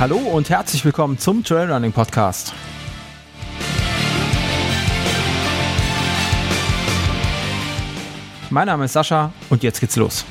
Hallo 0.00 0.16
und 0.16 0.48
herzlich 0.48 0.84
willkommen 0.84 1.18
zum 1.18 1.42
Trailrunning 1.42 1.90
Podcast. 1.90 2.52
Mein 8.48 8.66
Name 8.68 8.84
ist 8.84 8.92
Sascha 8.92 9.32
und 9.50 9.64
jetzt 9.64 9.80
geht's 9.80 9.96
los. 9.96 10.24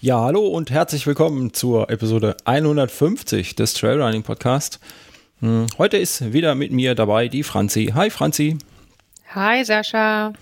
Ja, 0.00 0.20
hallo 0.20 0.48
und 0.48 0.72
herzlich 0.72 1.06
willkommen 1.06 1.54
zur 1.54 1.90
Episode 1.90 2.36
150 2.44 3.54
des 3.54 3.72
Trailrunning 3.74 4.24
Podcast. 4.24 4.80
Hm, 5.38 5.66
heute 5.78 5.96
ist 5.96 6.32
wieder 6.32 6.56
mit 6.56 6.72
mir 6.72 6.96
dabei 6.96 7.28
die 7.28 7.44
Franzi. 7.44 7.92
Hi 7.94 8.10
Franzi. 8.10 8.58
Hi 9.34 9.62
Sascha. 9.62 10.32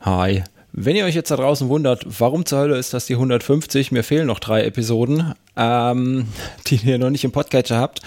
Hi. 0.00 0.42
Wenn 0.72 0.96
ihr 0.96 1.04
euch 1.04 1.14
jetzt 1.14 1.30
da 1.30 1.36
draußen 1.36 1.68
wundert, 1.68 2.06
warum 2.18 2.46
zur 2.46 2.60
Hölle 2.60 2.78
ist 2.78 2.94
das 2.94 3.04
die 3.04 3.12
150? 3.12 3.92
Mir 3.92 4.02
fehlen 4.02 4.26
noch 4.26 4.38
drei 4.38 4.64
Episoden, 4.64 5.34
ähm, 5.54 6.28
die 6.66 6.76
ihr 6.76 6.98
noch 6.98 7.10
nicht 7.10 7.24
im 7.24 7.32
Podcatcher 7.32 7.78
habt. 7.78 8.00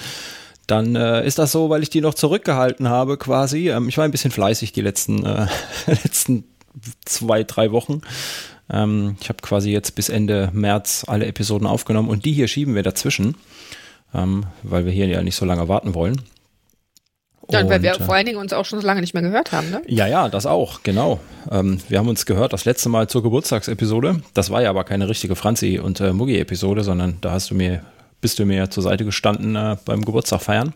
Dann 0.66 0.96
äh, 0.96 1.28
ist 1.28 1.38
das 1.38 1.52
so, 1.52 1.70
weil 1.70 1.84
ich 1.84 1.92
die 1.92 2.02
noch 2.02 2.16
zurückgehalten 2.16 2.90
habe, 2.90 3.18
quasi. 3.18 3.70
Ähm, 3.70 3.88
ich 3.88 3.98
war 3.98 4.06
ein 4.06 4.12
bisschen 4.12 4.32
fleißig 4.32 4.72
die 4.72 4.82
letzten, 4.82 5.24
äh, 5.26 5.46
letzten 5.86 6.46
zwei, 7.06 7.44
drei 7.44 7.72
Wochen. 7.72 8.02
Ähm, 8.72 9.18
ich 9.22 9.30
habe 9.30 9.44
quasi 9.44 9.70
jetzt 9.72 9.94
bis 9.94 10.10
Ende 10.10 10.50
März 10.54 11.06
alle 11.08 11.28
Episoden 11.28 11.68
aufgenommen 11.68 12.10
und 12.10 12.26
die 12.26 12.34
hier 12.34 12.48
schieben 12.48 12.74
wir 12.74 12.82
dazwischen, 12.82 13.36
ähm, 14.16 14.48
weil 14.64 14.86
wir 14.86 14.92
hier 14.92 15.06
ja 15.06 15.22
nicht 15.22 15.36
so 15.36 15.46
lange 15.46 15.68
warten 15.68 15.94
wollen. 15.94 16.20
Ja, 17.50 17.60
und 17.60 17.70
weil 17.70 17.82
wir 17.82 17.96
vor 17.96 18.16
allen 18.16 18.26
Dingen 18.26 18.38
uns 18.38 18.54
auch 18.54 18.66
schon 18.66 18.80
so 18.80 18.88
lange 18.88 19.02
nicht 19.02 19.14
mehr 19.14 19.22
gehört 19.22 19.52
haben, 19.52 19.70
ne? 19.70 19.82
Ja, 19.88 20.08
ja, 20.08 20.30
das 20.30 20.46
auch, 20.46 20.82
genau. 20.84 21.20
Ähm, 21.52 21.80
wir 21.90 22.00
haben 22.00 22.08
uns 22.08 22.26
gehört 22.26 22.54
das 22.54 22.66
letzte 22.66 22.90
Mal 22.90 23.10
zur 23.10 23.22
Geburtstagsepisode. 23.22 24.22
Das 24.34 24.50
war 24.50 24.62
ja 24.62 24.70
aber 24.70 24.86
keine 24.86 25.10
richtige 25.10 25.36
Franzi- 25.36 25.80
und 25.80 26.00
äh, 26.00 26.14
Muggi-Episode, 26.14 26.84
sondern 26.84 27.18
da 27.20 27.32
hast 27.32 27.52
du 27.52 27.56
mir, 27.56 27.82
bist 28.22 28.40
du 28.40 28.46
mir 28.46 28.58
ja 28.58 28.70
zur 28.70 28.84
Seite 28.84 29.04
gestanden 29.04 29.56
äh, 29.56 29.76
beim 29.84 30.06
Geburtstag 30.06 30.42
feiern. 30.42 30.74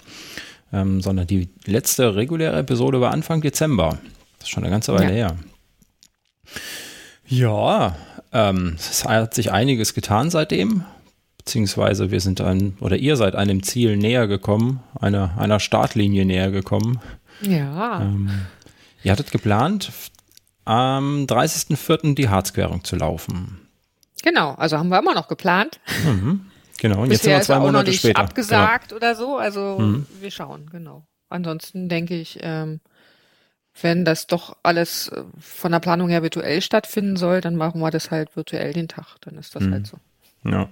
Ähm, 0.74 1.02
sondern 1.02 1.26
die 1.26 1.48
letzte 1.66 2.16
reguläre 2.16 2.60
Episode 2.60 3.00
war 3.00 3.12
Anfang 3.12 3.40
Dezember. 3.40 4.00
Das 4.38 4.48
ist 4.48 4.50
schon 4.50 4.64
eine 4.64 4.72
ganze 4.72 4.94
Weile 4.94 5.18
ja. 5.18 5.30
her. 5.30 5.38
Ja, 7.26 7.96
ähm, 8.34 8.76
es 8.78 9.06
hat 9.06 9.34
sich 9.34 9.52
einiges 9.54 9.94
getan 9.94 10.30
seitdem 10.30 10.84
beziehungsweise 11.48 12.12
wir 12.12 12.20
sind 12.20 12.42
ein, 12.42 12.78
oder 12.82 12.98
ihr 12.98 13.16
seid 13.16 13.34
einem 13.34 13.64
Ziel 13.64 13.96
näher 13.96 14.28
gekommen, 14.28 14.84
einer, 15.00 15.38
einer 15.38 15.62
Startlinie 15.62 16.26
näher 16.26 16.52
gekommen. 16.52 17.00
Ja. 17.42 18.02
Ähm, 18.02 18.30
ihr 19.02 19.14
hattet 19.14 19.32
geplant, 19.32 19.94
am 20.66 21.26
30.04. 21.26 22.16
die 22.16 22.28
Harzquerung 22.28 22.84
zu 22.84 22.98
laufen. 22.98 23.62
Genau, 24.24 24.56
also 24.56 24.78
haben 24.78 24.90
wir 24.90 25.00
immer 25.00 25.14
noch 25.14 25.30
geplant. 25.30 25.80
Mhm. 26.04 26.48
Genau, 26.80 27.04
und 27.04 27.12
jetzt 27.12 27.24
sind 27.24 27.32
wir 27.32 27.42
zwei 27.42 27.60
Monate 27.60 27.78
noch 27.78 27.84
nicht 27.86 28.00
später. 28.00 28.20
abgesagt 28.20 28.90
genau. 28.90 28.98
oder 28.98 29.16
so, 29.16 29.38
also 29.38 29.80
mhm. 29.80 30.06
wir 30.20 30.30
schauen, 30.30 30.70
genau. 30.70 31.08
Ansonsten 31.30 31.88
denke 31.88 32.20
ich, 32.20 32.40
ähm, 32.42 32.82
wenn 33.82 34.04
das 34.04 34.28
doch 34.28 34.58
alles 34.64 35.08
äh, 35.08 35.24
von 35.40 35.72
der 35.72 35.80
Planung 35.80 36.10
her 36.10 36.24
virtuell 36.24 36.62
stattfinden 36.62 37.16
soll, 37.16 37.40
dann 37.40 37.56
machen 37.56 37.80
wir 37.80 37.90
das 37.90 38.12
halt 38.12 38.36
virtuell 38.36 38.74
den 38.74 38.90
Tag. 38.90 39.16
Dann 39.22 39.38
ist 39.38 39.56
das 39.56 39.64
mhm. 39.64 39.72
halt 39.74 39.88
so. 39.88 39.98
Ja. 40.44 40.70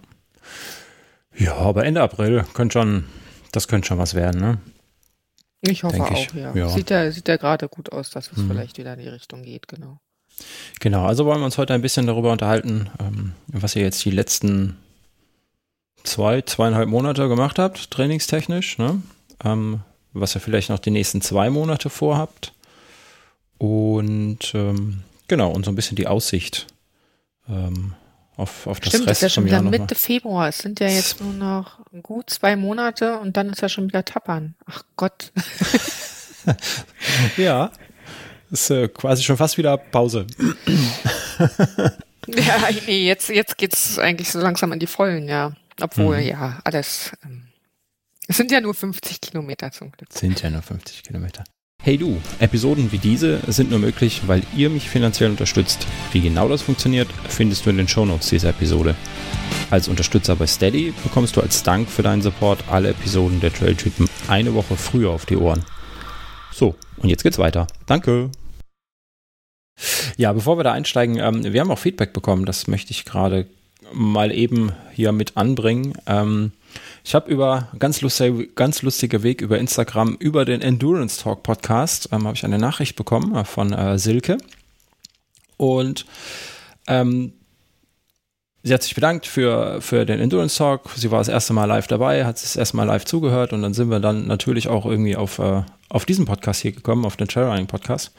Ja, 1.37 1.55
aber 1.55 1.85
Ende 1.85 2.01
April 2.01 2.45
könnte 2.53 2.73
schon, 2.73 3.05
das 3.51 3.67
könnte 3.67 3.87
schon 3.87 3.97
was 3.97 4.13
werden, 4.13 4.39
ne? 4.41 4.57
Ich 5.61 5.83
hoffe 5.83 5.95
Denk 5.95 6.11
auch, 6.11 6.17
ich. 6.17 6.33
ja. 6.33 6.53
ja. 6.55 6.69
Sieht 6.69 6.89
ja, 6.89 7.11
sieht 7.11 7.27
ja 7.27 7.37
gerade 7.37 7.67
gut 7.67 7.91
aus, 7.91 8.09
dass 8.09 8.31
es 8.31 8.37
mhm. 8.37 8.47
vielleicht 8.47 8.77
wieder 8.77 8.93
in 8.93 8.99
die 8.99 9.07
Richtung 9.07 9.43
geht, 9.43 9.67
genau. 9.67 9.99
Genau, 10.79 11.05
also 11.05 11.25
wollen 11.25 11.39
wir 11.39 11.45
uns 11.45 11.57
heute 11.57 11.73
ein 11.73 11.81
bisschen 11.81 12.07
darüber 12.07 12.31
unterhalten, 12.31 12.89
ähm, 12.99 13.33
was 13.47 13.75
ihr 13.75 13.83
jetzt 13.83 14.03
die 14.03 14.11
letzten 14.11 14.77
zwei, 16.03 16.41
zweieinhalb 16.41 16.89
Monate 16.89 17.27
gemacht 17.27 17.57
habt, 17.57 17.89
trainingstechnisch, 17.91 18.77
ne? 18.77 19.01
Ähm, 19.43 19.81
was 20.13 20.35
ihr 20.35 20.41
vielleicht 20.41 20.69
noch 20.69 20.79
die 20.79 20.91
nächsten 20.91 21.21
zwei 21.21 21.49
Monate 21.49 21.89
vorhabt. 21.89 22.53
Und 23.57 24.53
ähm, 24.53 25.03
genau, 25.27 25.51
und 25.51 25.65
so 25.65 25.71
ein 25.71 25.75
bisschen 25.75 25.97
die 25.97 26.07
Aussicht 26.07 26.67
ähm, 27.49 27.93
auf, 28.37 28.67
auf 28.67 28.79
das 28.79 28.89
Stimmt, 28.89 29.07
Rest 29.07 29.19
ist 29.19 29.21
ja 29.21 29.29
schon 29.29 29.45
wieder 29.45 29.61
Mitte 29.61 29.95
Februar. 29.95 30.49
Es 30.49 30.57
sind 30.59 30.79
ja 30.79 30.87
jetzt 30.87 31.21
nur 31.21 31.33
noch 31.33 31.79
gut 32.03 32.29
zwei 32.29 32.55
Monate 32.55 33.19
und 33.19 33.37
dann 33.37 33.49
ist 33.49 33.61
ja 33.61 33.69
schon 33.69 33.87
wieder 33.87 34.03
Tappern. 34.03 34.55
Ach 34.65 34.83
Gott. 34.95 35.31
ja, 37.37 37.71
ist 38.51 38.69
äh, 38.69 38.87
quasi 38.89 39.23
schon 39.23 39.37
fast 39.37 39.57
wieder 39.57 39.77
Pause. 39.77 40.27
ja, 42.27 42.69
nee, 42.85 43.07
jetzt, 43.07 43.29
jetzt 43.29 43.57
geht's 43.57 43.97
eigentlich 43.97 44.31
so 44.31 44.39
langsam 44.39 44.73
in 44.73 44.79
die 44.79 44.87
Vollen, 44.87 45.27
ja. 45.27 45.53
Obwohl, 45.81 46.21
mhm. 46.21 46.27
ja, 46.27 46.59
alles. 46.63 47.11
Ähm, 47.23 47.47
es 48.27 48.37
sind 48.37 48.51
ja 48.51 48.59
nur 48.59 48.73
50 48.73 49.21
Kilometer 49.21 49.71
zum 49.71 49.91
Glück. 49.91 50.11
Sind 50.11 50.41
ja 50.41 50.49
nur 50.49 50.61
50 50.61 51.03
Kilometer. 51.03 51.43
Hey 51.85 51.99
du, 51.99 52.19
Episoden 52.39 52.91
wie 52.91 52.97
diese 52.97 53.41
sind 53.45 53.69
nur 53.69 53.77
möglich, 53.77 54.23
weil 54.25 54.41
ihr 54.57 54.71
mich 54.71 54.89
finanziell 54.89 55.29
unterstützt. 55.29 55.85
Wie 56.13 56.19
genau 56.19 56.49
das 56.49 56.63
funktioniert, 56.63 57.07
findest 57.29 57.63
du 57.63 57.69
in 57.69 57.77
den 57.77 57.87
Shownotes 57.87 58.29
dieser 58.29 58.49
Episode. 58.49 58.95
Als 59.69 59.87
Unterstützer 59.87 60.35
bei 60.35 60.47
Steady 60.47 60.95
bekommst 61.03 61.35
du 61.35 61.41
als 61.41 61.61
Dank 61.61 61.87
für 61.87 62.01
deinen 62.01 62.23
Support 62.23 62.63
alle 62.71 62.89
Episoden 62.89 63.39
der 63.39 63.53
Trailtypen 63.53 64.09
eine 64.27 64.55
Woche 64.55 64.75
früher 64.75 65.11
auf 65.11 65.27
die 65.27 65.37
Ohren. 65.37 65.63
So, 66.51 66.73
und 66.97 67.09
jetzt 67.09 67.21
geht's 67.21 67.37
weiter. 67.37 67.67
Danke. 67.85 68.31
Ja, 70.17 70.33
bevor 70.33 70.57
wir 70.57 70.63
da 70.63 70.71
einsteigen, 70.71 71.19
ähm, 71.19 71.53
wir 71.53 71.61
haben 71.61 71.69
auch 71.69 71.77
Feedback 71.77 72.13
bekommen, 72.13 72.47
das 72.47 72.65
möchte 72.65 72.89
ich 72.89 73.05
gerade 73.05 73.45
mal 73.93 74.31
eben 74.31 74.71
hier 74.91 75.11
mit 75.11 75.37
anbringen. 75.37 75.93
Ähm, 76.07 76.51
ich 77.05 77.13
habe 77.13 77.29
über 77.29 77.69
ganz 77.77 78.01
lustige, 78.01 78.47
ganz 78.47 78.81
lustiger 78.81 79.21
Weg 79.21 79.41
über 79.41 79.59
Instagram 79.59 80.15
über 80.19 80.43
den 80.43 80.61
Endurance 80.61 81.21
Talk 81.21 81.43
Podcast 81.43 82.09
ähm, 82.11 82.25
habe 82.25 82.35
ich 82.35 82.43
eine 82.43 82.57
Nachricht 82.57 82.95
bekommen 82.95 83.35
äh, 83.35 83.45
von 83.45 83.71
äh, 83.71 83.99
Silke 83.99 84.39
und 85.57 86.07
ähm, 86.87 87.33
sie 88.63 88.73
hat 88.73 88.81
sich 88.81 88.95
bedankt 88.95 89.27
für, 89.27 89.79
für 89.81 90.05
den 90.05 90.19
Endurance 90.19 90.57
Talk. 90.57 90.89
Sie 90.95 91.11
war 91.11 91.19
das 91.19 91.27
erste 91.27 91.53
Mal 91.53 91.65
live 91.65 91.85
dabei, 91.85 92.25
hat 92.25 92.37
es 92.37 92.55
erste 92.55 92.75
Mal 92.75 92.85
live 92.85 93.05
zugehört 93.05 93.53
und 93.53 93.61
dann 93.61 93.75
sind 93.75 93.91
wir 93.91 93.99
dann 93.99 94.25
natürlich 94.25 94.67
auch 94.67 94.87
irgendwie 94.87 95.15
auf, 95.15 95.37
äh, 95.37 95.61
auf 95.89 96.05
diesen 96.05 96.25
Podcast 96.25 96.61
hier 96.63 96.71
gekommen, 96.71 97.05
auf 97.05 97.17
den 97.17 97.27
Trailrunning 97.27 97.67
Podcast. 97.67 98.13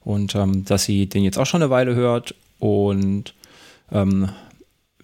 Und 0.00 0.34
ähm, 0.34 0.64
dass 0.66 0.84
sie 0.84 1.08
den 1.08 1.24
jetzt 1.24 1.38
auch 1.38 1.46
schon 1.46 1.62
eine 1.62 1.70
Weile 1.70 1.94
hört 1.94 2.34
und 2.58 3.34
ähm, 3.90 4.28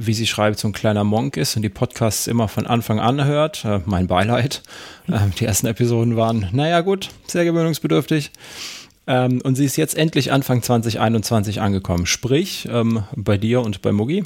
wie 0.06 0.14
sie 0.14 0.26
schreibt, 0.26 0.58
so 0.58 0.68
ein 0.68 0.72
kleiner 0.72 1.04
Monk 1.04 1.36
ist 1.36 1.56
und 1.56 1.62
die 1.62 1.68
Podcasts 1.68 2.26
immer 2.26 2.48
von 2.48 2.66
Anfang 2.66 3.00
an 3.00 3.24
hört. 3.24 3.64
Äh, 3.64 3.80
mein 3.86 4.06
Beileid. 4.06 4.62
Ähm, 5.08 5.32
die 5.38 5.44
ersten 5.44 5.66
Episoden 5.66 6.16
waren, 6.16 6.48
naja 6.52 6.80
gut, 6.80 7.10
sehr 7.26 7.44
gewöhnungsbedürftig. 7.44 8.30
Ähm, 9.06 9.40
und 9.42 9.56
sie 9.56 9.64
ist 9.64 9.76
jetzt 9.76 9.96
endlich 9.96 10.32
Anfang 10.32 10.62
2021 10.62 11.60
angekommen. 11.60 12.06
Sprich, 12.06 12.68
ähm, 12.70 13.04
bei 13.16 13.36
dir 13.36 13.62
und 13.62 13.82
bei 13.82 13.92
Mugi. 13.92 14.22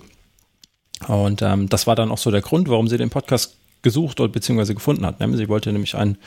Und 1.09 1.43
ähm, 1.43 1.69
das 1.69 1.87
war 1.87 1.95
dann 1.95 2.11
auch 2.11 2.19
so 2.19 2.31
der 2.31 2.43
Grund, 2.43 2.69
warum 2.69 2.89
sie 2.89 2.99
den 2.99 3.11
Podcast 3.11 3.57
gesucht 3.83 4.21
oder 4.21 4.31
beziehungsweise 4.31 4.75
gefunden 4.75 5.07
hat. 5.07 5.21
Ne? 5.21 5.37
Sie 5.37 5.49
wollte 5.49 5.73
nämlich 5.73 5.95
einen, 5.95 6.19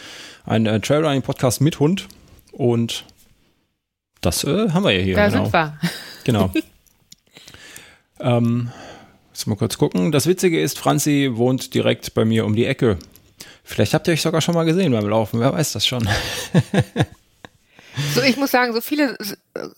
einen 0.46 0.66
äh, 0.66 0.80
Trailrunning-Podcast 0.80 1.62
mit 1.62 1.80
Hund 1.80 2.08
und 2.52 3.06
das 4.22 4.44
äh, 4.44 4.70
haben 4.72 4.84
wir 4.84 4.92
ja 4.92 5.04
hier. 5.04 5.16
Da 5.16 5.30
genau. 5.30 5.44
sind 5.44 5.54
wir. 5.54 5.80
Genau. 6.24 6.52
ähm, 8.20 8.72
Jetzt 9.40 9.48
mal 9.48 9.56
kurz 9.56 9.78
gucken. 9.78 10.12
Das 10.12 10.28
Witzige 10.28 10.60
ist, 10.60 10.78
Franzi 10.78 11.30
wohnt 11.32 11.74
direkt 11.74 12.14
bei 12.14 12.26
mir 12.26 12.46
um 12.46 12.58
die 12.58 12.66
Ecke. 12.66 13.00
Vielleicht 13.64 13.94
habt 13.94 14.06
ihr 14.10 14.14
euch 14.14 14.22
sogar 14.22 14.42
schon 14.42 14.54
mal 14.54 14.66
gesehen 14.66 14.92
beim 14.92 15.08
Laufen, 15.08 15.40
wer 15.40 15.54
weiß 15.54 15.72
das 15.72 15.88
schon. 15.88 16.06
so, 18.14 18.22
ich 18.22 18.36
muss 18.36 18.52
sagen, 18.52 18.74
so 18.74 18.82
viele, 18.82 19.18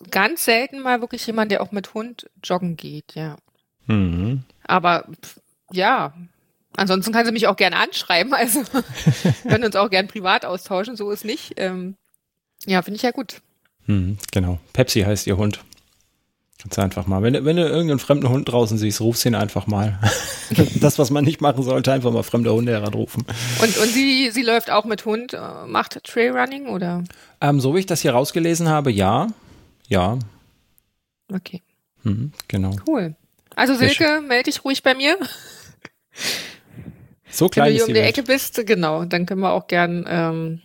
ganz 0.09 0.45
selten 0.45 0.79
mal 0.79 1.01
wirklich 1.01 1.27
jemand, 1.27 1.51
der 1.51 1.61
auch 1.61 1.71
mit 1.71 1.93
Hund 1.93 2.27
joggen 2.43 2.75
geht, 2.75 3.13
ja. 3.13 3.37
Mhm. 3.85 4.41
Aber 4.63 5.05
ja, 5.71 6.15
ansonsten 6.75 7.13
kann 7.13 7.27
sie 7.27 7.31
mich 7.31 7.45
auch 7.45 7.55
gerne 7.55 7.77
anschreiben, 7.77 8.33
also 8.33 8.63
können 9.43 9.65
uns 9.65 9.75
auch 9.75 9.91
gern 9.91 10.07
privat 10.07 10.43
austauschen, 10.43 10.95
so 10.95 11.11
ist 11.11 11.23
nicht. 11.23 11.53
Ähm, 11.57 11.97
ja, 12.65 12.81
finde 12.81 12.95
ich 12.95 13.03
ja 13.03 13.11
gut. 13.11 13.43
Mhm, 13.85 14.17
genau. 14.31 14.57
Pepsi 14.73 15.01
heißt 15.01 15.27
ihr 15.27 15.37
Hund. 15.37 15.63
Kannst 16.61 16.77
du 16.77 16.81
einfach 16.83 17.07
mal, 17.07 17.23
wenn, 17.23 17.33
wenn 17.43 17.55
du 17.55 17.63
irgendeinen 17.63 17.97
fremden 17.97 18.29
Hund 18.29 18.51
draußen 18.51 18.77
siehst, 18.77 19.01
rufst 19.01 19.25
ihn 19.25 19.33
einfach 19.33 19.65
mal. 19.65 19.97
das, 20.79 20.99
was 20.99 21.09
man 21.09 21.23
nicht 21.23 21.41
machen 21.41 21.63
sollte, 21.63 21.91
einfach 21.91 22.11
mal 22.11 22.21
fremde 22.21 22.53
Hunde 22.53 22.71
heranrufen. 22.71 23.25
Und, 23.61 23.77
und 23.77 23.87
sie, 23.87 24.29
sie 24.29 24.43
läuft 24.43 24.69
auch 24.69 24.85
mit 24.85 25.05
Hund, 25.05 25.33
äh, 25.33 25.39
macht 25.65 26.03
Trailrunning 26.03 26.67
oder? 26.67 27.03
Ähm, 27.41 27.59
so 27.59 27.73
wie 27.73 27.79
ich 27.79 27.87
das 27.87 28.01
hier 28.01 28.11
rausgelesen 28.11 28.69
habe, 28.69 28.91
ja. 28.91 29.29
Ja. 29.87 30.19
Okay. 31.33 31.63
Mhm, 32.03 32.31
genau. 32.47 32.75
Cool. 32.87 33.15
Also 33.55 33.73
Silke, 33.73 34.21
melde 34.27 34.51
dich 34.51 34.63
ruhig 34.63 34.83
bei 34.83 34.93
mir. 34.93 35.17
So 37.31 37.49
klein 37.49 37.67
Wenn 37.67 37.71
du 37.71 37.77
hier 37.77 37.87
um 37.87 37.93
die 37.93 37.99
Ecke 38.01 38.23
bist, 38.23 38.63
genau, 38.67 39.05
dann 39.05 39.25
können 39.25 39.41
wir 39.41 39.53
auch 39.53 39.65
gern 39.65 40.05
ähm, 40.07 40.61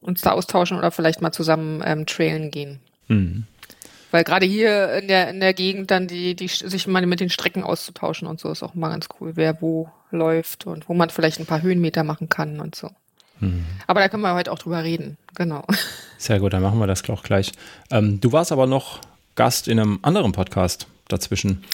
uns 0.00 0.20
da 0.20 0.32
austauschen 0.32 0.76
oder 0.76 0.90
vielleicht 0.90 1.22
mal 1.22 1.32
zusammen 1.32 1.82
ähm, 1.84 2.04
trailen 2.04 2.50
gehen. 2.50 2.80
Mhm. 3.08 3.46
Weil 4.10 4.24
gerade 4.24 4.46
hier 4.46 4.94
in 4.94 5.08
der, 5.08 5.28
in 5.28 5.40
der 5.40 5.54
Gegend 5.54 5.90
dann 5.90 6.06
die, 6.06 6.34
die, 6.34 6.48
sich 6.48 6.86
mal 6.86 7.04
mit 7.06 7.20
den 7.20 7.30
Strecken 7.30 7.62
auszutauschen 7.62 8.26
und 8.26 8.40
so 8.40 8.50
ist 8.50 8.62
auch 8.62 8.74
mal 8.74 8.90
ganz 8.90 9.08
cool, 9.20 9.32
wer 9.36 9.60
wo 9.62 9.88
läuft 10.10 10.66
und 10.66 10.88
wo 10.88 10.94
man 10.94 11.10
vielleicht 11.10 11.38
ein 11.38 11.46
paar 11.46 11.62
Höhenmeter 11.62 12.04
machen 12.04 12.28
kann 12.28 12.60
und 12.60 12.74
so. 12.74 12.90
Mhm. 13.38 13.64
Aber 13.86 14.00
da 14.00 14.08
können 14.08 14.22
wir 14.22 14.34
heute 14.34 14.52
auch 14.52 14.58
drüber 14.58 14.82
reden, 14.84 15.16
genau. 15.34 15.64
Sehr 16.18 16.40
gut, 16.40 16.52
dann 16.52 16.62
machen 16.62 16.78
wir 16.78 16.86
das 16.86 17.08
auch 17.08 17.22
gleich. 17.22 17.52
Ähm, 17.90 18.20
du 18.20 18.32
warst 18.32 18.52
aber 18.52 18.66
noch 18.66 19.00
Gast 19.36 19.68
in 19.68 19.78
einem 19.78 19.98
anderen 20.02 20.32
Podcast 20.32 20.86
dazwischen. 21.08 21.64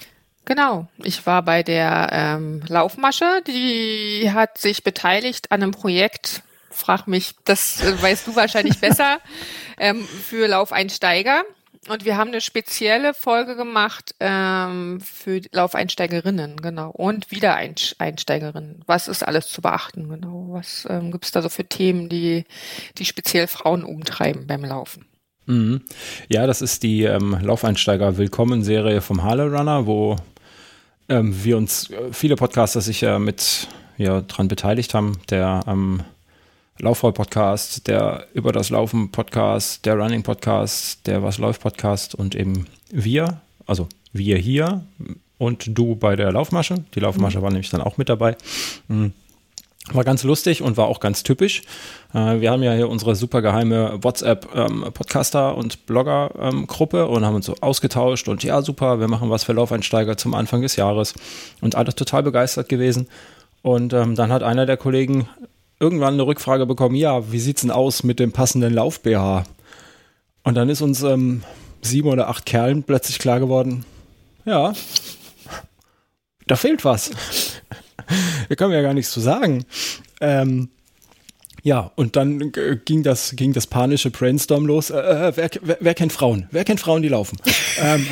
Genau, 0.44 0.86
ich 1.02 1.26
war 1.26 1.42
bei 1.42 1.64
der 1.64 2.08
ähm, 2.12 2.62
Laufmasche, 2.68 3.42
die 3.48 4.30
hat 4.32 4.58
sich 4.58 4.84
beteiligt 4.84 5.50
an 5.50 5.62
einem 5.62 5.72
Projekt, 5.72 6.42
frag 6.70 7.08
mich, 7.08 7.34
das 7.44 7.82
äh, 7.82 8.00
weißt 8.00 8.28
du 8.28 8.36
wahrscheinlich 8.36 8.78
besser, 8.80 9.18
ähm, 9.76 10.04
für 10.04 10.46
Laufeinsteiger. 10.46 11.42
Und 11.88 12.04
wir 12.04 12.16
haben 12.16 12.28
eine 12.28 12.40
spezielle 12.40 13.14
Folge 13.14 13.54
gemacht 13.54 14.14
ähm, 14.18 15.00
für 15.00 15.40
Laufeinsteigerinnen, 15.52 16.56
genau. 16.56 16.90
Und 16.90 17.30
Wiedereinsteigerinnen. 17.30 18.82
Was 18.86 19.08
ist 19.08 19.22
alles 19.22 19.48
zu 19.48 19.62
beachten, 19.62 20.08
genau? 20.08 20.48
Was 20.50 20.86
ähm, 20.90 21.12
gibt 21.12 21.24
es 21.24 21.30
da 21.30 21.42
so 21.42 21.48
für 21.48 21.64
Themen, 21.64 22.08
die, 22.08 22.44
die 22.98 23.04
speziell 23.04 23.46
Frauen 23.46 23.84
umtreiben 23.84 24.46
beim 24.46 24.64
Laufen? 24.64 25.06
Mhm. 25.46 25.82
Ja, 26.28 26.46
das 26.46 26.60
ist 26.60 26.82
die 26.82 27.04
ähm, 27.04 27.38
Laufeinsteiger-Willkommen-Serie 27.40 29.00
vom 29.00 29.22
Harley 29.22 29.46
Runner, 29.46 29.86
wo 29.86 30.16
ähm, 31.08 31.44
wir 31.44 31.56
uns, 31.56 31.90
äh, 31.90 32.12
viele 32.12 32.34
Podcaster 32.34 32.80
sich 32.80 33.00
ja 33.00 33.20
mit 33.20 33.68
ja, 33.96 34.22
dran 34.22 34.48
beteiligt 34.48 34.92
haben. 34.92 35.18
Der 35.30 35.62
ähm, 35.68 36.02
Laufroll-Podcast, 36.78 37.88
der 37.88 38.26
Über 38.34 38.52
das 38.52 38.70
Laufen-Podcast, 38.70 39.86
der 39.86 39.94
Running-Podcast, 39.94 41.06
der 41.06 41.22
Was 41.22 41.38
läuft-Podcast 41.38 42.14
und 42.14 42.34
eben 42.34 42.66
wir, 42.90 43.40
also 43.66 43.88
wir 44.12 44.36
hier 44.36 44.84
und 45.38 45.78
du 45.78 45.96
bei 45.96 46.16
der 46.16 46.32
Laufmasche. 46.32 46.84
Die 46.94 47.00
Laufmasche 47.00 47.38
mhm. 47.38 47.42
war 47.42 47.50
nämlich 47.50 47.70
dann 47.70 47.80
auch 47.80 47.96
mit 47.96 48.08
dabei. 48.08 48.36
Mhm. 48.88 49.12
War 49.92 50.04
ganz 50.04 50.24
lustig 50.24 50.62
und 50.62 50.76
war 50.76 50.88
auch 50.88 51.00
ganz 51.00 51.22
typisch. 51.22 51.62
Äh, 52.12 52.40
wir 52.40 52.50
haben 52.50 52.62
ja 52.62 52.74
hier 52.74 52.88
unsere 52.88 53.14
super 53.14 53.40
geheime 53.40 54.02
WhatsApp-Podcaster- 54.02 55.52
ähm, 55.52 55.58
und 55.58 55.86
Blogger-Gruppe 55.86 57.02
ähm, 57.02 57.08
und 57.08 57.24
haben 57.24 57.36
uns 57.36 57.46
so 57.46 57.54
ausgetauscht 57.60 58.28
und 58.28 58.42
ja, 58.42 58.62
super, 58.62 58.98
wir 59.00 59.08
machen 59.08 59.30
was 59.30 59.44
für 59.44 59.52
Laufeinsteiger 59.52 60.16
zum 60.16 60.34
Anfang 60.34 60.62
des 60.62 60.76
Jahres 60.76 61.14
und 61.60 61.74
alle 61.74 61.94
total 61.94 62.22
begeistert 62.22 62.68
gewesen. 62.68 63.08
Und 63.62 63.92
ähm, 63.92 64.14
dann 64.14 64.32
hat 64.32 64.42
einer 64.42 64.66
der 64.66 64.76
Kollegen 64.76 65.28
irgendwann 65.78 66.14
eine 66.14 66.26
Rückfrage 66.26 66.66
bekommen, 66.66 66.94
ja, 66.94 67.30
wie 67.32 67.40
sieht's 67.40 67.62
denn 67.62 67.70
aus 67.70 68.02
mit 68.02 68.18
dem 68.18 68.32
passenden 68.32 68.72
Lauf-BH? 68.72 69.44
Und 70.42 70.54
dann 70.54 70.68
ist 70.68 70.80
uns 70.80 71.02
ähm, 71.02 71.42
sieben 71.82 72.08
oder 72.08 72.28
acht 72.28 72.46
Kerlen 72.46 72.82
plötzlich 72.82 73.18
klar 73.18 73.40
geworden, 73.40 73.84
ja, 74.44 74.72
da 76.46 76.56
fehlt 76.56 76.84
was. 76.84 77.10
Wir 78.48 78.56
können 78.56 78.72
ja 78.72 78.82
gar 78.82 78.94
nichts 78.94 79.10
zu 79.10 79.20
sagen. 79.20 79.64
Ähm, 80.20 80.68
ja, 81.62 81.90
und 81.96 82.14
dann 82.14 82.52
ging 82.84 83.02
das, 83.02 83.34
ging 83.34 83.52
das 83.52 83.66
panische 83.66 84.10
Brainstorm 84.10 84.66
los. 84.66 84.90
Äh, 84.90 84.98
äh, 84.98 85.32
wer, 85.36 85.50
wer, 85.62 85.78
wer, 85.80 85.94
kennt 85.94 86.12
Frauen? 86.12 86.46
Wer 86.52 86.64
kennt 86.64 86.78
Frauen, 86.78 87.02
die 87.02 87.08
laufen? 87.08 87.38
ähm, 87.80 88.06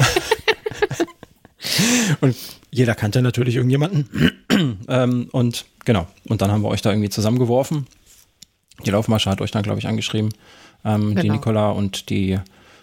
und 2.20 2.36
jeder 2.72 2.96
kannte 2.96 3.22
natürlich 3.22 3.54
irgendjemanden. 3.54 4.08
ähm, 4.88 5.28
und 5.30 5.66
genau, 5.84 6.06
und 6.28 6.42
dann 6.42 6.50
haben 6.50 6.62
wir 6.62 6.68
euch 6.68 6.82
da 6.82 6.90
irgendwie 6.90 7.10
zusammengeworfen. 7.10 7.86
Die 8.84 8.90
Laufmasche 8.90 9.30
hat 9.30 9.40
euch 9.40 9.50
dann, 9.50 9.62
glaube 9.62 9.78
ich, 9.78 9.86
angeschrieben. 9.86 10.30
Ähm, 10.84 11.10
genau. 11.10 11.22
Die 11.22 11.30
Nicola 11.30 11.70
und 11.70 12.10
die 12.10 12.38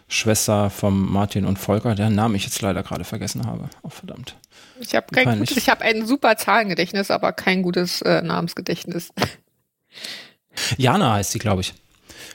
Schwester 0.07 0.69
von 0.69 1.11
Martin 1.11 1.45
und 1.45 1.57
Volker, 1.57 1.95
deren 1.95 2.15
Namen 2.15 2.35
ich 2.35 2.43
jetzt 2.43 2.61
leider 2.61 2.83
gerade 2.83 3.03
vergessen 3.03 3.45
habe. 3.45 3.69
Oh, 3.83 3.89
verdammt. 3.89 4.35
Ich 4.79 4.95
habe 4.95 5.07
kein 5.13 5.39
gutes, 5.39 5.55
ich 5.57 5.69
habe 5.69 5.83
ein 5.83 6.05
super 6.05 6.35
Zahlengedächtnis, 6.37 7.11
aber 7.11 7.33
kein 7.33 7.61
gutes 7.61 8.01
äh, 8.01 8.21
Namensgedächtnis. 8.21 9.09
Jana 10.77 11.13
heißt 11.13 11.31
sie, 11.31 11.39
glaube 11.39 11.61
ich. 11.61 11.73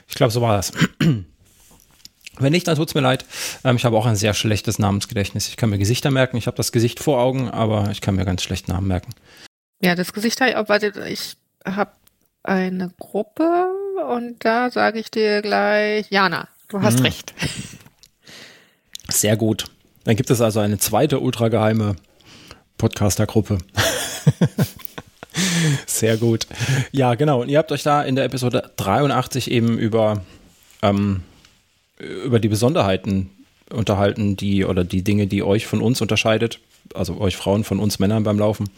Ich 0.08 0.14
glaube, 0.14 0.32
so 0.32 0.40
war 0.40 0.56
das. 0.56 0.72
Wenn 2.38 2.52
nicht, 2.52 2.68
dann 2.68 2.76
tut 2.76 2.88
es 2.88 2.94
mir 2.94 3.00
leid. 3.00 3.24
Ähm, 3.64 3.76
ich 3.76 3.84
habe 3.84 3.96
auch 3.96 4.06
ein 4.06 4.16
sehr 4.16 4.34
schlechtes 4.34 4.78
Namensgedächtnis. 4.78 5.48
Ich 5.48 5.56
kann 5.56 5.70
mir 5.70 5.78
Gesichter 5.78 6.10
merken. 6.10 6.36
Ich 6.36 6.46
habe 6.46 6.56
das 6.56 6.72
Gesicht 6.72 7.00
vor 7.00 7.20
Augen, 7.20 7.50
aber 7.50 7.90
ich 7.90 8.00
kann 8.00 8.14
mir 8.14 8.24
ganz 8.24 8.42
schlecht 8.42 8.68
Namen 8.68 8.86
merken. 8.86 9.12
Ja, 9.80 9.94
das 9.94 10.12
Gesicht 10.12 10.40
habe 10.40 10.50
ich 10.50 10.56
auch, 10.56 10.68
warte, 10.68 10.92
ich 11.08 11.36
habe 11.64 11.92
eine 12.42 12.92
Gruppe 12.98 13.68
und 14.08 14.44
da 14.44 14.70
sage 14.70 14.98
ich 14.98 15.10
dir 15.10 15.42
gleich, 15.42 16.06
Jana, 16.10 16.48
du 16.68 16.80
hast 16.80 17.00
mhm. 17.00 17.06
recht. 17.06 17.34
Sehr 19.08 19.36
gut. 19.36 19.64
Dann 20.04 20.16
gibt 20.16 20.30
es 20.30 20.40
also 20.40 20.60
eine 20.60 20.78
zweite 20.78 21.20
ultrageheime 21.20 21.96
Podcaster-Gruppe. 22.78 23.58
Sehr 25.86 26.16
gut. 26.16 26.46
Ja, 26.92 27.14
genau. 27.14 27.42
Und 27.42 27.48
ihr 27.48 27.58
habt 27.58 27.72
euch 27.72 27.82
da 27.82 28.02
in 28.02 28.16
der 28.16 28.24
Episode 28.24 28.70
83 28.76 29.50
eben 29.50 29.78
über, 29.78 30.24
ähm, 30.82 31.22
über 31.98 32.38
die 32.38 32.48
Besonderheiten 32.48 33.30
unterhalten, 33.70 34.36
die 34.36 34.64
oder 34.64 34.84
die 34.84 35.02
Dinge, 35.02 35.26
die 35.26 35.42
euch 35.42 35.66
von 35.66 35.82
uns 35.82 36.00
unterscheidet, 36.00 36.60
also 36.94 37.20
euch 37.20 37.36
Frauen 37.36 37.64
von 37.64 37.80
uns 37.80 37.98
Männern 37.98 38.22
beim 38.22 38.38
Laufen. 38.38 38.70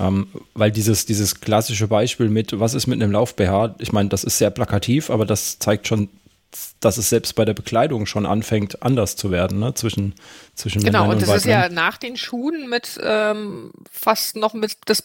Ähm, 0.00 0.28
weil 0.54 0.70
dieses, 0.70 1.04
dieses 1.04 1.40
klassische 1.40 1.86
Beispiel 1.86 2.28
mit, 2.28 2.58
was 2.58 2.74
ist 2.74 2.86
mit 2.86 3.02
einem 3.02 3.12
Lauf-BH, 3.12 3.76
ich 3.78 3.92
meine, 3.92 4.08
das 4.08 4.24
ist 4.24 4.38
sehr 4.38 4.50
plakativ, 4.50 5.10
aber 5.10 5.26
das 5.26 5.58
zeigt 5.58 5.86
schon 5.86 6.08
dass 6.80 6.96
es 6.96 7.10
selbst 7.10 7.34
bei 7.34 7.44
der 7.44 7.54
Bekleidung 7.54 8.06
schon 8.06 8.26
anfängt, 8.26 8.82
anders 8.82 9.14
zu 9.14 9.30
werden, 9.30 9.60
ne? 9.60 9.74
zwischen, 9.74 10.14
zwischen 10.54 10.82
Genau, 10.82 11.02
Männern 11.02 11.16
und, 11.16 11.22
und 11.22 11.28
das 11.28 11.36
ist 11.36 11.46
ja 11.46 11.68
nach 11.68 11.96
den 11.96 12.16
Schuhen 12.16 12.68
mit 12.68 12.98
ähm, 13.02 13.70
fast 13.90 14.36
noch 14.36 14.52
mit 14.54 14.72
das, 14.86 15.04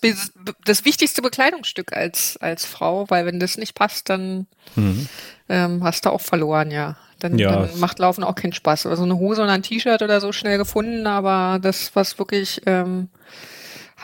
das 0.65 0.85
wichtigste 0.85 1.21
Bekleidungsstück 1.21 1.93
als, 1.93 2.37
als 2.37 2.65
Frau, 2.65 3.09
weil 3.09 3.25
wenn 3.25 3.39
das 3.39 3.57
nicht 3.57 3.75
passt, 3.75 4.09
dann 4.09 4.47
mhm. 4.75 5.07
ähm, 5.47 5.83
hast 5.83 6.05
du 6.05 6.09
auch 6.09 6.21
verloren, 6.21 6.71
ja. 6.71 6.97
Dann, 7.19 7.37
ja. 7.37 7.67
dann 7.67 7.79
macht 7.79 7.99
Laufen 7.99 8.23
auch 8.23 8.35
keinen 8.35 8.53
Spaß. 8.53 8.87
Also 8.87 9.03
eine 9.03 9.17
Hose 9.17 9.41
oder 9.43 9.51
ein 9.51 9.63
T-Shirt 9.63 10.01
oder 10.01 10.19
so 10.19 10.31
schnell 10.31 10.57
gefunden, 10.57 11.07
aber 11.07 11.59
das, 11.61 11.95
was 11.95 12.19
wirklich 12.19 12.61
ähm, 12.65 13.09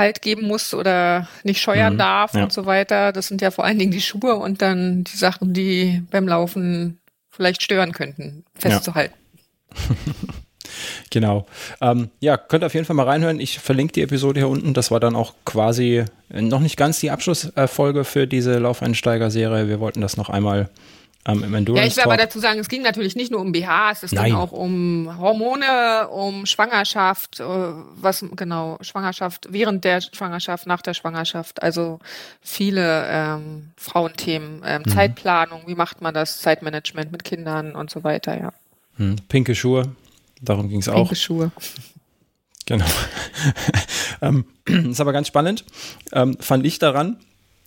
Halt 0.01 0.24
geben 0.24 0.48
muss 0.48 0.74
oder 0.74 1.27
nicht 1.44 1.62
scheuern 1.62 1.94
mhm, 1.94 2.00
darf 2.00 2.34
ja. 2.34 2.43
und 2.43 2.51
so 2.51 2.65
weiter. 2.65 3.12
Das 3.12 3.27
sind 3.27 3.39
ja 3.39 3.51
vor 3.51 3.65
allen 3.65 3.77
Dingen 3.77 3.91
die 3.91 4.01
Schuhe 4.01 4.36
und 4.36 4.63
dann 4.63 5.03
die 5.03 5.15
Sachen, 5.15 5.53
die 5.53 6.03
beim 6.10 6.27
Laufen 6.27 7.00
vielleicht 7.29 7.62
stören 7.62 7.91
könnten, 7.91 8.43
festzuhalten. 8.55 9.13
Ja. 9.72 9.96
genau. 11.12 11.46
Ähm, 11.81 12.10
ja, 12.20 12.38
könnt 12.38 12.63
auf 12.63 12.74
jeden 12.74 12.88
Fall 12.88 12.96
mal 12.96 13.05
reinhören. 13.05 13.39
Ich 13.39 13.60
verlinke 13.60 13.93
die 13.93 14.01
Episode 14.01 14.39
hier 14.39 14.50
unten. 14.50 14.74
Das 14.74 14.89
war 14.89 15.00
dann 15.00 15.15
auch 15.15 15.36
quasi 15.46 16.05
noch 16.29 16.62
nicht 16.62 16.77
ganz 16.77 17.00
die 17.00 17.12
Abschlussfolge 17.12 18.03
für 18.03 18.25
diese 18.25 18.58
Laufeinsteiger-Serie. 18.58 19.67
Wir 19.67 19.79
wollten 19.79 20.01
das 20.01 20.17
noch 20.17 20.29
einmal 20.29 20.70
ähm, 21.25 21.44
im 21.44 21.54
Endurance. 21.54 21.84
Ja, 21.84 21.88
ich 21.88 21.98
will 21.98 22.04
aber 22.04 22.18
dazu 22.18 22.40
sagen, 22.40 22.60
es 22.60 22.68
ging 22.68 22.82
natürlich 22.82 23.16
nicht 23.16 23.32
nur 23.32 23.42
um 23.42 23.51
BHs, 23.51 24.04
es 24.04 24.12
Nein. 24.12 24.25
ging 24.25 24.36
auch 24.36 24.51
um 24.51 25.18
Hormone, 25.20 26.08
um 26.10 26.46
Schwangerschaft, 26.46 27.40
äh, 27.40 27.44
was 27.44 28.25
genau, 28.36 28.78
Schwangerschaft, 28.82 29.48
während 29.51 29.84
der 29.84 30.01
Schwangerschaft, 30.01 30.66
nach 30.66 30.82
der 30.82 30.94
Schwangerschaft, 30.94 31.62
also 31.62 32.00
viele 32.42 33.06
ähm, 33.08 33.72
Frauenthemen, 33.78 34.63
ähm, 34.66 34.84
mhm. 34.86 34.90
Zeitplanung, 34.90 35.63
wie 35.68 35.75
macht 35.75 36.01
man 36.01 36.13
das, 36.13 36.42
Zeitmanagement 36.42 37.12
mit 37.12 37.24
Kindern 37.24 37.75
und 37.75 37.90
so 37.90 38.04
weiter, 38.04 38.40
ja. 38.40 38.54
Mhm. 38.98 39.18
Pinke 39.30 39.54
Schuhe, 39.54 39.96
darum 40.42 40.70
ging 40.70 40.80
es 40.80 40.90
auch. 40.90 40.96
Pinke 40.96 41.16
Schuhe. 41.16 41.51
Genau. 42.66 42.86
ähm, 44.22 44.46
ist 44.66 45.01
aber 45.01 45.13
ganz 45.13 45.28
spannend, 45.28 45.66
ähm, 46.13 46.38
fand 46.40 46.66
ich 46.66 46.80
daran, 46.80 47.18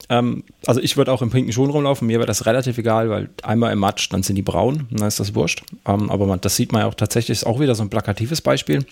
ähm, 0.08 0.44
also 0.66 0.80
ich 0.80 0.96
würde 0.96 1.12
auch 1.12 1.22
im 1.22 1.30
pinken 1.30 1.52
Schuhen 1.52 1.70
rumlaufen, 1.70 2.06
mir 2.06 2.18
wäre 2.18 2.26
das 2.26 2.46
relativ 2.46 2.78
egal, 2.78 3.10
weil 3.10 3.30
einmal 3.42 3.72
im 3.72 3.78
Matsch, 3.78 4.12
dann 4.12 4.22
sind 4.22 4.36
die 4.36 4.42
braun, 4.42 4.86
dann 4.90 5.08
ist 5.08 5.20
das 5.20 5.34
wurscht. 5.34 5.62
Ähm, 5.86 6.10
aber 6.10 6.26
man, 6.26 6.40
das 6.40 6.56
sieht 6.56 6.72
man 6.72 6.82
ja 6.82 6.88
auch 6.88 6.94
tatsächlich, 6.94 7.38
ist 7.38 7.46
auch 7.46 7.60
wieder 7.60 7.74
so 7.74 7.82
ein 7.82 7.90
plakatives 7.90 8.40
Beispiel. 8.40 8.84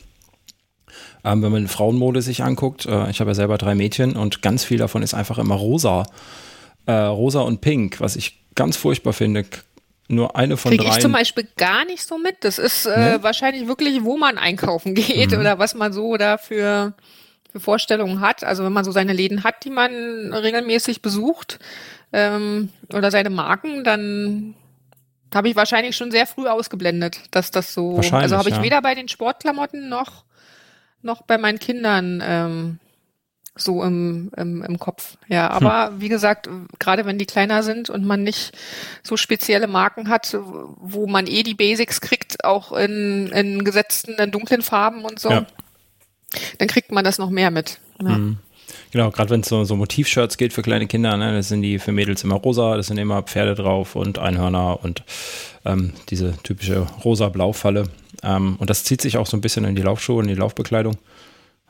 Ähm, 1.25 1.42
wenn 1.42 1.52
man 1.52 1.69
Frauenmode 1.69 2.23
sich 2.23 2.42
anguckt, 2.42 2.87
äh, 2.87 3.11
ich 3.11 3.21
habe 3.21 3.31
ja 3.31 3.35
selber 3.35 3.59
drei 3.59 3.75
Mädchen 3.75 4.16
und 4.16 4.42
ganz 4.42 4.64
viel 4.64 4.78
davon 4.78 5.02
ist 5.02 5.14
einfach 5.14 5.38
immer 5.38 5.54
rosa. 5.54 6.07
Äh, 6.87 6.92
rosa 6.92 7.40
und 7.42 7.61
pink, 7.61 8.00
was 8.00 8.16
ich 8.16 8.40
ganz 8.54 8.76
furchtbar 8.76 9.12
finde. 9.12 9.45
Nur 10.09 10.37
eine 10.37 10.57
von 10.57 10.73
Krieg 10.73 10.81
drei. 10.81 10.97
ich 10.97 11.00
zum 11.00 11.12
Beispiel 11.12 11.47
gar 11.57 11.85
nicht 11.85 12.02
so 12.02 12.19
mit. 12.19 12.37
Das 12.40 12.59
ist 12.59 12.87
äh, 12.87 12.99
ne? 12.99 13.19
wahrscheinlich 13.23 13.69
wirklich, 13.69 14.02
wo 14.02 14.16
man 14.16 14.37
einkaufen 14.37 14.95
geht 14.95 15.31
mhm. 15.31 15.38
oder 15.38 15.59
was 15.59 15.75
man 15.75 15.92
so 15.92 16.16
dafür 16.16 16.95
für 17.52 17.61
Vorstellungen 17.61 18.21
hat. 18.21 18.42
Also 18.44 18.64
wenn 18.64 18.73
man 18.73 18.85
so 18.85 18.92
seine 18.92 19.12
Läden 19.12 19.44
hat, 19.44 19.64
die 19.64 19.71
man 19.71 20.32
regelmäßig 20.32 21.02
besucht 21.02 21.59
ähm, 22.12 22.71
oder 22.92 23.11
seine 23.11 23.30
Marken, 23.30 23.85
dann 23.85 24.54
habe 25.35 25.49
ich 25.49 25.56
wahrscheinlich 25.56 25.97
schon 25.97 26.11
sehr 26.11 26.26
früh 26.26 26.47
ausgeblendet, 26.47 27.21
dass 27.30 27.50
das 27.50 27.73
so. 27.73 27.99
Also 28.12 28.37
habe 28.37 28.49
ich 28.49 28.56
ja. 28.56 28.62
weder 28.62 28.82
bei 28.82 28.94
den 28.94 29.09
Sportklamotten 29.09 29.88
noch 29.88 30.25
noch 31.02 31.23
bei 31.23 31.37
meinen 31.37 31.59
Kindern 31.59 32.23
ähm, 32.25 32.78
so 33.54 33.82
im, 33.82 34.30
im, 34.37 34.62
im 34.62 34.78
Kopf. 34.78 35.18
Ja, 35.28 35.50
aber 35.50 35.88
hm. 35.88 36.00
wie 36.00 36.09
gesagt, 36.09 36.49
gerade 36.78 37.04
wenn 37.04 37.18
die 37.18 37.26
kleiner 37.26 37.62
sind 37.62 37.90
und 37.90 38.04
man 38.04 38.23
nicht 38.23 38.56
so 39.02 39.16
spezielle 39.16 39.66
Marken 39.66 40.09
hat, 40.09 40.37
wo 40.40 41.06
man 41.06 41.26
eh 41.26 41.42
die 41.42 41.54
Basics 41.54 42.00
kriegt, 42.00 42.44
auch 42.44 42.73
in, 42.73 43.28
in 43.28 43.64
gesetzten, 43.64 44.14
in 44.14 44.30
dunklen 44.30 44.62
Farben 44.62 45.04
und 45.04 45.18
so, 45.18 45.30
ja. 45.30 45.47
Dann 46.58 46.68
kriegt 46.68 46.92
man 46.92 47.04
das 47.04 47.18
noch 47.18 47.30
mehr 47.30 47.50
mit. 47.50 47.78
Ja. 48.02 48.16
Hm. 48.16 48.38
Genau, 48.90 49.10
gerade 49.10 49.30
wenn 49.30 49.40
es 49.40 49.48
so, 49.48 49.64
so 49.64 49.76
Motivshirts 49.76 50.36
geht 50.36 50.52
für 50.52 50.62
kleine 50.62 50.86
Kinder, 50.86 51.16
ne, 51.16 51.34
das 51.34 51.48
sind 51.48 51.62
die 51.62 51.78
für 51.78 51.92
Mädels 51.92 52.24
immer 52.24 52.36
rosa, 52.36 52.76
das 52.76 52.88
sind 52.88 52.98
immer 52.98 53.22
Pferde 53.22 53.54
drauf 53.54 53.96
und 53.96 54.18
Einhörner 54.18 54.82
und 54.82 55.02
ähm, 55.64 55.92
diese 56.10 56.34
typische 56.42 56.86
rosa-blau-Falle. 57.04 57.84
Ähm, 58.22 58.56
und 58.58 58.70
das 58.70 58.84
zieht 58.84 59.00
sich 59.00 59.16
auch 59.16 59.26
so 59.26 59.36
ein 59.36 59.40
bisschen 59.40 59.64
in 59.64 59.74
die 59.74 59.82
Laufschuhe 59.82 60.16
und 60.16 60.28
die 60.28 60.34
Laufbekleidung. 60.34 60.96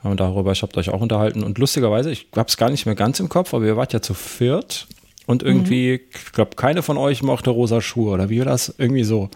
Und 0.03 0.19
darüber, 0.19 0.51
ich 0.51 0.63
habe 0.63 0.77
euch 0.77 0.91
auch 0.91 1.01
unterhalten. 1.01 1.45
Und 1.45 1.59
lustigerweise, 1.59 2.11
ich 2.11 2.27
habe 2.35 2.49
es 2.49 2.57
gar 2.57 2.71
nicht 2.71 2.87
mehr 2.87 2.97
ganz 2.97 3.21
im 3.21 3.29
Kopf, 3.29 3.55
aber 3.55 3.65
ihr 3.65 3.77
wart 3.77 3.93
ja 3.93 4.03
zu 4.03 4.15
viert. 4.15 4.89
Und 5.27 5.45
irgendwie, 5.45 5.93
mhm. 5.93 6.11
ich 6.13 6.33
glaube, 6.33 6.57
keine 6.57 6.83
von 6.83 6.97
euch 6.97 7.23
mochte 7.23 7.51
rosa 7.51 7.81
Schuhe 7.81 8.13
oder 8.13 8.29
wie 8.29 8.41
war 8.41 8.47
das? 8.47 8.75
Irgendwie 8.79 9.05
so. 9.05 9.31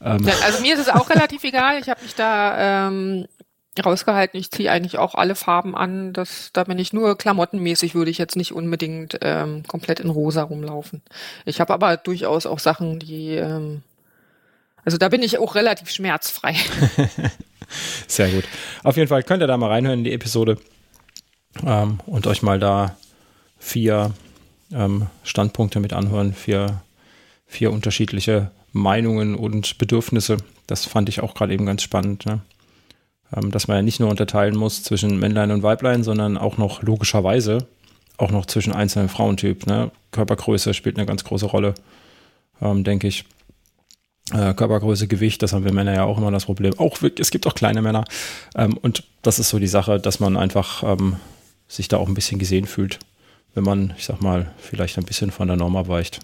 Ähm. 0.00 0.28
Also 0.44 0.62
mir 0.62 0.74
ist 0.74 0.80
es 0.80 0.88
auch 0.88 1.10
relativ 1.10 1.42
egal. 1.42 1.80
Ich 1.80 1.88
habe 1.88 2.00
mich 2.02 2.14
da 2.14 2.88
ähm, 2.88 3.26
rausgehalten. 3.78 4.38
Ich 4.38 4.50
ziehe 4.50 4.70
eigentlich 4.70 4.98
auch 4.98 5.14
alle 5.14 5.34
Farben 5.34 5.74
an. 5.74 6.12
Das, 6.12 6.50
da 6.52 6.64
bin 6.64 6.78
ich 6.78 6.92
nur 6.92 7.16
klamottenmäßig, 7.16 7.94
würde 7.94 8.10
ich 8.10 8.18
jetzt 8.18 8.36
nicht 8.36 8.52
unbedingt 8.52 9.18
ähm, 9.22 9.62
komplett 9.66 10.00
in 10.00 10.10
rosa 10.10 10.42
rumlaufen. 10.42 11.02
Ich 11.44 11.60
habe 11.60 11.72
aber 11.72 11.96
durchaus 11.96 12.46
auch 12.46 12.58
Sachen, 12.58 12.98
die, 12.98 13.36
ähm, 13.36 13.82
also 14.84 14.98
da 14.98 15.08
bin 15.08 15.22
ich 15.22 15.38
auch 15.38 15.54
relativ 15.54 15.90
schmerzfrei. 15.90 16.54
Sehr 18.06 18.30
gut. 18.30 18.44
Auf 18.82 18.96
jeden 18.96 19.08
Fall 19.08 19.22
könnt 19.22 19.42
ihr 19.42 19.46
da 19.46 19.56
mal 19.56 19.68
reinhören 19.68 20.00
in 20.00 20.04
die 20.04 20.12
Episode 20.12 20.58
ähm, 21.64 22.00
und 22.06 22.26
euch 22.26 22.42
mal 22.42 22.58
da 22.58 22.96
vier 23.58 24.12
ähm, 24.72 25.06
Standpunkte 25.24 25.80
mit 25.80 25.92
anhören, 25.92 26.34
vier, 26.34 26.82
vier 27.46 27.72
unterschiedliche 27.72 28.50
Meinungen 28.72 29.34
und 29.34 29.78
Bedürfnisse. 29.78 30.38
Das 30.66 30.86
fand 30.86 31.08
ich 31.08 31.20
auch 31.20 31.34
gerade 31.34 31.52
eben 31.52 31.66
ganz 31.66 31.82
spannend. 31.82 32.26
Ne? 32.26 32.40
Ähm, 33.36 33.50
dass 33.50 33.68
man 33.68 33.78
ja 33.78 33.82
nicht 33.82 34.00
nur 34.00 34.10
unterteilen 34.10 34.56
muss 34.56 34.82
zwischen 34.82 35.18
Männlein 35.18 35.50
und 35.50 35.62
Weiblein, 35.62 36.02
sondern 36.02 36.36
auch 36.36 36.58
noch 36.58 36.82
logischerweise 36.82 37.66
auch 38.22 38.30
noch 38.30 38.46
zwischen 38.46 38.72
einzelnen 38.72 39.08
Frauentypen. 39.08 39.72
Ne? 39.72 39.90
Körpergröße 40.12 40.74
spielt 40.74 40.96
eine 40.96 41.06
ganz 41.06 41.24
große 41.24 41.46
Rolle, 41.46 41.74
ähm, 42.60 42.84
denke 42.84 43.08
ich. 43.08 43.24
Äh, 44.32 44.54
Körpergröße, 44.54 45.08
Gewicht, 45.08 45.42
das 45.42 45.52
haben 45.52 45.64
wir 45.64 45.72
Männer 45.72 45.94
ja 45.94 46.04
auch 46.04 46.16
immer 46.16 46.30
das 46.30 46.44
Problem. 46.44 46.78
Auch 46.78 46.98
es 47.18 47.30
gibt 47.30 47.46
auch 47.46 47.54
kleine 47.54 47.82
Männer. 47.82 48.04
Ähm, 48.54 48.76
und 48.76 49.04
das 49.22 49.38
ist 49.38 49.48
so 49.48 49.58
die 49.58 49.66
Sache, 49.66 49.98
dass 49.98 50.20
man 50.20 50.36
einfach 50.36 50.84
ähm, 50.84 51.16
sich 51.66 51.88
da 51.88 51.96
auch 51.96 52.06
ein 52.06 52.14
bisschen 52.14 52.38
gesehen 52.38 52.66
fühlt, 52.66 53.00
wenn 53.54 53.64
man, 53.64 53.94
ich 53.98 54.04
sag 54.04 54.20
mal, 54.22 54.52
vielleicht 54.58 54.96
ein 54.96 55.04
bisschen 55.04 55.32
von 55.32 55.48
der 55.48 55.56
Norm 55.56 55.76
abweicht. 55.76 56.20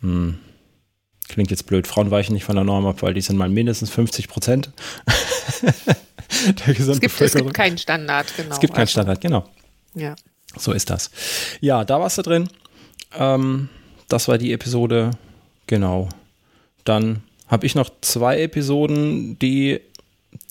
Hm. 0.00 0.38
Klingt 1.28 1.50
jetzt 1.50 1.66
blöd. 1.66 1.86
Frauen 1.86 2.10
weichen 2.10 2.32
nicht 2.32 2.44
von 2.44 2.54
der 2.54 2.64
Norm 2.64 2.86
ab, 2.86 3.02
weil 3.02 3.12
die 3.12 3.20
sind 3.20 3.36
mal 3.36 3.50
mindestens 3.50 3.90
50 3.90 4.28
Prozent. 4.28 4.70
der 6.66 6.74
Gesamtbevölkerung. 6.74 6.90
Es 6.94 7.00
gibt, 7.00 7.20
es 7.20 7.34
gibt 7.34 7.54
keinen 7.54 7.78
Standard, 7.78 8.26
genau. 8.36 8.54
Es 8.54 8.60
gibt 8.60 8.74
keinen 8.74 8.82
also, 8.82 8.90
Standard, 8.92 9.20
genau. 9.20 9.48
Ja. 9.94 10.14
So 10.56 10.72
ist 10.72 10.90
das. 10.90 11.10
Ja, 11.60 11.84
da 11.84 12.00
warst 12.00 12.18
du 12.18 12.22
drin. 12.22 12.48
Ähm, 13.16 13.68
das 14.08 14.28
war 14.28 14.38
die 14.38 14.52
Episode. 14.52 15.12
Genau. 15.66 16.08
Dann 16.84 17.22
habe 17.48 17.66
ich 17.66 17.74
noch 17.74 17.90
zwei 18.00 18.40
Episoden, 18.40 19.38
die 19.38 19.80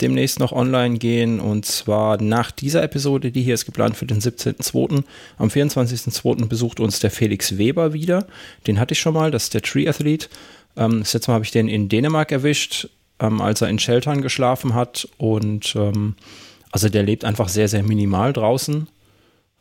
demnächst 0.01 0.39
noch 0.39 0.51
online 0.51 0.97
gehen. 0.97 1.39
Und 1.39 1.65
zwar 1.65 2.21
nach 2.21 2.51
dieser 2.51 2.83
Episode, 2.83 3.31
die 3.31 3.41
hier 3.41 3.53
ist 3.53 3.65
geplant 3.65 3.95
für 3.95 4.05
den 4.05 4.19
17.02. 4.19 5.03
Am 5.37 5.49
24.02. 5.49 6.47
besucht 6.47 6.79
uns 6.79 6.99
der 6.99 7.11
Felix 7.11 7.57
Weber 7.57 7.93
wieder. 7.93 8.27
Den 8.65 8.79
hatte 8.79 8.93
ich 8.93 8.99
schon 8.99 9.13
mal, 9.13 9.31
das 9.31 9.45
ist 9.45 9.53
der 9.53 9.61
Tree 9.61 9.87
Athlete. 9.87 10.27
Ähm, 10.75 10.99
das 10.99 11.13
letzte 11.13 11.31
Mal 11.31 11.35
habe 11.35 11.45
ich 11.45 11.51
den 11.51 11.67
in 11.67 11.89
Dänemark 11.89 12.31
erwischt 12.31 12.89
ähm, 13.19 13.41
als 13.41 13.61
er 13.61 13.69
in 13.69 13.79
Sheltern 13.79 14.21
geschlafen 14.21 14.73
hat. 14.73 15.07
Und 15.17 15.75
ähm, 15.75 16.15
also 16.71 16.89
der 16.89 17.03
lebt 17.03 17.25
einfach 17.25 17.49
sehr, 17.49 17.67
sehr 17.67 17.83
minimal 17.83 18.33
draußen 18.33 18.87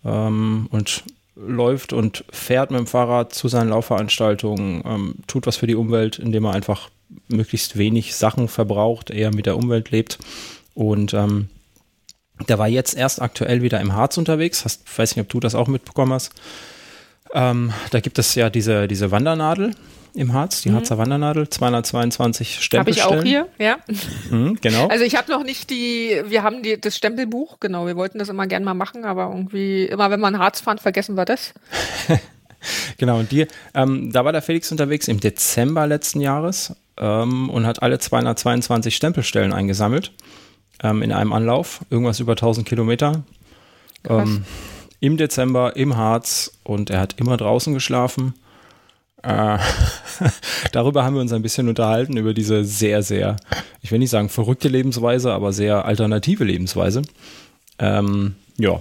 ähm, 0.04 0.68
und 0.70 1.04
läuft 1.36 1.92
und 1.92 2.25
fährt 2.30 2.70
mit 2.70 2.80
dem 2.80 2.86
Fahrrad 2.86 3.34
zu 3.34 3.48
seinen 3.48 3.68
Laufveranstaltungen, 3.68 4.82
ähm, 4.86 5.14
tut 5.26 5.46
was 5.46 5.56
für 5.56 5.66
die 5.66 5.75
Umwelt, 5.75 6.18
indem 6.18 6.44
er 6.44 6.54
einfach 6.54 6.88
möglichst 7.28 7.76
wenig 7.76 8.14
Sachen 8.16 8.48
verbraucht, 8.48 9.10
eher 9.10 9.34
mit 9.34 9.46
der 9.46 9.56
Umwelt 9.56 9.90
lebt. 9.90 10.18
Und 10.75 11.14
ähm, 11.14 11.48
der 12.48 12.58
war 12.58 12.68
jetzt 12.68 12.96
erst 12.96 13.22
aktuell 13.22 13.62
wieder 13.62 13.80
im 13.80 13.94
Harz 13.94 14.16
unterwegs. 14.18 14.64
Hast, 14.64 14.82
weiß 14.98 15.14
nicht, 15.14 15.22
ob 15.22 15.28
du 15.28 15.40
das 15.40 15.54
auch 15.54 15.68
mitbekommen 15.68 16.12
hast. 16.12 16.32
Ähm, 17.32 17.72
da 17.90 18.00
gibt 18.00 18.18
es 18.18 18.34
ja 18.34 18.50
diese, 18.50 18.88
diese 18.88 19.10
Wandernadel, 19.10 19.75
im 20.16 20.32
Harz, 20.32 20.62
die 20.62 20.70
mhm. 20.70 20.76
Harzer 20.76 20.99
Wandernadel, 20.99 21.49
222 21.49 22.62
Stempelstellen. 22.62 23.11
Habe 23.11 23.28
ich 23.28 23.37
auch 23.37 23.44
hier, 23.44 23.49
ja. 23.58 23.76
Mhm, 24.30 24.58
genau. 24.61 24.88
Also 24.88 25.04
ich 25.04 25.14
habe 25.14 25.30
noch 25.30 25.44
nicht 25.44 25.70
die, 25.70 26.23
wir 26.26 26.42
haben 26.42 26.62
die, 26.62 26.80
das 26.80 26.96
Stempelbuch, 26.96 27.61
genau, 27.61 27.87
wir 27.87 27.96
wollten 27.96 28.18
das 28.18 28.28
immer 28.28 28.46
gern 28.46 28.64
mal 28.64 28.75
machen, 28.75 29.04
aber 29.04 29.30
irgendwie, 29.30 29.85
immer 29.85 30.11
wenn 30.11 30.20
man 30.20 30.38
Harz 30.38 30.61
fahren, 30.61 30.78
vergessen 30.78 31.16
wir 31.16 31.26
das. 31.26 31.52
genau, 32.99 33.18
und 33.18 33.30
die, 33.30 33.46
ähm, 33.75 34.11
da 34.11 34.25
war 34.25 34.32
der 34.32 34.42
Felix 34.42 34.73
unterwegs 34.73 35.06
im 35.06 35.20
Dezember 35.20 35.87
letzten 35.87 36.20
Jahres 36.20 36.75
ähm, 36.96 37.50
und 37.50 37.66
hat 37.66 37.82
alle 37.82 37.99
222 37.99 38.96
Stempelstellen 38.96 39.52
eingesammelt 39.52 40.12
ähm, 40.82 41.02
in 41.02 41.12
einem 41.12 41.32
Anlauf, 41.35 41.80
irgendwas 41.90 42.20
über 42.20 42.32
1000 42.32 42.66
Kilometer. 42.66 43.23
Ähm, 44.08 44.44
Im 45.00 45.16
Dezember 45.16 45.76
im 45.76 45.96
Harz 45.96 46.52
und 46.62 46.90
er 46.90 47.00
hat 47.00 47.18
immer 47.18 47.37
draußen 47.37 47.75
geschlafen 47.75 48.35
äh, 49.26 49.59
darüber 50.73 51.04
haben 51.04 51.14
wir 51.14 51.21
uns 51.21 51.33
ein 51.33 51.42
bisschen 51.42 51.68
unterhalten, 51.68 52.16
über 52.16 52.33
diese 52.33 52.64
sehr, 52.64 53.02
sehr, 53.02 53.37
ich 53.83 53.90
will 53.90 53.99
nicht 53.99 54.11
sagen 54.11 54.28
verrückte 54.28 54.68
Lebensweise, 54.68 55.33
aber 55.33 55.52
sehr 55.52 55.85
alternative 55.85 56.45
Lebensweise. 56.45 57.02
Ähm, 57.78 58.37
ja, 58.56 58.78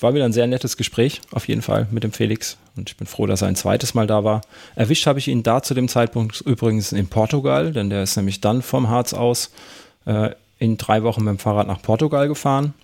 war 0.00 0.14
wieder 0.14 0.24
ein 0.24 0.32
sehr 0.32 0.46
nettes 0.46 0.76
Gespräch, 0.76 1.20
auf 1.30 1.48
jeden 1.48 1.62
Fall, 1.62 1.86
mit 1.90 2.02
dem 2.02 2.12
Felix. 2.12 2.56
Und 2.76 2.90
ich 2.90 2.96
bin 2.96 3.06
froh, 3.06 3.26
dass 3.26 3.42
er 3.42 3.48
ein 3.48 3.56
zweites 3.56 3.94
Mal 3.94 4.06
da 4.06 4.24
war. 4.24 4.40
Erwischt 4.74 5.06
habe 5.06 5.18
ich 5.18 5.28
ihn 5.28 5.42
da 5.42 5.62
zu 5.62 5.74
dem 5.74 5.88
Zeitpunkt 5.88 6.40
übrigens 6.40 6.92
in 6.92 7.06
Portugal, 7.06 7.72
denn 7.72 7.90
der 7.90 8.02
ist 8.02 8.16
nämlich 8.16 8.40
dann 8.40 8.62
vom 8.62 8.88
Harz 8.88 9.12
aus 9.12 9.50
äh, 10.06 10.30
in 10.58 10.78
drei 10.78 11.02
Wochen 11.02 11.24
mit 11.24 11.30
dem 11.30 11.38
Fahrrad 11.38 11.66
nach 11.66 11.82
Portugal 11.82 12.26
gefahren, 12.26 12.74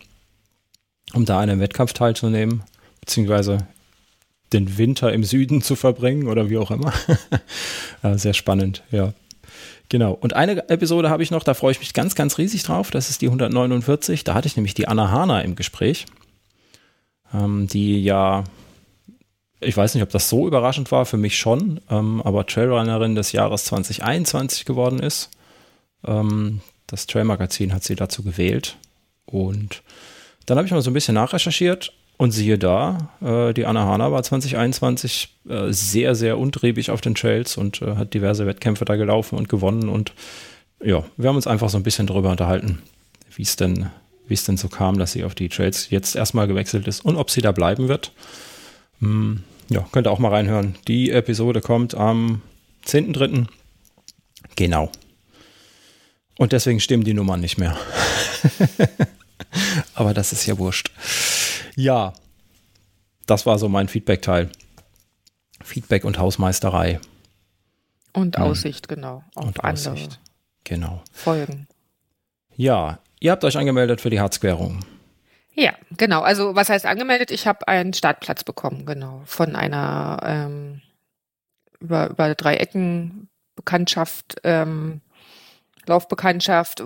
um 1.15 1.25
da 1.25 1.41
an 1.41 1.51
einem 1.51 1.61
Wettkampf 1.61 1.95
teilzunehmen, 1.95 2.63
beziehungsweise 3.01 3.67
den 4.53 4.79
Winter 4.79 5.13
im 5.13 5.25
Süden 5.25 5.63
zu 5.63 5.77
verbringen 5.77 6.29
oder 6.29 6.51
wie 6.51 6.59
auch 6.59 6.71
immer. 6.71 6.93
sehr 8.17 8.35
spannend, 8.35 8.83
ja. 8.91 9.13
Genau. 9.89 10.13
Und 10.13 10.35
eine 10.35 10.69
Episode 10.69 11.11
habe 11.11 11.23
ich 11.23 11.33
noch, 11.33 11.43
da 11.43 11.53
freue 11.53 11.73
ich 11.73 11.81
mich 11.81 11.95
ganz, 11.95 12.15
ganz 12.15 12.39
riesig 12.39 12.63
drauf. 12.63 12.91
Das 12.91 13.11
ist 13.11 13.23
die 13.23 13.27
149. 13.27 14.23
Da 14.23 14.35
hatte 14.35 14.47
ich 14.47 14.57
nämlich 14.57 14.75
die 14.75 14.87
Anna 14.87 15.11
Hana 15.11 15.41
im 15.43 15.57
Gespräch, 15.57 16.07
ähm, 17.35 17.67
die 17.67 18.03
ja, 18.03 18.45
ich 19.59 19.77
weiß 19.77 19.95
nicht, 19.95 20.05
ob 20.05 20.11
das 20.11 20.29
so 20.29 20.47
überraschend 20.47 20.93
war, 20.93 21.07
für 21.07 21.17
mich 21.17 21.39
schon, 21.39 21.81
ähm, 21.91 22.23
aber 22.23 22.47
Trailrunnerin 22.47 23.17
des 23.17 23.33
Jahres 23.33 23.65
2021 23.65 24.65
geworden 24.65 25.01
ist. 25.01 25.31
Ähm, 26.07 26.61
das 26.87 27.07
Trail-Magazin 27.07 27.75
hat 27.75 27.83
sie 27.83 27.97
dazu 27.97 28.23
gewählt. 28.23 28.77
Und 29.27 29.83
dann 30.47 30.57
habe 30.57 30.67
ich 30.67 30.73
mal 30.73 30.83
so 30.83 30.91
ein 30.91 30.95
bisschen 30.95 31.15
nachrecherchiert 31.15 31.93
und 32.21 32.33
siehe 32.33 32.59
da, 32.59 33.09
äh, 33.23 33.55
die 33.55 33.65
Anna 33.65 33.87
Hana 33.87 34.13
war 34.13 34.23
2021 34.23 35.39
äh, 35.49 35.73
sehr, 35.73 36.15
sehr 36.15 36.37
untriebig 36.37 36.91
auf 36.91 37.01
den 37.01 37.15
Trails 37.15 37.57
und 37.57 37.81
äh, 37.81 37.97
hat 37.97 38.13
diverse 38.13 38.45
Wettkämpfe 38.45 38.85
da 38.85 38.97
gelaufen 38.97 39.39
und 39.39 39.49
gewonnen. 39.49 39.89
Und 39.89 40.13
ja, 40.85 41.03
wir 41.17 41.29
haben 41.31 41.37
uns 41.37 41.47
einfach 41.47 41.71
so 41.71 41.79
ein 41.79 41.83
bisschen 41.83 42.07
darüber 42.07 42.31
unterhalten, 42.31 42.83
wie 43.35 43.41
es 43.41 43.57
denn, 43.57 43.87
denn 44.29 44.57
so 44.59 44.69
kam, 44.69 44.99
dass 44.99 45.13
sie 45.13 45.25
auf 45.25 45.35
die 45.35 45.49
Trails 45.49 45.89
jetzt 45.89 46.15
erstmal 46.15 46.47
gewechselt 46.47 46.87
ist 46.87 47.03
und 47.07 47.17
ob 47.17 47.31
sie 47.31 47.41
da 47.41 47.53
bleiben 47.53 47.89
wird. 47.89 48.13
Hm, 48.99 49.43
ja, 49.71 49.89
könnt 49.91 50.07
ihr 50.07 50.11
auch 50.11 50.19
mal 50.19 50.29
reinhören. 50.29 50.75
Die 50.89 51.11
Episode 51.11 51.63
kommt 51.63 51.95
am 51.95 52.43
10.3. 52.85 53.47
Genau. 54.57 54.93
Und 56.37 56.53
deswegen 56.53 56.81
stimmen 56.81 57.05
die 57.05 57.15
Nummern 57.15 57.41
nicht 57.41 57.57
mehr. 57.57 57.79
Aber 59.95 60.15
das 60.15 60.33
ist 60.33 60.47
ja 60.47 60.59
wurscht. 60.59 60.91
Ja, 61.77 62.13
das 63.27 63.47
war 63.47 63.59
so 63.59 63.69
mein 63.69 63.89
Feedback-Teil. 63.89 64.51
Feedback 65.63 66.05
und 66.05 66.19
Hausmeisterei. 66.19 67.01
Und 68.13 68.37
hm. 68.37 68.45
Aussicht, 68.45 68.91
hm. 68.91 68.97
genau. 68.97 69.25
Auf 69.35 69.47
und 69.47 69.65
Aussicht. 69.65 70.21
Genau. 70.65 71.03
Folgen. 71.13 71.69
Ja, 72.57 72.99
ihr 73.21 73.31
habt 73.31 73.45
euch 73.45 73.57
angemeldet 73.57 74.01
für 74.01 74.11
die 74.11 74.21
Harzquerung. 74.21 74.85
Ja, 75.55 75.75
genau. 75.97 76.23
Also 76.23 76.55
was 76.55 76.69
heißt 76.69 76.87
angemeldet? 76.87 77.31
Ich 77.31 77.47
habe 77.47 77.67
einen 77.69 77.93
Startplatz 77.93 78.45
bekommen, 78.45 78.87
genau. 78.87 79.23
Von 79.27 79.57
einer 79.57 80.21
ähm, 80.25 80.81
über, 81.81 82.11
über 82.11 82.35
drei 82.35 82.57
Ecken 82.57 83.29
Bekanntschaft 83.57 84.37
ähm, 84.45 85.01
Laufbekanntschaft, 85.87 86.81
äh, 86.81 86.85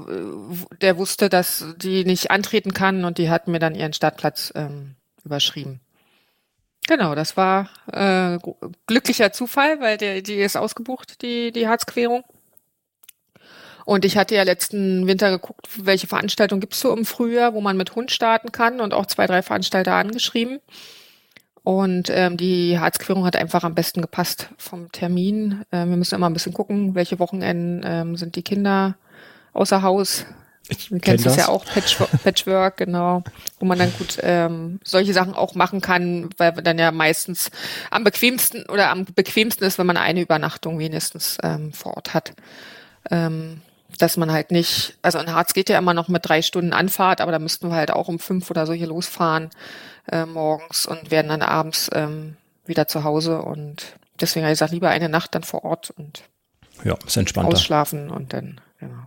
der 0.81 0.97
wusste, 0.99 1.29
dass 1.29 1.65
die 1.77 2.05
nicht 2.05 2.31
antreten 2.31 2.75
kann 2.75 3.05
und 3.05 3.19
die 3.19 3.31
hat 3.31 3.49
mir 3.49 3.59
dann 3.59 3.75
ihren 3.75 3.93
Startplatz 3.93 4.53
ähm, 4.55 4.97
überschrieben. 5.25 5.81
Genau, 6.87 7.15
das 7.15 7.37
war 7.37 7.71
äh, 7.91 8.39
glücklicher 8.87 9.33
Zufall, 9.33 9.81
weil 9.81 9.97
der, 9.97 10.21
die 10.21 10.35
ist 10.35 10.57
ausgebucht, 10.57 11.23
die, 11.23 11.51
die 11.51 11.67
Harzquerung. 11.67 12.25
Und 13.87 14.05
ich 14.05 14.17
hatte 14.17 14.35
ja 14.35 14.43
letzten 14.43 15.07
Winter 15.07 15.31
geguckt, 15.31 15.69
welche 15.77 16.07
Veranstaltungen 16.07 16.61
gibt's 16.61 16.81
so 16.81 16.95
im 16.95 17.05
Frühjahr, 17.05 17.55
wo 17.55 17.61
man 17.61 17.77
mit 17.77 17.95
Hund 17.95 18.11
starten 18.11 18.53
kann 18.53 18.81
und 18.81 18.95
auch 18.95 19.07
zwei, 19.07 19.27
drei 19.27 19.43
Veranstalter 19.43 19.95
angeschrieben. 19.95 20.61
Und 21.65 22.11
ähm, 22.11 22.37
die 22.37 22.79
Harzquerung 22.79 23.25
hat 23.25 23.37
einfach 23.37 23.65
am 23.65 23.75
besten 23.75 24.03
gepasst 24.03 24.51
vom 24.59 24.93
Termin. 24.93 25.65
Ähm, 25.73 25.89
wir 25.91 25.97
müssen 25.97 26.15
immer 26.15 26.29
ein 26.29 26.35
bisschen 26.35 26.53
gucken, 26.53 26.95
welche 26.95 27.19
Wochenenden 27.19 27.81
ähm, 27.85 28.17
sind 28.17 28.37
die 28.37 28.43
Kinder 28.43 28.97
außer 29.55 29.81
Haus. 29.81 30.27
Ich 30.69 30.91
du 30.91 30.99
kennst 30.99 31.25
das 31.25 31.37
ja 31.37 31.49
auch, 31.49 31.65
Patchwork, 31.65 32.11
Patchwork, 32.23 32.77
genau, 32.77 33.23
wo 33.59 33.67
man 33.67 33.79
dann 33.79 33.93
gut 33.99 34.19
ähm, 34.23 34.79
solche 34.85 35.15
Sachen 35.15 35.35
auch 35.35 35.55
machen 35.55 35.81
kann, 35.81 36.29
weil 36.37 36.53
dann 36.53 36.79
ja 36.79 36.91
meistens 36.91 37.51
am 37.91 38.05
bequemsten 38.05 38.67
oder 38.67 38.91
am 38.91 39.07
bequemsten 39.07 39.65
ist, 39.65 39.79
wenn 39.79 39.87
man 39.87 39.97
eine 39.97 40.21
Übernachtung 40.21 40.79
wenigstens 40.79 41.39
ähm, 41.43 41.73
vor 41.73 41.97
Ort 41.97 42.13
hat. 42.13 42.35
Ähm, 43.11 43.63
dass 43.99 44.17
man 44.17 44.33
halt 44.33 44.51
nicht, 44.51 44.97
also 45.03 45.19
in 45.19 45.33
Harz 45.33 45.55
geht 45.55 45.69
ja 45.69 45.79
immer 45.79 45.95
noch 45.95 46.09
mit 46.09 46.29
drei 46.29 46.43
Stunden 46.43 46.73
Anfahrt, 46.73 47.21
aber 47.21 47.31
da 47.31 47.39
müssten 47.39 47.69
wir 47.69 47.77
halt 47.77 47.93
auch 47.93 48.09
um 48.09 48.19
fünf 48.19 48.51
oder 48.51 48.67
so 48.67 48.73
hier 48.73 48.89
losfahren 48.89 49.51
äh, 50.11 50.27
morgens 50.27 50.87
und 50.87 51.11
werden 51.11 51.29
dann 51.29 51.43
abends 51.43 51.91
ähm, 51.93 52.37
wieder 52.67 52.87
zu 52.89 53.05
Hause 53.05 53.43
und 53.43 53.97
deswegen 54.21 54.45
habe 54.45 54.53
ich 54.53 54.59
gesagt, 54.59 54.73
lieber 54.73 54.91
eine 54.91 55.09
Nacht 55.09 55.35
dann 55.35 55.43
vor 55.43 55.65
Ort 55.65 55.91
und 55.97 56.23
ja, 56.83 56.97
ist 57.07 57.17
entspannter. 57.17 57.53
ausschlafen 57.53 58.11
und 58.11 58.33
dann, 58.33 58.61
genau. 58.79 59.07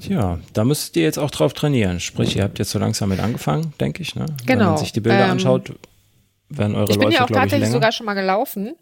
Tja, 0.00 0.40
da 0.52 0.64
müsst 0.64 0.96
ihr 0.96 1.04
jetzt 1.04 1.18
auch 1.18 1.30
drauf 1.30 1.54
trainieren. 1.54 2.00
Sprich, 2.00 2.36
ihr 2.36 2.42
habt 2.42 2.58
jetzt 2.58 2.70
so 2.70 2.78
langsam 2.78 3.08
mit 3.08 3.20
angefangen, 3.20 3.72
denke 3.80 4.02
ich. 4.02 4.16
Ne? 4.16 4.26
Genau. 4.44 4.60
Wenn 4.60 4.68
man 4.70 4.78
sich 4.78 4.92
die 4.92 5.00
Bilder 5.00 5.24
ähm, 5.26 5.30
anschaut, 5.30 5.72
werden 6.48 6.74
eure 6.74 6.86
Leute, 6.86 6.92
Ich 6.92 6.98
bin 6.98 7.10
ja 7.12 7.24
auch 7.24 7.30
tatsächlich 7.30 7.70
sogar 7.70 7.92
schon 7.92 8.06
mal 8.06 8.14
gelaufen. 8.14 8.74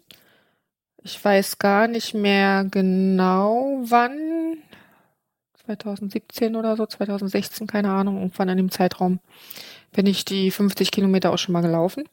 Ich 1.03 1.23
weiß 1.23 1.59
gar 1.59 1.87
nicht 1.87 2.15
mehr 2.15 2.65
genau 2.69 3.83
wann. 3.87 4.57
2017 5.65 6.55
oder 6.55 6.77
so, 6.77 6.85
2016, 6.85 7.67
keine 7.67 7.89
Ahnung, 7.89 8.17
irgendwann 8.17 8.49
in 8.49 8.57
dem 8.57 8.71
Zeitraum 8.71 9.19
bin 9.91 10.05
ich 10.05 10.25
die 10.25 10.51
50 10.51 10.91
Kilometer 10.91 11.31
auch 11.31 11.37
schon 11.37 11.53
mal 11.53 11.61
gelaufen. 11.61 12.03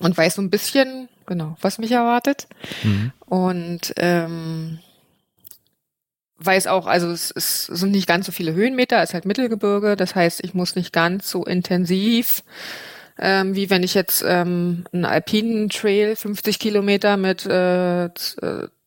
Und 0.00 0.16
weiß 0.16 0.36
so 0.36 0.42
ein 0.42 0.50
bisschen, 0.50 1.08
genau, 1.26 1.56
was 1.60 1.78
mich 1.78 1.92
erwartet. 1.92 2.46
Mhm. 2.82 3.12
Und 3.26 3.92
ähm, 3.96 4.78
weiß 6.38 6.68
auch, 6.68 6.86
also 6.86 7.10
es, 7.10 7.30
es 7.36 7.66
sind 7.66 7.90
nicht 7.90 8.06
ganz 8.06 8.26
so 8.26 8.32
viele 8.32 8.54
Höhenmeter, 8.54 9.02
es 9.02 9.10
ist 9.10 9.14
halt 9.14 9.26
Mittelgebirge, 9.26 9.96
das 9.96 10.14
heißt, 10.14 10.42
ich 10.42 10.54
muss 10.54 10.74
nicht 10.74 10.92
ganz 10.92 11.30
so 11.30 11.44
intensiv 11.44 12.42
ähm, 13.20 13.54
wie 13.54 13.68
wenn 13.68 13.82
ich 13.82 13.94
jetzt 13.94 14.24
ähm, 14.26 14.84
einen 14.92 15.04
alpinen 15.04 15.68
Trail 15.68 16.16
50 16.16 16.58
Kilometer 16.58 17.16
mit 17.16 17.44
äh, 17.46 18.06
äh 18.06 18.08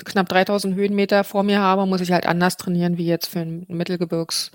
knapp 0.03 0.27
3000 0.27 0.75
Höhenmeter 0.75 1.23
vor 1.23 1.43
mir 1.43 1.59
habe, 1.59 1.85
muss 1.85 2.01
ich 2.01 2.11
halt 2.11 2.25
anders 2.25 2.57
trainieren 2.57 2.97
wie 2.97 3.05
jetzt 3.05 3.27
für 3.27 3.39
einen 3.39 3.65
Mittelgebirgs 3.69 4.51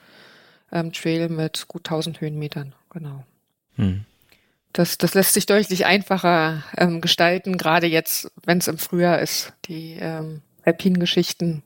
ähm, 0.73 0.93
Trail 0.93 1.29
mit 1.29 1.69
gut 1.69 1.87
1000 1.87 2.21
Höhenmetern. 2.21 2.75
Genau. 2.91 3.25
Hm. 3.77 4.05
Das, 4.73 4.99
das 4.99 5.15
lässt 5.15 5.35
sich 5.35 5.47
deutlich 5.47 5.87
einfacher 5.87 6.65
ähm, 6.77 7.01
gestalten, 7.01 7.57
gerade 7.57 7.87
jetzt, 7.87 8.31
wenn 8.45 8.59
es 8.59 8.69
im 8.69 8.79
Frühjahr 8.79 9.21
ist. 9.21 9.53
Die 9.67 9.97
ähm, 10.01 10.43
alpinen 10.65 11.01
Geschichten 11.01 11.63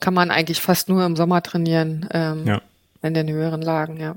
kann 0.00 0.12
man 0.12 0.30
eigentlich 0.30 0.60
fast 0.60 0.88
nur 0.88 1.04
im 1.06 1.16
Sommer 1.16 1.42
trainieren. 1.42 2.08
Ähm, 2.12 2.46
ja. 2.46 2.60
In 3.00 3.14
den 3.14 3.30
höheren 3.30 3.62
Lagen, 3.62 3.96
ja. 3.98 4.16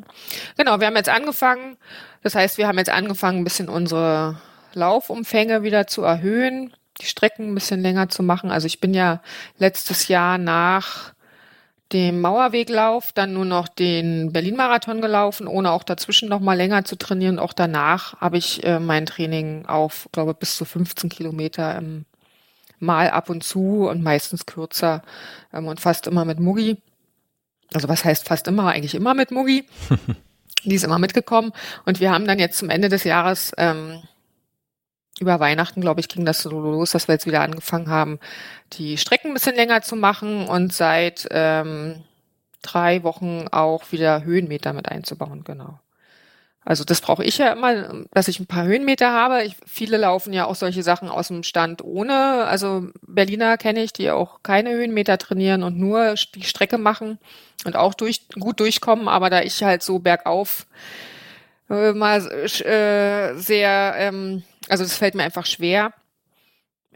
Genau, 0.57 0.79
wir 0.79 0.87
haben 0.87 0.95
jetzt 0.95 1.07
angefangen. 1.07 1.77
Das 2.23 2.35
heißt, 2.35 2.57
wir 2.57 2.67
haben 2.67 2.77
jetzt 2.77 2.89
angefangen, 2.89 3.39
ein 3.39 3.43
bisschen 3.43 3.69
unsere 3.69 4.39
Laufumfänge 4.73 5.63
wieder 5.63 5.87
zu 5.87 6.03
erhöhen, 6.03 6.73
die 6.99 7.05
Strecken 7.05 7.51
ein 7.51 7.55
bisschen 7.55 7.81
länger 7.81 8.09
zu 8.09 8.23
machen. 8.23 8.51
Also 8.51 8.67
ich 8.67 8.79
bin 8.79 8.93
ja 8.93 9.21
letztes 9.57 10.07
Jahr 10.07 10.37
nach 10.37 11.13
dem 11.91 12.21
Mauerweglauf 12.21 13.11
dann 13.11 13.33
nur 13.33 13.43
noch 13.43 13.67
den 13.67 14.31
Berlin-Marathon 14.31 15.01
gelaufen, 15.01 15.47
ohne 15.47 15.71
auch 15.71 15.83
dazwischen 15.83 16.29
noch 16.29 16.39
mal 16.39 16.55
länger 16.55 16.85
zu 16.85 16.95
trainieren. 16.95 17.39
Auch 17.39 17.53
danach 17.53 18.19
habe 18.21 18.37
ich 18.37 18.63
äh, 18.63 18.79
mein 18.79 19.05
Training 19.05 19.65
auf, 19.65 20.07
glaube 20.13 20.33
bis 20.33 20.55
zu 20.55 20.63
15 20.63 21.09
Kilometer 21.09 21.77
im 21.77 22.05
Mal 22.79 23.11
ab 23.11 23.29
und 23.29 23.43
zu 23.43 23.87
und 23.89 24.01
meistens 24.01 24.45
kürzer 24.45 25.03
ähm, 25.53 25.67
und 25.67 25.79
fast 25.79 26.07
immer 26.07 26.25
mit 26.25 26.39
Mugi 26.39 26.77
also 27.73 27.87
was 27.87 28.05
heißt 28.05 28.27
fast 28.27 28.47
immer, 28.47 28.67
eigentlich 28.67 28.95
immer 28.95 29.13
mit 29.13 29.31
Mugi. 29.31 29.65
Die 30.63 30.75
ist 30.75 30.83
immer 30.83 30.99
mitgekommen. 30.99 31.51
Und 31.85 31.99
wir 31.99 32.11
haben 32.11 32.25
dann 32.25 32.39
jetzt 32.39 32.57
zum 32.57 32.69
Ende 32.69 32.89
des 32.89 33.03
Jahres, 33.03 33.51
ähm, 33.57 34.03
über 35.19 35.39
Weihnachten, 35.39 35.81
glaube 35.81 35.99
ich, 35.99 36.07
ging 36.07 36.25
das 36.25 36.41
so 36.41 36.49
los, 36.49 36.91
dass 36.91 37.07
wir 37.07 37.13
jetzt 37.13 37.27
wieder 37.27 37.41
angefangen 37.41 37.89
haben, 37.89 38.19
die 38.73 38.97
Strecken 38.97 39.31
ein 39.31 39.33
bisschen 39.35 39.55
länger 39.55 39.81
zu 39.81 39.95
machen 39.95 40.47
und 40.47 40.73
seit 40.73 41.27
ähm, 41.29 42.03
drei 42.61 43.03
Wochen 43.03 43.47
auch 43.51 43.91
wieder 43.91 44.23
Höhenmeter 44.23 44.73
mit 44.73 44.89
einzubauen, 44.89 45.43
genau. 45.43 45.79
Also 46.63 46.83
das 46.83 47.01
brauche 47.01 47.23
ich 47.23 47.39
ja 47.39 47.53
immer, 47.53 48.05
dass 48.11 48.27
ich 48.27 48.39
ein 48.39 48.45
paar 48.45 48.65
Höhenmeter 48.65 49.11
habe. 49.11 49.43
Ich, 49.43 49.55
viele 49.65 49.97
laufen 49.97 50.31
ja 50.31 50.45
auch 50.45 50.55
solche 50.55 50.83
Sachen 50.83 51.09
aus 51.09 51.29
dem 51.29 51.43
Stand 51.43 51.83
ohne. 51.83 52.45
Also 52.45 52.89
Berliner 53.01 53.57
kenne 53.57 53.81
ich, 53.81 53.93
die 53.93 54.11
auch 54.11 54.43
keine 54.43 54.71
Höhenmeter 54.71 55.17
trainieren 55.17 55.63
und 55.63 55.79
nur 55.79 56.15
die 56.35 56.43
Strecke 56.43 56.77
machen 56.77 57.17
und 57.65 57.75
auch 57.75 57.95
durch, 57.95 58.27
gut 58.39 58.59
durchkommen. 58.59 59.07
Aber 59.07 59.31
da 59.31 59.41
ich 59.41 59.63
halt 59.63 59.81
so 59.81 59.99
bergauf 59.99 60.67
äh, 61.69 61.93
mal 61.93 62.19
äh, 62.19 63.35
sehr, 63.39 63.95
ähm, 63.97 64.43
also 64.69 64.83
das 64.83 64.95
fällt 64.95 65.15
mir 65.15 65.23
einfach 65.23 65.47
schwer, 65.47 65.93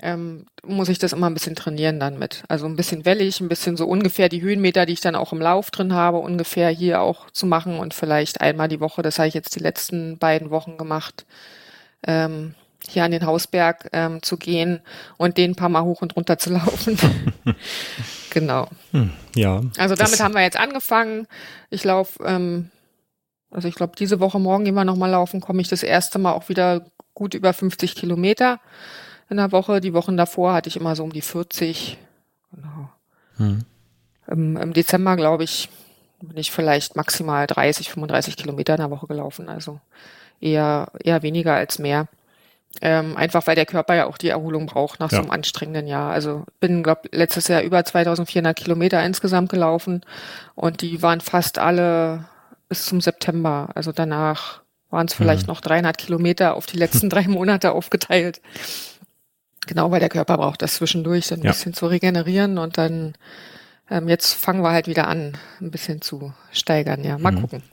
ähm, 0.01 0.45
muss 0.63 0.89
ich 0.89 0.99
das 0.99 1.13
immer 1.13 1.29
ein 1.29 1.33
bisschen 1.33 1.55
trainieren 1.55 1.99
dann 1.99 2.19
mit. 2.19 2.43
Also 2.47 2.65
ein 2.65 2.75
bisschen 2.75 3.05
wellig, 3.05 3.39
ein 3.39 3.47
bisschen 3.47 3.77
so 3.77 3.85
ungefähr 3.85 4.29
die 4.29 4.41
Höhenmeter, 4.41 4.85
die 4.85 4.93
ich 4.93 5.01
dann 5.01 5.15
auch 5.15 5.31
im 5.31 5.39
Lauf 5.39 5.71
drin 5.71 5.93
habe, 5.93 6.17
ungefähr 6.17 6.69
hier 6.69 7.01
auch 7.01 7.29
zu 7.31 7.45
machen 7.45 7.79
und 7.79 7.93
vielleicht 7.93 8.41
einmal 8.41 8.67
die 8.67 8.81
Woche, 8.81 9.01
das 9.01 9.19
habe 9.19 9.27
ich 9.27 9.33
jetzt 9.33 9.55
die 9.55 9.61
letzten 9.61 10.17
beiden 10.17 10.49
Wochen 10.49 10.77
gemacht, 10.77 11.25
ähm, 12.05 12.55
hier 12.87 13.03
an 13.03 13.11
den 13.11 13.25
Hausberg 13.25 13.89
ähm, 13.93 14.21
zu 14.21 14.37
gehen 14.37 14.81
und 15.17 15.37
den 15.37 15.51
ein 15.51 15.55
paar 15.55 15.69
Mal 15.69 15.83
hoch 15.83 16.01
und 16.01 16.15
runter 16.15 16.37
zu 16.37 16.49
laufen. 16.53 16.99
genau. 18.29 18.67
Hm, 18.91 19.11
ja. 19.33 19.61
Also 19.77 19.95
damit 19.95 20.19
haben 20.19 20.35
wir 20.35 20.41
jetzt 20.41 20.59
angefangen. 20.59 21.25
Ich 21.69 21.83
laufe, 21.85 22.21
ähm, 22.25 22.69
also 23.49 23.69
ich 23.69 23.75
glaube, 23.75 23.93
diese 23.97 24.19
Woche 24.19 24.39
morgen 24.39 24.65
gehen 24.65 24.75
wir 24.75 24.83
nochmal 24.83 25.11
laufen, 25.11 25.39
komme 25.39 25.61
ich 25.61 25.69
das 25.69 25.83
erste 25.83 26.19
Mal 26.19 26.33
auch 26.33 26.49
wieder 26.49 26.85
gut 27.13 27.33
über 27.33 27.53
50 27.53 27.95
Kilometer 27.95 28.59
in 29.29 29.37
der 29.37 29.51
Woche. 29.51 29.81
Die 29.81 29.93
Wochen 29.93 30.17
davor 30.17 30.53
hatte 30.53 30.69
ich 30.69 30.77
immer 30.77 30.95
so 30.95 31.03
um 31.03 31.13
die 31.13 31.21
40. 31.21 31.97
Genau. 32.51 32.89
Hm. 33.37 33.59
Im, 34.27 34.57
Im, 34.57 34.73
Dezember, 34.73 35.15
glaube 35.15 35.43
ich, 35.43 35.69
bin 36.21 36.37
ich 36.37 36.51
vielleicht 36.51 36.95
maximal 36.95 37.47
30, 37.47 37.89
35 37.89 38.37
Kilometer 38.37 38.73
in 38.73 38.81
der 38.81 38.91
Woche 38.91 39.07
gelaufen. 39.07 39.49
Also 39.49 39.79
eher, 40.41 40.87
eher 41.03 41.21
weniger 41.21 41.53
als 41.53 41.79
mehr. 41.79 42.07
Ähm, 42.81 43.15
einfach 43.15 43.47
weil 43.47 43.55
der 43.55 43.65
Körper 43.65 43.95
ja 43.95 44.05
auch 44.05 44.17
die 44.17 44.27
Erholung 44.27 44.65
braucht 44.65 44.99
nach 44.99 45.11
ja. 45.11 45.17
so 45.17 45.21
einem 45.21 45.31
anstrengenden 45.31 45.87
Jahr. 45.87 46.11
Also 46.11 46.43
bin, 46.59 46.83
glaube 46.83 47.07
letztes 47.11 47.47
Jahr 47.47 47.61
über 47.61 47.83
2400 47.83 48.55
Kilometer 48.55 49.03
insgesamt 49.05 49.49
gelaufen 49.49 50.01
und 50.55 50.81
die 50.81 51.01
waren 51.01 51.21
fast 51.21 51.57
alle 51.57 52.25
bis 52.67 52.85
zum 52.85 52.99
September. 52.99 53.69
Also 53.75 53.93
danach 53.93 54.61
waren 54.89 55.07
es 55.07 55.13
vielleicht 55.13 55.43
mhm. 55.43 55.53
noch 55.53 55.61
300 55.61 55.97
Kilometer 55.97 56.55
auf 56.55 56.65
die 56.65 56.77
letzten 56.77 57.09
drei 57.11 57.27
Monate 57.27 57.71
aufgeteilt. 57.71 58.41
Genau, 59.67 59.91
weil 59.91 59.99
der 59.99 60.09
Körper 60.09 60.37
braucht 60.37 60.61
das 60.61 60.75
zwischendurch, 60.75 61.31
ein 61.33 61.41
ja. 61.41 61.51
bisschen 61.51 61.73
zu 61.73 61.87
regenerieren 61.87 62.57
und 62.57 62.77
dann 62.77 63.15
ähm, 63.89 64.07
jetzt 64.07 64.33
fangen 64.33 64.61
wir 64.61 64.71
halt 64.71 64.87
wieder 64.87 65.07
an, 65.07 65.33
ein 65.61 65.71
bisschen 65.71 66.01
zu 66.01 66.33
steigern. 66.51 67.03
Ja, 67.03 67.17
mal 67.17 67.31
mhm. 67.31 67.41
gucken. 67.41 67.63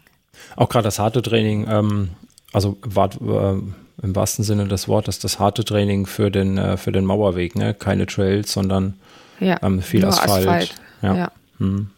Auch 0.56 0.68
gerade 0.68 0.84
das 0.84 0.98
harte 0.98 1.22
Training, 1.22 1.66
ähm, 1.68 2.10
also 2.52 2.76
war, 2.82 3.10
äh, 3.14 3.60
im 4.02 4.16
wahrsten 4.16 4.44
Sinne 4.44 4.66
des 4.66 4.88
Wortes, 4.88 5.18
das 5.18 5.38
harte 5.38 5.64
Training 5.64 6.06
für 6.06 6.30
den, 6.30 6.58
äh, 6.58 6.76
für 6.76 6.92
den 6.92 7.04
Mauerweg, 7.04 7.56
ne? 7.56 7.74
Keine 7.74 8.06
Trails, 8.06 8.52
sondern 8.52 8.94
ja, 9.40 9.58
ähm, 9.62 9.82
viel 9.82 10.04
Asphalt. 10.04 10.46
Asphalt. 10.46 10.74
Ja. 11.02 11.14
ja. 11.14 11.32
Mhm. 11.58 11.90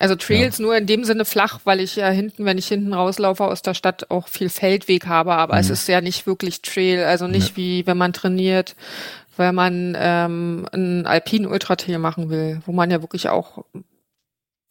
Also 0.00 0.16
Trails 0.16 0.58
ja. 0.58 0.62
nur 0.62 0.76
in 0.76 0.86
dem 0.86 1.04
Sinne 1.04 1.24
flach, 1.24 1.60
weil 1.64 1.80
ich 1.80 1.96
ja 1.96 2.08
hinten, 2.08 2.44
wenn 2.44 2.58
ich 2.58 2.66
hinten 2.66 2.92
rauslaufe 2.92 3.44
aus 3.44 3.62
der 3.62 3.74
Stadt, 3.74 4.10
auch 4.10 4.28
viel 4.28 4.48
Feldweg 4.48 5.06
habe, 5.06 5.34
aber 5.34 5.54
mhm. 5.54 5.60
es 5.60 5.70
ist 5.70 5.88
ja 5.88 6.00
nicht 6.00 6.26
wirklich 6.26 6.62
Trail, 6.62 7.04
also 7.04 7.28
nicht 7.28 7.50
ja. 7.50 7.56
wie 7.56 7.86
wenn 7.86 7.96
man 7.96 8.12
trainiert, 8.12 8.74
weil 9.36 9.52
man 9.52 9.96
ähm, 9.98 10.66
einen 10.72 11.06
alpinen 11.06 11.50
Ultratrail 11.50 11.98
machen 11.98 12.28
will, 12.28 12.60
wo 12.66 12.72
man 12.72 12.90
ja 12.90 13.02
wirklich 13.02 13.28
auch 13.28 13.64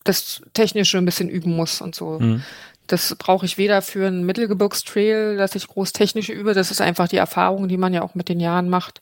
das 0.03 0.41
Technische 0.53 0.97
ein 0.97 1.05
bisschen 1.05 1.29
üben 1.29 1.55
muss 1.55 1.81
und 1.81 1.95
so. 1.95 2.19
Mhm. 2.19 2.43
Das 2.87 3.15
brauche 3.15 3.45
ich 3.45 3.57
weder 3.57 3.81
für 3.81 4.05
einen 4.05 4.25
Mittelgebirgstrail, 4.25 5.37
dass 5.37 5.55
ich 5.55 5.67
groß 5.67 5.93
technisch 5.93 6.27
übe, 6.27 6.53
das 6.53 6.69
ist 6.69 6.81
einfach 6.81 7.07
die 7.07 7.17
Erfahrung, 7.17 7.69
die 7.69 7.77
man 7.77 7.93
ja 7.93 8.01
auch 8.01 8.13
mit 8.13 8.27
den 8.27 8.41
Jahren 8.41 8.69
macht. 8.69 9.01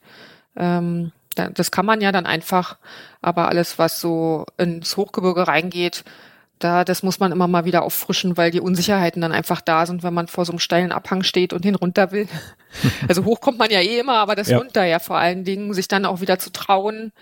Ähm, 0.54 1.10
das 1.34 1.70
kann 1.70 1.86
man 1.86 2.00
ja 2.00 2.12
dann 2.12 2.26
einfach, 2.26 2.78
aber 3.20 3.48
alles, 3.48 3.78
was 3.78 4.00
so 4.00 4.46
ins 4.58 4.96
Hochgebirge 4.96 5.46
reingeht, 5.48 6.04
da, 6.58 6.84
das 6.84 7.02
muss 7.02 7.18
man 7.18 7.32
immer 7.32 7.48
mal 7.48 7.64
wieder 7.64 7.82
auffrischen, 7.82 8.36
weil 8.36 8.50
die 8.50 8.60
Unsicherheiten 8.60 9.20
dann 9.20 9.32
einfach 9.32 9.60
da 9.60 9.84
sind, 9.86 10.02
wenn 10.02 10.14
man 10.14 10.28
vor 10.28 10.44
so 10.44 10.52
einem 10.52 10.60
steilen 10.60 10.92
Abhang 10.92 11.22
steht 11.22 11.52
und 11.52 11.64
den 11.64 11.74
runter 11.74 12.12
will. 12.12 12.28
Also 13.06 13.26
hoch 13.26 13.42
kommt 13.42 13.58
man 13.58 13.70
ja 13.70 13.80
eh 13.80 13.98
immer, 13.98 14.14
aber 14.14 14.34
das 14.34 14.48
ja. 14.48 14.56
runter 14.56 14.84
ja 14.84 14.98
vor 14.98 15.18
allen 15.18 15.44
Dingen, 15.44 15.74
sich 15.74 15.88
dann 15.88 16.06
auch 16.06 16.22
wieder 16.22 16.38
zu 16.38 16.50
trauen, 16.50 17.12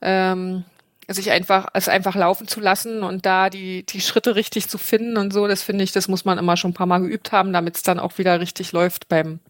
ähm, 0.00 0.64
sich 1.08 1.30
einfach, 1.30 1.66
es 1.74 1.90
einfach 1.90 2.14
laufen 2.14 2.48
zu 2.48 2.60
lassen 2.60 3.02
und 3.02 3.26
da 3.26 3.50
die, 3.50 3.84
die 3.84 4.00
Schritte 4.00 4.34
richtig 4.34 4.70
zu 4.70 4.78
finden 4.78 5.18
und 5.18 5.32
so, 5.32 5.46
das 5.46 5.62
finde 5.62 5.84
ich, 5.84 5.92
das 5.92 6.08
muss 6.08 6.24
man 6.24 6.38
immer 6.38 6.56
schon 6.56 6.70
ein 6.70 6.74
paar 6.74 6.86
Mal 6.86 7.00
geübt 7.00 7.32
haben, 7.32 7.52
damit 7.52 7.76
es 7.76 7.82
dann 7.82 7.98
auch 7.98 8.16
wieder 8.16 8.40
richtig 8.40 8.72
läuft 8.72 9.08
beim, 9.08 9.40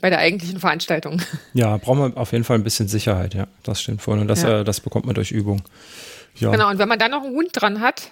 bei 0.00 0.10
der 0.10 0.18
eigentlichen 0.18 0.60
Veranstaltung. 0.60 1.22
Ja, 1.52 1.76
braucht 1.78 1.98
man 1.98 2.16
auf 2.16 2.32
jeden 2.32 2.44
Fall 2.44 2.58
ein 2.58 2.64
bisschen 2.64 2.88
Sicherheit, 2.88 3.34
ja, 3.34 3.46
das 3.64 3.80
stimmt 3.80 4.02
voll. 4.02 4.18
Und 4.18 4.28
das, 4.28 4.42
ja. 4.42 4.60
äh, 4.60 4.64
das 4.64 4.80
bekommt 4.80 5.06
man 5.06 5.14
durch 5.14 5.32
Übung. 5.32 5.62
Ja. 6.36 6.50
Genau, 6.50 6.70
und 6.70 6.78
wenn 6.78 6.88
man 6.88 6.98
dann 6.98 7.10
noch 7.10 7.24
einen 7.24 7.34
Hund 7.34 7.50
dran 7.52 7.80
hat, 7.80 8.10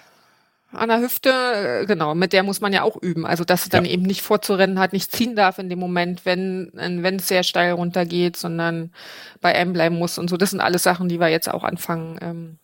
an 0.73 0.89
der 0.89 1.01
Hüfte, 1.01 1.31
äh, 1.31 1.87
genau, 1.87 2.15
mit 2.15 2.33
der 2.33 2.43
muss 2.43 2.61
man 2.61 2.73
ja 2.73 2.83
auch 2.83 3.01
üben. 3.01 3.25
Also 3.25 3.45
dass 3.45 3.65
sie 3.65 3.71
dann 3.71 3.85
ja. 3.85 3.93
eben 3.93 4.03
nicht 4.03 4.23
vorzurennen 4.23 4.79
hat, 4.79 4.93
nicht 4.93 5.13
ziehen 5.13 5.35
darf 5.35 5.59
in 5.59 5.71
dem 5.71 5.79
Moment, 5.79 6.27
wenn 6.27 6.71
wenn 6.75 7.17
es 7.17 7.29
sehr 7.29 7.43
steil 7.43 7.73
runtergeht, 7.73 8.37
sondern 8.37 8.93
bei 9.41 9.55
einem 9.55 9.73
bleiben 9.73 9.97
muss 9.97 10.19
und 10.19 10.29
so. 10.29 10.37
Das 10.37 10.51
sind 10.51 10.61
alles 10.61 10.83
Sachen, 10.83 11.09
die 11.09 11.21
wir 11.21 11.29
jetzt 11.29 11.49
auch 11.49 11.65
anfangen 11.65 12.19
ähm, 12.21 12.59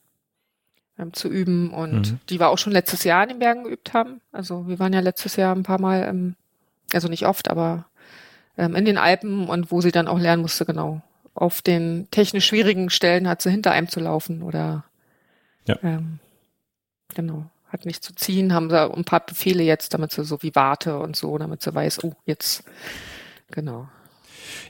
ähm, 0.99 1.13
zu 1.13 1.29
üben 1.29 1.71
und 1.71 2.13
mhm. 2.13 2.19
die 2.29 2.39
wir 2.39 2.49
auch 2.49 2.59
schon 2.59 2.73
letztes 2.73 3.05
Jahr 3.05 3.23
in 3.23 3.31
den 3.31 3.39
Bergen 3.39 3.65
geübt 3.65 3.95
haben. 3.95 4.21
Also 4.33 4.69
wir 4.69 4.79
waren 4.79 4.93
ja 4.93 5.01
letztes 5.01 5.37
Jahr 5.37 5.55
ein 5.55 5.63
paar 5.63 5.81
Mal, 5.81 6.07
ähm, 6.09 6.37
also 6.93 7.09
nicht 7.09 7.27
oft, 7.27 7.49
aber 7.49 7.87
ähm, 8.57 8.75
in 8.75 8.85
den 8.85 8.99
Alpen 8.99 9.49
und 9.49 9.71
wo 9.71 9.81
sie 9.81 9.93
dann 9.93 10.09
auch 10.09 10.19
lernen 10.19 10.43
musste, 10.43 10.65
genau. 10.65 11.03
Auf 11.35 11.63
den 11.63 12.09
technisch 12.11 12.47
schwierigen 12.47 12.91
Stellen 12.91 13.29
hat 13.29 13.43
sie 13.43 13.51
hinter 13.51 13.73
einem 13.73 13.89
zu 13.89 14.01
laufen 14.01 14.43
oder 14.43 14.85
ja. 15.67 15.77
ähm, 15.83 16.21
genau 17.15 17.47
hat 17.75 17.87
nicht 17.87 18.05
zu 18.05 18.15
ziehen, 18.15 18.55
haben 18.55 18.71
sie 18.71 18.81
ein 18.81 19.05
paar 19.05 19.27
Befehle 19.27 19.65
jetzt, 19.65 19.95
damit 19.95 20.13
sie 20.13 20.25
so 20.25 20.41
wie 20.43 20.55
warte 20.55 20.97
und 21.01 21.17
so, 21.17 21.37
damit 21.39 21.61
sie 21.61 21.75
weiß, 21.75 22.05
oh, 22.05 22.15
jetzt, 22.25 22.63
genau. 23.51 23.89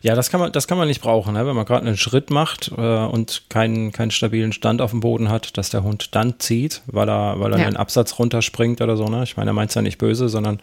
Ja, 0.02 0.14
das 0.14 0.30
kann 0.30 0.40
man, 0.40 0.52
das 0.52 0.68
kann 0.68 0.78
man 0.78 0.88
nicht 0.88 1.00
brauchen, 1.00 1.34
ne? 1.34 1.46
wenn 1.46 1.56
man 1.56 1.64
gerade 1.64 1.86
einen 1.86 1.96
Schritt 1.96 2.30
macht 2.30 2.70
äh, 2.76 2.80
und 2.80 3.44
keinen, 3.48 3.92
keinen 3.92 4.10
stabilen 4.10 4.52
Stand 4.52 4.80
auf 4.80 4.90
dem 4.90 5.00
Boden 5.00 5.30
hat, 5.30 5.56
dass 5.56 5.70
der 5.70 5.82
Hund 5.82 6.14
dann 6.14 6.38
zieht, 6.38 6.82
weil 6.86 7.08
er, 7.08 7.40
weil 7.40 7.52
er 7.52 7.58
ja. 7.58 7.64
den 7.64 7.76
Absatz 7.76 8.18
runterspringt 8.18 8.80
oder 8.80 8.96
so. 8.96 9.06
Ne? 9.06 9.22
Ich 9.22 9.36
meine, 9.36 9.50
er 9.50 9.54
meint 9.54 9.70
es 9.70 9.74
ja 9.74 9.82
nicht 9.82 9.98
böse, 9.98 10.28
sondern 10.28 10.60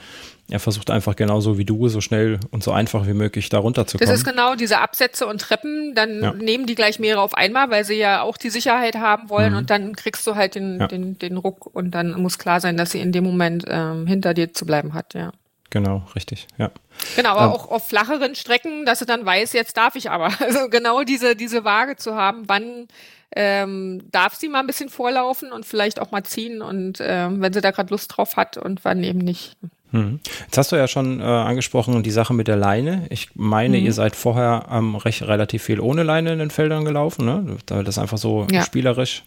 er 0.51 0.59
versucht 0.59 0.91
einfach 0.91 1.15
genauso 1.15 1.57
wie 1.57 1.65
du, 1.65 1.87
so 1.87 2.01
schnell 2.01 2.39
und 2.51 2.61
so 2.61 2.71
einfach 2.71 3.07
wie 3.07 3.13
möglich 3.13 3.47
da 3.49 3.59
runterzukommen. 3.59 4.11
Das 4.11 4.19
ist 4.19 4.25
genau 4.25 4.55
diese 4.55 4.79
Absätze 4.79 5.25
und 5.25 5.39
Treppen, 5.39 5.95
dann 5.95 6.21
ja. 6.21 6.33
nehmen 6.33 6.65
die 6.65 6.75
gleich 6.75 6.99
mehrere 6.99 7.21
auf 7.21 7.33
einmal, 7.33 7.69
weil 7.69 7.85
sie 7.85 7.95
ja 7.95 8.21
auch 8.21 8.37
die 8.37 8.49
Sicherheit 8.49 8.95
haben 8.95 9.29
wollen 9.29 9.53
mhm. 9.53 9.59
und 9.59 9.69
dann 9.69 9.95
kriegst 9.95 10.27
du 10.27 10.35
halt 10.35 10.55
den, 10.55 10.79
ja. 10.81 10.87
den, 10.87 11.17
den 11.17 11.37
Ruck 11.37 11.73
und 11.73 11.91
dann 11.91 12.21
muss 12.21 12.37
klar 12.37 12.59
sein, 12.59 12.75
dass 12.75 12.91
sie 12.91 12.99
in 12.99 13.13
dem 13.13 13.23
Moment 13.23 13.63
ähm, 13.67 14.07
hinter 14.07 14.33
dir 14.33 14.53
zu 14.53 14.65
bleiben 14.65 14.93
hat, 14.93 15.13
ja. 15.13 15.31
Genau, 15.71 16.03
richtig, 16.15 16.47
ja. 16.57 16.69
Genau, 17.15 17.29
aber 17.29 17.45
ähm, 17.45 17.51
auch 17.51 17.71
auf 17.71 17.87
flacheren 17.87 18.35
Strecken, 18.35 18.85
dass 18.85 18.99
sie 18.99 19.05
dann 19.05 19.25
weiß, 19.25 19.53
jetzt 19.53 19.75
darf 19.77 19.95
ich 19.95 20.11
aber. 20.11 20.29
Also 20.41 20.69
genau 20.69 21.03
diese, 21.03 21.35
diese 21.35 21.63
Waage 21.63 21.95
zu 21.95 22.15
haben, 22.15 22.43
wann 22.47 22.87
ähm, 23.33 24.03
darf 24.11 24.35
sie 24.35 24.49
mal 24.49 24.59
ein 24.59 24.67
bisschen 24.67 24.89
vorlaufen 24.89 25.51
und 25.51 25.65
vielleicht 25.65 26.01
auch 26.01 26.11
mal 26.11 26.23
ziehen 26.23 26.61
und 26.61 26.97
ähm, 27.01 27.41
wenn 27.41 27.53
sie 27.53 27.61
da 27.61 27.71
gerade 27.71 27.89
Lust 27.89 28.15
drauf 28.15 28.35
hat 28.35 28.57
und 28.57 28.83
wann 28.83 29.03
eben 29.03 29.19
nicht. 29.19 29.55
Hm. 29.91 30.19
Jetzt 30.45 30.57
hast 30.57 30.71
du 30.73 30.75
ja 30.75 30.87
schon 30.87 31.21
äh, 31.21 31.23
angesprochen 31.23 32.03
die 32.03 32.11
Sache 32.11 32.33
mit 32.33 32.49
der 32.49 32.57
Leine. 32.57 33.05
Ich 33.09 33.29
meine, 33.35 33.77
mhm. 33.77 33.85
ihr 33.85 33.93
seid 33.93 34.15
vorher 34.15 34.65
ähm, 34.71 34.95
recht 34.95 35.21
relativ 35.23 35.63
viel 35.63 35.79
ohne 35.79 36.03
Leine 36.03 36.33
in 36.33 36.39
den 36.39 36.49
Feldern 36.49 36.83
gelaufen, 36.83 37.25
ne? 37.25 37.57
Da 37.65 37.83
das 37.83 37.97
einfach 37.97 38.17
so 38.17 38.47
ja. 38.51 38.63
spielerisch, 38.63 39.23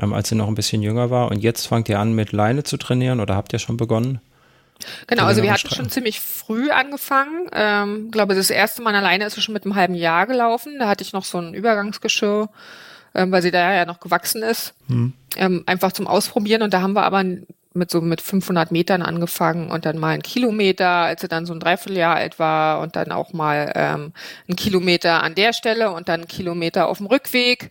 ähm, 0.00 0.12
als 0.12 0.30
ihr 0.32 0.36
noch 0.36 0.48
ein 0.48 0.54
bisschen 0.54 0.82
jünger 0.82 1.10
war. 1.10 1.30
Und 1.30 1.38
jetzt 1.40 1.66
fangt 1.66 1.88
ihr 1.88 1.98
an 1.98 2.14
mit 2.14 2.32
Leine 2.32 2.64
zu 2.64 2.76
trainieren 2.76 3.20
oder 3.20 3.36
habt 3.36 3.52
ihr 3.52 3.58
schon 3.58 3.76
begonnen? 3.76 4.20
Genau, 5.06 5.24
also 5.24 5.42
wir 5.42 5.52
hatten 5.52 5.68
schon 5.74 5.90
ziemlich 5.90 6.20
früh 6.20 6.70
angefangen. 6.70 7.48
Ähm, 7.52 8.10
glaube, 8.10 8.34
das 8.34 8.50
erste 8.50 8.82
Mal 8.82 8.94
alleine 8.94 9.24
ist 9.26 9.42
schon 9.42 9.52
mit 9.52 9.64
einem 9.64 9.74
halben 9.74 9.94
Jahr 9.94 10.26
gelaufen. 10.26 10.78
Da 10.78 10.88
hatte 10.88 11.02
ich 11.02 11.12
noch 11.12 11.24
so 11.24 11.38
ein 11.38 11.54
Übergangsgeschirr, 11.54 12.48
ähm, 13.14 13.32
weil 13.32 13.42
sie 13.42 13.50
da 13.50 13.74
ja 13.74 13.86
noch 13.86 14.00
gewachsen 14.00 14.42
ist. 14.42 14.74
Hm. 14.88 15.12
Ähm, 15.36 15.64
einfach 15.66 15.92
zum 15.92 16.06
Ausprobieren. 16.06 16.62
Und 16.62 16.72
da 16.72 16.82
haben 16.82 16.94
wir 16.94 17.02
aber 17.02 17.24
mit 17.74 17.90
so 17.90 18.00
mit 18.00 18.20
500 18.20 18.72
Metern 18.72 19.02
angefangen 19.02 19.70
und 19.70 19.86
dann 19.86 19.98
mal 19.98 20.10
ein 20.10 20.22
Kilometer, 20.22 20.88
als 20.88 21.20
sie 21.20 21.28
dann 21.28 21.46
so 21.46 21.52
ein 21.52 21.60
Dreivierteljahr 21.60 22.16
alt 22.16 22.38
war 22.38 22.80
und 22.80 22.96
dann 22.96 23.12
auch 23.12 23.32
mal 23.32 23.72
ähm, 23.74 24.12
ein 24.48 24.56
Kilometer 24.56 25.22
an 25.22 25.34
der 25.34 25.52
Stelle 25.52 25.92
und 25.92 26.08
dann 26.08 26.22
ein 26.22 26.28
Kilometer 26.28 26.88
auf 26.88 26.98
dem 26.98 27.06
Rückweg. 27.06 27.70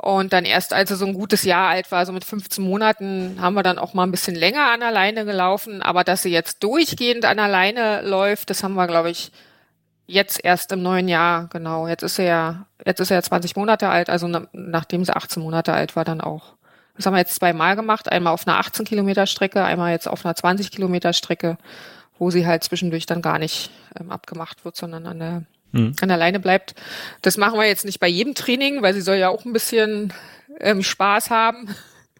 Und 0.00 0.32
dann 0.32 0.46
erst, 0.46 0.72
als 0.72 0.90
er 0.90 0.96
so 0.96 1.04
ein 1.04 1.12
gutes 1.12 1.44
Jahr 1.44 1.68
alt 1.68 1.92
war, 1.92 2.06
so 2.06 2.12
mit 2.12 2.24
15 2.24 2.64
Monaten, 2.64 3.36
haben 3.38 3.52
wir 3.52 3.62
dann 3.62 3.78
auch 3.78 3.92
mal 3.92 4.04
ein 4.04 4.10
bisschen 4.10 4.34
länger 4.34 4.72
an 4.72 4.80
der 4.80 4.92
Leine 4.92 5.26
gelaufen. 5.26 5.82
Aber 5.82 6.04
dass 6.04 6.22
sie 6.22 6.30
jetzt 6.30 6.62
durchgehend 6.62 7.26
an 7.26 7.36
der 7.36 7.48
Leine 7.48 8.00
läuft, 8.00 8.48
das 8.48 8.62
haben 8.62 8.74
wir, 8.74 8.86
glaube 8.86 9.10
ich, 9.10 9.30
jetzt 10.06 10.42
erst 10.42 10.72
im 10.72 10.82
neuen 10.82 11.06
Jahr, 11.06 11.48
genau. 11.52 11.86
Jetzt 11.86 12.02
ist 12.02 12.18
er 12.18 12.24
ja, 12.24 12.66
jetzt 12.86 13.00
ist 13.00 13.10
er 13.10 13.18
ja 13.18 13.22
20 13.22 13.56
Monate 13.56 13.90
alt, 13.90 14.08
also 14.08 14.26
na, 14.26 14.46
nachdem 14.52 15.04
sie 15.04 15.14
18 15.14 15.42
Monate 15.42 15.74
alt 15.74 15.96
war, 15.96 16.06
dann 16.06 16.22
auch. 16.22 16.54
Das 16.96 17.04
haben 17.04 17.12
wir 17.12 17.18
jetzt 17.18 17.34
zweimal 17.34 17.76
gemacht. 17.76 18.10
Einmal 18.10 18.32
auf 18.32 18.48
einer 18.48 18.58
18 18.58 18.86
Kilometer 18.86 19.26
Strecke, 19.26 19.62
einmal 19.62 19.92
jetzt 19.92 20.08
auf 20.08 20.24
einer 20.24 20.34
20 20.34 20.70
Kilometer 20.70 21.12
Strecke, 21.12 21.58
wo 22.18 22.30
sie 22.30 22.46
halt 22.46 22.64
zwischendurch 22.64 23.04
dann 23.04 23.20
gar 23.20 23.38
nicht 23.38 23.70
ähm, 24.00 24.10
abgemacht 24.10 24.64
wird, 24.64 24.76
sondern 24.76 25.06
an 25.06 25.18
der 25.18 25.42
mhm. 25.72 25.94
an 26.00 26.10
alleine 26.10 26.40
bleibt. 26.40 26.74
Das 27.22 27.36
machen 27.36 27.58
wir 27.58 27.66
jetzt 27.66 27.84
nicht 27.84 28.00
bei 28.00 28.08
jedem 28.08 28.34
Training, 28.34 28.82
weil 28.82 28.94
sie 28.94 29.00
soll 29.00 29.16
ja 29.16 29.28
auch 29.28 29.44
ein 29.44 29.52
bisschen 29.52 30.12
ähm, 30.60 30.82
Spaß 30.82 31.30
haben. 31.30 31.68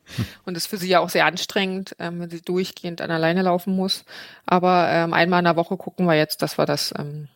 Und 0.44 0.54
das 0.54 0.64
ist 0.64 0.70
für 0.70 0.76
sie 0.76 0.88
ja 0.88 1.00
auch 1.00 1.10
sehr 1.10 1.26
anstrengend, 1.26 1.94
ähm, 1.98 2.20
wenn 2.20 2.30
sie 2.30 2.40
durchgehend 2.40 3.00
an 3.00 3.10
alleine 3.10 3.42
laufen 3.42 3.76
muss. 3.76 4.04
Aber 4.46 4.88
ähm, 4.90 5.12
einmal 5.12 5.40
in 5.40 5.44
der 5.44 5.56
Woche 5.56 5.76
gucken 5.76 6.06
wir 6.06 6.16
jetzt, 6.16 6.42
dass 6.42 6.58
wir 6.58 6.66
das 6.66 6.92
ähm, 6.98 7.28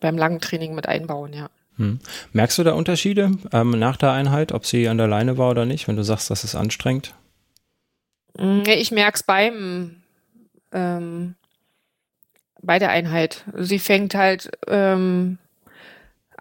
beim 0.00 0.16
langen 0.16 0.40
Training 0.40 0.74
mit 0.74 0.88
einbauen, 0.88 1.32
ja. 1.32 1.48
Hm. 1.78 2.00
Merkst 2.32 2.58
du 2.58 2.64
da 2.64 2.72
Unterschiede 2.72 3.32
ähm, 3.50 3.70
nach 3.70 3.96
der 3.96 4.12
Einheit, 4.12 4.52
ob 4.52 4.66
sie 4.66 4.88
an 4.88 4.98
der 4.98 5.08
Leine 5.08 5.38
war 5.38 5.50
oder 5.50 5.64
nicht, 5.64 5.88
wenn 5.88 5.96
du 5.96 6.04
sagst, 6.04 6.30
das 6.30 6.44
ist 6.44 6.54
anstrengend? 6.54 7.14
Hm, 8.36 8.62
ich 8.66 8.90
merke 8.90 9.16
es 9.16 9.22
beim 9.22 10.02
ähm, 10.72 11.34
bei 12.62 12.78
der 12.78 12.90
Einheit. 12.90 13.44
Sie 13.56 13.78
fängt 13.78 14.14
halt 14.14 14.50
ähm, 14.68 15.38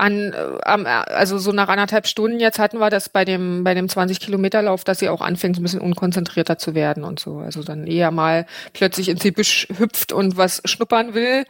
an, 0.02 0.34
äh, 0.34 0.90
also 0.90 1.38
so 1.38 1.52
nach 1.52 1.70
anderthalb 1.70 2.08
Stunden 2.08 2.40
jetzt 2.40 2.58
hatten 2.58 2.80
wir 2.80 2.90
das 2.90 3.10
bei 3.10 3.24
dem, 3.24 3.64
bei 3.64 3.74
dem 3.74 3.88
20 3.88 4.20
Kilometer 4.20 4.62
Lauf, 4.64 4.84
dass 4.84 5.00
sie 5.00 5.10
auch 5.10 5.22
anfängt, 5.22 5.56
so 5.56 5.62
ein 5.62 5.64
bisschen 5.64 5.80
unkonzentrierter 5.80 6.58
zu 6.58 6.74
werden 6.74 7.04
und 7.04 7.20
so. 7.20 7.38
Also 7.38 7.64
dann 7.64 7.86
eher 7.86 8.10
mal 8.10 8.48
plötzlich 8.74 9.10
ins 9.10 9.22
Gebüsch 9.22 9.68
hüpft 9.78 10.12
und 10.12 10.38
was 10.38 10.62
schnuppern 10.66 11.14
will, 11.14 11.46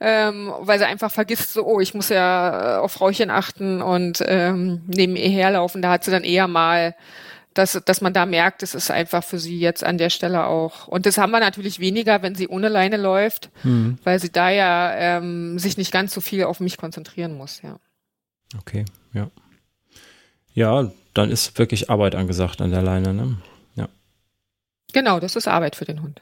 ähm, 0.00 0.52
weil 0.60 0.78
sie 0.78 0.84
einfach 0.84 1.10
vergisst, 1.10 1.54
so, 1.54 1.64
oh, 1.64 1.80
ich 1.80 1.94
muss 1.94 2.10
ja 2.10 2.76
äh, 2.76 2.78
auf 2.78 2.92
Frauchen 2.92 3.30
achten 3.30 3.80
und 3.80 4.22
ähm, 4.26 4.82
neben 4.86 5.16
ihr 5.16 5.30
herlaufen. 5.30 5.80
Da 5.80 5.90
hat 5.90 6.04
sie 6.04 6.10
dann 6.10 6.24
eher 6.24 6.46
mal 6.46 6.94
dass, 7.54 7.80
dass 7.84 8.00
man 8.00 8.12
da 8.12 8.26
merkt, 8.26 8.64
es 8.64 8.74
ist 8.74 8.90
einfach 8.90 9.22
für 9.22 9.38
sie 9.38 9.60
jetzt 9.60 9.84
an 9.84 9.96
der 9.96 10.10
Stelle 10.10 10.46
auch. 10.46 10.88
Und 10.88 11.06
das 11.06 11.18
haben 11.18 11.30
wir 11.30 11.38
natürlich 11.38 11.78
weniger, 11.78 12.20
wenn 12.20 12.34
sie 12.34 12.48
ohne 12.48 12.68
Leine 12.68 12.96
läuft, 12.96 13.50
mhm. 13.62 13.96
weil 14.02 14.18
sie 14.18 14.32
da 14.32 14.50
ja 14.50 14.92
ähm, 14.92 15.58
sich 15.60 15.76
nicht 15.76 15.92
ganz 15.92 16.12
so 16.12 16.20
viel 16.20 16.44
auf 16.44 16.58
mich 16.58 16.76
konzentrieren 16.76 17.36
muss, 17.36 17.62
ja. 17.62 17.78
Okay, 18.60 18.84
ja. 19.12 19.30
Ja, 20.54 20.90
dann 21.14 21.30
ist 21.30 21.58
wirklich 21.58 21.90
Arbeit 21.90 22.14
angesagt 22.14 22.60
an 22.60 22.70
der 22.70 22.82
Leine, 22.82 23.12
ne? 23.12 23.36
Ja. 23.74 23.88
Genau, 24.92 25.20
das 25.20 25.36
ist 25.36 25.48
Arbeit 25.48 25.76
für 25.76 25.84
den 25.84 26.02
Hund. 26.02 26.20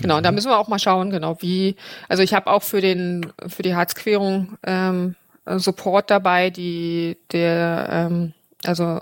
Genau, 0.00 0.18
und 0.18 0.22
da 0.22 0.30
müssen 0.30 0.48
wir 0.48 0.58
auch 0.58 0.68
mal 0.68 0.78
schauen, 0.78 1.10
genau 1.10 1.42
wie, 1.42 1.74
also 2.08 2.22
ich 2.22 2.32
habe 2.32 2.46
auch 2.46 2.62
für 2.62 2.80
den, 2.80 3.32
für 3.48 3.62
die 3.62 3.74
Harzquerung 3.74 4.56
ähm, 4.62 5.16
Support 5.44 6.10
dabei, 6.10 6.50
die, 6.50 7.16
der, 7.32 7.88
ähm, 7.90 8.32
also 8.64 9.00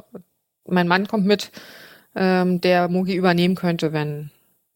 mein 0.67 0.89
Mann 0.89 1.07
kommt 1.07 1.27
mit, 1.27 1.51
ähm, 2.15 2.61
der 2.63 2.89
Mogi 2.89 3.15
übernehmen 3.15 3.57
könnte, 3.57 3.93
wenn, 3.93 4.31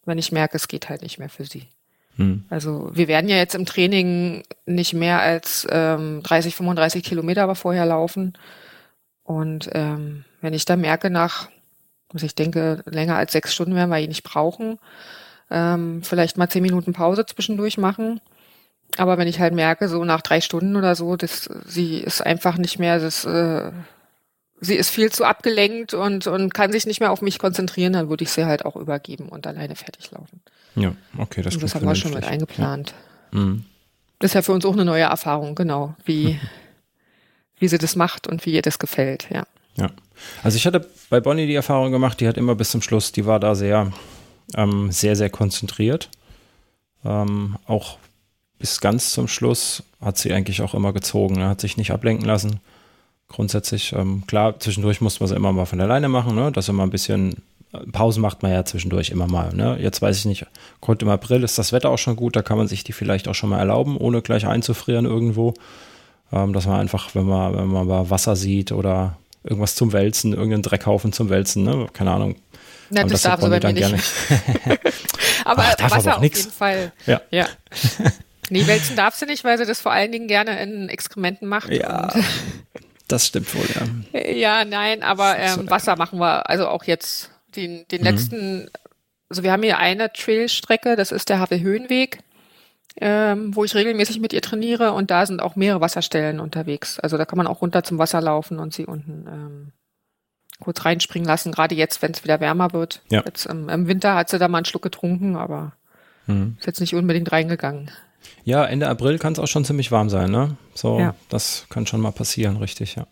wenn 0.04 0.18
ich 0.18 0.30
merke, 0.30 0.56
es 0.56 0.68
geht 0.68 0.90
halt 0.90 1.02
nicht 1.02 1.18
mehr 1.18 1.30
für 1.30 1.46
sie. 1.46 1.68
Hm. 2.16 2.44
Also 2.50 2.90
wir 2.92 3.08
werden 3.08 3.28
ja 3.28 3.36
jetzt 3.36 3.54
im 3.54 3.66
Training 3.66 4.42
nicht 4.66 4.94
mehr 4.94 5.20
als 5.20 5.66
ähm, 5.70 6.22
30, 6.22 6.56
35 6.56 7.04
Kilometer 7.04 7.42
aber 7.42 7.54
vorher 7.54 7.86
laufen. 7.86 8.34
Und 9.22 9.70
ähm, 9.72 10.24
wenn 10.40 10.54
ich 10.54 10.64
da 10.64 10.76
merke, 10.76 11.10
nach, 11.10 11.48
also 12.12 12.26
ich 12.26 12.34
denke, 12.34 12.82
länger 12.86 13.16
als 13.16 13.32
sechs 13.32 13.54
Stunden 13.54 13.74
werden 13.74 13.90
wir 13.90 13.98
ihn 13.98 14.08
nicht 14.08 14.24
brauchen, 14.24 14.78
ähm, 15.50 16.02
vielleicht 16.02 16.36
mal 16.36 16.48
zehn 16.48 16.62
Minuten 16.62 16.92
Pause 16.92 17.26
zwischendurch 17.26 17.78
machen. 17.78 18.20
Aber 18.96 19.18
wenn 19.18 19.28
ich 19.28 19.38
halt 19.38 19.54
merke, 19.54 19.88
so 19.88 20.04
nach 20.04 20.20
drei 20.20 20.40
Stunden 20.40 20.76
oder 20.76 20.94
so, 20.94 21.16
das, 21.16 21.48
sie 21.64 21.98
ist 21.98 22.24
einfach 22.24 22.58
nicht 22.58 22.78
mehr, 22.78 22.98
das, 22.98 23.24
äh, 23.24 23.70
sie 24.60 24.76
ist 24.76 24.90
viel 24.90 25.10
zu 25.10 25.24
abgelenkt 25.24 25.94
und, 25.94 26.26
und 26.26 26.54
kann 26.54 26.72
sich 26.72 26.86
nicht 26.86 27.00
mehr 27.00 27.12
auf 27.12 27.22
mich 27.22 27.38
konzentrieren, 27.38 27.92
dann 27.92 28.08
würde 28.08 28.24
ich 28.24 28.30
sie 28.30 28.44
halt 28.44 28.64
auch 28.64 28.76
übergeben 28.76 29.28
und 29.28 29.46
alleine 29.46 29.76
fertig 29.76 30.10
laufen. 30.10 30.40
Ja, 30.76 30.94
okay, 31.18 31.42
das, 31.42 31.54
und 31.54 31.62
das 31.62 31.74
haben 31.74 31.86
wir 31.86 31.94
schon 31.94 32.14
mit 32.14 32.24
eingeplant. 32.24 32.94
Ja. 33.32 33.38
Mhm. 33.38 33.64
Das 34.18 34.30
ist 34.30 34.34
ja 34.34 34.42
für 34.42 34.52
uns 34.52 34.64
auch 34.66 34.74
eine 34.74 34.84
neue 34.84 35.04
Erfahrung, 35.04 35.54
genau, 35.54 35.94
wie, 36.04 36.38
wie 37.58 37.68
sie 37.68 37.78
das 37.78 37.96
macht 37.96 38.26
und 38.26 38.44
wie 38.46 38.52
ihr 38.52 38.62
das 38.62 38.78
gefällt, 38.78 39.28
ja. 39.30 39.44
Ja. 39.76 39.90
Also 40.42 40.56
ich 40.56 40.66
hatte 40.66 40.86
bei 41.08 41.20
Bonnie 41.20 41.46
die 41.46 41.54
Erfahrung 41.54 41.92
gemacht, 41.92 42.20
die 42.20 42.28
hat 42.28 42.36
immer 42.36 42.54
bis 42.54 42.70
zum 42.70 42.82
Schluss, 42.82 43.12
die 43.12 43.24
war 43.24 43.40
da 43.40 43.54
sehr 43.54 43.92
ähm, 44.56 44.90
sehr, 44.90 45.16
sehr 45.16 45.30
konzentriert. 45.30 46.10
Ähm, 47.04 47.56
auch 47.66 47.98
bis 48.58 48.80
ganz 48.80 49.12
zum 49.12 49.28
Schluss 49.28 49.82
hat 50.00 50.18
sie 50.18 50.32
eigentlich 50.32 50.62
auch 50.62 50.74
immer 50.74 50.92
gezogen, 50.92 51.36
ne? 51.36 51.48
hat 51.48 51.60
sich 51.60 51.76
nicht 51.76 51.92
ablenken 51.92 52.26
lassen. 52.26 52.60
Grundsätzlich, 53.30 53.92
ähm, 53.92 54.24
klar, 54.26 54.58
zwischendurch 54.58 55.00
muss 55.00 55.20
man 55.20 55.28
sie 55.28 55.36
immer 55.36 55.52
mal 55.52 55.64
von 55.64 55.80
alleine 55.80 56.08
machen, 56.08 56.34
ne? 56.34 56.52
dass 56.52 56.68
er 56.68 56.74
mal 56.74 56.82
ein 56.84 56.90
bisschen 56.90 57.36
Pausen 57.92 58.20
macht 58.20 58.42
man 58.42 58.50
ja 58.50 58.64
zwischendurch 58.64 59.10
immer 59.10 59.28
mal. 59.28 59.54
Ne? 59.54 59.78
Jetzt 59.80 60.02
weiß 60.02 60.18
ich 60.18 60.24
nicht, 60.24 60.46
heute 60.84 61.04
im 61.04 61.10
April 61.10 61.44
ist 61.44 61.56
das 61.56 61.72
Wetter 61.72 61.90
auch 61.90 61.98
schon 61.98 62.16
gut, 62.16 62.34
da 62.34 62.42
kann 62.42 62.58
man 62.58 62.66
sich 62.66 62.82
die 62.82 62.92
vielleicht 62.92 63.28
auch 63.28 63.34
schon 63.34 63.50
mal 63.50 63.60
erlauben, 63.60 63.96
ohne 63.96 64.22
gleich 64.22 64.46
einzufrieren 64.46 65.04
irgendwo. 65.06 65.54
Ähm, 66.32 66.52
dass 66.52 66.66
man 66.66 66.80
einfach, 66.80 67.14
wenn 67.14 67.26
man, 67.26 67.54
wenn 67.54 67.66
man 67.66 67.86
mal 67.86 68.10
Wasser 68.10 68.36
sieht 68.36 68.72
oder 68.72 69.16
irgendwas 69.44 69.74
zum 69.74 69.92
Wälzen, 69.92 70.32
irgendeinen 70.32 70.62
Dreckhaufen 70.62 71.12
zum 71.12 71.28
Wälzen, 71.28 71.62
ne? 71.62 71.86
keine 71.92 72.10
Ahnung. 72.10 72.36
Na, 72.90 73.02
das, 73.02 73.12
das 73.12 73.22
darf 73.22 73.40
sie 73.40 73.48
bei 73.48 73.72
mir 73.72 73.88
nicht. 73.88 73.92
aber 75.44 75.62
Ach, 75.62 75.74
darf 75.76 75.92
Wasser 75.92 76.10
aber 76.10 76.16
auf 76.16 76.22
nix. 76.22 76.40
jeden 76.40 76.52
Fall. 76.52 76.92
Ja. 77.06 77.20
ja. 77.30 77.46
Nee, 78.52 78.66
wälzen 78.66 78.96
darf 78.96 79.14
sie 79.14 79.26
nicht, 79.26 79.44
weil 79.44 79.56
sie 79.58 79.64
das 79.64 79.80
vor 79.80 79.92
allen 79.92 80.10
Dingen 80.10 80.26
gerne 80.26 80.60
in 80.60 80.88
Exkrementen 80.88 81.46
macht. 81.46 81.70
Ja, 81.70 82.12
das 83.10 83.26
stimmt 83.26 83.54
wohl, 83.54 83.66
ja. 83.74 84.20
Ja, 84.32 84.64
nein, 84.64 85.02
aber 85.02 85.38
ähm, 85.38 85.70
Wasser 85.70 85.96
machen 85.96 86.18
wir, 86.18 86.48
also 86.48 86.68
auch 86.68 86.84
jetzt 86.84 87.30
den, 87.56 87.86
den 87.88 88.00
mhm. 88.00 88.06
letzten, 88.06 88.70
also 89.28 89.42
wir 89.42 89.52
haben 89.52 89.62
hier 89.62 89.78
eine 89.78 90.12
Trailstrecke, 90.12 90.96
das 90.96 91.12
ist 91.12 91.28
der 91.28 91.40
Havel-Höhenweg, 91.40 92.18
ähm, 93.00 93.54
wo 93.54 93.64
ich 93.64 93.74
regelmäßig 93.74 94.20
mit 94.20 94.32
ihr 94.32 94.42
trainiere 94.42 94.92
und 94.92 95.10
da 95.10 95.26
sind 95.26 95.40
auch 95.40 95.56
mehrere 95.56 95.80
Wasserstellen 95.80 96.40
unterwegs. 96.40 96.98
Also 96.98 97.16
da 97.16 97.24
kann 97.24 97.36
man 97.36 97.46
auch 97.46 97.62
runter 97.62 97.82
zum 97.82 97.98
Wasser 97.98 98.20
laufen 98.20 98.58
und 98.58 98.74
sie 98.74 98.86
unten 98.86 99.26
ähm, 99.26 99.72
kurz 100.60 100.84
reinspringen 100.84 101.26
lassen, 101.26 101.52
gerade 101.52 101.74
jetzt, 101.74 102.02
wenn 102.02 102.12
es 102.12 102.22
wieder 102.22 102.40
wärmer 102.40 102.72
wird. 102.72 103.02
Ja. 103.08 103.22
Jetzt 103.24 103.48
ähm, 103.48 103.68
im 103.68 103.88
Winter 103.88 104.14
hat 104.14 104.28
sie 104.28 104.38
da 104.38 104.48
mal 104.48 104.58
einen 104.58 104.64
Schluck 104.66 104.82
getrunken, 104.82 105.36
aber 105.36 105.72
mhm. 106.26 106.56
ist 106.58 106.66
jetzt 106.66 106.80
nicht 106.80 106.94
unbedingt 106.94 107.32
reingegangen. 107.32 107.90
Ja, 108.44 108.64
Ende 108.64 108.88
April 108.88 109.18
kann 109.18 109.32
es 109.34 109.38
auch 109.38 109.46
schon 109.46 109.64
ziemlich 109.64 109.92
warm 109.92 110.08
sein, 110.08 110.30
ne? 110.30 110.56
So, 110.74 110.98
ja. 110.98 111.14
das 111.28 111.66
kann 111.68 111.86
schon 111.86 112.00
mal 112.00 112.10
passieren, 112.10 112.56
richtig, 112.56 112.96
ja. 112.96 113.06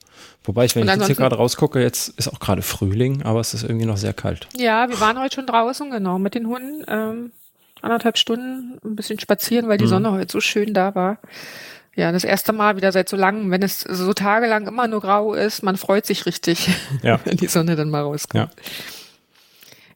Wobei 0.45 0.65
ich, 0.65 0.75
wenn 0.75 0.89
ich 0.89 0.95
jetzt 0.95 1.07
hier 1.07 1.15
gerade 1.15 1.37
rausgucke, 1.37 1.81
jetzt 1.81 2.09
ist 2.19 2.29
auch 2.29 2.41
gerade 2.41 2.63
Frühling, 2.63 3.23
aber 3.23 3.41
es 3.41 3.55
ist 3.55 3.63
irgendwie 3.63 3.87
noch 3.87 3.99
sehr 3.99 4.15
kalt. 4.15 4.49
Ja, 4.57 4.89
wir 4.89 4.99
waren 5.01 5.19
heute 5.19 5.37
schon 5.37 5.47
draußen, 5.47 5.91
genau, 5.91 6.19
mit 6.19 6.35
den 6.35 6.47
Hunden. 6.47 6.85
Ähm, 6.89 7.33
anderthalb 7.83 8.19
Stunden 8.19 8.79
ein 8.85 8.97
bisschen 8.97 9.21
spazieren, 9.21 9.69
weil 9.69 9.79
die 9.79 9.85
mhm. 9.85 9.91
Sonne 9.91 10.13
heute 10.13 10.33
so 10.33 10.41
schön 10.41 10.75
da 10.75 10.95
war. 10.95 11.19
Ja, 11.95 12.13
das 12.13 12.25
erste 12.25 12.53
Mal 12.53 12.77
wieder 12.77 12.93
seit 12.93 13.09
so 13.09 13.17
langem, 13.17 13.51
wenn 13.51 13.63
es 13.63 13.81
so 13.81 14.13
tagelang 14.13 14.67
immer 14.67 14.87
nur 14.87 15.01
grau 15.01 15.35
ist, 15.35 15.63
man 15.63 15.77
freut 15.77 16.07
sich 16.07 16.27
richtig, 16.27 16.69
ja. 17.03 17.19
wenn 17.25 17.37
die 17.37 17.49
Sonne 17.49 17.77
dann 17.77 17.91
mal 17.91 18.03
rauskommt. 18.03 18.51
Ja. 18.55 18.65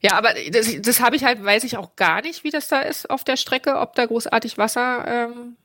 Ja, 0.03 0.15
aber 0.15 0.31
das, 0.51 0.81
das 0.83 1.01
habe 1.01 1.15
ich 1.17 1.25
halt, 1.25 1.45
weiß 1.45 1.65
ich 1.65 1.77
auch 1.77 1.95
gar 1.95 2.23
nicht, 2.23 2.43
wie 2.43 2.51
das 2.51 2.69
da 2.69 2.81
ist 2.81 3.09
auf 3.09 3.23
der 3.23 3.37
Strecke, 3.37 3.79
ob 3.79 3.95
da 3.95 4.05
großartig 4.05 4.59
Wasser 4.59 5.05
ähm, 5.07 5.57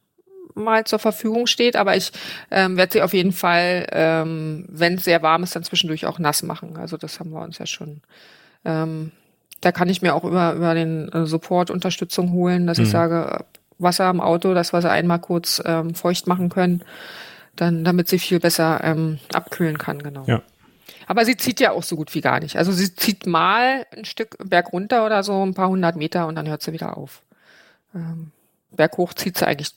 mal 0.53 0.83
zur 0.85 0.99
Verfügung 0.99 1.47
steht. 1.47 1.75
Aber 1.75 1.97
ich 1.97 2.11
ähm, 2.51 2.77
werde 2.77 2.93
sie 2.93 3.01
auf 3.01 3.13
jeden 3.13 3.31
Fall, 3.31 3.87
ähm, 3.91 4.65
wenn 4.69 4.95
es 4.95 5.05
sehr 5.05 5.23
warm 5.23 5.43
ist, 5.43 5.55
dann 5.55 5.63
zwischendurch 5.63 6.05
auch 6.05 6.19
nass 6.19 6.43
machen. 6.43 6.77
Also 6.77 6.97
das 6.97 7.19
haben 7.19 7.31
wir 7.31 7.41
uns 7.41 7.57
ja 7.57 7.65
schon. 7.65 8.01
Ähm, 8.63 9.11
da 9.61 9.71
kann 9.71 9.89
ich 9.89 10.03
mir 10.03 10.13
auch 10.13 10.23
über, 10.23 10.53
über 10.53 10.75
den 10.75 11.11
äh, 11.11 11.25
Support 11.25 11.71
Unterstützung 11.71 12.31
holen, 12.31 12.67
dass 12.67 12.77
mhm. 12.77 12.83
ich 12.83 12.91
sage, 12.91 13.43
Wasser 13.79 14.09
im 14.09 14.21
Auto, 14.21 14.53
dass 14.53 14.71
wir 14.71 14.81
sie 14.81 14.91
einmal 14.91 15.19
kurz 15.19 15.61
ähm, 15.65 15.95
feucht 15.95 16.27
machen 16.27 16.49
können, 16.49 16.83
dann, 17.55 17.83
damit 17.83 18.07
sie 18.07 18.19
viel 18.19 18.39
besser 18.39 18.81
ähm, 18.83 19.19
abkühlen 19.33 19.79
kann, 19.79 20.03
genau. 20.03 20.25
Ja. 20.27 20.41
Aber 21.05 21.25
sie 21.25 21.37
zieht 21.37 21.59
ja 21.59 21.71
auch 21.71 21.83
so 21.83 21.95
gut 21.95 22.13
wie 22.15 22.21
gar 22.21 22.39
nicht. 22.39 22.57
Also 22.57 22.71
sie 22.71 22.93
zieht 22.95 23.25
mal 23.25 23.85
ein 23.95 24.05
Stück 24.05 24.37
Berg 24.43 24.73
runter 24.73 25.05
oder 25.05 25.23
so, 25.23 25.45
ein 25.45 25.53
paar 25.53 25.69
hundert 25.69 25.95
Meter 25.95 26.27
und 26.27 26.35
dann 26.35 26.47
hört 26.47 26.61
sie 26.61 26.73
wieder 26.73 26.97
auf. 26.97 27.21
Ähm, 27.95 28.31
berghoch 28.71 29.13
zieht 29.13 29.37
sie 29.37 29.47
eigentlich 29.47 29.71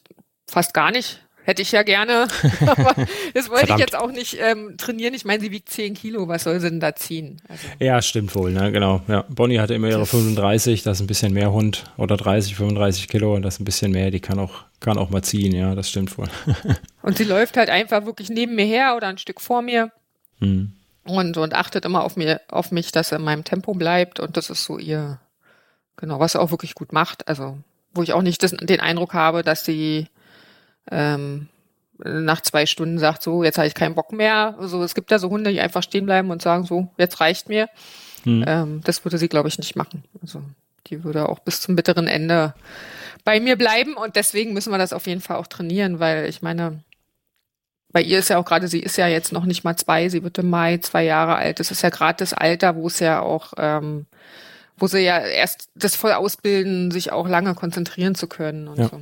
fast 0.46 0.74
gar 0.74 0.90
nicht. 0.90 1.20
Hätte 1.42 1.62
ich 1.62 1.72
ja 1.72 1.82
gerne. 1.82 2.28
Aber 2.60 2.94
das 3.34 3.48
wollte 3.48 3.66
Verdammt. 3.66 3.70
ich 3.70 3.78
jetzt 3.78 3.96
auch 3.96 4.12
nicht 4.12 4.36
ähm, 4.40 4.76
trainieren. 4.76 5.14
Ich 5.14 5.24
meine, 5.24 5.40
sie 5.40 5.50
wiegt 5.50 5.70
10 5.70 5.94
Kilo. 5.94 6.28
Was 6.28 6.44
soll 6.44 6.60
sie 6.60 6.68
denn 6.68 6.80
da 6.80 6.94
ziehen? 6.94 7.40
Also. 7.48 7.66
Ja, 7.78 8.02
stimmt 8.02 8.34
wohl. 8.34 8.52
Ne? 8.52 8.70
Genau. 8.72 9.00
Ja. 9.08 9.24
Bonnie 9.28 9.58
hatte 9.58 9.74
immer 9.74 9.88
ihre 9.88 10.04
35. 10.04 10.82
Das 10.82 10.98
ist 10.98 11.00
ein 11.00 11.06
bisschen 11.06 11.32
mehr 11.32 11.50
Hund. 11.50 11.84
Oder 11.96 12.16
30, 12.18 12.56
35 12.56 13.08
Kilo. 13.08 13.34
Und 13.34 13.42
das 13.42 13.54
ist 13.54 13.60
ein 13.60 13.64
bisschen 13.64 13.90
mehr. 13.90 14.10
Die 14.10 14.20
kann 14.20 14.38
auch, 14.38 14.64
kann 14.80 14.98
auch 14.98 15.10
mal 15.10 15.22
ziehen. 15.22 15.52
Ja, 15.52 15.74
das 15.74 15.88
stimmt 15.88 16.16
wohl. 16.18 16.28
und 17.02 17.16
sie 17.16 17.24
läuft 17.24 17.56
halt 17.56 17.70
einfach 17.70 18.04
wirklich 18.04 18.28
neben 18.28 18.54
mir 18.54 18.66
her 18.66 18.94
oder 18.96 19.06
ein 19.06 19.18
Stück 19.18 19.40
vor 19.40 19.62
mir. 19.62 19.90
Mhm 20.40 20.74
und, 21.04 21.36
und 21.36 21.54
achtet 21.54 21.84
immer 21.84 22.04
auf 22.04 22.16
mir, 22.16 22.40
auf 22.48 22.72
mich, 22.72 22.92
dass 22.92 23.12
er 23.12 23.18
in 23.18 23.24
meinem 23.24 23.44
Tempo 23.44 23.74
bleibt 23.74 24.20
und 24.20 24.36
das 24.36 24.50
ist 24.50 24.64
so 24.64 24.78
ihr, 24.78 25.18
genau, 25.96 26.20
was 26.20 26.34
er 26.34 26.42
auch 26.42 26.50
wirklich 26.50 26.74
gut 26.74 26.92
macht. 26.92 27.28
Also, 27.28 27.58
wo 27.94 28.02
ich 28.02 28.12
auch 28.12 28.22
nicht 28.22 28.42
das, 28.42 28.52
den 28.52 28.80
Eindruck 28.80 29.14
habe, 29.14 29.42
dass 29.42 29.64
sie 29.64 30.08
ähm, 30.90 31.48
nach 32.04 32.40
zwei 32.40 32.66
Stunden 32.66 32.98
sagt, 32.98 33.22
so, 33.22 33.44
jetzt 33.44 33.58
habe 33.58 33.66
ich 33.66 33.74
keinen 33.74 33.94
Bock 33.94 34.12
mehr. 34.12 34.56
Also 34.58 34.82
es 34.82 34.94
gibt 34.94 35.10
ja 35.10 35.18
so 35.18 35.30
Hunde, 35.30 35.52
die 35.52 35.60
einfach 35.60 35.82
stehen 35.82 36.06
bleiben 36.06 36.30
und 36.30 36.42
sagen, 36.42 36.64
so, 36.64 36.88
jetzt 36.96 37.20
reicht 37.20 37.48
mir. 37.48 37.68
Hm. 38.24 38.44
Ähm, 38.46 38.80
das 38.84 39.04
würde 39.04 39.18
sie, 39.18 39.28
glaube 39.28 39.48
ich, 39.48 39.58
nicht 39.58 39.76
machen. 39.76 40.04
Also 40.22 40.42
die 40.86 41.04
würde 41.04 41.28
auch 41.28 41.40
bis 41.40 41.60
zum 41.60 41.76
bitteren 41.76 42.06
Ende 42.06 42.54
bei 43.24 43.40
mir 43.40 43.56
bleiben 43.56 43.94
und 43.94 44.16
deswegen 44.16 44.52
müssen 44.54 44.72
wir 44.72 44.78
das 44.78 44.92
auf 44.92 45.06
jeden 45.06 45.20
Fall 45.20 45.36
auch 45.36 45.46
trainieren, 45.46 46.00
weil 46.00 46.26
ich 46.26 46.42
meine, 46.42 46.82
bei 47.92 48.02
ihr 48.02 48.18
ist 48.18 48.30
ja 48.30 48.38
auch 48.38 48.44
gerade, 48.44 48.68
sie 48.68 48.80
ist 48.80 48.96
ja 48.96 49.08
jetzt 49.08 49.32
noch 49.32 49.44
nicht 49.44 49.64
mal 49.64 49.76
zwei, 49.76 50.08
sie 50.08 50.22
wird 50.22 50.38
im 50.38 50.48
Mai 50.48 50.78
zwei 50.78 51.04
Jahre 51.04 51.36
alt. 51.36 51.58
Das 51.58 51.70
ist 51.70 51.82
ja 51.82 51.90
gerade 51.90 52.18
das 52.18 52.32
Alter, 52.32 52.76
wo 52.76 52.86
es 52.86 53.00
ja 53.00 53.20
auch, 53.20 53.52
ähm, 53.58 54.06
wo 54.76 54.86
sie 54.86 55.00
ja 55.00 55.18
erst 55.18 55.68
das 55.74 55.96
voll 55.96 56.12
ausbilden, 56.12 56.90
sich 56.90 57.12
auch 57.12 57.28
lange 57.28 57.54
konzentrieren 57.54 58.14
zu 58.14 58.28
können 58.28 58.68
und 58.68 58.78
ja. 58.78 58.88
so. 58.88 59.00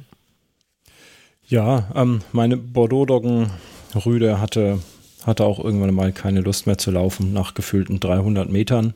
Ja, 1.46 1.88
ähm, 1.94 2.20
meine 2.32 2.56
Bordeaux-Doggen-Rüde 2.56 4.40
hatte, 4.40 4.80
hatte 5.24 5.44
auch 5.44 5.62
irgendwann 5.62 5.94
mal 5.94 6.12
keine 6.12 6.40
Lust 6.40 6.66
mehr 6.66 6.78
zu 6.78 6.90
laufen 6.90 7.32
nach 7.32 7.54
gefühlten 7.54 8.00
300 8.00 8.50
Metern 8.50 8.94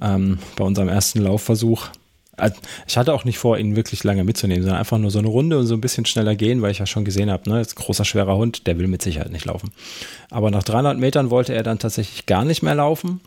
ähm, 0.00 0.38
bei 0.56 0.64
unserem 0.64 0.88
ersten 0.88 1.20
Laufversuch. 1.20 1.88
Äh, 2.36 2.50
ich 2.86 2.96
hatte 2.96 3.14
auch 3.14 3.24
nicht 3.24 3.38
vor, 3.38 3.58
ihn 3.58 3.76
wirklich 3.76 4.04
lange 4.04 4.24
mitzunehmen, 4.24 4.62
sondern 4.62 4.78
einfach 4.78 4.98
nur 4.98 5.10
so 5.10 5.18
eine 5.18 5.28
Runde 5.28 5.58
und 5.58 5.66
so 5.66 5.74
ein 5.74 5.80
bisschen 5.80 6.06
schneller 6.06 6.34
gehen, 6.34 6.62
weil 6.62 6.70
ich 6.70 6.78
ja 6.78 6.86
schon 6.86 7.04
gesehen 7.04 7.30
habe, 7.30 7.48
ne, 7.48 7.58
ein 7.58 7.66
großer, 7.74 8.04
schwerer 8.04 8.36
Hund, 8.36 8.66
der 8.66 8.78
will 8.78 8.88
mit 8.88 9.02
Sicherheit 9.02 9.32
nicht 9.32 9.44
laufen. 9.44 9.70
Aber 10.30 10.50
nach 10.50 10.62
300 10.62 10.98
Metern 10.98 11.30
wollte 11.30 11.54
er 11.54 11.62
dann 11.62 11.78
tatsächlich 11.78 12.26
gar 12.26 12.44
nicht 12.44 12.62
mehr 12.62 12.74
laufen 12.74 13.20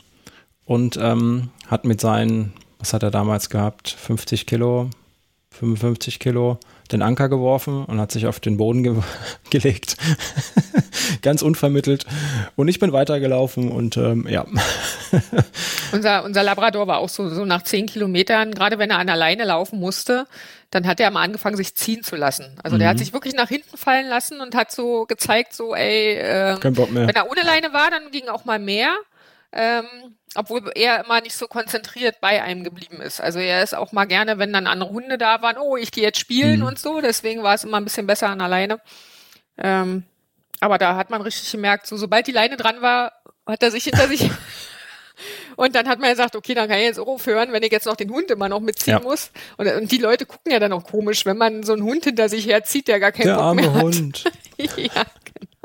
und 0.65 0.97
ähm, 1.01 1.49
hat 1.67 1.85
mit 1.85 2.01
seinen, 2.01 2.53
was 2.77 2.93
hat 2.93 3.03
er 3.03 3.11
damals 3.11 3.49
gehabt, 3.49 3.89
50 3.89 4.45
Kilo, 4.45 4.89
55 5.51 6.19
Kilo, 6.19 6.59
den 6.91 7.01
Anker 7.01 7.29
geworfen 7.29 7.85
und 7.85 7.99
hat 7.99 8.11
sich 8.11 8.25
auf 8.27 8.39
den 8.39 8.57
Boden 8.57 8.83
ge 8.83 8.95
gelegt. 9.49 9.97
Ganz 11.21 11.41
unvermittelt. 11.41 12.05
Und 12.55 12.67
ich 12.67 12.79
bin 12.79 12.91
weitergelaufen 12.91 13.71
und 13.71 13.97
ähm, 13.97 14.27
ja. 14.27 14.45
unser, 15.91 16.23
unser 16.23 16.43
Labrador 16.43 16.87
war 16.87 16.99
auch 16.99 17.09
so, 17.09 17.29
so 17.29 17.45
nach 17.45 17.63
zehn 17.63 17.85
Kilometern, 17.85 18.53
gerade 18.53 18.79
wenn 18.79 18.89
er 18.89 18.99
an 18.99 19.09
alleine 19.09 19.43
laufen 19.45 19.79
musste, 19.79 20.25
dann 20.71 20.85
hat 20.85 20.99
er 20.99 21.09
mal 21.11 21.23
angefangen, 21.23 21.57
sich 21.57 21.75
ziehen 21.75 22.03
zu 22.03 22.15
lassen. 22.15 22.57
Also 22.63 22.75
mhm. 22.75 22.79
der 22.79 22.89
hat 22.89 22.95
mhm. 22.95 22.99
sich 22.99 23.13
wirklich 23.13 23.33
nach 23.33 23.49
hinten 23.49 23.77
fallen 23.77 24.07
lassen 24.07 24.39
und 24.41 24.55
hat 24.55 24.71
so 24.71 25.05
gezeigt, 25.05 25.53
so, 25.53 25.73
ey, 25.73 26.15
äh, 26.15 26.57
mehr. 26.63 27.07
wenn 27.07 27.15
er 27.15 27.29
ohne 27.29 27.41
Leine 27.41 27.73
war, 27.73 27.89
dann 27.89 28.11
ging 28.11 28.27
auch 28.27 28.45
mal 28.45 28.59
mehr. 28.59 28.95
Ähm, 29.51 29.85
obwohl 30.35 30.71
er 30.75 31.03
immer 31.03 31.21
nicht 31.21 31.35
so 31.35 31.47
konzentriert 31.47 32.21
bei 32.21 32.41
einem 32.41 32.63
geblieben 32.63 33.01
ist. 33.01 33.19
Also 33.19 33.39
er 33.39 33.63
ist 33.63 33.75
auch 33.75 33.91
mal 33.91 34.05
gerne, 34.05 34.37
wenn 34.37 34.53
dann 34.53 34.67
andere 34.67 34.91
Hunde 34.91 35.17
da 35.17 35.41
waren, 35.41 35.57
oh, 35.57 35.75
ich 35.75 35.91
gehe 35.91 36.03
jetzt 36.03 36.19
spielen 36.19 36.59
mhm. 36.59 36.67
und 36.67 36.79
so. 36.79 37.01
Deswegen 37.01 37.43
war 37.43 37.55
es 37.55 37.63
immer 37.63 37.77
ein 37.77 37.83
bisschen 37.83 38.07
besser 38.07 38.29
an 38.29 38.41
alleine. 38.41 38.79
Ähm, 39.57 40.03
aber 40.59 40.77
da 40.77 40.95
hat 40.95 41.09
man 41.09 41.21
richtig 41.21 41.51
gemerkt, 41.51 41.87
so 41.87 41.97
sobald 41.97 42.27
die 42.27 42.31
Leine 42.31 42.57
dran 42.57 42.81
war, 42.81 43.13
hat 43.45 43.63
er 43.63 43.71
sich 43.71 43.85
hinter 43.85 44.07
sich 44.07 44.29
Und 45.55 45.75
dann 45.75 45.87
hat 45.87 45.99
man 45.99 46.09
gesagt, 46.09 46.35
okay, 46.35 46.53
dann 46.53 46.69
kann 46.69 46.77
ich 46.77 46.85
jetzt 46.85 46.99
auch 46.99 47.07
aufhören, 47.07 47.51
wenn 47.51 47.63
ich 47.63 47.71
jetzt 47.71 47.85
noch 47.85 47.97
den 47.97 48.09
Hund 48.11 48.31
immer 48.31 48.47
noch 48.47 48.61
mitziehen 48.61 48.97
ja. 48.97 48.99
muss. 49.01 49.31
Und, 49.57 49.67
und, 49.67 49.91
die 49.91 49.97
Leute 49.97 50.25
gucken 50.25 50.51
ja 50.51 50.59
dann 50.59 50.71
auch 50.71 50.83
komisch, 50.85 51.25
wenn 51.25 51.37
man 51.37 51.63
so 51.63 51.73
einen 51.73 51.83
Hund 51.83 52.05
hinter 52.05 52.29
sich 52.29 52.47
herzieht, 52.47 52.87
der 52.87 52.99
gar 52.99 53.11
keinen 53.11 53.27
der 53.27 53.35
Bock 53.35 53.43
arme 53.43 53.61
mehr 53.63 53.73
hat. 53.73 53.83
Hund. 53.83 54.23
ja, 54.57 55.05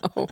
genau. 0.03 0.29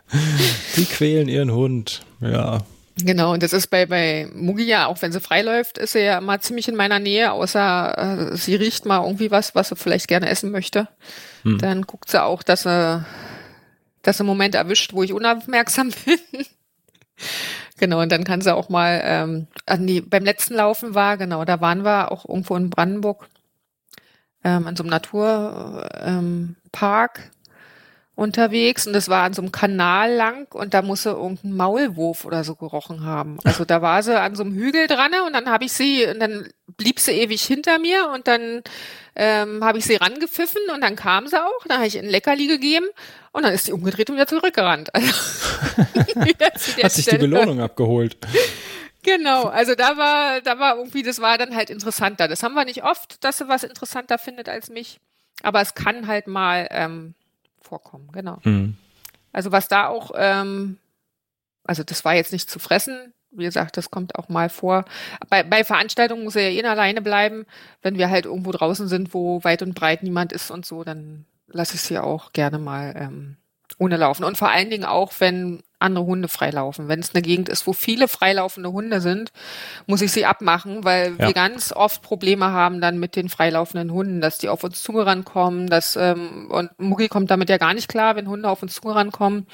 Die 0.76 0.84
quälen 0.84 1.28
ihren 1.28 1.52
Hund, 1.52 2.02
ja. 2.20 2.62
Genau, 2.96 3.32
und 3.32 3.42
das 3.42 3.52
ist 3.52 3.68
bei, 3.68 3.86
bei 3.86 4.28
Mugi 4.34 4.64
ja, 4.64 4.86
auch 4.86 5.00
wenn 5.00 5.12
sie 5.12 5.20
freiläuft, 5.20 5.78
ist 5.78 5.92
sie 5.92 6.00
ja 6.00 6.18
immer 6.18 6.40
ziemlich 6.40 6.68
in 6.68 6.76
meiner 6.76 6.98
Nähe, 6.98 7.32
außer 7.32 8.32
äh, 8.32 8.36
sie 8.36 8.54
riecht 8.54 8.84
mal 8.84 9.02
irgendwie 9.02 9.30
was, 9.30 9.54
was 9.54 9.70
sie 9.70 9.76
vielleicht 9.76 10.08
gerne 10.08 10.28
essen 10.28 10.50
möchte. 10.50 10.88
Hm. 11.42 11.58
Dann 11.58 11.82
guckt 11.82 12.10
sie 12.10 12.22
auch, 12.22 12.42
dass 12.42 12.64
sie, 12.64 13.04
dass 14.02 14.18
sie 14.18 14.22
einen 14.22 14.28
Moment 14.28 14.54
erwischt, 14.54 14.92
wo 14.92 15.02
ich 15.02 15.12
unaufmerksam 15.14 15.90
bin. 16.04 16.46
genau, 17.78 18.02
und 18.02 18.12
dann 18.12 18.24
kann 18.24 18.42
sie 18.42 18.54
auch 18.54 18.68
mal, 18.68 19.00
ähm, 19.04 19.46
nee, 19.78 20.02
beim 20.02 20.24
letzten 20.24 20.54
Laufen 20.54 20.94
war, 20.94 21.16
genau, 21.16 21.46
da 21.46 21.62
waren 21.62 21.84
wir 21.84 22.12
auch 22.12 22.28
irgendwo 22.28 22.56
in 22.56 22.68
Brandenburg, 22.68 23.26
ähm, 24.44 24.66
in 24.66 24.76
so 24.76 24.82
einem 24.82 24.90
Naturpark. 24.90 25.90
Ähm, 26.02 26.56
unterwegs 28.14 28.86
und 28.86 28.92
das 28.92 29.08
war 29.08 29.24
an 29.24 29.32
so 29.32 29.40
einem 29.40 29.52
Kanal 29.52 30.12
lang 30.12 30.46
und 30.54 30.74
da 30.74 30.82
musste 30.82 31.10
irgendein 31.10 31.54
Maulwurf 31.54 32.24
oder 32.24 32.44
so 32.44 32.54
gerochen 32.54 33.04
haben. 33.04 33.38
Also 33.44 33.64
da 33.64 33.80
war 33.80 34.02
sie 34.02 34.18
an 34.20 34.34
so 34.34 34.42
einem 34.42 34.54
Hügel 34.54 34.86
dran 34.86 35.12
und 35.26 35.32
dann 35.32 35.48
habe 35.48 35.64
ich 35.64 35.72
sie 35.72 36.06
und 36.06 36.20
dann 36.20 36.48
blieb 36.76 37.00
sie 37.00 37.12
ewig 37.12 37.42
hinter 37.42 37.78
mir 37.78 38.10
und 38.14 38.28
dann 38.28 38.62
ähm, 39.16 39.64
habe 39.64 39.78
ich 39.78 39.84
sie 39.86 39.96
rangepfiffen 39.96 40.60
und 40.74 40.82
dann 40.82 40.94
kam 40.94 41.26
sie 41.26 41.42
auch, 41.42 41.66
dann 41.66 41.78
habe 41.78 41.86
ich 41.86 41.96
ihr 41.96 42.02
ein 42.02 42.08
Leckerli 42.08 42.46
gegeben 42.48 42.86
und 43.32 43.44
dann 43.44 43.54
ist 43.54 43.66
sie 43.66 43.72
umgedreht 43.72 44.10
und 44.10 44.16
wieder 44.16 44.26
zurückgerannt. 44.26 44.94
Also, 44.94 45.08
Hat 46.82 46.92
sich 46.92 47.06
die 47.06 47.16
Belohnung 47.16 47.60
abgeholt. 47.60 48.18
Genau, 49.02 49.44
also 49.44 49.74
da 49.74 49.96
war, 49.96 50.40
da 50.42 50.58
war 50.58 50.76
irgendwie, 50.76 51.02
das 51.02 51.20
war 51.20 51.36
dann 51.38 51.56
halt 51.56 51.70
interessanter. 51.70 52.28
Das 52.28 52.42
haben 52.42 52.54
wir 52.54 52.64
nicht 52.64 52.84
oft, 52.84 53.24
dass 53.24 53.38
sie 53.38 53.48
was 53.48 53.64
interessanter 53.64 54.18
findet 54.18 54.48
als 54.48 54.68
mich. 54.70 55.00
Aber 55.42 55.60
es 55.60 55.74
kann 55.74 56.06
halt 56.06 56.28
mal 56.28 56.68
ähm, 56.70 57.14
vorkommen, 57.72 58.10
genau. 58.12 58.38
Mhm. 58.44 58.76
Also 59.32 59.50
was 59.50 59.66
da 59.66 59.86
auch, 59.86 60.10
ähm, 60.14 60.76
also 61.64 61.82
das 61.82 62.04
war 62.04 62.14
jetzt 62.14 62.32
nicht 62.32 62.50
zu 62.50 62.58
fressen, 62.58 63.14
wie 63.30 63.44
gesagt, 63.44 63.78
das 63.78 63.90
kommt 63.90 64.16
auch 64.16 64.28
mal 64.28 64.50
vor. 64.50 64.84
Bei, 65.30 65.42
bei 65.42 65.64
Veranstaltungen 65.64 66.24
muss 66.24 66.36
er 66.36 66.50
ja 66.50 66.62
eh 66.62 66.66
alleine 66.66 67.00
bleiben. 67.00 67.46
Wenn 67.80 67.96
wir 67.96 68.10
halt 68.10 68.26
irgendwo 68.26 68.52
draußen 68.52 68.88
sind, 68.88 69.14
wo 69.14 69.42
weit 69.42 69.62
und 69.62 69.74
breit 69.74 70.02
niemand 70.02 70.32
ist 70.32 70.50
und 70.50 70.66
so, 70.66 70.84
dann 70.84 71.24
lasse 71.46 71.76
ich 71.76 71.80
sie 71.80 71.98
auch 71.98 72.34
gerne 72.34 72.58
mal 72.58 72.92
ähm, 72.94 73.36
ohne 73.78 73.96
laufen. 73.96 74.24
Und 74.24 74.36
vor 74.36 74.50
allen 74.50 74.70
Dingen 74.70 74.84
auch, 74.84 75.12
wenn 75.18 75.62
andere 75.82 76.06
Hunde 76.06 76.28
freilaufen. 76.28 76.88
Wenn 76.88 77.00
es 77.00 77.14
eine 77.14 77.22
Gegend 77.22 77.48
ist, 77.48 77.66
wo 77.66 77.72
viele 77.72 78.08
freilaufende 78.08 78.72
Hunde 78.72 79.00
sind, 79.00 79.32
muss 79.86 80.00
ich 80.00 80.12
sie 80.12 80.24
abmachen, 80.24 80.84
weil 80.84 81.16
ja. 81.18 81.26
wir 81.26 81.34
ganz 81.34 81.72
oft 81.72 82.02
Probleme 82.02 82.46
haben 82.46 82.80
dann 82.80 82.98
mit 82.98 83.16
den 83.16 83.28
freilaufenden 83.28 83.92
Hunden, 83.92 84.20
dass 84.20 84.38
die 84.38 84.48
auf 84.48 84.64
uns 84.64 84.82
zugerannt 84.82 85.26
kommen, 85.26 85.68
dass 85.68 85.96
ähm, 85.96 86.48
und 86.50 86.70
Mucki 86.78 87.08
kommt 87.08 87.30
damit 87.30 87.50
ja 87.50 87.58
gar 87.58 87.74
nicht 87.74 87.88
klar, 87.88 88.16
wenn 88.16 88.28
Hunde 88.28 88.48
auf 88.48 88.62
uns 88.62 88.74
zugerannt 88.74 89.12
kommen. 89.12 89.46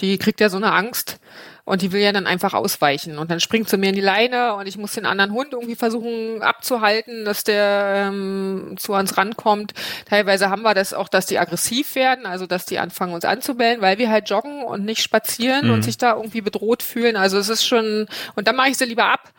Die 0.00 0.18
kriegt 0.18 0.40
ja 0.40 0.48
so 0.48 0.56
eine 0.56 0.72
Angst 0.72 1.20
und 1.64 1.80
die 1.80 1.92
will 1.92 2.00
ja 2.02 2.12
dann 2.12 2.26
einfach 2.26 2.52
ausweichen. 2.52 3.18
Und 3.18 3.30
dann 3.30 3.40
springt 3.40 3.68
sie 3.68 3.78
mir 3.78 3.88
in 3.88 3.94
die 3.94 4.00
Leine 4.00 4.54
und 4.54 4.66
ich 4.66 4.76
muss 4.76 4.92
den 4.92 5.06
anderen 5.06 5.32
Hund 5.32 5.52
irgendwie 5.52 5.76
versuchen 5.76 6.42
abzuhalten, 6.42 7.24
dass 7.24 7.42
der 7.42 8.08
ähm, 8.08 8.74
zu 8.76 8.92
uns 8.92 9.16
rankommt. 9.16 9.72
Teilweise 10.08 10.50
haben 10.50 10.62
wir 10.62 10.74
das 10.74 10.92
auch, 10.92 11.08
dass 11.08 11.26
die 11.26 11.38
aggressiv 11.38 11.94
werden, 11.94 12.26
also 12.26 12.46
dass 12.46 12.66
die 12.66 12.78
anfangen 12.78 13.14
uns 13.14 13.24
anzubellen, 13.24 13.80
weil 13.80 13.98
wir 13.98 14.10
halt 14.10 14.28
joggen 14.28 14.62
und 14.62 14.84
nicht 14.84 15.02
spazieren 15.02 15.68
mhm. 15.68 15.72
und 15.74 15.82
sich 15.82 15.96
da 15.96 16.16
irgendwie 16.16 16.42
bedroht 16.42 16.82
fühlen. 16.82 17.16
Also 17.16 17.38
es 17.38 17.48
ist 17.48 17.64
schon, 17.64 18.06
und 18.34 18.46
dann 18.46 18.56
mache 18.56 18.70
ich 18.70 18.76
sie 18.76 18.84
lieber 18.84 19.06
ab 19.06 19.32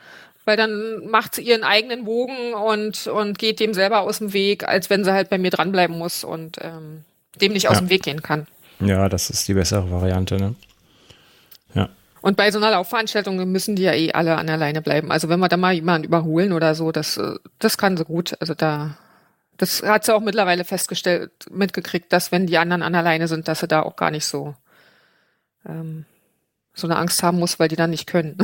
weil 0.48 0.58
dann 0.58 1.08
macht 1.08 1.34
sie 1.36 1.42
ihren 1.42 1.64
eigenen 1.64 2.06
Bogen 2.06 2.54
und, 2.54 3.08
und 3.08 3.40
geht 3.40 3.60
dem 3.60 3.74
selber 3.74 4.02
aus 4.02 4.20
dem 4.20 4.32
Weg, 4.32 4.68
als 4.68 4.92
wenn 4.92 5.04
sie 5.04 5.12
halt 5.12 5.30
bei 5.30 5.40
mir 5.40 5.50
dranbleiben 5.50 5.98
muss 5.98 6.24
und 6.24 6.60
ähm, 6.62 7.04
dem 7.42 7.54
nicht 7.54 7.68
aus 7.68 7.78
ja. 7.78 7.82
dem 7.82 7.90
Weg 7.90 8.04
gehen 8.04 8.22
kann. 8.22 8.46
Ja, 8.80 9.10
das 9.10 9.32
ist 9.32 9.48
die 9.48 9.56
bessere 9.56 9.90
Variante, 9.90 10.38
ne? 10.38 10.56
Ja. 11.74 11.90
Und 12.26 12.38
bei 12.38 12.50
so 12.50 12.58
einer 12.58 12.72
Laufveranstaltung 12.72 13.38
müssen 13.52 13.76
die 13.76 13.84
ja 13.84 13.94
eh 13.94 14.12
alle 14.12 14.36
an 14.36 14.48
der 14.48 14.58
Leine 14.58 14.82
bleiben. 14.82 15.12
Also 15.12 15.30
wenn 15.30 15.40
wir 15.40 15.48
da 15.48 15.58
mal 15.58 15.76
jemanden 15.76 16.08
überholen 16.08 16.54
oder 16.54 16.74
so, 16.74 16.92
das, 16.92 17.18
äh, 17.18 17.36
das 17.60 17.78
kann 17.78 17.98
sie 17.98 18.04
gut. 18.04 18.36
Also 18.40 18.56
da, 18.56 18.98
das 19.58 19.84
hat 19.84 20.06
sie 20.06 20.16
auch 20.16 20.22
mittlerweile 20.22 20.66
festgestellt, 20.66 21.30
mitgekriegt, 21.52 22.12
dass 22.12 22.32
wenn 22.32 22.48
die 22.48 22.58
anderen 22.58 22.82
an 22.82 22.94
der 22.94 23.04
Leine 23.04 23.28
sind, 23.28 23.48
dass 23.48 23.60
sie 23.60 23.68
da 23.68 23.84
auch 23.84 23.96
gar 23.96 24.10
nicht 24.10 24.26
so, 24.26 24.56
ähm, 25.70 26.06
so 26.74 26.88
eine 26.88 26.96
Angst 26.96 27.22
haben 27.22 27.38
muss, 27.38 27.60
weil 27.60 27.68
die 27.68 27.76
dann 27.76 27.92
nicht 27.92 28.08
können. 28.08 28.40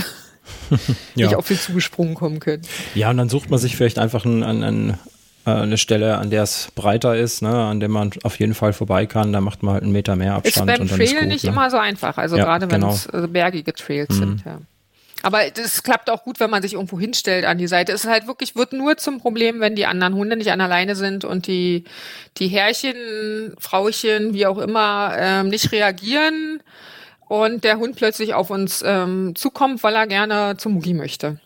ja. 1.16 1.26
nicht 1.26 1.36
auf 1.36 1.48
sie 1.48 1.58
zugesprungen 1.60 2.14
kommen 2.14 2.40
können. 2.40 2.62
Ja, 2.94 3.10
und 3.10 3.18
dann 3.18 3.30
sucht 3.30 3.50
man 3.50 3.58
sich 3.58 3.76
vielleicht 3.76 3.98
einfach 3.98 4.26
einen, 4.26 4.44
einen 4.44 5.00
eine 5.46 5.78
Stelle, 5.78 6.18
an 6.18 6.30
der 6.30 6.44
es 6.44 6.70
breiter 6.76 7.16
ist, 7.16 7.42
ne, 7.42 7.50
an 7.50 7.80
der 7.80 7.90
man 7.90 8.12
auf 8.24 8.40
jeden 8.40 8.54
Fall 8.54 8.74
vorbei 8.74 9.06
kann. 9.06 9.34
Da 9.34 9.42
macht 9.42 9.64
man 9.64 9.74
halt 9.74 9.84
einen 9.84 9.92
Meter 9.92 10.16
mehr 10.16 10.36
Abstand. 10.36 10.56
Ist 10.56 10.66
beim 10.66 10.82
und 10.82 10.92
dann 10.92 10.98
Trail 10.98 11.20
gut, 11.20 11.28
nicht 11.28 11.44
ne? 11.44 11.50
immer 11.50 11.70
so 11.72 11.78
einfach, 11.78 12.18
also 12.18 12.38
ja, 12.38 12.44
gerade 12.44 12.70
wenn 12.70 12.82
genau. 12.82 12.94
es 12.94 13.08
äh, 13.08 13.28
bergige 13.28 13.74
Trails 13.74 14.10
mhm. 14.10 14.20
sind. 14.20 14.46
Ja. 14.46 14.60
Aber 15.24 15.40
das 15.54 15.84
klappt 15.84 16.10
auch 16.10 16.24
gut, 16.24 16.40
wenn 16.40 16.50
man 16.50 16.62
sich 16.62 16.74
irgendwo 16.74 17.00
hinstellt 17.00 17.46
an 17.46 17.58
die 17.58 17.68
Seite. 17.68 17.92
Es 17.92 18.04
ist 18.04 18.10
halt 18.10 18.28
wirklich, 18.28 18.56
wird 18.56 18.74
nur 18.74 18.98
zum 18.98 19.20
Problem, 19.20 19.60
wenn 19.60 19.76
die 19.76 19.86
anderen 19.86 20.16
Hunde 20.16 20.36
nicht 20.36 20.52
an 20.52 20.62
alleine 20.62 20.96
sind 20.96 21.26
und 21.26 21.48
die, 21.48 21.84
die 22.38 22.48
Herrchen, 22.48 23.54
Frauchen, 23.60 24.34
wie 24.34 24.48
auch 24.48 24.58
immer, 24.58 25.14
ähm, 25.18 25.50
nicht 25.50 25.72
reagieren 25.72 26.62
und 27.28 27.64
der 27.64 27.78
Hund 27.78 27.96
plötzlich 27.96 28.34
auf 28.34 28.50
uns 28.50 28.84
ähm, 28.86 29.34
zukommt, 29.36 29.84
weil 29.84 29.96
er 29.96 30.08
gerne 30.08 30.58
zum 30.58 30.74
Mugi 30.74 30.94
möchte. 30.94 31.40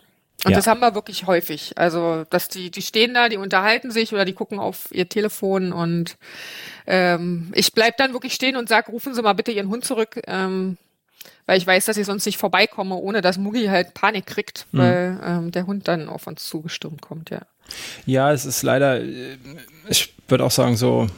Und 0.46 0.52
ja. 0.52 0.58
das 0.58 0.68
haben 0.68 0.78
wir 0.78 0.94
wirklich 0.94 1.26
häufig. 1.26 1.72
Also, 1.74 2.24
dass 2.30 2.48
die, 2.48 2.70
die 2.70 2.80
stehen 2.80 3.14
da, 3.14 3.28
die 3.28 3.36
unterhalten 3.36 3.90
sich 3.90 4.12
oder 4.12 4.24
die 4.24 4.32
gucken 4.32 4.60
auf 4.60 4.86
ihr 4.92 5.08
Telefon 5.08 5.72
und 5.72 6.16
ähm, 6.86 7.50
ich 7.52 7.72
bleib 7.72 7.96
dann 7.96 8.12
wirklich 8.12 8.34
stehen 8.34 8.54
und 8.54 8.68
sag, 8.68 8.88
rufen 8.88 9.12
Sie 9.12 9.22
mal 9.22 9.32
bitte 9.32 9.50
Ihren 9.50 9.70
Hund 9.70 9.84
zurück, 9.84 10.22
ähm, 10.28 10.76
weil 11.46 11.58
ich 11.58 11.66
weiß, 11.66 11.86
dass 11.86 11.96
ich 11.96 12.06
sonst 12.06 12.26
nicht 12.26 12.38
vorbeikomme, 12.38 12.94
ohne 12.94 13.22
dass 13.22 13.38
Mugi 13.38 13.66
halt 13.66 13.92
Panik 13.94 14.26
kriegt, 14.26 14.68
mhm. 14.70 14.78
weil 14.78 15.20
ähm, 15.24 15.50
der 15.50 15.66
Hund 15.66 15.88
dann 15.88 16.08
auf 16.08 16.28
uns 16.28 16.46
zugestürmt 16.46 17.02
kommt, 17.02 17.30
ja. 17.30 17.40
Ja, 18.04 18.32
es 18.32 18.44
ist 18.44 18.62
leider, 18.62 19.02
ich 19.88 20.14
würde 20.28 20.44
auch 20.44 20.52
sagen, 20.52 20.76
so 20.76 21.08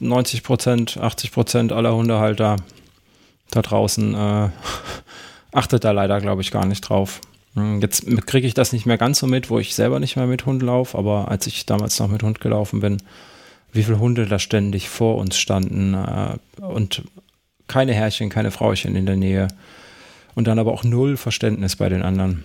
90 0.00 0.44
Prozent, 0.44 0.96
80 0.96 1.32
Prozent 1.32 1.72
aller 1.72 1.92
Hundehalter 1.92 2.54
da 3.50 3.62
draußen 3.62 4.14
äh, 4.14 4.50
achtet 5.52 5.82
da 5.82 5.90
leider, 5.90 6.20
glaube 6.20 6.42
ich, 6.42 6.52
gar 6.52 6.66
nicht 6.66 6.82
drauf. 6.82 7.20
Hm, 7.56 7.80
jetzt 7.80 8.06
kriege 8.26 8.46
ich 8.46 8.54
das 8.54 8.72
nicht 8.72 8.86
mehr 8.86 8.98
ganz 8.98 9.18
so 9.18 9.26
mit, 9.26 9.50
wo 9.50 9.58
ich 9.58 9.74
selber 9.74 9.98
nicht 9.98 10.16
mehr 10.16 10.26
mit 10.26 10.46
Hund 10.46 10.62
laufe, 10.62 10.96
aber 10.96 11.28
als 11.28 11.46
ich 11.46 11.66
damals 11.66 11.98
noch 11.98 12.08
mit 12.08 12.22
Hund 12.22 12.40
gelaufen 12.40 12.80
bin, 12.80 13.02
wie 13.72 13.82
viele 13.82 13.98
Hunde 13.98 14.26
da 14.26 14.38
ständig 14.38 14.88
vor 14.88 15.16
uns 15.16 15.36
standen 15.38 15.94
äh, 15.94 16.62
und 16.62 17.02
keine 17.66 17.94
Herrchen, 17.94 18.28
keine 18.28 18.50
Frauchen 18.50 18.94
in 18.94 19.06
der 19.06 19.16
Nähe 19.16 19.48
und 20.34 20.46
dann 20.46 20.58
aber 20.58 20.72
auch 20.72 20.84
null 20.84 21.16
Verständnis 21.16 21.76
bei 21.76 21.88
den 21.88 22.02
anderen. 22.02 22.44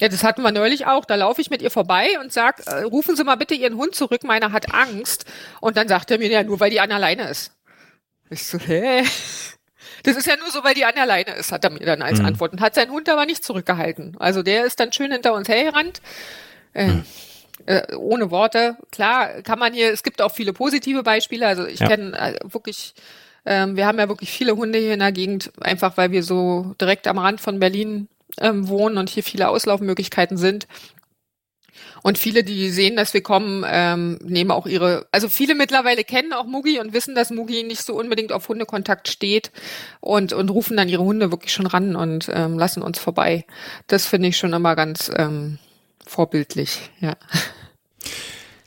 Ja, 0.00 0.08
das 0.08 0.24
hatten 0.24 0.42
wir 0.42 0.50
neulich 0.50 0.86
auch. 0.86 1.04
Da 1.04 1.14
laufe 1.14 1.40
ich 1.40 1.50
mit 1.50 1.62
ihr 1.62 1.70
vorbei 1.70 2.08
und 2.20 2.32
sag, 2.32 2.66
äh, 2.66 2.82
rufen 2.82 3.14
Sie 3.14 3.22
mal 3.22 3.36
bitte 3.36 3.54
Ihren 3.54 3.76
Hund 3.76 3.94
zurück, 3.94 4.24
meiner 4.24 4.50
hat 4.50 4.74
Angst. 4.74 5.24
Und 5.60 5.76
dann 5.76 5.86
sagt 5.86 6.10
er 6.10 6.18
mir, 6.18 6.28
ja, 6.28 6.42
nur 6.42 6.58
weil 6.58 6.70
die 6.70 6.80
Anna 6.80 6.96
alleine 6.96 7.28
ist. 7.28 7.52
Ich 8.28 8.44
so, 8.44 8.58
hä? 8.58 9.04
Das 10.02 10.16
ist 10.16 10.26
ja 10.26 10.36
nur 10.36 10.50
so, 10.50 10.64
weil 10.64 10.74
die 10.74 10.84
an 10.84 10.94
der 10.94 11.06
Leine 11.06 11.32
ist, 11.32 11.52
hat 11.52 11.64
er 11.64 11.70
mir 11.70 11.84
dann 11.84 12.02
als 12.02 12.18
mhm. 12.18 12.26
Antwort. 12.26 12.52
Und 12.52 12.60
hat 12.60 12.74
seinen 12.74 12.90
Hund 12.90 13.08
aber 13.08 13.26
nicht 13.26 13.44
zurückgehalten. 13.44 14.16
Also 14.18 14.42
der 14.42 14.64
ist 14.64 14.80
dann 14.80 14.92
schön 14.92 15.12
hinter 15.12 15.34
uns 15.34 15.48
hergerannt. 15.48 16.00
Äh, 16.74 16.86
mhm. 16.86 17.04
äh, 17.66 17.94
ohne 17.96 18.30
Worte. 18.30 18.76
Klar, 18.90 19.42
kann 19.42 19.58
man 19.58 19.72
hier, 19.72 19.92
es 19.92 20.02
gibt 20.02 20.22
auch 20.22 20.32
viele 20.32 20.52
positive 20.52 21.02
Beispiele. 21.02 21.46
Also 21.46 21.66
ich 21.66 21.80
ja. 21.80 21.88
kenne 21.88 22.18
äh, 22.18 22.38
wirklich, 22.44 22.94
ähm, 23.44 23.76
wir 23.76 23.86
haben 23.86 23.98
ja 23.98 24.08
wirklich 24.08 24.30
viele 24.30 24.56
Hunde 24.56 24.78
hier 24.78 24.94
in 24.94 25.00
der 25.00 25.12
Gegend, 25.12 25.52
einfach 25.60 25.96
weil 25.96 26.10
wir 26.10 26.22
so 26.22 26.74
direkt 26.80 27.06
am 27.06 27.18
Rand 27.18 27.40
von 27.40 27.58
Berlin 27.58 28.08
ähm, 28.40 28.68
wohnen 28.68 28.98
und 28.98 29.10
hier 29.10 29.22
viele 29.22 29.48
Auslaufmöglichkeiten 29.48 30.36
sind. 30.36 30.66
Und 32.02 32.18
viele, 32.18 32.42
die 32.42 32.70
sehen, 32.70 32.96
dass 32.96 33.14
wir 33.14 33.22
kommen, 33.22 33.64
ähm, 33.66 34.18
nehmen 34.24 34.50
auch 34.50 34.66
ihre, 34.66 35.06
also 35.12 35.28
viele 35.28 35.54
mittlerweile 35.54 36.04
kennen 36.04 36.32
auch 36.32 36.46
Mugi 36.46 36.80
und 36.80 36.92
wissen, 36.92 37.14
dass 37.14 37.30
Mugi 37.30 37.62
nicht 37.62 37.82
so 37.82 37.94
unbedingt 37.94 38.32
auf 38.32 38.48
Hundekontakt 38.48 39.08
steht 39.08 39.52
und, 40.00 40.32
und 40.32 40.50
rufen 40.50 40.76
dann 40.76 40.88
ihre 40.88 41.04
Hunde 41.04 41.30
wirklich 41.30 41.52
schon 41.52 41.66
ran 41.66 41.94
und 41.94 42.28
ähm, 42.32 42.58
lassen 42.58 42.82
uns 42.82 42.98
vorbei. 42.98 43.44
Das 43.86 44.06
finde 44.06 44.28
ich 44.28 44.36
schon 44.36 44.52
immer 44.52 44.74
ganz 44.74 45.10
ähm, 45.16 45.58
vorbildlich, 46.06 46.90
ja. 47.00 47.16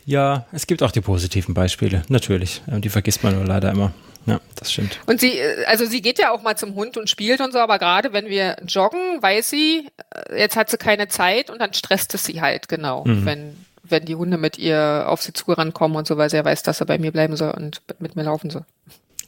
Ja, 0.05 0.45
es 0.51 0.67
gibt 0.67 0.83
auch 0.83 0.91
die 0.91 1.01
positiven 1.01 1.55
Beispiele, 1.55 2.03
natürlich. 2.09 2.61
Die 2.67 2.89
vergisst 2.89 3.23
man 3.23 3.35
nur 3.35 3.45
leider 3.45 3.71
immer. 3.71 3.91
Ja, 4.25 4.41
das 4.55 4.71
stimmt. 4.71 4.99
Und 5.05 5.19
sie, 5.19 5.38
äh, 5.38 5.65
also 5.65 5.85
sie 5.85 6.01
geht 6.01 6.19
ja 6.19 6.31
auch 6.31 6.41
mal 6.41 6.57
zum 6.57 6.75
Hund 6.75 6.97
und 6.97 7.09
spielt 7.09 7.41
und 7.41 7.53
so, 7.53 7.59
aber 7.59 7.77
gerade 7.77 8.13
wenn 8.13 8.27
wir 8.27 8.57
joggen, 8.67 9.21
weiß 9.21 9.49
sie, 9.49 9.88
äh, 10.29 10.39
jetzt 10.39 10.55
hat 10.55 10.69
sie 10.69 10.77
keine 10.77 11.07
Zeit 11.07 11.49
und 11.49 11.59
dann 11.59 11.73
stresst 11.73 12.13
es 12.13 12.25
sie 12.25 12.41
halt, 12.41 12.67
genau, 12.67 13.03
mhm. 13.05 13.25
wenn, 13.25 13.65
wenn 13.83 14.05
die 14.05 14.15
Hunde 14.15 14.38
mit 14.38 14.57
ihr 14.57 15.05
auf 15.07 15.21
sie 15.21 15.33
zugerannt 15.33 15.73
kommen 15.73 15.95
und 15.95 16.07
so, 16.07 16.17
weil 16.17 16.29
sie 16.29 16.38
ja 16.38 16.45
weiß, 16.45 16.63
dass 16.63 16.79
sie 16.79 16.85
bei 16.85 16.97
mir 16.97 17.11
bleiben 17.11 17.35
soll 17.35 17.51
und 17.51 17.81
mit 17.99 18.15
mir 18.15 18.23
laufen 18.23 18.49
soll. 18.49 18.65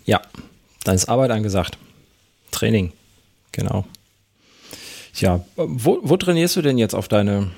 Ja, 0.05 0.21
dann 0.83 0.95
ist 0.95 1.09
Arbeit 1.09 1.31
angesagt. 1.31 1.77
Training, 2.51 2.91
genau. 3.51 3.85
Ja, 5.13 5.43
wo, 5.55 5.99
wo 6.01 6.17
trainierst 6.17 6.55
du 6.55 6.61
denn 6.61 6.77
jetzt 6.77 6.93
auf 6.93 7.07
deine, 7.07 7.51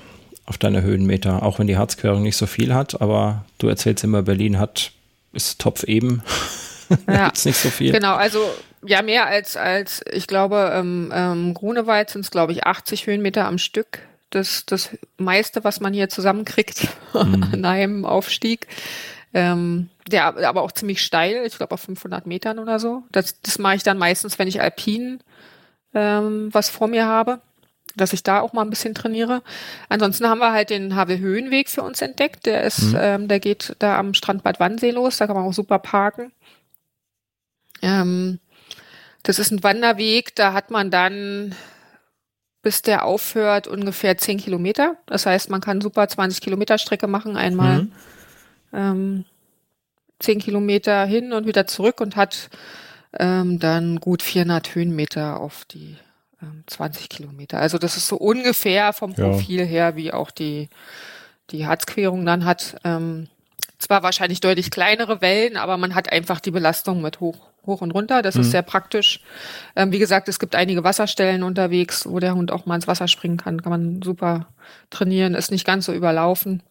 auf 0.46 0.58
deine 0.58 0.82
Höhenmeter? 0.82 1.44
Auch 1.44 1.60
wenn 1.60 1.68
die 1.68 1.78
Harzquerung 1.78 2.24
nicht 2.24 2.38
so 2.38 2.48
viel 2.48 2.74
hat, 2.74 3.02
aber 3.02 3.46
du 3.60 3.68
erzählst 3.68 4.04
immer, 4.04 4.24
Berlin 4.24 4.60
hat, 4.60 4.92
ist 5.32 5.60
Topf 5.60 5.84
eben. 5.84 6.24
da 7.06 7.26
gibt's 7.26 7.46
nicht 7.46 7.58
so 7.58 7.70
viel. 7.70 7.92
Genau, 7.92 8.16
also 8.16 8.44
ja, 8.86 9.02
mehr 9.02 9.26
als, 9.26 9.58
als 9.58 10.02
ich 10.12 10.28
glaube, 10.28 10.72
ähm, 10.74 11.12
ähm, 11.14 11.54
Grunewald 11.54 12.10
sind 12.10 12.22
es, 12.22 12.32
glaube 12.32 12.52
ich, 12.54 12.66
80 12.66 13.08
Höhenmeter 13.08 13.46
am 13.46 13.58
Stück. 13.58 14.00
Das, 14.30 14.66
das 14.66 14.92
meiste, 15.18 15.64
was 15.64 15.80
man 15.80 15.94
hier 15.94 16.10
zusammenkriegt 16.10 16.88
mhm. 17.14 17.44
an 17.54 17.66
einem 17.66 18.06
Aufstieg. 18.06 18.68
Ähm, 19.32 19.90
der 20.08 20.26
aber 20.48 20.64
auch 20.64 20.72
ziemlich 20.72 21.04
steil, 21.04 21.46
ich 21.46 21.56
glaube 21.56 21.74
auf 21.76 21.82
500 21.82 22.26
Metern 22.26 22.58
oder 22.58 22.80
so. 22.80 23.04
Das, 23.12 23.40
das 23.42 23.60
mache 23.60 23.76
ich 23.76 23.84
dann 23.84 24.00
meistens, 24.00 24.40
wenn 24.40 24.48
ich 24.48 24.60
alpin 24.60 25.20
ähm, 25.94 26.50
was 26.52 26.70
vor 26.70 26.88
mir 26.88 27.06
habe, 27.06 27.40
dass 27.96 28.14
ich 28.14 28.24
da 28.24 28.42
auch 28.42 28.54
mal 28.54 28.62
ein 28.62 28.70
bisschen 28.70 28.96
trainiere. 28.96 29.42
Ansonsten 29.88 30.28
haben 30.28 30.40
wir 30.40 30.52
halt 30.52 30.70
den 30.70 30.96
Havel 30.96 31.20
Höhenweg 31.20 31.70
für 31.70 31.84
uns 31.84 32.02
entdeckt. 32.02 32.46
Der 32.46 32.64
ist, 32.64 32.94
mhm. 32.94 32.98
ähm, 33.00 33.28
der 33.28 33.40
geht 33.40 33.76
da 33.80 33.98
am 33.98 34.14
Strand 34.14 34.44
Bad 34.44 34.60
Wannsee 34.60 34.92
los. 34.92 35.18
Da 35.18 35.28
kann 35.28 35.36
man 35.36 35.46
auch 35.46 35.54
super 35.54 35.80
parken. 35.80 36.32
Ähm, 37.82 38.40
das 39.24 39.40
ist 39.40 39.52
ein 39.52 39.64
Wanderweg, 39.64 40.36
da 40.36 40.54
hat 40.54 40.72
man 40.72 40.92
dann, 40.92 41.56
bis 42.62 42.82
der 42.82 43.06
aufhört, 43.06 43.68
ungefähr 43.68 44.18
10 44.18 44.38
Kilometer. 44.38 44.98
Das 45.06 45.26
heißt, 45.26 45.50
man 45.50 45.62
kann 45.62 45.82
super 45.82 46.08
20 46.08 46.42
Kilometer 46.42 46.78
Strecke 46.78 47.08
machen, 47.08 47.38
einmal 47.38 47.84
mhm. 47.84 47.92
ähm, 48.74 49.26
10 50.20 50.40
Kilometer 50.40 51.06
hin 51.06 51.34
und 51.34 51.48
wieder 51.48 51.68
zurück 51.68 52.02
und 52.02 52.16
hat 52.16 52.50
ähm, 53.18 53.60
dann 53.60 54.00
gut 54.00 54.22
400 54.22 54.76
Höhenmeter 54.76 55.40
auf 55.40 55.66
die 55.66 55.98
ähm, 56.42 56.64
20 56.68 57.10
Kilometer. 57.10 57.60
Also 57.60 57.78
das 57.78 57.98
ist 57.98 58.08
so 58.08 58.18
ungefähr 58.18 58.94
vom 58.94 59.14
Profil 59.14 59.62
ja. 59.62 59.66
her, 59.66 59.96
wie 59.96 60.14
auch 60.14 60.32
die, 60.32 60.70
die 61.52 61.66
Harzquerung 61.68 62.26
dann 62.26 62.46
hat. 62.46 62.78
Ähm, 62.84 63.28
zwar 63.78 64.04
wahrscheinlich 64.04 64.42
deutlich 64.42 64.72
kleinere 64.72 65.22
Wellen, 65.22 65.58
aber 65.58 65.78
man 65.78 65.96
hat 65.96 66.12
einfach 66.12 66.40
die 66.40 66.52
Belastung 66.52 67.02
mit 67.02 67.20
hoch, 67.20 67.49
hoch 67.70 67.82
und 67.82 67.92
runter. 67.92 68.22
Das 68.22 68.36
mhm. 68.36 68.42
ist 68.42 68.52
sehr 68.52 68.62
praktisch. 68.62 69.22
Ähm, 69.76 69.92
wie 69.92 70.00
gesagt, 70.00 70.28
es 70.28 70.40
gibt 70.40 70.56
einige 70.56 70.84
Wasserstellen 70.84 71.44
unterwegs, 71.44 72.06
wo 72.10 72.20
der 72.20 72.36
Hund 72.36 72.52
auch 72.52 72.66
mal 72.66 72.76
ins 72.76 72.88
Wasser 72.88 73.08
springen 73.08 73.38
kann. 73.38 73.62
Kann 73.62 73.72
man 73.72 74.02
super 74.02 74.48
trainieren, 74.90 75.36
ist 75.36 75.52
nicht 75.52 75.66
ganz 75.66 75.86
so 75.86 75.94
überlaufen. 75.94 76.62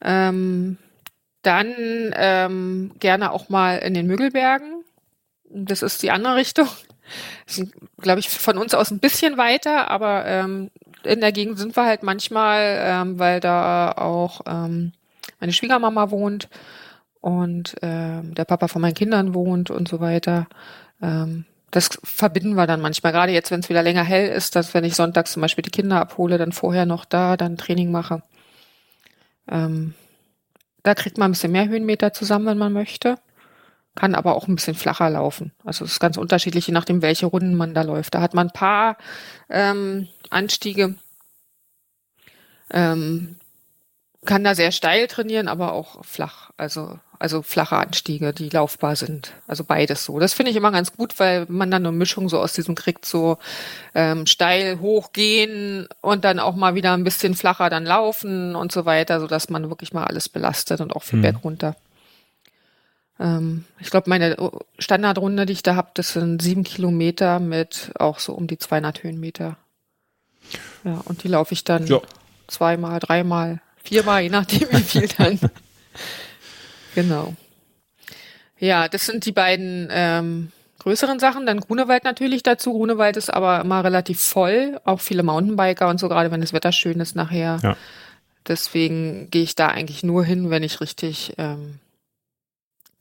Ähm, 0.00 0.78
dann 1.42 1.74
ähm, 2.14 2.92
gerne 3.00 3.32
auch 3.32 3.48
mal 3.48 3.78
in 3.78 3.94
den 3.94 4.06
Müggelbergen. 4.06 4.84
Das 5.50 5.82
ist 5.82 6.02
die 6.02 6.10
andere 6.10 6.36
Richtung. 6.36 6.68
Glaube 8.00 8.20
ich, 8.20 8.28
von 8.28 8.58
uns 8.58 8.74
aus 8.74 8.90
ein 8.90 8.98
bisschen 8.98 9.38
weiter, 9.38 9.90
aber 9.90 10.26
ähm, 10.26 10.70
in 11.04 11.20
der 11.20 11.32
Gegend 11.32 11.58
sind 11.58 11.74
wir 11.74 11.86
halt 11.86 12.02
manchmal, 12.02 12.78
ähm, 12.82 13.18
weil 13.18 13.40
da 13.40 13.92
auch 13.92 14.42
ähm, 14.46 14.92
meine 15.40 15.52
Schwiegermama 15.52 16.10
wohnt 16.10 16.48
und 17.28 17.76
ähm, 17.82 18.34
der 18.34 18.44
Papa 18.44 18.68
von 18.68 18.82
meinen 18.82 18.94
Kindern 18.94 19.34
wohnt 19.34 19.70
und 19.70 19.88
so 19.88 20.00
weiter. 20.00 20.48
Ähm, 21.00 21.44
das 21.70 21.90
verbinden 22.02 22.54
wir 22.54 22.66
dann 22.66 22.80
manchmal, 22.80 23.12
gerade 23.12 23.32
jetzt, 23.32 23.50
wenn 23.50 23.60
es 23.60 23.68
wieder 23.68 23.82
länger 23.82 24.04
hell 24.04 24.28
ist, 24.28 24.56
dass 24.56 24.72
wenn 24.74 24.84
ich 24.84 24.94
sonntags 24.94 25.32
zum 25.32 25.42
Beispiel 25.42 25.62
die 25.62 25.70
Kinder 25.70 26.00
abhole, 26.00 26.38
dann 26.38 26.52
vorher 26.52 26.86
noch 26.86 27.04
da 27.04 27.36
dann 27.36 27.58
Training 27.58 27.90
mache. 27.90 28.22
Ähm, 29.50 29.94
da 30.82 30.94
kriegt 30.94 31.18
man 31.18 31.28
ein 31.28 31.32
bisschen 31.32 31.52
mehr 31.52 31.68
Höhenmeter 31.68 32.12
zusammen, 32.12 32.46
wenn 32.46 32.58
man 32.58 32.72
möchte. 32.72 33.16
Kann 33.94 34.14
aber 34.14 34.34
auch 34.34 34.48
ein 34.48 34.54
bisschen 34.54 34.74
flacher 34.74 35.10
laufen. 35.10 35.52
Also 35.64 35.84
es 35.84 35.92
ist 35.92 36.00
ganz 36.00 36.16
unterschiedlich, 36.16 36.66
je 36.66 36.72
nachdem, 36.72 37.02
welche 37.02 37.26
Runden 37.26 37.54
man 37.54 37.74
da 37.74 37.82
läuft. 37.82 38.14
Da 38.14 38.20
hat 38.20 38.32
man 38.32 38.48
ein 38.48 38.52
paar 38.52 38.96
ähm, 39.50 40.08
Anstiege, 40.30 40.94
ähm, 42.70 43.36
kann 44.24 44.44
da 44.44 44.54
sehr 44.54 44.72
steil 44.72 45.06
trainieren, 45.06 45.48
aber 45.48 45.72
auch 45.72 46.04
flach. 46.04 46.50
Also, 46.56 46.98
also 47.18 47.42
flache 47.42 47.76
Anstiege, 47.76 48.32
die 48.32 48.48
laufbar 48.48 48.96
sind. 48.96 49.32
Also 49.46 49.64
beides 49.64 50.04
so. 50.04 50.18
Das 50.18 50.34
finde 50.34 50.50
ich 50.50 50.56
immer 50.56 50.70
ganz 50.70 50.92
gut, 50.96 51.18
weil 51.18 51.46
man 51.48 51.70
dann 51.70 51.86
eine 51.86 51.96
Mischung 51.96 52.28
so 52.28 52.38
aus 52.38 52.52
diesem 52.52 52.74
kriegt, 52.74 53.04
so 53.04 53.38
ähm, 53.94 54.26
steil 54.26 54.80
hochgehen 54.80 55.88
und 56.00 56.24
dann 56.24 56.38
auch 56.38 56.56
mal 56.56 56.74
wieder 56.74 56.92
ein 56.92 57.04
bisschen 57.04 57.34
flacher 57.34 57.70
dann 57.70 57.84
laufen 57.84 58.54
und 58.54 58.72
so 58.72 58.84
weiter, 58.84 59.20
so 59.20 59.26
dass 59.26 59.48
man 59.48 59.68
wirklich 59.68 59.92
mal 59.92 60.04
alles 60.04 60.28
belastet 60.28 60.80
und 60.80 60.94
auch 60.94 61.02
viel 61.02 61.18
mhm. 61.18 61.22
Berg 61.22 61.44
runter. 61.44 61.76
Ähm, 63.18 63.64
ich 63.80 63.90
glaube, 63.90 64.08
meine 64.10 64.36
Standardrunde, 64.78 65.46
die 65.46 65.54
ich 65.54 65.62
da 65.62 65.74
habe, 65.74 65.90
das 65.94 66.12
sind 66.12 66.40
sieben 66.40 66.64
Kilometer 66.64 67.40
mit 67.40 67.90
auch 67.98 68.18
so 68.18 68.34
um 68.34 68.46
die 68.46 68.58
200 68.58 69.02
Höhenmeter. 69.02 69.56
Ja, 70.84 71.02
und 71.04 71.24
die 71.24 71.28
laufe 71.28 71.52
ich 71.52 71.64
dann 71.64 71.86
ja. 71.86 72.00
zweimal, 72.46 73.00
dreimal 73.00 73.60
viermal, 73.88 74.22
je 74.22 74.28
nachdem 74.28 74.68
wie 74.70 74.82
viel 74.82 75.08
dann. 75.08 75.38
genau. 77.02 77.34
Ja, 78.58 78.88
das 78.88 79.06
sind 79.06 79.24
die 79.24 79.32
beiden 79.32 79.88
ähm, 79.90 80.52
größeren 80.80 81.20
Sachen. 81.20 81.46
Dann 81.46 81.60
Grunewald 81.60 82.04
natürlich 82.04 82.42
dazu. 82.42 82.72
Grunewald 82.72 83.16
ist 83.16 83.32
aber 83.32 83.60
immer 83.60 83.84
relativ 83.84 84.20
voll. 84.20 84.80
Auch 84.84 85.00
viele 85.00 85.22
Mountainbiker 85.22 85.88
und 85.88 86.00
so, 86.00 86.08
gerade 86.08 86.30
wenn 86.30 86.40
das 86.40 86.52
Wetter 86.52 86.72
schön 86.72 86.98
ist 87.00 87.14
nachher. 87.14 87.60
Ja. 87.62 87.76
Deswegen 88.46 89.30
gehe 89.30 89.42
ich 89.42 89.54
da 89.54 89.68
eigentlich 89.68 90.02
nur 90.02 90.24
hin, 90.24 90.50
wenn 90.50 90.62
ich 90.62 90.80
richtig 90.80 91.34
ähm, 91.38 91.78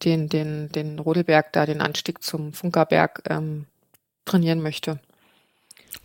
den, 0.04 0.30
den, 0.30 0.72
den 0.72 1.00
Rodelberg 1.00 1.52
da, 1.54 1.66
den 1.66 1.82
Anstieg 1.82 2.22
zum 2.22 2.54
Funkerberg 2.54 3.24
ähm, 3.30 3.66
trainieren 4.26 4.62
möchte. 4.62 5.00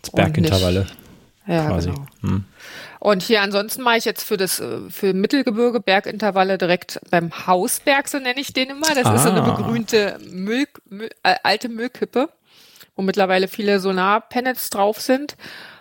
Das 0.01 0.13
Bergintervalle. 0.13 0.87
Ja, 1.47 1.67
quasi. 1.67 1.91
genau. 1.91 2.07
Hm. 2.21 2.45
Und 3.01 3.23
hier 3.23 3.43
ansonsten 3.43 3.83
mache 3.83 3.99
ich 3.99 4.05
jetzt 4.05 4.23
für 4.23 4.37
das 4.37 4.61
äh, 4.61 4.89
für 4.89 5.13
Mittelgebirge 5.13 5.81
Bergintervalle 5.81 6.57
direkt 6.57 7.01
beim 7.11 7.47
Hausberg, 7.47 8.09
so 8.09 8.19
nenne 8.19 8.41
ich 8.41 8.53
den 8.53 8.71
immer. 8.71 8.95
Das 8.95 9.07
ah. 9.07 9.15
ist 9.15 9.25
so 9.25 9.31
eine 9.31 9.43
ah. 9.43 9.51
begrünte 9.51 10.19
Müll, 10.31 10.67
Müll, 10.89 11.11
äh, 11.23 11.35
alte 11.43 11.69
Müllkippe, 11.69 12.29
wo 12.95 13.03
mittlerweile 13.03 13.49
viele 13.49 13.81
Solarpanels 13.81 14.71
drauf 14.71 15.01
sind. 15.01 15.37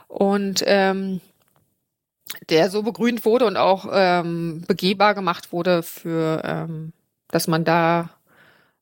Und 0.07 0.64
ähm, 0.66 1.22
der 2.49 2.70
so 2.70 2.84
begrünt 2.84 3.26
wurde 3.26 3.45
und 3.45 3.57
auch 3.57 3.88
ähm, 3.91 4.64
begehbar 4.68 5.14
gemacht 5.16 5.51
wurde 5.51 5.84
für, 5.84 6.41
ähm, 6.43 6.93
dass 7.28 7.47
man 7.47 7.64
da 7.64 8.09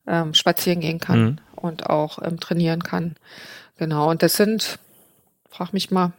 ähm, 0.08 0.34
spazieren 0.34 0.80
gehen 0.80 1.00
kann 1.00 1.24
mhm. 1.24 1.38
und 1.56 1.90
auch 1.90 2.20
ähm, 2.24 2.40
trainieren 2.40 2.84
kann. 2.84 3.16
Genau. 3.78 4.10
Und 4.10 4.24
das 4.24 4.34
sind, 4.34 4.80
frag 5.50 5.74
mich 5.74 5.92
mal, 5.92 6.14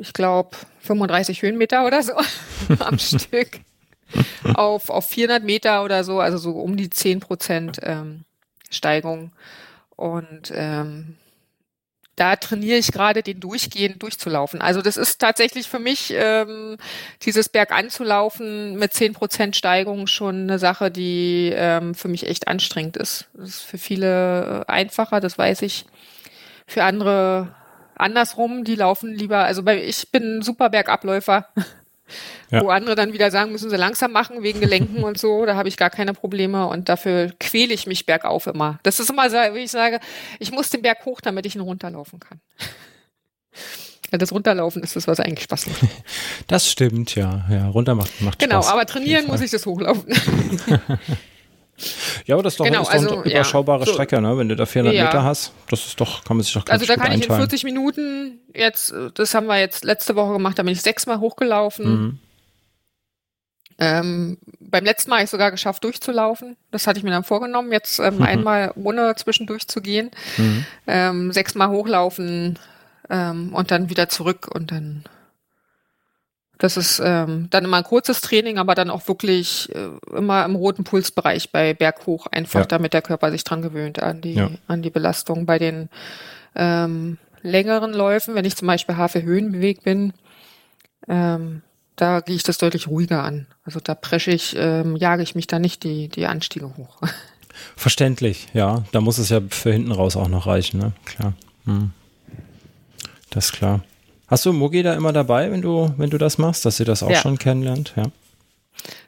ich 0.00 0.12
glaube, 0.12 0.56
35 0.80 1.42
Höhenmeter 1.42 1.86
oder 1.86 2.02
so 2.02 2.14
am 2.78 2.98
Stück 2.98 3.60
auf, 4.54 4.90
auf 4.90 5.06
400 5.06 5.44
Meter 5.44 5.84
oder 5.84 6.04
so, 6.04 6.20
also 6.20 6.38
so 6.38 6.52
um 6.52 6.76
die 6.76 6.90
10 6.90 7.20
Prozent 7.20 7.78
ähm, 7.82 8.24
Steigung. 8.70 9.32
Und 9.96 10.52
ähm, 10.54 11.16
da 12.16 12.36
trainiere 12.36 12.78
ich 12.78 12.92
gerade, 12.92 13.22
den 13.22 13.40
durchgehend 13.40 14.02
durchzulaufen. 14.02 14.60
Also 14.60 14.82
das 14.82 14.96
ist 14.96 15.18
tatsächlich 15.18 15.68
für 15.68 15.78
mich, 15.78 16.12
ähm, 16.14 16.76
dieses 17.22 17.48
Berg 17.48 17.72
anzulaufen 17.72 18.76
mit 18.78 18.92
10 18.92 19.14
Prozent 19.14 19.56
Steigung 19.56 20.06
schon 20.06 20.42
eine 20.42 20.58
Sache, 20.58 20.90
die 20.90 21.52
ähm, 21.54 21.94
für 21.94 22.08
mich 22.08 22.26
echt 22.26 22.48
anstrengend 22.48 22.96
ist. 22.96 23.28
Das 23.34 23.50
ist 23.50 23.60
für 23.62 23.78
viele 23.78 24.64
äh, 24.68 24.70
einfacher, 24.70 25.20
das 25.20 25.38
weiß 25.38 25.62
ich. 25.62 25.86
Für 26.66 26.84
andere 26.84 27.54
andersrum, 28.00 28.64
die 28.64 28.74
laufen 28.74 29.14
lieber, 29.14 29.44
also 29.44 29.62
bei, 29.62 29.82
ich 29.82 30.10
bin 30.10 30.38
ein 30.38 30.42
super 30.42 30.70
Bergabläufer. 30.70 31.46
Ja. 32.50 32.62
Wo 32.62 32.70
andere 32.70 32.96
dann 32.96 33.12
wieder 33.12 33.30
sagen, 33.30 33.52
müssen 33.52 33.70
sie 33.70 33.76
langsam 33.76 34.10
machen 34.10 34.42
wegen 34.42 34.60
Gelenken 34.60 35.04
und 35.04 35.16
so, 35.16 35.46
da 35.46 35.54
habe 35.54 35.68
ich 35.68 35.76
gar 35.76 35.90
keine 35.90 36.12
Probleme 36.12 36.66
und 36.66 36.88
dafür 36.88 37.32
quäle 37.38 37.72
ich 37.72 37.86
mich 37.86 38.06
bergauf 38.06 38.48
immer. 38.48 38.80
Das 38.82 38.98
ist 38.98 39.10
immer 39.10 39.30
so, 39.30 39.36
wie 39.36 39.60
ich 39.60 39.70
sage, 39.70 40.00
ich 40.40 40.50
muss 40.50 40.70
den 40.70 40.82
Berg 40.82 41.04
hoch, 41.04 41.20
damit 41.20 41.46
ich 41.46 41.54
ihn 41.54 41.60
runterlaufen 41.60 42.18
kann. 42.18 42.40
Das 44.10 44.32
Runterlaufen 44.32 44.82
ist 44.82 44.96
das, 44.96 45.06
was 45.06 45.20
eigentlich 45.20 45.44
Spaß 45.44 45.68
macht. 45.68 45.80
Das 46.48 46.68
stimmt, 46.68 47.14
ja. 47.14 47.44
Ja, 47.48 47.68
runter 47.68 47.94
macht, 47.94 48.20
macht 48.20 48.40
genau, 48.40 48.56
Spaß. 48.56 48.66
Genau, 48.66 48.74
aber 48.74 48.86
trainieren 48.86 49.26
muss 49.28 49.40
ich 49.40 49.52
das 49.52 49.66
hochlaufen. 49.66 50.12
Ja, 52.26 52.34
aber 52.34 52.42
das 52.42 52.54
ist 52.54 52.60
doch, 52.60 52.64
genau, 52.64 52.82
ist 52.82 52.88
doch 52.88 52.94
also, 52.94 53.20
eine 53.20 53.30
überschaubare 53.30 53.84
ja, 53.84 53.92
Strecke, 53.92 54.20
ne? 54.20 54.36
Wenn 54.36 54.48
du 54.48 54.56
da 54.56 54.66
400 54.66 54.94
ja. 54.94 55.04
Meter 55.04 55.24
hast, 55.24 55.52
das 55.68 55.86
ist 55.86 56.00
doch, 56.00 56.24
kann 56.24 56.36
man 56.36 56.44
sich 56.44 56.52
doch 56.52 56.64
ganz 56.64 56.80
Also 56.80 56.92
da 56.92 57.00
kann 57.00 57.12
ich 57.12 57.26
in 57.26 57.34
40 57.34 57.64
Minuten 57.64 58.40
jetzt, 58.54 58.94
das 59.14 59.34
haben 59.34 59.46
wir 59.46 59.58
jetzt 59.58 59.84
letzte 59.84 60.16
Woche 60.16 60.32
gemacht, 60.32 60.58
da 60.58 60.62
bin 60.62 60.72
ich 60.72 60.82
sechsmal 60.82 61.20
hochgelaufen. 61.20 62.02
Mhm. 62.02 62.18
Ähm, 63.78 64.36
beim 64.60 64.84
letzten 64.84 65.08
Mal 65.08 65.16
habe 65.16 65.24
ich 65.24 65.30
sogar 65.30 65.50
geschafft, 65.50 65.82
durchzulaufen. 65.84 66.56
Das 66.70 66.86
hatte 66.86 66.98
ich 66.98 67.04
mir 67.04 67.10
dann 67.10 67.24
vorgenommen, 67.24 67.72
jetzt 67.72 67.98
ähm, 67.98 68.16
mhm. 68.16 68.22
einmal 68.24 68.72
ohne 68.76 69.14
zwischendurch 69.16 69.66
zu 69.68 69.80
gehen. 69.80 70.10
Mhm. 70.36 70.64
Ähm, 70.86 71.32
sechsmal 71.32 71.70
hochlaufen 71.70 72.58
ähm, 73.08 73.54
und 73.54 73.70
dann 73.70 73.88
wieder 73.88 74.08
zurück 74.10 74.48
und 74.54 74.70
dann 74.70 75.04
das 76.60 76.76
ist 76.76 77.00
ähm, 77.02 77.48
dann 77.48 77.64
immer 77.64 77.78
ein 77.78 77.84
kurzes 77.84 78.20
Training, 78.20 78.58
aber 78.58 78.74
dann 78.74 78.90
auch 78.90 79.08
wirklich 79.08 79.74
äh, 79.74 79.88
immer 80.14 80.44
im 80.44 80.54
roten 80.54 80.84
Pulsbereich 80.84 81.50
bei 81.50 81.72
Berghoch, 81.72 82.26
einfach 82.26 82.60
ja. 82.60 82.66
damit 82.66 82.92
der 82.92 83.00
Körper 83.00 83.30
sich 83.30 83.44
dran 83.44 83.62
gewöhnt 83.62 84.02
an 84.02 84.20
die, 84.20 84.34
ja. 84.34 84.50
an 84.66 84.82
die 84.82 84.90
Belastung. 84.90 85.46
Bei 85.46 85.58
den 85.58 85.88
ähm, 86.54 87.16
längeren 87.40 87.94
Läufen, 87.94 88.34
wenn 88.34 88.44
ich 88.44 88.56
zum 88.56 88.68
Beispiel 88.68 88.98
Hafe 88.98 89.22
Höhenbeweg 89.22 89.82
bin, 89.82 90.12
ähm, 91.08 91.62
da 91.96 92.20
gehe 92.20 92.36
ich 92.36 92.42
das 92.42 92.58
deutlich 92.58 92.88
ruhiger 92.88 93.24
an. 93.24 93.46
Also 93.64 93.80
da 93.80 93.94
presche 93.94 94.30
ich, 94.30 94.54
ähm, 94.58 94.96
jage 94.96 95.22
ich 95.22 95.34
mich 95.34 95.46
da 95.46 95.58
nicht 95.58 95.82
die, 95.82 96.08
die 96.08 96.26
Anstiege 96.26 96.76
hoch. 96.76 96.98
Verständlich, 97.76 98.48
ja. 98.52 98.84
Da 98.92 99.00
muss 99.00 99.16
es 99.16 99.30
ja 99.30 99.40
für 99.48 99.72
hinten 99.72 99.92
raus 99.92 100.14
auch 100.14 100.28
noch 100.28 100.46
reichen, 100.46 100.78
ne? 100.78 100.92
Klar. 101.06 101.32
Hm. 101.64 101.92
Das 103.30 103.46
ist 103.46 103.52
klar. 103.52 103.80
Hast 104.30 104.46
du 104.46 104.52
Mugi 104.52 104.84
da 104.84 104.94
immer 104.94 105.12
dabei, 105.12 105.50
wenn 105.50 105.60
du, 105.60 105.92
wenn 105.96 106.08
du 106.08 106.16
das 106.16 106.38
machst, 106.38 106.64
dass 106.64 106.76
sie 106.76 106.84
das 106.84 107.02
auch 107.02 107.10
ja. 107.10 107.16
schon 107.16 107.36
kennenlernt? 107.36 107.92
Ja. 107.96 108.04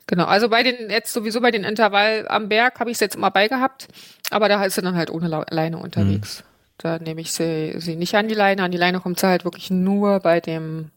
Genau, 0.09 0.25
also 0.25 0.49
bei 0.49 0.65
den, 0.65 0.91
jetzt 0.91 1.13
sowieso 1.13 1.41
bei 1.41 1.53
den 1.53 1.63
Intervall 1.63 2.27
am 2.29 2.49
Berg 2.49 2.81
habe 2.81 2.91
ich 2.91 2.97
es 2.97 3.01
jetzt 3.01 3.15
immer 3.15 3.31
beigehabt, 3.31 3.87
aber 4.31 4.49
da 4.49 4.63
ist 4.65 4.75
sie 4.75 4.83
dann 4.83 4.97
halt 4.97 5.11
ohne 5.11 5.45
Leine 5.49 5.79
unterwegs. 5.79 6.41
Mhm. 6.41 6.45
Da 6.79 6.99
nehme 6.99 7.21
ich 7.21 7.33
sie, 7.33 7.75
sie 7.79 7.95
nicht 7.95 8.17
an 8.17 8.27
die 8.27 8.35
Leine. 8.35 8.65
An 8.65 8.73
die 8.73 8.79
Leine 8.79 8.99
kommt 8.99 9.21
sie 9.21 9.29
halt 9.29 9.45
wirklich 9.45 9.71
nur 9.71 10.19
bei 10.19 10.41
dem 10.41 10.91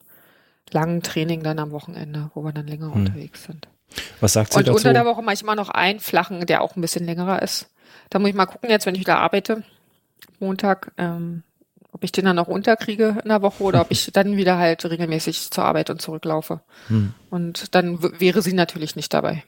langen 0.72 1.04
Training 1.04 1.44
dann 1.44 1.60
am 1.60 1.70
Wochenende, 1.70 2.32
wo 2.34 2.44
wir 2.44 2.52
dann 2.52 2.66
länger 2.66 2.88
mhm. 2.88 2.94
unterwegs 2.94 3.44
sind. 3.44 3.68
Was 4.20 4.34
sagt 4.34 4.54
sie 4.54 4.60
Und 4.60 4.68
dazu? 4.68 4.78
unter 4.78 4.94
der 4.94 5.06
Woche 5.06 5.22
mache 5.22 5.36
ich 5.36 5.44
immer 5.44 5.56
noch 5.56 5.70
einen 5.70 6.00
flachen, 6.00 6.46
der 6.48 6.62
auch 6.62 6.76
ein 6.76 6.82
bisschen 6.82 7.06
längerer 7.06 7.44
ist. 7.44 7.70
Da 8.10 8.18
muss 8.18 8.30
ich 8.30 8.36
mal 8.36 8.48
gucken, 8.48 8.72
jetzt, 8.72 8.88
wenn 8.88 8.96
ich 8.96 9.02
wieder 9.02 9.20
arbeite, 9.20 9.64
Montag, 10.40 10.92
ähm, 10.98 11.44
ob 11.96 12.04
ich 12.04 12.12
den 12.12 12.26
dann 12.26 12.38
auch 12.40 12.50
unterkriege 12.50 13.20
in 13.24 13.30
der 13.30 13.42
Woche 13.42 13.64
oder 13.64 13.80
ob 13.80 13.88
ich 13.90 14.10
dann 14.12 14.36
wieder 14.36 14.58
halt 14.58 14.84
regelmäßig 14.84 15.50
zur 15.50 15.64
Arbeit 15.64 15.90
und 15.90 16.02
zurücklaufe. 16.02 16.60
Hm. 16.90 17.14
Und 17.30 17.74
dann 17.74 18.04
wäre 18.20 18.42
sie 18.42 18.52
natürlich 18.52 18.98
nicht 18.98 19.14
dabei. 19.14 19.46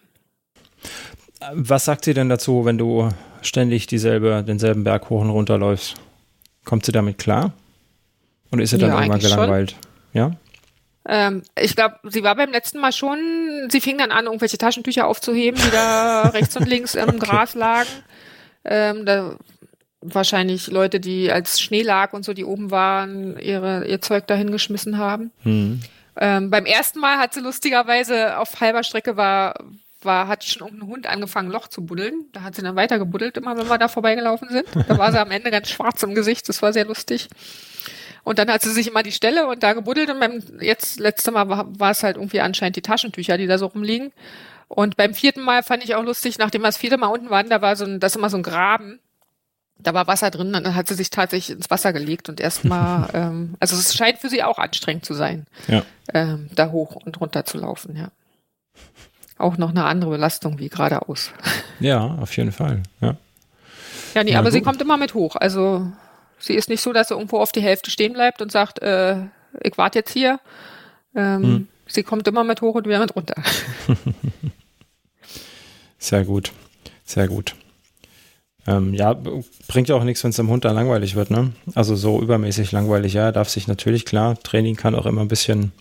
Was 1.52 1.84
sagt 1.84 2.06
sie 2.06 2.14
denn 2.14 2.30
dazu, 2.30 2.64
wenn 2.64 2.78
du 2.78 3.10
ständig 3.42 3.88
dieselbe, 3.88 4.46
denselben 4.48 4.86
Berg 4.86 5.10
hoch 5.10 5.20
und 5.20 5.30
runter 5.30 5.58
läufst? 5.58 5.96
Kommt 6.64 6.86
sie 6.86 6.94
damit 6.94 7.18
klar? 7.18 7.52
Und 8.50 8.60
ist 8.60 8.70
sie 8.70 8.78
dann 8.78 8.92
ja, 8.92 8.96
irgendwann 8.96 9.20
gelangweilt? 9.20 9.72
Schon. 9.72 9.82
Ja? 10.14 10.32
Ähm, 11.06 11.44
ich 11.60 11.76
glaube, 11.76 11.98
sie 12.04 12.24
war 12.24 12.38
beim 12.38 12.54
letzten 12.54 12.80
Mal 12.80 12.94
schon, 12.94 13.20
sie 13.70 13.82
fing 13.82 13.98
dann 13.98 14.12
an, 14.12 14.24
irgendwelche 14.24 14.58
Taschentücher 14.58 15.06
aufzuheben, 15.06 15.60
die 15.62 15.72
da 15.72 16.22
rechts 16.34 16.56
und 16.56 16.66
links 16.66 16.96
im 16.96 17.10
okay. 17.10 17.20
Gras 17.20 17.56
lagen. 17.56 17.90
Ähm, 18.64 19.06
da 19.06 19.36
wahrscheinlich 20.02 20.68
Leute, 20.68 21.00
die 21.00 21.32
als 21.32 21.60
Schnee 21.60 21.82
lag 21.82 22.14
und 22.14 22.24
so, 22.24 22.34
die 22.34 22.46
oben 22.46 22.72
waren, 22.72 23.38
ihre, 23.40 23.88
ihr 23.88 24.02
Zeug 24.02 24.28
dahin 24.28 24.52
geschmissen 24.52 24.98
haben. 24.98 25.32
Mhm. 25.44 25.82
Ähm, 26.20 26.50
beim 26.50 26.66
ersten 26.66 27.00
Mal 27.00 27.18
hat 27.18 27.34
sie 27.34 27.42
lustigerweise 27.42 28.38
auf 28.38 28.60
halber 28.60 28.84
Strecke 28.84 29.18
war, 29.18 29.56
war, 30.02 30.28
hat 30.28 30.44
schon 30.44 30.68
irgendein 30.68 30.90
Hund 30.90 31.08
angefangen, 31.08 31.52
Loch 31.52 31.68
zu 31.68 31.86
buddeln. 31.86 32.26
Da 32.32 32.42
hat 32.42 32.56
sie 32.56 32.62
dann 32.62 32.76
weiter 32.76 33.00
gebuddelt, 33.00 33.38
immer 33.38 33.58
wenn 33.58 33.68
wir 33.68 33.78
da 33.78 33.88
vorbeigelaufen 33.88 34.50
sind. 34.50 34.66
Da 34.88 34.98
war 34.98 35.12
sie 35.12 35.20
am 35.20 35.32
Ende 35.32 35.52
ganz 35.52 35.70
schwarz 35.70 36.02
im 36.04 36.16
Gesicht. 36.16 36.48
Das 36.50 36.62
war 36.62 36.74
sehr 36.74 36.86
lustig. 36.86 37.30
Und 38.24 38.40
dann 38.40 38.52
hat 38.52 38.62
sie 38.62 38.72
sich 38.72 38.88
immer 38.88 39.04
die 39.04 39.12
Stelle 39.12 39.48
und 39.48 39.64
da 39.64 39.74
gebuddelt 39.74 40.10
und 40.10 40.20
beim 40.20 40.44
jetzt 40.60 41.00
letzte 41.00 41.32
Mal 41.32 41.48
war, 41.48 41.80
war 41.80 41.92
es 41.92 42.04
halt 42.04 42.18
irgendwie 42.18 42.42
anscheinend 42.42 42.76
die 42.76 42.82
Taschentücher, 42.82 43.38
die 43.38 43.48
da 43.48 43.58
so 43.58 43.68
rumliegen. 43.68 44.12
Und 44.68 44.98
beim 44.98 45.14
vierten 45.14 45.42
Mal 45.42 45.64
fand 45.64 45.84
ich 45.84 45.96
auch 45.96 46.04
lustig, 46.04 46.38
nachdem 46.38 46.62
wir 46.62 46.68
das 46.68 46.78
vierte 46.78 46.98
Mal 46.98 47.08
unten 47.08 47.30
waren, 47.30 47.50
da 47.50 47.62
war 47.62 47.78
so 47.78 47.86
ein, 47.86 48.02
das 48.02 48.12
ist 48.12 48.18
immer 48.18 48.30
so 48.30 48.38
ein 48.38 48.44
Graben 48.44 49.00
da 49.80 49.94
war 49.94 50.08
Wasser 50.08 50.32
drin, 50.32 50.54
dann 50.54 50.76
hat 50.76 50.88
sie 50.88 50.96
sich 50.96 51.10
tatsächlich 51.10 51.56
ins 51.56 51.70
Wasser 51.70 51.94
gelegt 51.94 52.30
und 52.30 52.40
erstmal, 52.40 53.10
ähm, 53.14 53.56
also 53.60 53.76
es 53.76 53.96
scheint 53.96 54.20
für 54.20 54.30
sie 54.30 54.44
auch 54.44 54.58
anstrengend 54.58 55.06
zu 55.06 55.14
sein, 55.14 55.46
ja. 55.68 55.84
ähm, 56.14 56.50
da 56.56 56.72
hoch 56.72 56.96
und 56.96 57.20
runter 57.20 57.46
zu 57.46 57.58
laufen, 57.58 57.96
ja. 57.96 58.10
Auch 59.38 59.58
noch 59.58 59.70
eine 59.70 59.86
andere 59.86 60.12
Belastung 60.12 60.60
wie 60.60 60.70
geradeaus. 60.70 61.32
Ja, 61.80 62.18
auf 62.20 62.36
jeden 62.36 62.52
Fall, 62.52 62.82
ja. 63.02 63.18
Ja, 64.16 64.24
nee, 64.24 64.32
Na, 64.34 64.40
aber 64.40 64.50
gut. 64.50 64.54
sie 64.54 64.62
kommt 64.62 64.82
immer 64.82 64.98
mit 64.98 65.14
hoch. 65.14 65.36
Also 65.36 65.86
sie 66.40 66.56
ist 66.56 66.70
nicht 66.70 66.82
so, 66.82 66.92
dass 66.92 67.10
sie 67.10 67.14
irgendwo 67.14 67.38
auf 67.38 67.52
die 67.52 67.62
Hälfte 67.62 67.92
stehen 67.92 68.14
bleibt 68.14 68.42
und 68.42 68.52
sagt, 68.52 68.82
äh, 68.82 69.18
ich 69.62 69.78
warte 69.78 70.00
jetzt 70.00 70.12
hier. 70.12 70.40
Ähm, 71.16 71.44
hm. 71.44 71.68
Sie 71.86 72.02
kommt 72.02 72.28
immer 72.28 72.44
mit 72.44 72.62
hoch 72.62 72.74
und 72.74 72.88
wieder 72.88 73.00
mit 73.00 73.16
runter. 73.16 73.36
Sehr 76.00 76.24
gut, 76.26 76.54
sehr 77.04 77.28
gut. 77.28 77.56
Ähm, 78.68 78.94
ja, 78.94 79.16
bringt 79.68 79.88
ja 79.88 79.96
auch 79.96 80.04
nichts, 80.04 80.24
wenn 80.24 80.32
es 80.32 80.36
dem 80.36 80.50
Hund 80.50 80.66
dann 80.66 80.76
langweilig 80.76 81.16
wird, 81.16 81.32
ne? 81.32 81.54
Also 81.74 81.96
so 81.96 82.22
übermäßig 82.22 82.74
langweilig, 82.74 83.14
ja, 83.14 83.32
darf 83.32 83.48
sich 83.48 83.68
natürlich 83.68 84.04
klar, 84.04 84.38
Training 84.44 84.76
kann 84.76 84.94
auch 84.94 85.06
immer 85.06 85.22
ein 85.22 85.30
bisschen 85.30 85.72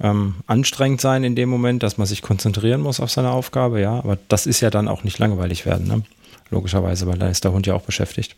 ähm, 0.00 0.34
anstrengend 0.48 1.00
sein 1.00 1.22
in 1.22 1.36
dem 1.36 1.48
Moment, 1.48 1.82
dass 1.84 1.96
man 1.96 2.08
sich 2.08 2.20
konzentrieren 2.22 2.80
muss 2.80 2.98
auf 2.98 3.10
seine 3.10 3.30
Aufgabe, 3.30 3.80
ja, 3.80 3.92
aber 3.92 4.18
das 4.28 4.46
ist 4.46 4.60
ja 4.60 4.70
dann 4.70 4.88
auch 4.88 5.04
nicht 5.04 5.18
langweilig 5.18 5.64
werden, 5.64 5.86
ne? 5.86 6.02
Logischerweise, 6.50 7.06
weil 7.06 7.18
da 7.18 7.28
ist 7.28 7.44
der 7.44 7.52
Hund 7.52 7.66
ja 7.66 7.74
auch 7.74 7.82
beschäftigt. 7.82 8.34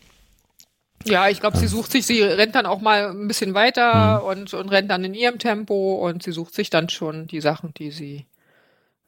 Ja, 1.05 1.29
ich 1.29 1.39
glaube, 1.39 1.57
sie 1.57 1.67
sucht 1.67 1.91
sich, 1.91 2.05
sie 2.05 2.21
rennt 2.21 2.53
dann 2.53 2.67
auch 2.67 2.81
mal 2.81 3.09
ein 3.09 3.27
bisschen 3.27 3.55
weiter 3.55 4.19
mhm. 4.19 4.27
und, 4.27 4.53
und 4.53 4.69
rennt 4.69 4.91
dann 4.91 5.03
in 5.03 5.15
ihrem 5.15 5.39
Tempo 5.39 5.95
und 5.95 6.21
sie 6.21 6.31
sucht 6.31 6.53
sich 6.53 6.69
dann 6.69 6.89
schon 6.89 7.25
die 7.25 7.41
Sachen, 7.41 7.73
die 7.73 7.89
sie 7.89 8.25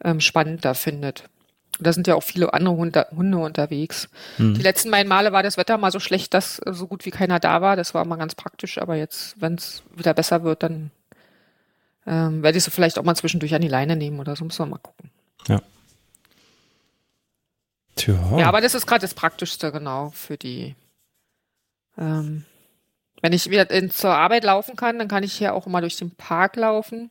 ähm, 0.03 0.19
spannender 0.19 0.73
findet. 0.73 1.25
Da 1.79 1.91
sind 1.91 2.07
ja 2.07 2.15
auch 2.15 2.23
viele 2.23 2.53
andere 2.53 2.75
Hunde, 2.75 3.07
Hunde 3.15 3.37
unterwegs. 3.39 4.09
Mhm. 4.37 4.53
Die 4.53 4.61
letzten 4.61 4.91
beiden 4.91 5.09
Male 5.09 5.31
war 5.31 5.43
das 5.43 5.57
Wetter 5.57 5.77
mal 5.77 5.91
so 5.91 5.99
schlecht, 5.99 6.33
dass 6.33 6.61
so 6.65 6.87
gut 6.87 7.05
wie 7.05 7.11
keiner 7.11 7.39
da 7.39 7.61
war. 7.61 7.75
Das 7.75 7.93
war 7.93 8.05
mal 8.05 8.17
ganz 8.17 8.35
praktisch. 8.35 8.77
Aber 8.77 8.95
jetzt, 8.95 9.35
wenn 9.41 9.55
es 9.55 9.83
wieder 9.95 10.13
besser 10.13 10.43
wird, 10.43 10.63
dann 10.63 10.91
ähm, 12.05 12.43
werde 12.43 12.57
ich 12.57 12.63
sie 12.63 12.71
vielleicht 12.71 12.99
auch 12.99 13.03
mal 13.03 13.15
zwischendurch 13.15 13.55
an 13.55 13.61
die 13.61 13.67
Leine 13.67 13.95
nehmen 13.95 14.19
oder 14.19 14.35
so. 14.35 14.45
Müssen 14.45 14.59
wir 14.59 14.69
mal 14.69 14.77
gucken. 14.77 15.09
Ja. 15.47 15.61
Tja. 17.95 18.15
Ja, 18.37 18.47
aber 18.47 18.61
das 18.61 18.75
ist 18.75 18.87
gerade 18.87 19.01
das 19.01 19.13
Praktischste, 19.13 19.71
genau, 19.71 20.09
für 20.11 20.37
die. 20.37 20.75
Ähm, 21.97 22.45
wenn 23.21 23.33
ich 23.33 23.49
wieder 23.49 23.69
in, 23.71 23.89
zur 23.89 24.11
Arbeit 24.11 24.43
laufen 24.43 24.75
kann, 24.75 24.99
dann 24.99 25.07
kann 25.07 25.23
ich 25.23 25.33
hier 25.33 25.53
auch 25.53 25.67
immer 25.67 25.81
durch 25.81 25.95
den 25.95 26.11
Park 26.11 26.55
laufen. 26.55 27.09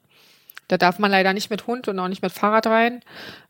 Da 0.73 0.79
darf 0.79 0.99
man 0.99 1.11
leider 1.11 1.35
nicht 1.35 1.51
mit 1.51 1.67
Hund 1.67 1.87
und 1.89 1.99
auch 1.99 2.09
nicht 2.09 2.23
mit 2.23 2.33
Fahrrad 2.33 2.67
rein. 2.67 3.03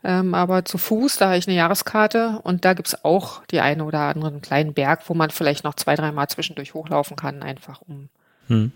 Ähm, 0.03 0.35
aber 0.35 0.65
zu 0.65 0.77
Fuß, 0.77 1.19
da 1.19 1.27
habe 1.27 1.39
ich 1.39 1.47
eine 1.47 1.57
Jahreskarte 1.57 2.41
und 2.43 2.65
da 2.65 2.75
gibt 2.75 2.89
es 2.89 3.05
auch 3.05 3.47
die 3.47 3.61
eine 3.61 3.85
oder 3.85 4.01
anderen 4.01 4.41
kleinen 4.41 4.75
Berg, 4.75 5.09
wo 5.09 5.15
man 5.15 5.31
vielleicht 5.31 5.63
noch 5.63 5.75
zwei, 5.75 5.95
dreimal 5.95 6.27
zwischendurch 6.27 6.75
hochlaufen 6.75 7.17
kann, 7.17 7.45
einfach 7.45 7.81
um, 7.83 8.09
hm. 8.49 8.73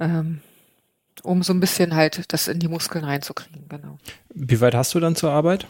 ähm, 0.00 0.40
um 1.22 1.44
so 1.44 1.52
ein 1.52 1.60
bisschen 1.60 1.94
halt 1.94 2.32
das 2.32 2.48
in 2.48 2.58
die 2.58 2.66
Muskeln 2.66 3.04
reinzukriegen, 3.04 3.68
genau. 3.68 3.98
Wie 4.34 4.60
weit 4.60 4.74
hast 4.74 4.92
du 4.96 4.98
dann 4.98 5.14
zur 5.14 5.30
Arbeit? 5.30 5.64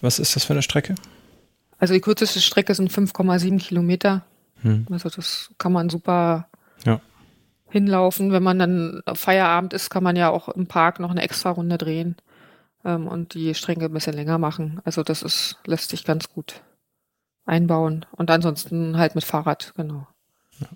Was 0.00 0.18
ist 0.18 0.34
das 0.34 0.44
für 0.44 0.54
eine 0.54 0.62
Strecke? 0.62 0.94
Also 1.78 1.92
die 1.92 2.00
kürzeste 2.00 2.40
Strecke 2.40 2.74
sind 2.74 2.90
5,7 2.90 3.58
Kilometer. 3.58 4.24
Hm. 4.62 4.86
Also 4.90 5.10
das 5.10 5.50
kann 5.58 5.72
man 5.72 5.90
super 5.90 6.48
ja 6.86 6.98
hinlaufen. 7.72 8.32
Wenn 8.32 8.42
man 8.42 8.58
dann 8.58 9.02
Feierabend 9.14 9.72
ist, 9.72 9.90
kann 9.90 10.04
man 10.04 10.14
ja 10.14 10.30
auch 10.30 10.48
im 10.50 10.66
Park 10.66 11.00
noch 11.00 11.10
eine 11.10 11.22
extra 11.22 11.50
Runde 11.50 11.78
drehen 11.78 12.16
ähm, 12.84 13.08
und 13.08 13.34
die 13.34 13.54
Strecke 13.54 13.86
ein 13.86 13.92
bisschen 13.92 14.14
länger 14.14 14.38
machen. 14.38 14.80
Also 14.84 15.02
das 15.02 15.22
ist, 15.22 15.56
lässt 15.66 15.90
sich 15.90 16.04
ganz 16.04 16.28
gut 16.28 16.60
einbauen. 17.46 18.06
Und 18.12 18.30
ansonsten 18.30 18.98
halt 18.98 19.14
mit 19.14 19.24
Fahrrad, 19.24 19.72
genau. 19.74 20.06
Ja, 20.60 20.68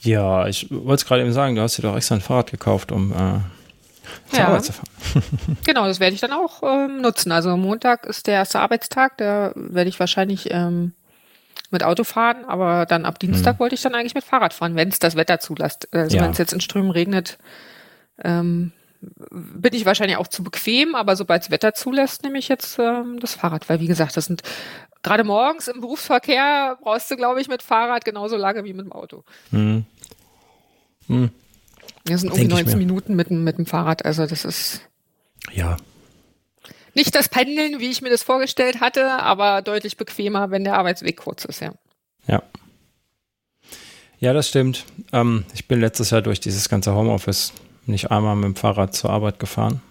ja 0.00 0.46
ich 0.46 0.70
wollte 0.70 0.94
es 0.94 1.06
gerade 1.06 1.22
eben 1.22 1.32
sagen, 1.32 1.56
du 1.56 1.62
hast 1.62 1.76
dir 1.76 1.82
doch 1.82 1.96
extra 1.96 2.14
ein 2.14 2.20
Fahrrad 2.20 2.50
gekauft, 2.50 2.92
um 2.92 3.12
äh, 3.12 3.40
zur 4.28 4.38
ja. 4.38 4.46
Arbeit 4.46 4.64
zu 4.64 4.72
fahren. 4.72 4.88
genau, 5.64 5.86
das 5.86 5.98
werde 5.98 6.14
ich 6.14 6.20
dann 6.20 6.32
auch 6.32 6.62
ähm, 6.62 7.00
nutzen. 7.00 7.32
Also 7.32 7.56
Montag 7.56 8.06
ist 8.06 8.28
der 8.28 8.34
erste 8.34 8.60
Arbeitstag, 8.60 9.18
da 9.18 9.52
werde 9.56 9.90
ich 9.90 9.98
wahrscheinlich 9.98 10.52
ähm, 10.52 10.92
mit 11.72 11.82
Auto 11.82 12.04
fahren, 12.04 12.44
aber 12.46 12.86
dann 12.86 13.04
ab 13.04 13.18
Dienstag 13.18 13.56
mhm. 13.56 13.58
wollte 13.60 13.74
ich 13.74 13.82
dann 13.82 13.94
eigentlich 13.94 14.14
mit 14.14 14.24
Fahrrad 14.24 14.52
fahren, 14.52 14.76
wenn 14.76 14.88
es 14.88 14.98
das 14.98 15.16
Wetter 15.16 15.40
zulässt. 15.40 15.88
Also 15.92 16.16
ja. 16.16 16.22
wenn 16.22 16.32
es 16.32 16.38
jetzt 16.38 16.52
in 16.52 16.60
Strömen 16.60 16.90
regnet, 16.90 17.38
ähm, 18.22 18.72
bin 19.30 19.74
ich 19.74 19.84
wahrscheinlich 19.84 20.16
auch 20.16 20.28
zu 20.28 20.44
bequem, 20.44 20.94
aber 20.94 21.16
sobald 21.16 21.42
das 21.42 21.50
Wetter 21.50 21.74
zulässt, 21.74 22.22
nehme 22.22 22.38
ich 22.38 22.48
jetzt 22.48 22.78
ähm, 22.78 23.18
das 23.20 23.34
Fahrrad, 23.34 23.68
weil 23.68 23.80
wie 23.80 23.88
gesagt, 23.88 24.16
das 24.16 24.26
sind 24.26 24.42
gerade 25.02 25.24
morgens 25.24 25.68
im 25.68 25.80
Berufsverkehr 25.80 26.78
brauchst 26.80 27.10
du, 27.10 27.16
glaube 27.16 27.40
ich, 27.40 27.48
mit 27.48 27.62
Fahrrad 27.62 28.04
genauso 28.04 28.36
lange 28.36 28.64
wie 28.64 28.72
mit 28.72 28.86
dem 28.86 28.92
Auto. 28.92 29.24
Mhm. 29.50 29.84
Mhm. 31.08 31.30
Das 32.04 32.20
sind 32.20 32.30
irgendwie 32.30 32.48
19 32.48 32.78
Minuten 32.78 33.14
mit, 33.14 33.30
mit 33.30 33.58
dem 33.58 33.66
Fahrrad, 33.66 34.04
also 34.04 34.26
das 34.26 34.44
ist. 34.44 34.82
Ja, 35.52 35.76
nicht 36.94 37.14
das 37.14 37.28
Pendeln, 37.28 37.80
wie 37.80 37.90
ich 37.90 38.02
mir 38.02 38.10
das 38.10 38.22
vorgestellt 38.22 38.80
hatte, 38.80 39.22
aber 39.22 39.62
deutlich 39.62 39.96
bequemer, 39.96 40.50
wenn 40.50 40.64
der 40.64 40.76
Arbeitsweg 40.76 41.16
kurz 41.16 41.44
ist, 41.44 41.60
ja. 41.60 41.72
Ja. 42.26 42.42
Ja, 44.20 44.32
das 44.32 44.48
stimmt. 44.48 44.84
Ähm, 45.12 45.44
ich 45.52 45.66
bin 45.66 45.80
letztes 45.80 46.10
Jahr 46.10 46.22
durch 46.22 46.38
dieses 46.38 46.68
ganze 46.68 46.94
Homeoffice 46.94 47.52
nicht 47.86 48.10
einmal 48.10 48.36
mit 48.36 48.44
dem 48.44 48.56
Fahrrad 48.56 48.94
zur 48.94 49.10
Arbeit 49.10 49.40
gefahren. 49.40 49.82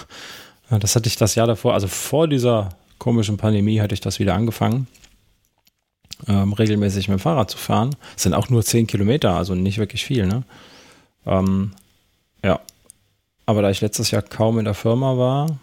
das 0.70 0.96
hatte 0.96 1.08
ich 1.08 1.16
das 1.16 1.34
Jahr 1.34 1.46
davor, 1.46 1.74
also 1.74 1.88
vor 1.88 2.26
dieser 2.26 2.70
komischen 2.98 3.36
Pandemie 3.36 3.80
hatte 3.80 3.94
ich 3.94 4.00
das 4.00 4.18
wieder 4.18 4.34
angefangen, 4.34 4.86
ähm, 6.28 6.52
regelmäßig 6.52 7.08
mit 7.08 7.18
dem 7.18 7.22
Fahrrad 7.22 7.50
zu 7.50 7.58
fahren. 7.58 7.96
Das 8.14 8.22
sind 8.22 8.34
auch 8.34 8.48
nur 8.48 8.64
10 8.64 8.86
Kilometer, 8.86 9.34
also 9.34 9.54
nicht 9.54 9.78
wirklich 9.78 10.04
viel, 10.04 10.26
ne? 10.26 10.44
Ähm, 11.26 11.72
ja. 12.42 12.60
Aber 13.46 13.62
da 13.62 13.70
ich 13.70 13.80
letztes 13.80 14.10
Jahr 14.10 14.22
kaum 14.22 14.58
in 14.58 14.64
der 14.64 14.74
Firma 14.74 15.18
war, 15.18 15.58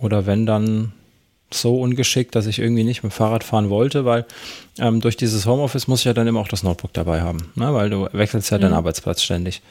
oder 0.00 0.26
wenn 0.26 0.46
dann 0.46 0.92
so 1.52 1.80
ungeschickt, 1.80 2.34
dass 2.34 2.46
ich 2.46 2.58
irgendwie 2.58 2.84
nicht 2.84 3.02
mit 3.02 3.12
dem 3.12 3.14
Fahrrad 3.14 3.44
fahren 3.44 3.70
wollte, 3.70 4.04
weil 4.04 4.24
ähm, 4.78 5.00
durch 5.00 5.16
dieses 5.16 5.46
Homeoffice 5.46 5.88
muss 5.88 6.00
ich 6.00 6.04
ja 6.04 6.12
dann 6.12 6.26
immer 6.26 6.40
auch 6.40 6.48
das 6.48 6.62
Notebook 6.62 6.92
dabei 6.92 7.22
haben, 7.22 7.50
ne? 7.56 7.74
weil 7.74 7.90
du 7.90 8.08
wechselst 8.12 8.50
ja 8.50 8.58
mhm. 8.58 8.62
deinen 8.62 8.74
Arbeitsplatz 8.74 9.22
ständig. 9.22 9.62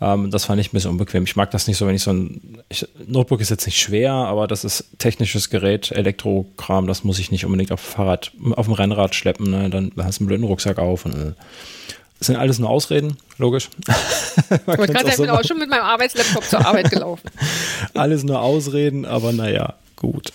Ähm, 0.00 0.30
das 0.30 0.44
fand 0.44 0.60
ich 0.60 0.68
ein 0.68 0.72
bisschen 0.72 0.90
unbequem. 0.90 1.24
Ich 1.24 1.36
mag 1.36 1.50
das 1.52 1.68
nicht 1.68 1.76
so, 1.76 1.86
wenn 1.86 1.94
ich 1.94 2.02
so 2.02 2.12
ein 2.12 2.58
ich, 2.68 2.86
Notebook 3.06 3.40
ist 3.40 3.50
jetzt 3.50 3.66
nicht 3.66 3.78
schwer, 3.78 4.12
aber 4.12 4.48
das 4.48 4.64
ist 4.64 4.98
technisches 4.98 5.50
Gerät, 5.50 5.92
Elektrokram, 5.92 6.86
das 6.86 7.04
muss 7.04 7.18
ich 7.18 7.30
nicht 7.30 7.44
unbedingt 7.44 7.70
auf 7.70 7.80
dem 7.80 7.92
Fahrrad, 7.92 8.32
auf 8.56 8.66
dem 8.66 8.74
Rennrad 8.74 9.14
schleppen. 9.14 9.50
Ne? 9.50 9.70
Dann 9.70 9.92
hast 9.98 10.18
du 10.18 10.22
einen 10.22 10.28
blöden 10.28 10.46
Rucksack 10.46 10.78
auf 10.78 11.04
und 11.04 11.14
äh, 11.14 11.32
das 12.18 12.28
sind 12.28 12.36
alles 12.36 12.58
nur 12.58 12.70
Ausreden, 12.70 13.16
logisch. 13.38 13.68
ich 13.86 14.50
wollte 14.66 14.92
gerade 14.92 14.92
sagen, 14.92 15.08
ich 15.08 15.16
bin 15.16 15.30
auch 15.30 15.44
schon 15.44 15.58
mit 15.58 15.68
meinem 15.68 15.82
Arbeitslaptop 15.82 16.44
zur 16.44 16.66
Arbeit 16.66 16.90
gelaufen. 16.90 17.28
alles 17.94 18.24
nur 18.24 18.40
Ausreden, 18.40 19.04
aber 19.04 19.32
naja, 19.32 19.74
gut. 19.96 20.32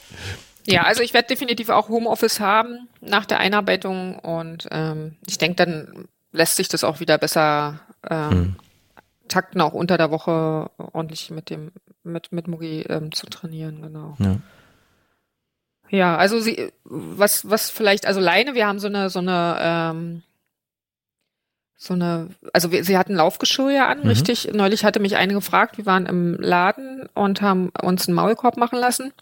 Ja, 0.66 0.84
also 0.84 1.02
ich 1.02 1.14
werde 1.14 1.28
definitiv 1.28 1.70
auch 1.70 1.90
Homeoffice 1.90 2.40
haben 2.40 2.88
nach 3.02 3.26
der 3.26 3.40
Einarbeitung 3.40 4.20
und 4.20 4.68
ähm, 4.72 5.16
ich 5.28 5.38
denke, 5.38 5.56
dann 5.56 6.08
lässt 6.32 6.58
sich 6.58 6.68
das 6.68 6.84
auch 6.84 7.00
wieder 7.00 7.18
besser 7.18 7.80
ähm, 8.08 8.30
hm. 8.30 8.56
takten, 9.28 9.62
auch 9.62 9.74
unter 9.74 9.98
der 9.98 10.12
Woche 10.12 10.70
ordentlich 10.78 11.32
mit 11.32 11.50
dem 11.50 11.72
mit 12.04 12.32
mit 12.32 12.48
Mugi 12.48 12.82
ähm, 12.88 13.12
zu 13.12 13.26
trainieren, 13.28 13.82
genau. 13.82 14.16
Ja. 14.20 14.38
Ja, 15.92 16.18
also 16.18 16.40
sie, 16.40 16.72
was, 16.84 17.50
was 17.50 17.70
vielleicht, 17.70 18.06
also 18.06 18.20
Leine, 18.20 18.54
wir 18.54 18.68
haben 18.68 18.80
so 18.80 18.88
eine, 18.88 19.10
so 19.10 19.20
eine, 19.20 19.58
ähm, 19.60 20.24
so 21.82 21.94
eine, 21.94 22.28
also 22.52 22.74
wir, 22.74 22.84
sie 22.84 22.98
hatten 22.98 23.16
Laufgeschirr 23.16 23.72
ja 23.72 23.88
an, 23.88 24.00
mhm. 24.00 24.10
richtig. 24.10 24.50
Neulich 24.54 24.84
hatte 24.84 25.00
mich 25.00 25.16
eine 25.16 25.34
gefragt, 25.34 25.78
wir 25.78 25.86
waren 25.86 26.06
im 26.06 26.36
Laden 26.36 27.08
und 27.16 27.42
haben 27.42 27.72
uns 27.82 28.08
einen 28.08 28.16
Maulkorb 28.16 28.58
machen 28.58 28.78
lassen. 28.78 29.14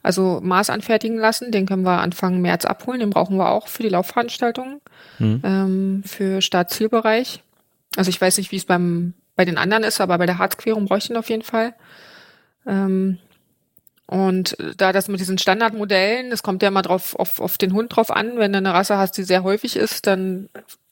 Also 0.00 0.40
Maß 0.40 0.70
anfertigen 0.70 1.18
lassen, 1.18 1.50
den 1.50 1.66
können 1.66 1.82
wir 1.82 2.00
Anfang 2.00 2.40
März 2.40 2.64
abholen, 2.64 3.00
den 3.00 3.10
brauchen 3.10 3.36
wir 3.36 3.50
auch 3.50 3.66
für 3.66 3.82
die 3.82 3.88
Laufveranstaltungen, 3.88 4.80
mhm. 5.18 5.40
ähm, 5.44 6.02
für 6.06 6.40
Startzielbereich. 6.40 7.42
Also 7.96 8.08
ich 8.08 8.20
weiß 8.20 8.38
nicht, 8.38 8.52
wie 8.52 8.56
es 8.56 8.64
beim, 8.64 9.14
bei 9.34 9.44
den 9.44 9.58
anderen 9.58 9.82
ist, 9.82 10.00
aber 10.00 10.16
bei 10.16 10.26
der 10.26 10.38
Harzquerung 10.38 10.86
bräuchte 10.86 11.06
ich 11.06 11.10
ihn 11.10 11.18
auf 11.18 11.28
jeden 11.28 11.42
Fall. 11.42 11.74
Ähm, 12.66 13.18
und 14.06 14.56
da 14.76 14.92
das 14.92 15.08
mit 15.08 15.18
diesen 15.18 15.38
Standardmodellen, 15.38 16.30
das 16.30 16.44
kommt 16.44 16.62
ja 16.62 16.68
immer 16.68 16.82
drauf, 16.82 17.16
auf, 17.16 17.40
auf 17.40 17.58
den 17.58 17.74
Hund 17.74 17.94
drauf 17.94 18.10
an. 18.10 18.38
Wenn 18.38 18.52
du 18.52 18.58
eine 18.58 18.72
Rasse 18.72 18.96
hast, 18.96 19.18
die 19.18 19.24
sehr 19.24 19.42
häufig 19.42 19.76
ist, 19.76 20.06
dann 20.06 20.48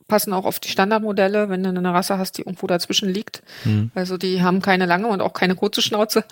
passen 0.09 0.32
auch 0.32 0.44
auf 0.44 0.59
die 0.59 0.70
Standardmodelle, 0.70 1.48
wenn 1.48 1.62
du 1.62 1.68
eine 1.68 1.92
Rasse 1.92 2.18
hast, 2.18 2.38
die 2.38 2.42
irgendwo 2.42 2.66
dazwischen 2.66 3.09
liegt. 3.09 3.42
Mhm. 3.64 3.90
Also 3.94 4.16
die 4.16 4.42
haben 4.42 4.62
keine 4.62 4.86
lange 4.86 5.06
und 5.09 5.20
auch 5.20 5.32
keine 5.32 5.54
kurze 5.54 5.82
Schnauze, 5.82 6.24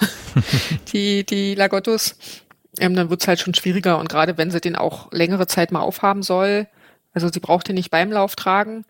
die, 0.92 1.24
die 1.24 1.54
Lagottos. 1.54 2.16
Ähm, 2.78 2.94
dann 2.94 3.08
wird's 3.08 3.28
halt 3.28 3.40
schon 3.40 3.54
schwieriger 3.54 3.98
und 3.98 4.08
gerade 4.08 4.36
wenn 4.36 4.50
sie 4.50 4.60
den 4.60 4.76
auch 4.76 5.10
längere 5.12 5.46
Zeit 5.46 5.72
mal 5.72 5.80
aufhaben 5.80 6.22
soll, 6.22 6.66
also 7.14 7.28
sie 7.32 7.40
braucht 7.40 7.68
den 7.68 7.76
nicht 7.76 7.90
beim 7.90 8.12
Lauf 8.12 8.36
tragen, 8.36 8.84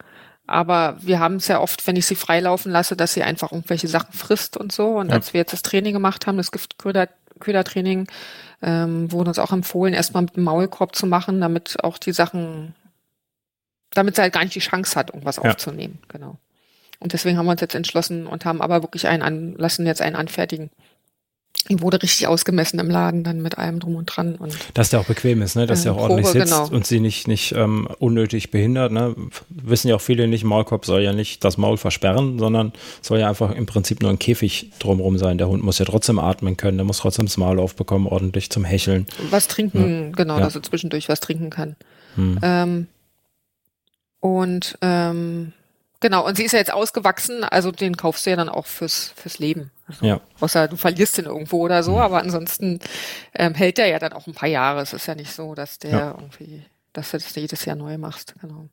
aber 0.47 0.97
wir 1.01 1.21
haben 1.21 1.37
es 1.37 1.49
ja 1.49 1.61
oft, 1.61 1.87
wenn 1.87 1.97
ich 1.97 2.07
sie 2.07 2.17
freilaufen 2.17 2.73
lasse, 2.73 2.97
dass 2.97 3.15
sie 3.15 3.23
einfach 3.23 3.53
irgendwelche 3.53 3.89
Sachen 3.89 4.13
frisst 4.13 4.57
und 4.57 4.73
so. 4.73 4.99
Und 4.99 5.09
ja. 5.09 5.15
als 5.15 5.33
wir 5.33 5.41
jetzt 5.41 5.53
das 5.53 5.63
Training 5.63 5.93
gemacht 5.93 6.27
haben, 6.27 6.37
das 6.37 6.53
Giftköder 6.53 7.09
Ködertraining 7.39 8.09
ähm, 8.63 9.13
wurde 9.13 9.29
uns 9.29 9.39
auch 9.39 9.53
empfohlen, 9.53 9.93
erstmal 9.93 10.23
mit 10.23 10.37
dem 10.37 10.45
Maulkorb 10.45 10.97
zu 10.97 11.07
machen, 11.07 11.41
damit 11.41 11.85
auch 11.85 11.99
die 11.99 12.13
Sachen, 12.13 12.75
damit 13.93 14.17
sie 14.17 14.23
halt 14.23 14.33
gar 14.33 14.43
nicht 14.43 14.55
die 14.55 14.61
Chance 14.61 14.99
hat, 14.99 15.11
irgendwas 15.11 15.37
ja. 15.37 15.43
aufzunehmen. 15.43 15.99
Genau. 16.09 16.39
Und 16.99 17.13
deswegen 17.13 17.37
haben 17.37 17.47
wir 17.47 17.53
uns 17.53 17.61
jetzt 17.61 17.75
entschlossen 17.75 18.27
und 18.27 18.45
haben 18.45 18.63
aber 18.63 18.83
wirklich 18.83 19.07
einen 19.07 19.23
an, 19.23 19.55
lassen 19.57 19.87
jetzt 19.87 20.01
einen 20.01 20.17
anfertigen. 20.17 20.71
Die 21.69 21.81
wurde 21.81 22.01
richtig 22.01 22.29
ausgemessen 22.29 22.79
im 22.79 22.89
Laden, 22.89 23.25
dann 23.25 23.43
mit 23.43 23.59
allem 23.59 23.81
drum 23.81 23.97
und 23.97 24.07
dran. 24.07 24.37
Und, 24.37 24.57
Dass 24.75 24.91
der 24.91 25.01
auch 25.01 25.05
bequem 25.05 25.43
ist, 25.43 25.57
ne? 25.57 25.67
dass 25.67 25.83
der 25.83 25.93
auch 25.93 25.97
Probe, 25.97 26.13
ordentlich 26.13 26.33
sitzt 26.33 26.53
genau. 26.53 26.69
und 26.69 26.87
sie 26.87 27.01
nicht, 27.01 27.27
nicht 27.27 27.53
ähm, 27.57 27.89
unnötig 27.99 28.53
behindert. 28.53 28.93
Ne? 28.93 29.17
Wissen 29.49 29.89
ja 29.89 29.97
auch 29.97 30.01
viele 30.01 30.29
nicht, 30.29 30.45
Maulkorb 30.45 30.85
soll 30.85 31.03
ja 31.03 31.13
nicht 31.13 31.43
das 31.43 31.57
Maul 31.57 31.77
versperren, 31.77 32.39
sondern 32.39 32.73
soll 33.03 33.19
ja 33.19 33.29
einfach 33.29 33.51
im 33.51 33.67
Prinzip 33.67 34.01
nur 34.01 34.11
ein 34.13 34.19
Käfig 34.21 34.71
drumherum 34.79 35.19
sein. 35.19 35.39
Der 35.39 35.49
Hund 35.49 35.65
muss 35.65 35.79
ja 35.79 35.85
trotzdem 35.85 36.21
atmen 36.21 36.57
können, 36.57 36.79
der 36.79 36.85
muss 36.85 36.99
trotzdem 36.99 37.27
das 37.27 37.37
Maul 37.37 37.59
aufbekommen, 37.59 38.07
ordentlich 38.07 38.49
zum 38.51 38.65
Hecheln. 38.65 39.07
Was 39.31 39.49
trinken, 39.49 40.05
ja. 40.05 40.11
genau, 40.15 40.37
ja. 40.37 40.45
dass 40.45 40.55
er 40.55 40.63
zwischendurch 40.63 41.09
was 41.09 41.19
trinken 41.19 41.51
kann. 41.51 41.75
Hm. 42.15 42.39
Ähm, 42.43 42.87
und 44.21 44.79
ähm, 44.83 45.53
Genau, 46.01 46.27
und 46.27 46.37
sie 46.37 46.45
ist 46.45 46.53
ja 46.53 46.59
jetzt 46.59 46.73
ausgewachsen, 46.73 47.43
also 47.43 47.73
den 47.73 47.97
kaufst 47.97 48.27
du 48.27 48.31
ja 48.31 48.37
dann 48.37 48.51
auch 48.51 48.67
fürs, 48.67 49.13
fürs 49.17 49.39
Leben. 49.39 49.71
Also, 49.87 50.05
ja. 50.05 50.21
Außer 50.41 50.69
du 50.69 50.77
verlierst 50.77 51.17
den 51.17 51.25
irgendwo 51.25 51.63
oder 51.63 51.83
so, 51.83 51.93
mhm. 51.93 51.99
aber 51.99 52.19
ansonsten 52.19 52.81
ähm, 53.35 53.55
hält 53.55 53.79
der 53.79 53.87
ja 53.87 53.99
dann 53.99 54.13
auch 54.13 54.27
ein 54.27 54.35
paar 54.35 54.49
Jahre. 54.49 54.83
Es 54.83 54.93
ist 54.93 55.07
ja 55.07 55.15
nicht 55.15 55.33
so, 55.33 55.55
dass 55.55 55.79
der 55.79 55.91
ja. 55.91 56.11
irgendwie, 56.11 56.65
dass 56.93 57.13
du 57.13 57.19
das 57.19 57.35
jedes 57.35 57.65
Jahr 57.65 57.77
neu 57.77 57.97
machst, 57.97 58.35
genau. 58.41 58.69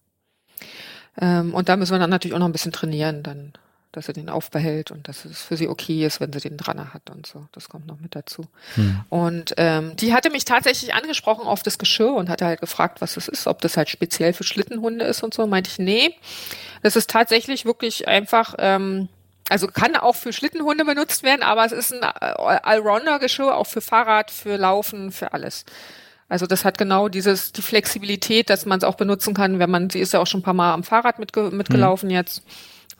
Ähm, 1.19 1.53
und 1.53 1.69
da 1.69 1.77
müssen 1.77 1.93
wir 1.93 1.99
dann 1.99 2.09
natürlich 2.09 2.35
auch 2.35 2.39
noch 2.39 2.47
ein 2.47 2.53
bisschen 2.53 2.73
trainieren, 2.73 3.23
dann 3.23 3.53
dass 3.93 4.07
er 4.07 4.13
den 4.13 4.27
aufbehält 4.27 4.91
und 4.91 5.07
dass 5.07 5.23
es 5.23 5.41
für 5.41 5.55
sie 5.55 5.69
okay 5.69 6.05
ist, 6.05 6.19
wenn 6.19 6.33
sie 6.33 6.39
den 6.39 6.57
dran 6.57 6.93
hat 6.93 7.09
und 7.09 7.25
so. 7.25 7.47
Das 7.53 7.69
kommt 7.69 7.87
noch 7.87 7.99
mit 7.99 8.15
dazu. 8.15 8.45
Hm. 8.75 9.01
Und 9.09 9.53
ähm, 9.57 9.95
die 9.95 10.13
hatte 10.13 10.31
mich 10.31 10.45
tatsächlich 10.45 10.93
angesprochen 10.93 11.45
auf 11.45 11.63
das 11.63 11.77
Geschirr 11.77 12.13
und 12.13 12.29
hatte 12.29 12.45
halt 12.45 12.59
gefragt, 12.59 13.01
was 13.01 13.13
das 13.13 13.27
ist, 13.27 13.47
ob 13.47 13.61
das 13.61 13.77
halt 13.77 13.89
speziell 13.89 14.33
für 14.33 14.43
Schlittenhunde 14.43 15.05
ist 15.05 15.23
und 15.23 15.33
so. 15.33 15.47
Meinte 15.47 15.69
ich, 15.69 15.79
nee, 15.79 16.15
das 16.81 16.95
ist 16.95 17.09
tatsächlich 17.09 17.65
wirklich 17.65 18.07
einfach, 18.07 18.55
ähm, 18.57 19.09
also 19.49 19.67
kann 19.67 19.95
auch 19.95 20.15
für 20.15 20.33
Schlittenhunde 20.33 20.85
benutzt 20.85 21.23
werden, 21.23 21.43
aber 21.43 21.63
es 21.63 21.71
ist 21.71 21.93
ein 21.93 22.03
Allrounder-Geschirr, 22.03 23.55
auch 23.55 23.67
für 23.67 23.81
Fahrrad, 23.81 24.31
für 24.31 24.57
Laufen, 24.57 25.11
für 25.11 25.33
alles. 25.33 25.65
Also 26.29 26.47
das 26.47 26.65
hat 26.65 26.79
genau 26.79 27.09
dieses, 27.09 27.51
die 27.51 27.61
Flexibilität, 27.61 28.49
dass 28.49 28.65
man 28.65 28.79
es 28.79 28.83
auch 28.83 28.95
benutzen 28.95 29.35
kann, 29.35 29.59
wenn 29.59 29.69
man, 29.69 29.91
sie 29.91 29.99
ist 29.99 30.13
ja 30.13 30.19
auch 30.19 30.25
schon 30.25 30.39
ein 30.39 30.43
paar 30.43 30.55
Mal 30.55 30.73
am 30.73 30.83
Fahrrad 30.83 31.19
mitge 31.19 31.51
mitgelaufen 31.51 32.09
hm. 32.09 32.15
jetzt 32.15 32.41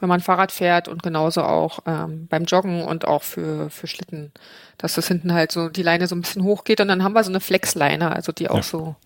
wenn 0.04 0.08
man 0.10 0.20
Fahrrad 0.20 0.52
fährt 0.52 0.86
und 0.86 1.02
genauso 1.02 1.42
auch 1.42 1.78
ähm, 1.86 2.26
beim 2.26 2.44
Joggen 2.44 2.84
und 2.84 3.06
auch 3.06 3.22
für, 3.22 3.70
für 3.70 3.86
Schlitten, 3.86 4.32
dass 4.76 4.92
das 4.96 5.08
hinten 5.08 5.32
halt 5.32 5.50
so 5.50 5.70
die 5.70 5.82
Leine 5.82 6.06
so 6.08 6.14
ein 6.14 6.20
bisschen 6.20 6.44
hochgeht 6.44 6.82
und 6.82 6.88
dann 6.88 7.02
haben 7.02 7.14
wir 7.14 7.24
so 7.24 7.30
eine 7.30 7.40
Flexleine, 7.40 8.14
also 8.14 8.30
die 8.30 8.50
auch 8.50 8.56
ja. 8.56 8.62
so 8.62 8.96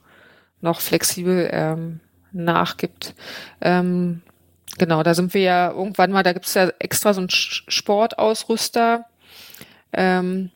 noch 0.60 0.80
flexibel 0.80 1.48
ähm, 1.52 2.00
nachgibt. 2.32 3.14
Ähm, 3.60 4.22
genau, 4.76 5.04
da 5.04 5.14
sind 5.14 5.34
wir 5.34 5.42
ja 5.42 5.70
irgendwann 5.70 6.10
mal, 6.10 6.24
da 6.24 6.32
gibt's 6.32 6.54
ja 6.54 6.68
extra 6.80 7.14
so 7.14 7.20
einen 7.20 7.30
Sportausrüster, 7.30 9.04
ähm, 9.92 10.50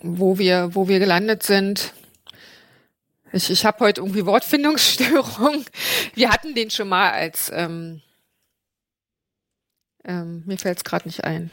wo 0.00 0.38
wir, 0.38 0.74
wo 0.74 0.88
wir 0.88 0.98
gelandet 0.98 1.42
sind. 1.42 1.92
Ich, 3.32 3.50
ich 3.50 3.66
habe 3.66 3.80
heute 3.80 4.00
irgendwie 4.00 4.24
Wortfindungsstörung. 4.24 5.66
Wir 6.14 6.30
hatten 6.30 6.54
den 6.54 6.70
schon 6.70 6.88
mal 6.88 7.10
als 7.10 7.52
ähm, 7.54 8.00
ähm, 10.06 10.42
mir 10.46 10.58
fällt 10.58 10.78
es 10.78 10.84
gerade 10.84 11.08
nicht 11.08 11.24
ein. 11.24 11.50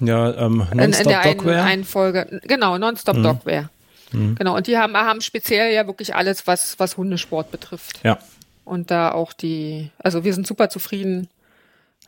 Ja, 0.00 0.32
ähm, 0.34 0.58
Nonstop 0.58 0.80
in, 0.80 0.92
in 0.92 1.08
der 1.08 1.22
Dogware. 1.22 1.56
Einen, 1.56 1.68
einen 1.68 1.84
Folge, 1.84 2.40
genau, 2.44 2.78
Nonstop 2.78 3.16
mhm. 3.16 3.22
Dogware. 3.22 3.70
Mhm. 4.12 4.36
Genau, 4.36 4.56
und 4.56 4.66
die 4.66 4.78
haben, 4.78 4.96
haben 4.96 5.20
speziell 5.20 5.74
ja 5.74 5.86
wirklich 5.86 6.14
alles, 6.14 6.46
was, 6.46 6.78
was 6.78 6.96
Hundesport 6.96 7.50
betrifft. 7.50 8.00
Ja. 8.04 8.18
Und 8.64 8.90
da 8.90 9.12
auch 9.12 9.32
die, 9.32 9.90
also 9.98 10.24
wir 10.24 10.34
sind 10.34 10.46
super 10.46 10.68
zufrieden 10.68 11.28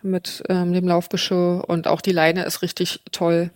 mit 0.02 0.42
ähm, 0.48 0.72
dem 0.72 0.86
Laufgeschirr 0.86 1.64
und 1.66 1.86
auch 1.86 2.00
die 2.00 2.12
Leine 2.12 2.44
ist 2.44 2.62
richtig 2.62 3.00
toll. 3.12 3.50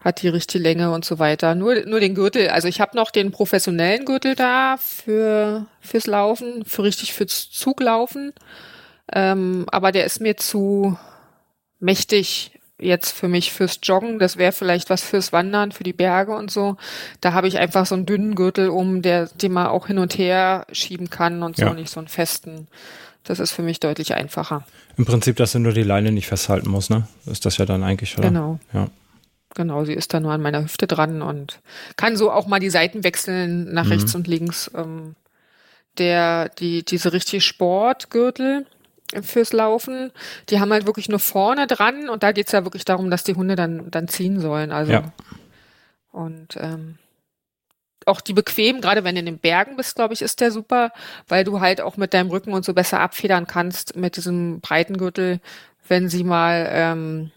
Hat 0.00 0.22
die 0.22 0.28
richtige 0.28 0.62
Länge 0.62 0.92
und 0.92 1.04
so 1.04 1.18
weiter. 1.18 1.54
Nur, 1.54 1.84
nur 1.84 2.00
den 2.00 2.14
Gürtel. 2.14 2.48
Also 2.48 2.68
ich 2.68 2.80
habe 2.80 2.96
noch 2.96 3.10
den 3.10 3.32
professionellen 3.32 4.06
Gürtel 4.06 4.34
da 4.34 4.76
für 4.78 5.66
fürs 5.80 6.06
Laufen, 6.06 6.64
für 6.64 6.84
richtig 6.84 7.12
fürs 7.12 7.50
Zuglaufen. 7.50 8.32
Ähm, 9.12 9.66
aber 9.70 9.92
der 9.92 10.04
ist 10.04 10.20
mir 10.20 10.36
zu 10.36 10.96
mächtig 11.78 12.52
jetzt 12.78 13.12
für 13.12 13.28
mich 13.28 13.52
fürs 13.52 13.78
Joggen. 13.82 14.18
Das 14.18 14.36
wäre 14.36 14.52
vielleicht 14.52 14.90
was 14.90 15.02
fürs 15.02 15.32
Wandern, 15.32 15.72
für 15.72 15.84
die 15.84 15.92
Berge 15.92 16.32
und 16.34 16.50
so. 16.50 16.76
Da 17.20 17.32
habe 17.32 17.48
ich 17.48 17.58
einfach 17.58 17.86
so 17.86 17.94
einen 17.94 18.06
dünnen 18.06 18.34
Gürtel 18.34 18.70
um, 18.70 19.02
der, 19.02 19.26
den 19.26 19.52
man 19.52 19.66
auch 19.66 19.86
hin 19.86 19.98
und 19.98 20.16
her 20.16 20.66
schieben 20.72 21.10
kann 21.10 21.42
und 21.42 21.56
so, 21.56 21.66
ja. 21.66 21.74
nicht 21.74 21.90
so 21.90 22.00
einen 22.00 22.08
festen. 22.08 22.68
Das 23.24 23.38
ist 23.38 23.52
für 23.52 23.62
mich 23.62 23.80
deutlich 23.80 24.14
einfacher. 24.14 24.64
Im 24.96 25.04
Prinzip, 25.04 25.36
dass 25.36 25.52
du 25.52 25.58
nur 25.58 25.72
die 25.72 25.82
Leine 25.82 26.10
nicht 26.10 26.26
festhalten 26.26 26.70
musst, 26.70 26.90
ne? 26.90 27.06
Ist 27.26 27.44
das 27.44 27.58
ja 27.58 27.66
dann 27.66 27.82
eigentlich, 27.82 28.16
oder? 28.18 28.28
Genau. 28.28 28.58
Ja. 28.72 28.88
Genau, 29.54 29.84
sie 29.84 29.94
ist 29.94 30.14
da 30.14 30.20
nur 30.20 30.32
an 30.32 30.42
meiner 30.42 30.62
Hüfte 30.62 30.86
dran 30.86 31.22
und 31.22 31.60
kann 31.96 32.16
so 32.16 32.30
auch 32.30 32.46
mal 32.46 32.60
die 32.60 32.70
Seiten 32.70 33.02
wechseln 33.02 33.72
nach 33.72 33.84
mhm. 33.84 33.92
rechts 33.92 34.14
und 34.14 34.26
links. 34.26 34.70
Ähm, 34.74 35.16
der, 35.98 36.48
die, 36.50 36.84
diese 36.84 37.12
richtige 37.12 37.40
Sportgürtel, 37.40 38.64
fürs 39.22 39.52
Laufen. 39.52 40.12
Die 40.48 40.60
haben 40.60 40.72
halt 40.72 40.86
wirklich 40.86 41.08
nur 41.08 41.18
vorne 41.18 41.66
dran 41.66 42.08
und 42.08 42.22
da 42.22 42.32
geht's 42.32 42.52
ja 42.52 42.64
wirklich 42.64 42.84
darum, 42.84 43.10
dass 43.10 43.24
die 43.24 43.34
Hunde 43.34 43.56
dann, 43.56 43.90
dann 43.90 44.08
ziehen 44.08 44.40
sollen. 44.40 44.72
Also 44.72 44.92
ja. 44.92 45.12
und 46.12 46.56
ähm, 46.56 46.98
auch 48.06 48.20
die 48.20 48.32
bequem, 48.32 48.80
gerade 48.80 49.04
wenn 49.04 49.14
du 49.14 49.20
in 49.20 49.26
den 49.26 49.38
Bergen 49.38 49.76
bist, 49.76 49.96
glaube 49.96 50.14
ich, 50.14 50.22
ist 50.22 50.40
der 50.40 50.50
super, 50.50 50.90
weil 51.28 51.44
du 51.44 51.60
halt 51.60 51.80
auch 51.80 51.96
mit 51.96 52.14
deinem 52.14 52.30
Rücken 52.30 52.52
und 52.52 52.64
so 52.64 52.72
besser 52.72 53.00
abfedern 53.00 53.46
kannst 53.46 53.96
mit 53.96 54.16
diesem 54.16 54.60
breiten 54.60 54.96
Gürtel, 54.96 55.40
wenn 55.86 56.08
sie 56.08 56.24
mal 56.24 56.68
ähm, 56.72 57.30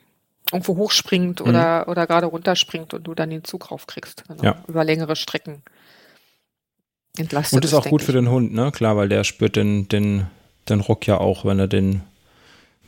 irgendwo 0.52 0.78
hochspringt 0.78 1.42
mhm. 1.42 1.48
oder, 1.48 1.88
oder 1.88 2.08
gerade 2.08 2.28
runterspringt 2.28 2.94
und 2.94 3.04
du 3.04 3.14
dann 3.14 3.30
den 3.30 3.44
Zug 3.44 3.72
raufkriegst. 3.72 4.24
Genau, 4.28 4.44
ja. 4.44 4.64
Über 4.68 4.84
längere 4.84 5.16
Strecken. 5.16 5.62
Entlastet 7.18 7.58
und 7.58 7.66
ist 7.66 7.74
auch 7.74 7.86
gut 7.86 8.02
für 8.02 8.12
den 8.12 8.30
Hund, 8.30 8.54
ne? 8.54 8.72
Klar, 8.72 8.98
weil 8.98 9.10
der 9.10 9.24
spürt 9.24 9.56
den, 9.56 9.88
den 9.88 10.28
den 10.70 10.80
Rock 10.80 11.08
ja 11.08 11.18
auch, 11.18 11.46
wenn 11.46 11.60
er 11.60 11.68
den 11.68 12.02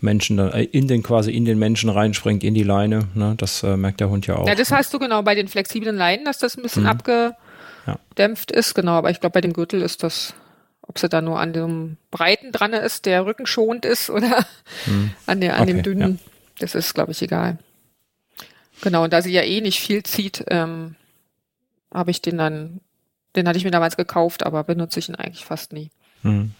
Menschen 0.01 0.37
dann 0.37 0.51
äh, 0.51 0.63
in 0.63 0.87
den 0.87 1.03
quasi 1.03 1.31
in 1.31 1.45
den 1.45 1.59
Menschen 1.59 1.89
reinspringt, 1.89 2.43
in 2.43 2.53
die 2.53 2.63
Leine. 2.63 3.07
Ne? 3.13 3.35
Das 3.37 3.63
äh, 3.63 3.77
merkt 3.77 3.99
der 3.99 4.09
Hund 4.09 4.27
ja 4.27 4.35
auch. 4.35 4.47
Ja, 4.47 4.55
das 4.55 4.71
hast 4.71 4.93
du 4.93 4.99
genau 4.99 5.21
bei 5.23 5.35
den 5.35 5.47
flexiblen 5.47 5.95
Leinen, 5.95 6.25
dass 6.25 6.37
das 6.37 6.57
ein 6.57 6.61
bisschen 6.61 6.83
mhm. 6.83 6.89
abgedämpft 6.89 8.51
ja. 8.51 8.57
ist, 8.57 8.73
genau. 8.73 8.93
Aber 8.93 9.09
ich 9.09 9.19
glaube, 9.19 9.33
bei 9.33 9.41
dem 9.41 9.53
Gürtel 9.53 9.81
ist 9.81 10.03
das, 10.03 10.33
ob 10.81 10.99
sie 10.99 11.09
da 11.09 11.21
nur 11.21 11.39
an 11.39 11.53
dem 11.53 11.97
breiten 12.11 12.51
dran 12.51 12.73
ist, 12.73 13.05
der 13.05 13.25
rückenschonend 13.25 13.85
ist 13.85 14.09
oder 14.09 14.45
mhm. 14.85 15.11
an, 15.25 15.41
der, 15.41 15.55
an 15.55 15.63
okay, 15.63 15.73
dem 15.73 15.83
dünnen, 15.83 16.19
ja. 16.23 16.31
das 16.59 16.75
ist, 16.75 16.93
glaube 16.93 17.11
ich, 17.11 17.21
egal. 17.21 17.57
Genau, 18.81 19.03
und 19.05 19.13
da 19.13 19.21
sie 19.21 19.31
ja 19.31 19.41
eh 19.41 19.61
nicht 19.61 19.79
viel 19.79 20.03
zieht, 20.03 20.43
ähm, 20.49 20.95
habe 21.93 22.11
ich 22.11 22.21
den 22.21 22.37
dann, 22.37 22.81
den 23.35 23.47
hatte 23.47 23.57
ich 23.57 23.63
mir 23.63 23.71
damals 23.71 23.95
gekauft, 23.95 24.45
aber 24.45 24.63
benutze 24.63 24.99
ich 24.99 25.09
ihn 25.09 25.15
eigentlich 25.15 25.45
fast 25.45 25.71
nie. 25.71 25.89
Mhm. 26.23 26.51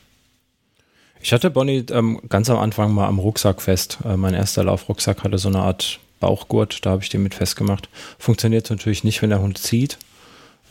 Ich 1.22 1.34
hatte 1.34 1.50
Bonnie 1.50 1.86
ähm, 1.92 2.22
ganz 2.30 2.50
am 2.50 2.58
Anfang 2.58 2.94
mal 2.94 3.08
am 3.08 3.20
Rucksack 3.20 3.62
fest. 3.62 4.00
Äh, 4.06 4.18
mein 4.18 4.34
erster 4.34 4.64
Laufrucksack 4.64 5.24
hatte 5.24 5.38
so 5.38 5.50
eine 5.50 5.60
Art 5.60 6.00
Bauchgurt, 6.20 6.86
da 6.86 6.92
habe 6.92 7.04
ich 7.04 7.10
den 7.10 7.24
mit 7.24 7.36
festgemacht. 7.36 7.90
Funktioniert 8.20 8.70
natürlich 8.70 9.04
nicht, 9.04 9.22
wenn 9.22 9.30
der 9.30 9.42
Hund 9.42 9.58
zieht. 9.58 9.98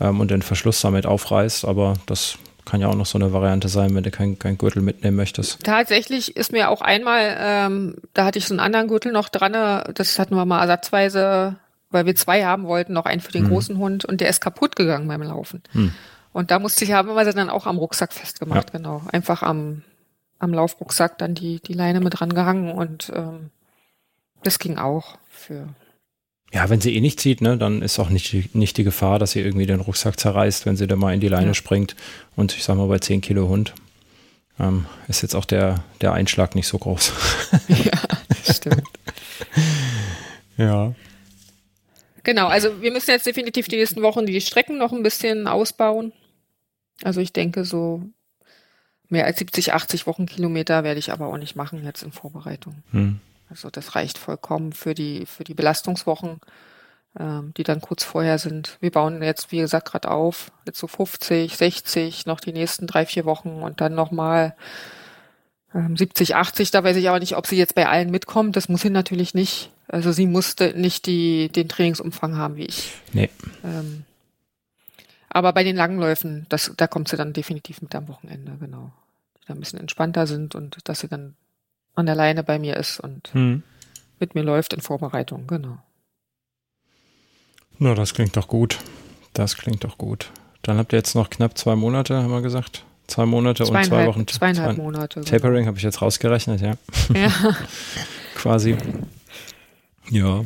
ähm, 0.01 0.21
und 0.21 0.31
den 0.31 0.43
Verschluss 0.43 0.81
damit 0.81 1.07
aufreißt. 1.07 1.65
Aber 1.65 1.95
das 2.07 2.39
kann 2.65 2.81
ja 2.81 2.89
auch 2.89 2.95
noch 2.95 3.07
so 3.07 3.19
eine 3.19 3.33
Variante 3.33 3.69
sein, 3.69 3.95
wenn 3.95 4.05
du 4.05 4.11
keinen 4.11 4.39
kein 4.39 4.59
Gürtel 4.59 4.83
mitnehmen 4.83 5.17
möchtest. 5.17 5.63
Tatsächlich 5.65 6.37
ist 6.37 6.53
mir 6.53 6.71
auch 6.71 6.81
einmal, 6.81 7.37
ähm, 7.39 7.97
da 8.15 8.25
hatte 8.25 8.39
ich 8.39 8.47
so 8.47 8.55
einen 8.55 8.61
anderen 8.61 8.89
Gürtel 8.89 9.13
noch 9.13 9.29
dran, 9.29 9.53
das 9.95 10.19
hatten 10.19 10.35
wir 10.35 10.45
mal 10.47 10.63
ersatzweise, 10.63 11.57
weil 11.91 12.07
wir 12.07 12.17
zwei 12.17 12.45
haben 12.45 12.65
wollten, 12.65 12.95
noch 12.95 13.05
einen 13.05 13.21
für 13.21 13.33
den 13.33 13.45
hm. 13.45 13.51
großen 13.51 13.79
Hund 13.79 14.05
und 14.05 14.21
der 14.21 14.29
ist 14.29 14.41
kaputt 14.41 14.77
gegangen 14.77 15.07
beim 15.09 15.23
Laufen. 15.23 15.63
Hm. 15.73 15.93
Und 16.33 16.51
da 16.51 16.59
musste 16.59 16.85
ich, 16.85 16.93
haben 16.93 17.15
wir 17.15 17.25
sie 17.25 17.33
dann 17.33 17.51
auch 17.51 17.67
am 17.67 17.77
Rucksack 17.77 18.13
festgemacht, 18.13 18.71
ja. 18.73 18.79
genau. 18.79 19.03
Einfach 19.13 19.43
am, 19.43 19.83
am 20.45 20.55
Laufrucksack 20.55 21.19
dann 21.19 21.35
die, 21.35 21.61
die 21.61 21.73
Leine 21.73 22.01
mit 22.01 22.21
dran 22.21 22.35
gehangen 22.35 22.73
und 22.73 23.13
ähm, 23.15 23.51
das 24.43 24.59
ging 24.59 24.79
auch 24.79 25.19
für 25.29 25.69
ja, 26.55 26.71
wenn 26.71 26.81
sie 26.81 26.95
eh 26.95 27.01
nicht 27.01 27.19
zieht, 27.19 27.41
ne, 27.41 27.59
dann 27.59 27.83
ist 27.83 27.99
auch 27.99 28.11
nicht, 28.11 28.55
nicht 28.55 28.77
die 28.77 28.85
Gefahr, 28.85 29.19
dass 29.19 29.33
sie 29.33 29.41
irgendwie 29.41 29.67
den 29.67 29.81
Rucksack 29.81 30.21
zerreißt, 30.21 30.67
wenn 30.67 30.77
sie 30.77 30.87
da 30.87 30.95
mal 30.95 31.13
in 31.13 31.19
die 31.19 31.27
Leine 31.27 31.49
ja. 31.49 31.55
springt. 31.55 31.97
Und 32.37 32.57
ich 32.57 32.63
sag 32.63 32.77
mal, 32.77 32.87
bei 32.87 33.01
10 33.01 33.23
Kilo 33.23 33.49
Hund 33.49 33.75
ähm, 34.61 34.87
ist 35.09 35.23
jetzt 35.23 35.35
auch 35.35 35.47
der, 35.47 35.83
der 36.01 36.13
Einschlag 36.13 36.55
nicht 36.55 36.69
so 36.69 36.79
groß. 36.79 37.13
ja, 37.69 38.01
das 38.29 38.59
stimmt. 38.59 38.85
ja. 40.57 40.95
Genau, 42.23 42.47
also 42.47 42.81
wir 42.81 42.93
müssen 42.93 43.11
jetzt 43.11 43.27
definitiv 43.27 43.67
die 43.67 43.77
nächsten 43.77 44.03
Wochen 44.03 44.25
die 44.25 44.41
Strecken 44.41 44.79
noch 44.79 44.93
ein 44.93 45.03
bisschen 45.03 45.49
ausbauen. 45.49 46.13
Also 47.03 47.21
ich 47.21 47.33
denke, 47.33 47.65
so 47.65 48.03
mehr 49.09 49.27
als 49.27 49.39
70, 49.39 49.73
80 49.73 50.07
Wochenkilometer 50.07 50.85
werde 50.85 50.99
ich 50.99 51.13
aber 51.13 51.27
auch 51.27 51.37
nicht 51.37 51.57
machen 51.57 51.85
jetzt 51.85 52.03
in 52.03 52.13
Vorbereitung. 52.13 52.83
Hm. 52.91 53.21
Also 53.49 53.71
das 53.71 53.95
reicht 53.95 54.19
vollkommen 54.19 54.73
für 54.73 54.95
die, 54.95 55.27
für 55.27 55.45
die 55.45 55.55
Belastungswochen, 55.55 56.41
ähm, 57.19 57.53
die 57.57 57.63
dann 57.63 57.81
kurz 57.81 58.03
vorher 58.03 58.39
sind. 58.39 58.79
Wir 58.81 58.91
bauen 58.91 59.23
jetzt, 59.23 59.53
wie 59.53 59.59
gesagt, 59.59 59.89
gerade 59.89 60.11
auf, 60.11 60.51
jetzt 60.67 60.79
so 60.79 60.87
50, 60.87 61.57
60, 61.57 62.27
noch 62.27 62.41
die 62.41 62.53
nächsten 62.53 62.87
drei, 62.87 63.07
vier 63.07 63.25
Wochen 63.25 63.63
und 63.63 63.81
dann 63.81 63.95
nochmal 63.95 64.57
ähm, 65.75 65.97
70, 65.97 66.35
80. 66.35 66.71
Da 66.71 66.83
weiß 66.83 66.97
ich 66.97 67.09
aber 67.09 67.21
nicht, 67.21 67.37
ob 67.37 67.47
sie 67.47 67.57
jetzt 67.57 67.75
bei 67.75 67.89
allen 67.89 68.11
mitkommt. 68.11 68.57
Das 68.57 68.69
muss 68.69 68.81
sie 68.81 68.91
natürlich 68.91 69.35
nicht. 69.35 69.71
Also 69.89 70.13
sie 70.13 70.27
musste 70.27 70.73
nicht 70.77 71.07
die, 71.07 71.51
den 71.51 71.69
Trainingsumfang 71.69 72.37
haben 72.37 72.57
wie 72.57 72.65
ich. 72.67 72.93
Nee. 73.13 73.29
Ähm, 73.63 74.05
aber 75.35 75.53
bei 75.53 75.65
den 75.65 75.75
langen 75.75 75.99
Läufen, 75.99 76.47
das, 76.49 76.73
da 76.77 76.87
kommt 76.87 77.09
sie 77.09 77.17
dann 77.17 77.33
definitiv 77.33 77.83
mit 77.83 77.95
am 77.95 78.07
Wochenende, 78.07 78.57
genau. 78.61 78.93
Die 79.37 79.47
da 79.47 79.55
ein 79.55 79.61
bisschen 79.61 79.81
entspannter 79.81 80.29
sind 80.29 80.55
und 80.55 80.79
dass 80.89 81.01
sie 81.01 81.09
dann 81.09 81.35
an 81.97 82.07
der 82.07 82.15
Leine 82.15 82.45
bei 82.45 82.59
mir 82.59 82.77
ist 82.77 83.01
und 83.01 83.35
hm. 83.35 83.65
mit 84.21 84.37
mir 84.37 84.45
läuft 84.45 84.73
in 84.73 84.81
Vorbereitung, 84.81 85.49
genau. 85.49 85.79
Na, 87.79 87.95
das 87.95 88.15
klingt 88.15 88.37
doch 88.37 88.47
gut. 88.47 88.79
Das 89.33 89.57
klingt 89.57 89.83
doch 89.83 89.99
gut. 89.99 90.31
Dann 90.63 90.79
habt 90.79 90.93
ihr 90.93 90.99
jetzt 90.99 91.17
noch 91.17 91.31
knapp 91.31 91.59
zwei 91.59 91.75
Monate, 91.75 92.23
haben 92.23 92.31
wir 92.31 92.41
gesagt. 92.41 92.85
Zwei 93.09 93.27
Monate 93.27 93.65
und 93.65 93.85
zwei 93.85 94.07
Wochen. 94.07 94.29
Zweieinhalb 94.29 94.77
zwei, 94.77 94.83
Monate. 94.83 95.21
Genau. 95.21 95.31
Tapering 95.31 95.55
genau. 95.55 95.67
habe 95.67 95.79
ich 95.79 95.83
jetzt 95.83 96.01
rausgerechnet, 96.01 96.61
ja. 96.61 96.75
Ja. 97.13 97.31
Quasi. 98.37 98.77
Ja. 100.11 100.45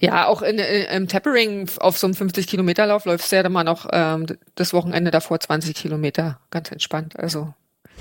Ja, 0.00 0.26
auch 0.26 0.42
in, 0.42 0.58
in, 0.58 0.82
im 0.84 1.08
Tapering 1.08 1.68
auf 1.78 1.98
so 1.98 2.06
einem 2.06 2.14
50 2.14 2.46
Kilometer 2.46 2.86
Lauf 2.86 3.04
läufst 3.06 3.32
du 3.32 3.36
ja 3.36 3.42
dann 3.42 3.52
mal 3.52 3.64
noch 3.64 3.88
ähm, 3.92 4.26
das 4.54 4.72
Wochenende 4.72 5.10
davor 5.10 5.40
20 5.40 5.74
Kilometer 5.74 6.38
ganz 6.50 6.70
entspannt. 6.70 7.18
Also 7.18 7.54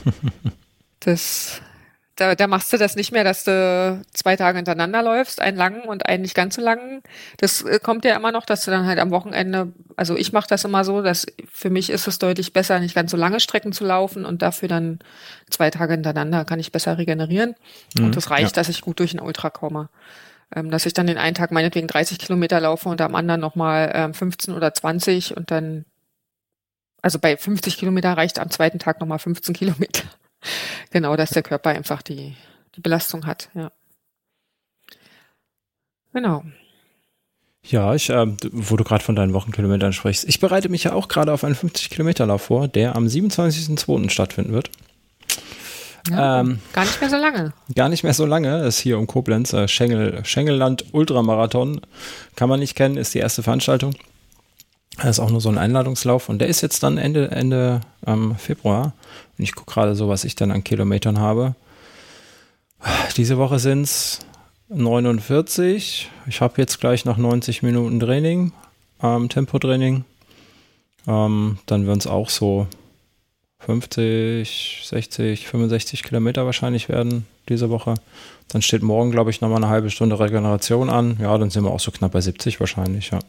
das 0.99 1.61
da, 2.15 2.33
da 2.33 2.47
machst 2.47 2.71
du 2.71 2.77
das 2.77 2.95
nicht 2.95 3.11
mehr, 3.11 3.25
dass 3.25 3.43
du 3.43 4.01
zwei 4.13 4.37
Tage 4.37 4.57
hintereinander 4.57 5.03
läufst, 5.03 5.41
einen 5.41 5.57
langen 5.57 5.81
und 5.81 6.05
einen 6.05 6.21
nicht 6.21 6.33
ganz 6.33 6.55
so 6.55 6.61
langen. 6.61 7.01
Das 7.37 7.61
äh, 7.61 7.79
kommt 7.79 8.05
ja 8.05 8.15
immer 8.15 8.31
noch, 8.31 8.45
dass 8.45 8.63
du 8.63 8.71
dann 8.71 8.85
halt 8.85 8.99
am 8.99 9.11
Wochenende, 9.11 9.73
also 9.97 10.15
ich 10.15 10.31
mache 10.31 10.47
das 10.47 10.63
immer 10.63 10.85
so, 10.85 11.01
dass 11.01 11.25
für 11.51 11.69
mich 11.69 11.89
ist 11.89 12.07
es 12.07 12.17
deutlich 12.17 12.53
besser, 12.53 12.79
nicht 12.79 12.95
ganz 12.95 13.11
so 13.11 13.17
lange 13.17 13.41
Strecken 13.41 13.73
zu 13.73 13.85
laufen 13.85 14.25
und 14.25 14.41
dafür 14.41 14.69
dann 14.69 14.99
zwei 15.49 15.69
Tage 15.69 15.93
hintereinander 15.93 16.45
kann 16.45 16.59
ich 16.59 16.71
besser 16.71 16.97
regenerieren. 16.97 17.55
Mhm, 17.97 18.05
und 18.05 18.15
das 18.15 18.29
reicht, 18.29 18.55
ja. 18.55 18.61
dass 18.61 18.69
ich 18.69 18.79
gut 18.79 18.99
durch 18.99 19.11
den 19.11 19.19
Ultra 19.19 19.49
komme. 19.49 19.89
Ähm, 20.53 20.69
dass 20.71 20.85
ich 20.85 20.93
dann 20.93 21.07
den 21.07 21.17
einen 21.17 21.35
Tag 21.35 21.51
meinetwegen 21.51 21.87
30 21.87 22.19
Kilometer 22.19 22.59
laufe 22.59 22.89
und 22.89 23.01
am 23.01 23.15
anderen 23.15 23.41
nochmal 23.41 23.91
ähm, 23.93 24.13
15 24.13 24.53
oder 24.53 24.73
20 24.73 25.35
und 25.35 25.51
dann, 25.51 25.85
also 27.01 27.19
bei 27.19 27.37
50 27.37 27.77
Kilometer 27.77 28.15
reicht 28.15 28.39
am 28.39 28.51
zweiten 28.51 28.79
Tag 28.79 28.99
nochmal 28.99 29.19
15 29.19 29.53
Kilometer. 29.55 30.03
Genau, 30.91 31.15
dass 31.15 31.31
der 31.31 31.43
Körper 31.43 31.71
einfach 31.71 32.01
die, 32.01 32.35
die 32.75 32.81
Belastung 32.81 33.25
hat, 33.25 33.49
ja. 33.53 33.71
Genau. 36.13 36.43
Ja, 37.67 37.95
ich, 37.95 38.09
äh, 38.09 38.27
wo 38.51 38.77
du 38.77 38.83
gerade 38.83 39.03
von 39.03 39.15
deinen 39.15 39.33
Wochenkilometern 39.33 39.91
sprichst. 39.91 40.29
Ich 40.29 40.39
bereite 40.39 40.69
mich 40.69 40.83
ja 40.83 40.93
auch 40.93 41.07
gerade 41.07 41.33
auf 41.33 41.43
einen 41.43 41.55
50-Kilometer-Lauf 41.55 42.43
vor, 42.43 42.67
der 42.67 42.95
am 42.95 43.07
27.02. 43.07 44.09
stattfinden 44.09 44.53
wird. 44.53 44.69
Ja, 46.09 46.41
ähm, 46.41 46.59
gar 46.73 46.83
nicht 46.83 47.01
mehr 47.01 47.09
so 47.09 47.17
lange. 47.17 47.53
Gar 47.73 47.89
nicht 47.89 48.03
mehr 48.03 48.13
so 48.13 48.25
lange. 48.25 48.63
Ist 48.65 48.79
hier 48.79 48.99
um 48.99 49.07
Koblenz, 49.07 49.53
äh, 49.53 49.67
Schengel, 49.67 50.23
Schengelland 50.23 50.85
Ultramarathon. 50.91 51.81
Kann 52.35 52.49
man 52.49 52.59
nicht 52.59 52.75
kennen, 52.75 52.97
ist 52.97 53.13
die 53.13 53.19
erste 53.19 53.43
Veranstaltung. 53.43 53.95
Das 54.97 55.17
ist 55.17 55.19
auch 55.19 55.29
nur 55.29 55.41
so 55.41 55.49
ein 55.49 55.57
Einladungslauf 55.57 56.29
und 56.29 56.39
der 56.39 56.47
ist 56.47 56.61
jetzt 56.61 56.81
dann 56.83 56.97
Ende, 56.97 57.29
Ende 57.31 57.81
ähm, 58.07 58.35
Februar. 58.37 58.93
Und 59.37 59.43
ich 59.43 59.53
gucke 59.53 59.73
gerade 59.73 59.95
so, 59.95 60.07
was 60.07 60.23
ich 60.23 60.35
dann 60.35 60.51
an 60.51 60.63
Kilometern 60.63 61.19
habe. 61.19 61.55
Diese 63.17 63.37
Woche 63.37 63.59
sind 63.59 63.83
es 63.83 64.19
49. 64.69 66.09
Ich 66.27 66.41
habe 66.41 66.53
jetzt 66.57 66.79
gleich 66.79 67.03
noch 67.05 67.17
90 67.17 67.63
Minuten 67.63 67.99
Training, 67.99 68.53
ähm, 69.01 69.27
Tempotraining. 69.27 70.05
Ähm, 71.07 71.59
dann 71.65 71.87
werden 71.87 71.99
es 71.99 72.07
auch 72.07 72.29
so 72.29 72.67
50, 73.65 74.83
60, 74.85 75.47
65 75.47 76.03
Kilometer 76.03 76.45
wahrscheinlich 76.45 76.89
werden 76.89 77.25
diese 77.49 77.69
Woche. 77.69 77.95
Dann 78.49 78.61
steht 78.61 78.83
morgen, 78.83 79.11
glaube 79.11 79.31
ich, 79.31 79.41
nochmal 79.41 79.57
eine 79.57 79.69
halbe 79.69 79.89
Stunde 79.89 80.19
Regeneration 80.19 80.89
an. 80.89 81.17
Ja, 81.19 81.37
dann 81.37 81.49
sind 81.49 81.63
wir 81.63 81.71
auch 81.71 81.79
so 81.79 81.91
knapp 81.91 82.11
bei 82.11 82.21
70 82.21 82.59
wahrscheinlich, 82.59 83.11
ja 83.11 83.19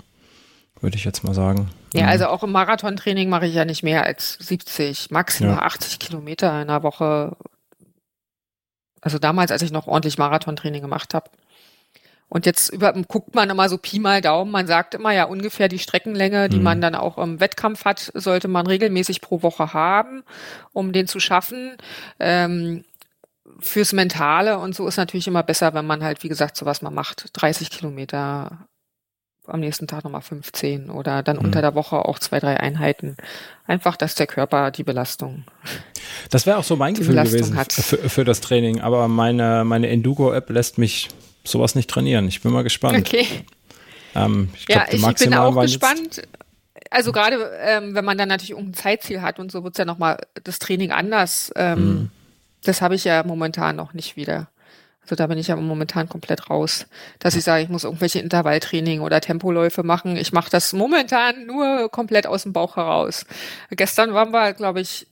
würde 0.80 0.97
ich 0.97 1.05
jetzt 1.05 1.24
mal 1.24 1.34
sagen. 1.34 1.70
Ja, 1.95 2.05
mhm. 2.05 2.09
also 2.09 2.26
auch 2.26 2.43
im 2.43 2.53
Marathontraining 2.53 3.28
mache 3.28 3.47
ich 3.47 3.55
ja 3.55 3.64
nicht 3.64 3.82
mehr 3.82 4.05
als 4.05 4.34
70, 4.34 5.11
maximal 5.11 5.57
ja. 5.57 5.62
80 5.62 5.99
Kilometer 5.99 6.49
in 6.49 6.68
einer 6.68 6.82
Woche. 6.82 7.37
Also 9.01 9.18
damals, 9.18 9.51
als 9.51 9.62
ich 9.62 9.70
noch 9.70 9.87
ordentlich 9.87 10.18
Marathontraining 10.18 10.82
gemacht 10.82 11.14
habe. 11.14 11.30
Und 12.29 12.45
jetzt 12.45 12.70
über, 12.70 12.93
guckt 12.93 13.35
man 13.35 13.51
immer 13.51 13.68
so 13.68 13.79
Pi 13.79 14.01
mal 14.01 14.20
Daumen. 14.20 14.51
Man 14.51 14.66
sagt 14.66 14.95
immer 14.95 15.12
ja 15.12 15.24
ungefähr 15.24 15.68
die 15.68 15.79
Streckenlänge, 15.79 16.49
die 16.49 16.59
mhm. 16.59 16.64
man 16.64 16.81
dann 16.81 16.95
auch 16.95 17.18
im 17.18 17.41
Wettkampf 17.41 17.85
hat, 17.85 18.11
sollte 18.14 18.49
man 18.49 18.66
regelmäßig 18.66 19.20
pro 19.20 19.43
Woche 19.43 19.72
haben, 19.72 20.24
um 20.72 20.93
den 20.93 21.07
zu 21.07 21.20
schaffen. 21.20 21.77
Ähm, 22.18 22.85
fürs 23.61 23.93
Mentale 23.93 24.59
und 24.59 24.74
so 24.74 24.87
ist 24.87 24.97
natürlich 24.97 25.29
immer 25.29 25.43
besser, 25.43 25.72
wenn 25.72 25.87
man 25.87 26.03
halt, 26.03 26.22
wie 26.24 26.29
gesagt, 26.29 26.57
so 26.57 26.66
was 26.66 26.83
man 26.83 26.95
macht. 26.95 27.31
30 27.35 27.70
Kilometer 27.70 28.66
am 29.47 29.61
nächsten 29.61 29.87
Tag 29.87 30.03
nochmal 30.03 30.22
15 30.22 30.91
oder 30.91 31.22
dann 31.22 31.37
mhm. 31.37 31.45
unter 31.45 31.61
der 31.61 31.74
Woche 31.74 32.05
auch 32.05 32.18
zwei, 32.18 32.41
drei 32.41 32.59
Einheiten. 32.59 33.16
Einfach, 33.66 33.97
dass 33.97 34.14
der 34.14 34.27
Körper 34.27 34.70
die 34.70 34.83
Belastung. 34.83 35.45
Das 36.31 36.47
wäre 36.47 36.59
auch 36.59 36.64
so 36.64 36.77
mein 36.77 36.95
Gefühl 36.95 37.14
gewesen 37.14 37.57
für, 37.68 38.09
für, 38.09 38.24
das 38.24 38.41
Training, 38.41 38.81
aber 38.81 39.07
meine, 39.07 39.64
meine 39.64 39.89
Enduro-App 39.89 40.51
lässt 40.51 40.79
mich 40.79 41.09
sowas 41.47 41.74
nicht 41.74 41.90
trainieren. 41.90 42.28
Ich 42.28 42.42
bin 42.42 42.53
mal 42.53 42.62
gespannt. 42.62 42.99
Okay. 42.99 43.26
Ähm, 44.14 44.49
ich 44.55 44.66
glaub, 44.66 44.92
ja, 44.92 45.11
ich 45.11 45.16
bin 45.16 45.34
auch 45.34 45.61
gespannt. 45.61 46.22
Also 46.90 47.12
gerade 47.12 47.51
ähm, 47.61 47.94
wenn 47.94 48.05
man 48.05 48.16
dann 48.16 48.28
natürlich 48.28 48.51
irgendein 48.51 48.74
Zeitziel 48.74 49.20
hat 49.20 49.38
und 49.38 49.51
so 49.51 49.64
wird 49.64 49.74
es 49.74 49.78
ja 49.78 49.84
nochmal 49.84 50.18
das 50.44 50.59
Training 50.59 50.92
anders. 50.92 51.53
Ähm, 51.57 51.78
mhm. 51.78 52.11
Das 52.62 52.80
habe 52.80 52.94
ich 52.94 53.05
ja 53.05 53.22
momentan 53.24 53.76
noch 53.76 53.92
nicht 53.92 54.16
wieder. 54.16 54.49
Also 55.03 55.14
da 55.14 55.28
bin 55.28 55.38
ich 55.38 55.47
ja 55.47 55.55
momentan 55.55 56.09
komplett 56.09 56.51
raus, 56.51 56.86
dass 57.20 57.36
ich 57.36 57.44
sage, 57.44 57.62
ich 57.62 57.68
muss 57.68 57.84
irgendwelche 57.84 58.18
Intervalltraining 58.18 59.03
oder 59.03 59.20
Tempoläufe 59.20 59.84
machen. 59.84 60.16
Ich 60.16 60.32
mache 60.32 60.51
das 60.51 60.72
momentan 60.72 61.47
nur 61.47 61.88
komplett 61.90 62.26
aus 62.26 62.42
dem 62.42 62.53
Bauch 62.53 62.74
heraus. 62.74 63.24
Gestern 63.70 64.14
waren 64.14 64.32
wir, 64.32 64.53
glaube 64.53 64.80
ich, 64.80 65.07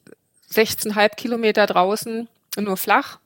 16,5 0.53 1.15
Kilometer 1.15 1.67
draußen, 1.67 2.29
nur 2.59 2.77
flach. 2.77 3.19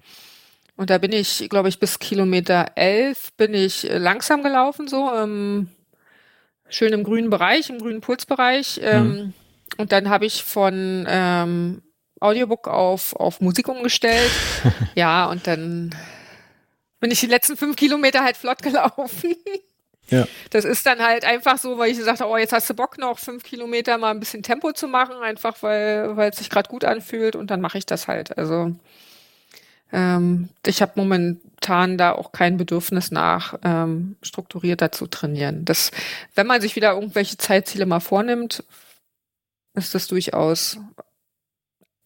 Und 0.79 0.91
da 0.91 0.99
bin 0.99 1.11
ich, 1.11 1.49
glaube 1.51 1.69
ich, 1.69 1.81
bis 1.81 1.99
Kilometer 1.99 2.71
11 2.77 3.33
bin 3.33 3.53
ich 3.53 3.83
langsam 3.91 4.45
gelaufen, 4.45 4.87
so 4.87 5.13
ähm, 5.13 5.69
schön 6.69 6.93
im 6.93 7.03
grünen 7.03 7.31
Bereich, 7.31 7.69
im 7.69 7.81
grünen 7.81 8.01
Pulsbereich. 8.01 8.79
Ähm, 8.85 9.09
mhm. 9.09 9.33
Und 9.77 9.91
dann 9.91 10.09
habe 10.09 10.25
ich 10.25 10.45
von 10.45 11.05
ähm, 11.09 11.83
Audiobook 12.21 12.69
auf, 12.69 13.17
auf 13.17 13.41
Musik 13.41 13.67
umgestellt. 13.67 14.31
ja, 14.95 15.27
und 15.27 15.49
dann 15.49 15.97
bin 17.01 17.11
ich 17.11 17.19
die 17.19 17.27
letzten 17.27 17.57
fünf 17.57 17.75
Kilometer 17.75 18.23
halt 18.23 18.37
flott 18.37 18.63
gelaufen. 18.63 19.35
Ja. 20.11 20.29
Das 20.51 20.65
ist 20.65 20.87
dann 20.87 21.01
halt 21.01 21.25
einfach 21.25 21.59
so, 21.59 21.77
weil 21.79 21.91
ich 21.91 21.99
gesagt 21.99 22.21
habe, 22.21 22.31
oh, 22.31 22.37
jetzt 22.37 22.53
hast 22.53 22.71
du 22.71 22.75
Bock 22.75 22.99
noch 22.99 23.19
fünf 23.19 23.43
Kilometer 23.43 23.99
mal 23.99 24.13
ein 24.13 24.21
bisschen 24.21 24.45
Tempo 24.45 24.71
zu 24.71 24.87
machen, 24.87 25.17
einfach 25.17 25.61
weil 25.65 26.17
weil 26.17 26.31
es 26.31 26.37
sich 26.37 26.51
gerade 26.51 26.69
gut 26.69 26.85
anfühlt 26.85 27.35
und 27.35 27.51
dann 27.51 27.61
mache 27.61 27.79
ich 27.79 27.85
das 27.85 28.07
halt. 28.07 28.39
Also 28.39 28.77
ähm, 29.93 30.49
ich 30.67 30.83
habe 30.83 30.93
momentan 30.97 31.99
da 31.99 32.13
auch 32.13 32.33
kein 32.33 32.57
Bedürfnis 32.57 33.11
nach, 33.11 33.59
ähm, 33.63 34.17
strukturierter 34.23 34.93
zu 34.93 35.07
trainieren. 35.07 35.65
Das, 35.65 35.91
wenn 36.35 36.47
man 36.47 36.61
sich 36.61 36.77
wieder 36.77 36.93
irgendwelche 36.93 37.39
Zeitziele 37.39 37.87
mal 37.87 38.01
vornimmt, 38.01 38.65
ist 39.75 39.95
das 39.95 40.09
durchaus 40.09 40.79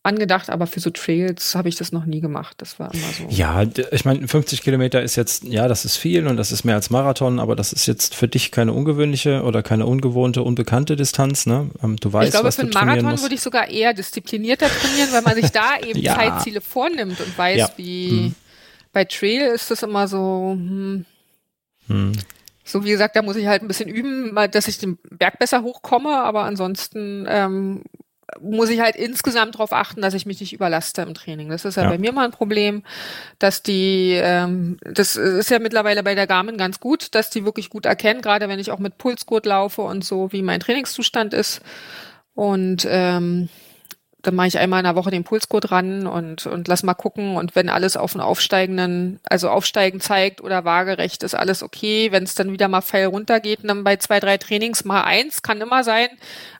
angedacht, 0.04 0.50
aber 0.50 0.66
für 0.66 0.80
so 0.80 0.90
Trails 0.90 1.54
habe 1.54 1.68
ich 1.68 1.76
das 1.76 1.92
noch 1.92 2.04
nie 2.04 2.20
gemacht. 2.20 2.56
Das 2.58 2.80
war 2.80 2.92
immer 2.92 3.06
so. 3.16 3.26
Ja, 3.28 3.64
ich 3.92 4.04
meine, 4.04 4.26
50 4.26 4.62
Kilometer 4.62 5.00
ist 5.00 5.16
jetzt, 5.16 5.44
ja, 5.44 5.68
das 5.68 5.84
ist 5.84 5.96
viel 5.96 6.26
und 6.26 6.36
das 6.36 6.50
ist 6.50 6.64
mehr 6.64 6.74
als 6.74 6.90
Marathon, 6.90 7.38
aber 7.38 7.54
das 7.54 7.72
ist 7.72 7.86
jetzt 7.86 8.14
für 8.14 8.26
dich 8.26 8.50
keine 8.50 8.72
ungewöhnliche 8.72 9.42
oder 9.42 9.62
keine 9.62 9.86
ungewohnte, 9.86 10.42
unbekannte 10.42 10.96
Distanz, 10.96 11.46
ne? 11.46 11.70
Ähm, 11.82 11.96
du 11.96 12.12
weißt, 12.12 12.28
ich 12.28 12.32
glaube, 12.32 12.48
was 12.48 12.56
für 12.56 12.62
einen 12.62 12.72
Marathon 12.72 13.20
würde 13.22 13.34
ich 13.34 13.40
sogar 13.40 13.68
eher 13.68 13.94
disziplinierter 13.94 14.66
trainieren, 14.66 15.12
weil 15.12 15.22
man 15.22 15.34
sich 15.36 15.50
da 15.50 15.78
eben 15.86 16.00
ja. 16.00 16.16
Zeitziele 16.16 16.60
vornimmt 16.60 17.20
und 17.20 17.38
weiß, 17.38 17.58
ja. 17.58 17.70
wie 17.76 18.10
hm. 18.10 18.34
bei 18.92 19.04
Trail 19.04 19.52
ist 19.54 19.70
das 19.70 19.84
immer 19.84 20.08
so, 20.08 20.52
hm, 20.56 21.04
hm. 21.86 22.12
So 22.64 22.84
wie 22.84 22.90
gesagt, 22.90 23.16
da 23.16 23.22
muss 23.22 23.36
ich 23.36 23.46
halt 23.46 23.62
ein 23.62 23.68
bisschen 23.68 23.88
üben, 23.88 24.34
dass 24.52 24.68
ich 24.68 24.78
den 24.78 24.96
Berg 25.10 25.38
besser 25.38 25.62
hochkomme, 25.62 26.22
aber 26.22 26.44
ansonsten 26.44 27.26
ähm, 27.28 27.82
muss 28.40 28.70
ich 28.70 28.80
halt 28.80 28.96
insgesamt 28.96 29.54
darauf 29.54 29.72
achten, 29.72 30.02
dass 30.02 30.14
ich 30.14 30.26
mich 30.26 30.40
nicht 30.40 30.52
überlaste 30.52 31.02
im 31.02 31.14
Training. 31.14 31.48
Das 31.48 31.64
ist 31.64 31.76
ja, 31.76 31.84
ja, 31.84 31.90
bei 31.90 31.98
mir 31.98 32.12
mal 32.12 32.24
ein 32.24 32.30
Problem, 32.30 32.82
dass 33.38 33.62
die, 33.62 34.18
ähm, 34.22 34.78
das 34.82 35.16
ist 35.16 35.50
ja 35.50 35.58
mittlerweile 35.58 36.02
bei 36.02 36.14
der 36.14 36.26
Garmin 36.26 36.56
ganz 36.56 36.80
gut, 36.80 37.14
dass 37.14 37.30
die 37.30 37.44
wirklich 37.44 37.70
gut 37.70 37.86
erkennen, 37.86 38.22
gerade 38.22 38.48
wenn 38.48 38.58
ich 38.58 38.70
auch 38.70 38.78
mit 38.78 38.98
Pulsgurt 38.98 39.46
laufe 39.46 39.82
und 39.82 40.04
so, 40.04 40.32
wie 40.32 40.42
mein 40.42 40.60
Trainingszustand 40.60 41.34
ist. 41.34 41.60
Und 42.34 42.86
ähm, 42.88 43.48
dann 44.22 44.36
mache 44.36 44.46
ich 44.46 44.58
einmal 44.58 44.80
in 44.80 44.84
der 44.84 44.94
Woche 44.94 45.10
den 45.10 45.24
Pulscode 45.24 45.70
ran 45.72 46.06
und, 46.06 46.46
und 46.46 46.68
lass 46.68 46.84
mal 46.84 46.94
gucken. 46.94 47.36
Und 47.36 47.56
wenn 47.56 47.68
alles 47.68 47.96
auf 47.96 48.14
einen 48.14 48.22
aufsteigenden, 48.22 49.18
also 49.28 49.50
aufsteigen 49.50 50.00
zeigt 50.00 50.40
oder 50.40 50.64
waagerecht, 50.64 51.24
ist 51.24 51.34
alles 51.34 51.62
okay. 51.62 52.12
Wenn 52.12 52.22
es 52.22 52.36
dann 52.36 52.52
wieder 52.52 52.68
mal 52.68 52.82
feil 52.82 53.06
runtergeht, 53.06 53.60
dann 53.64 53.82
bei 53.82 53.96
zwei, 53.96 54.20
drei 54.20 54.38
Trainings 54.38 54.84
mal 54.84 55.02
eins, 55.02 55.42
kann 55.42 55.60
immer 55.60 55.82
sein. 55.82 56.08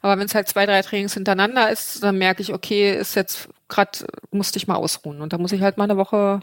Aber 0.00 0.18
wenn 0.18 0.26
es 0.26 0.34
halt 0.34 0.48
zwei, 0.48 0.66
drei 0.66 0.82
Trainings 0.82 1.14
hintereinander 1.14 1.70
ist, 1.70 2.02
dann 2.02 2.18
merke 2.18 2.42
ich, 2.42 2.52
okay, 2.52 2.96
ist 2.96 3.14
jetzt 3.14 3.48
gerade, 3.68 4.06
musste 4.32 4.58
ich 4.58 4.66
mal 4.66 4.74
ausruhen. 4.74 5.20
Und 5.20 5.32
da 5.32 5.38
muss 5.38 5.52
ich 5.52 5.62
halt 5.62 5.78
mal 5.78 5.84
eine 5.84 5.96
Woche 5.96 6.40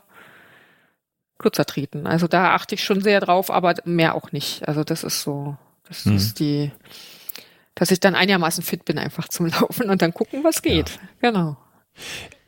kürzer 1.38 1.66
treten. 1.66 2.08
Also 2.08 2.28
da 2.28 2.54
achte 2.54 2.76
ich 2.76 2.84
schon 2.84 3.02
sehr 3.02 3.20
drauf, 3.20 3.52
aber 3.52 3.74
mehr 3.84 4.16
auch 4.16 4.32
nicht. 4.32 4.68
Also 4.68 4.86
das 4.86 5.04
ist 5.04 5.22
so, 5.22 5.58
das 5.88 6.06
hm. 6.06 6.16
ist 6.16 6.40
die, 6.40 6.72
dass 7.80 7.92
ich 7.92 8.02
dann 8.02 8.14
einigermaßen 8.14 8.64
fit 8.64 8.84
bin, 8.86 9.00
einfach 9.00 9.30
zum 9.30 9.48
Laufen 9.48 9.90
und 9.90 10.02
dann 10.02 10.14
gucken, 10.14 10.44
was 10.44 10.62
geht. 10.62 10.90
Ja. 11.22 11.30
Genau. 11.30 11.58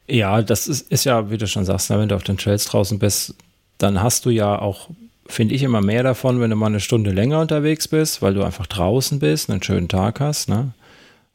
Ja, 0.07 0.41
das 0.41 0.67
ist, 0.67 0.91
ist 0.91 1.05
ja, 1.05 1.31
wie 1.31 1.37
du 1.37 1.47
schon 1.47 1.63
sagst, 1.63 1.89
ne, 1.89 1.97
wenn 1.97 2.09
du 2.09 2.15
auf 2.15 2.23
den 2.23 2.37
Trails 2.37 2.65
draußen 2.65 2.99
bist, 2.99 3.35
dann 3.77 4.03
hast 4.03 4.25
du 4.25 4.29
ja 4.29 4.59
auch, 4.59 4.89
finde 5.25 5.55
ich, 5.55 5.63
immer 5.63 5.81
mehr 5.81 6.03
davon, 6.03 6.41
wenn 6.41 6.49
du 6.49 6.57
mal 6.57 6.67
eine 6.67 6.81
Stunde 6.81 7.11
länger 7.11 7.39
unterwegs 7.39 7.87
bist, 7.87 8.21
weil 8.21 8.33
du 8.33 8.43
einfach 8.43 8.67
draußen 8.67 9.19
bist, 9.19 9.49
einen 9.49 9.63
schönen 9.63 9.87
Tag 9.87 10.19
hast, 10.19 10.49
ne? 10.49 10.73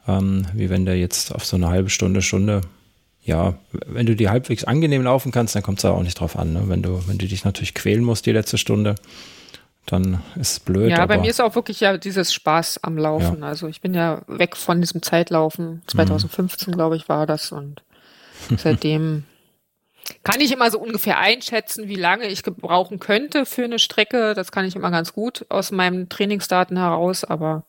Ähm, 0.07 0.47
wie 0.53 0.69
wenn 0.69 0.85
du 0.85 0.95
jetzt 0.95 1.35
auf 1.35 1.45
so 1.45 1.57
eine 1.57 1.69
halbe 1.69 1.89
Stunde, 1.89 2.21
Stunde, 2.21 2.61
ja, 3.25 3.55
wenn 3.87 4.07
du 4.07 4.15
die 4.15 4.29
halbwegs 4.29 4.65
angenehm 4.65 5.03
laufen 5.03 5.33
kannst, 5.33 5.55
dann 5.55 5.63
kommt 5.63 5.79
es 5.79 5.83
da 5.83 5.91
auch 5.91 6.03
nicht 6.03 6.21
drauf 6.21 6.39
an, 6.39 6.53
ne? 6.53 6.65
Wenn 6.67 6.83
du, 6.83 7.01
wenn 7.09 7.17
du 7.17 7.27
dich 7.27 7.45
natürlich 7.45 7.73
quälen 7.73 8.05
musst 8.05 8.27
die 8.27 8.33
letzte 8.33 8.59
Stunde, 8.59 8.95
dann 9.87 10.23
ist 10.35 10.53
es 10.53 10.61
blöd. 10.61 10.91
Ja, 10.91 11.07
bei 11.07 11.19
mir 11.19 11.31
ist 11.31 11.41
auch 11.41 11.55
wirklich 11.55 11.81
ja 11.81 11.97
dieses 11.97 12.35
Spaß 12.35 12.83
am 12.83 12.99
Laufen. 12.99 13.41
Ja. 13.41 13.47
Also 13.47 13.69
ich 13.69 13.81
bin 13.81 13.95
ja 13.95 14.23
weg 14.27 14.57
von 14.57 14.81
diesem 14.81 15.01
Zeitlaufen. 15.03 15.83
2015, 15.87 16.71
mhm. 16.71 16.77
glaube 16.77 16.97
ich, 16.97 17.09
war 17.09 17.27
das. 17.27 17.53
Und 17.53 17.83
seitdem 18.57 19.25
kann 20.25 20.41
ich 20.41 20.53
immer 20.53 20.71
so 20.71 20.79
ungefähr 20.79 21.19
einschätzen, 21.19 21.89
wie 21.89 21.97
lange 21.97 22.27
ich 22.27 22.43
gebrauchen 22.43 22.99
könnte 22.99 23.47
für 23.47 23.65
eine 23.65 23.79
Strecke. 23.79 24.35
Das 24.35 24.53
kann 24.53 24.65
ich 24.65 24.77
immer 24.77 24.91
ganz 24.91 25.13
gut 25.13 25.47
aus 25.49 25.71
meinen 25.71 26.09
Trainingsdaten 26.09 26.77
heraus, 26.77 27.25
aber 27.25 27.65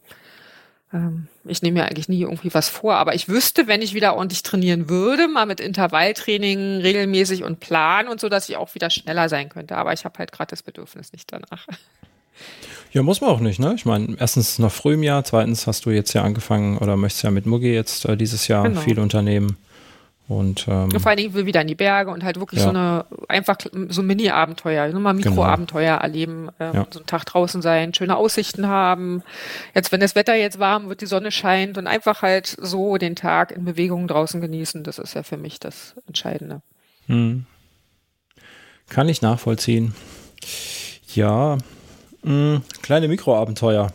ähm, 0.93 1.27
ich 1.45 1.61
nehme 1.61 1.79
mir 1.79 1.85
eigentlich 1.85 2.09
nie 2.09 2.21
irgendwie 2.21 2.53
was 2.53 2.69
vor. 2.69 2.95
Aber 2.95 3.15
ich 3.15 3.29
wüsste, 3.29 3.67
wenn 3.67 3.81
ich 3.81 3.93
wieder 3.93 4.15
ordentlich 4.15 4.43
trainieren 4.43 4.89
würde, 4.89 5.27
mal 5.27 5.45
mit 5.45 5.59
Intervalltraining 5.59 6.81
regelmäßig 6.81 7.43
und 7.43 7.59
Plan 7.59 8.07
und 8.07 8.19
so, 8.19 8.29
dass 8.29 8.49
ich 8.49 8.57
auch 8.57 8.73
wieder 8.75 8.89
schneller 8.89 9.29
sein 9.29 9.49
könnte. 9.49 9.77
Aber 9.77 9.93
ich 9.93 10.05
habe 10.05 10.17
halt 10.19 10.31
gerade 10.31 10.49
das 10.49 10.63
Bedürfnis 10.63 11.11
nicht 11.13 11.31
danach. 11.31 11.67
Ja, 12.91 13.03
muss 13.03 13.21
man 13.21 13.29
auch 13.29 13.39
nicht, 13.39 13.59
ne? 13.59 13.73
Ich 13.75 13.85
meine, 13.85 14.15
erstens 14.19 14.59
noch 14.59 14.71
früh 14.71 14.93
im 14.93 15.03
Jahr, 15.03 15.23
zweitens 15.23 15.67
hast 15.67 15.85
du 15.85 15.91
jetzt 15.91 16.13
ja 16.13 16.23
angefangen 16.23 16.77
oder 16.77 16.97
möchtest 16.97 17.23
ja 17.23 17.31
mit 17.31 17.45
Muggi 17.45 17.73
jetzt 17.73 18.05
äh, 18.05 18.15
dieses 18.15 18.47
Jahr 18.47 18.63
genau. 18.63 18.81
viel 18.81 18.99
unternehmen. 18.99 19.57
Und, 20.27 20.67
ähm, 20.67 20.91
vor 20.91 21.07
allen 21.07 21.17
Dingen 21.17 21.33
will 21.33 21.45
wieder 21.45 21.61
in 21.61 21.67
die 21.67 21.75
Berge 21.75 22.11
und 22.11 22.21
halt 22.21 22.37
wirklich 22.37 22.59
ja. 22.59 22.65
so 22.65 22.69
eine 22.71 23.05
einfach 23.29 23.57
so 23.87 24.03
Mini-Abenteuer, 24.03 24.89
nur 24.89 24.99
mal 24.99 25.13
genau. 25.15 25.29
Mikro-Abenteuer 25.29 25.93
genau. 25.93 26.03
erleben, 26.03 26.49
ähm, 26.59 26.73
ja. 26.73 26.87
so 26.89 26.99
einen 26.99 27.05
Tag 27.05 27.25
draußen 27.25 27.61
sein, 27.61 27.93
schöne 27.93 28.17
Aussichten 28.17 28.67
haben. 28.67 29.23
Jetzt, 29.73 29.93
wenn 29.93 30.01
das 30.01 30.15
Wetter 30.15 30.35
jetzt 30.35 30.59
warm 30.59 30.89
wird, 30.89 30.99
die 30.99 31.05
Sonne 31.05 31.31
scheint 31.31 31.77
und 31.77 31.87
einfach 31.87 32.23
halt 32.23 32.57
so 32.59 32.97
den 32.97 33.15
Tag 33.15 33.51
in 33.51 33.63
Bewegung 33.63 34.09
draußen 34.09 34.41
genießen, 34.41 34.83
das 34.83 34.99
ist 34.99 35.13
ja 35.13 35.23
für 35.23 35.37
mich 35.37 35.61
das 35.61 35.95
Entscheidende. 36.07 36.61
Hm. 37.05 37.45
Kann 38.89 39.07
ich 39.07 39.21
nachvollziehen. 39.21 39.95
Ja, 41.13 41.57
mh, 42.27 42.61
kleine 42.81 43.07
Mikroabenteuer 43.07 43.91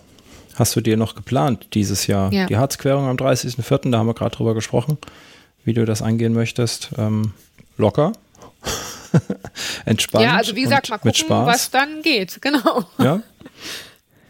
hast 0.57 0.77
du 0.77 0.81
dir 0.81 0.97
noch 0.97 1.15
geplant 1.15 1.69
dieses 1.75 2.07
Jahr. 2.07 2.33
Ja. 2.33 2.47
Die 2.47 2.57
Harzquerung 2.57 3.09
am 3.09 3.17
30.04., 3.17 3.91
da 3.91 3.99
haben 3.99 4.07
wir 4.07 4.15
gerade 4.15 4.37
drüber 4.37 4.55
gesprochen, 4.55 4.99
wie 5.65 5.73
du 5.75 5.85
das 5.85 6.03
angehen 6.03 6.33
möchtest. 6.33 6.91
Ähm, 6.99 7.33
locker. 7.77 8.13
Entspannt. 9.85 10.25
Ja, 10.25 10.37
also 10.37 10.57
wie 10.57 10.63
gesagt, 10.63 10.89
mal 10.89 10.99
gucken, 10.99 11.27
was 11.29 11.71
dann 11.71 12.03
geht. 12.03 12.39
Genau. 12.43 12.85
Ja. 12.99 13.21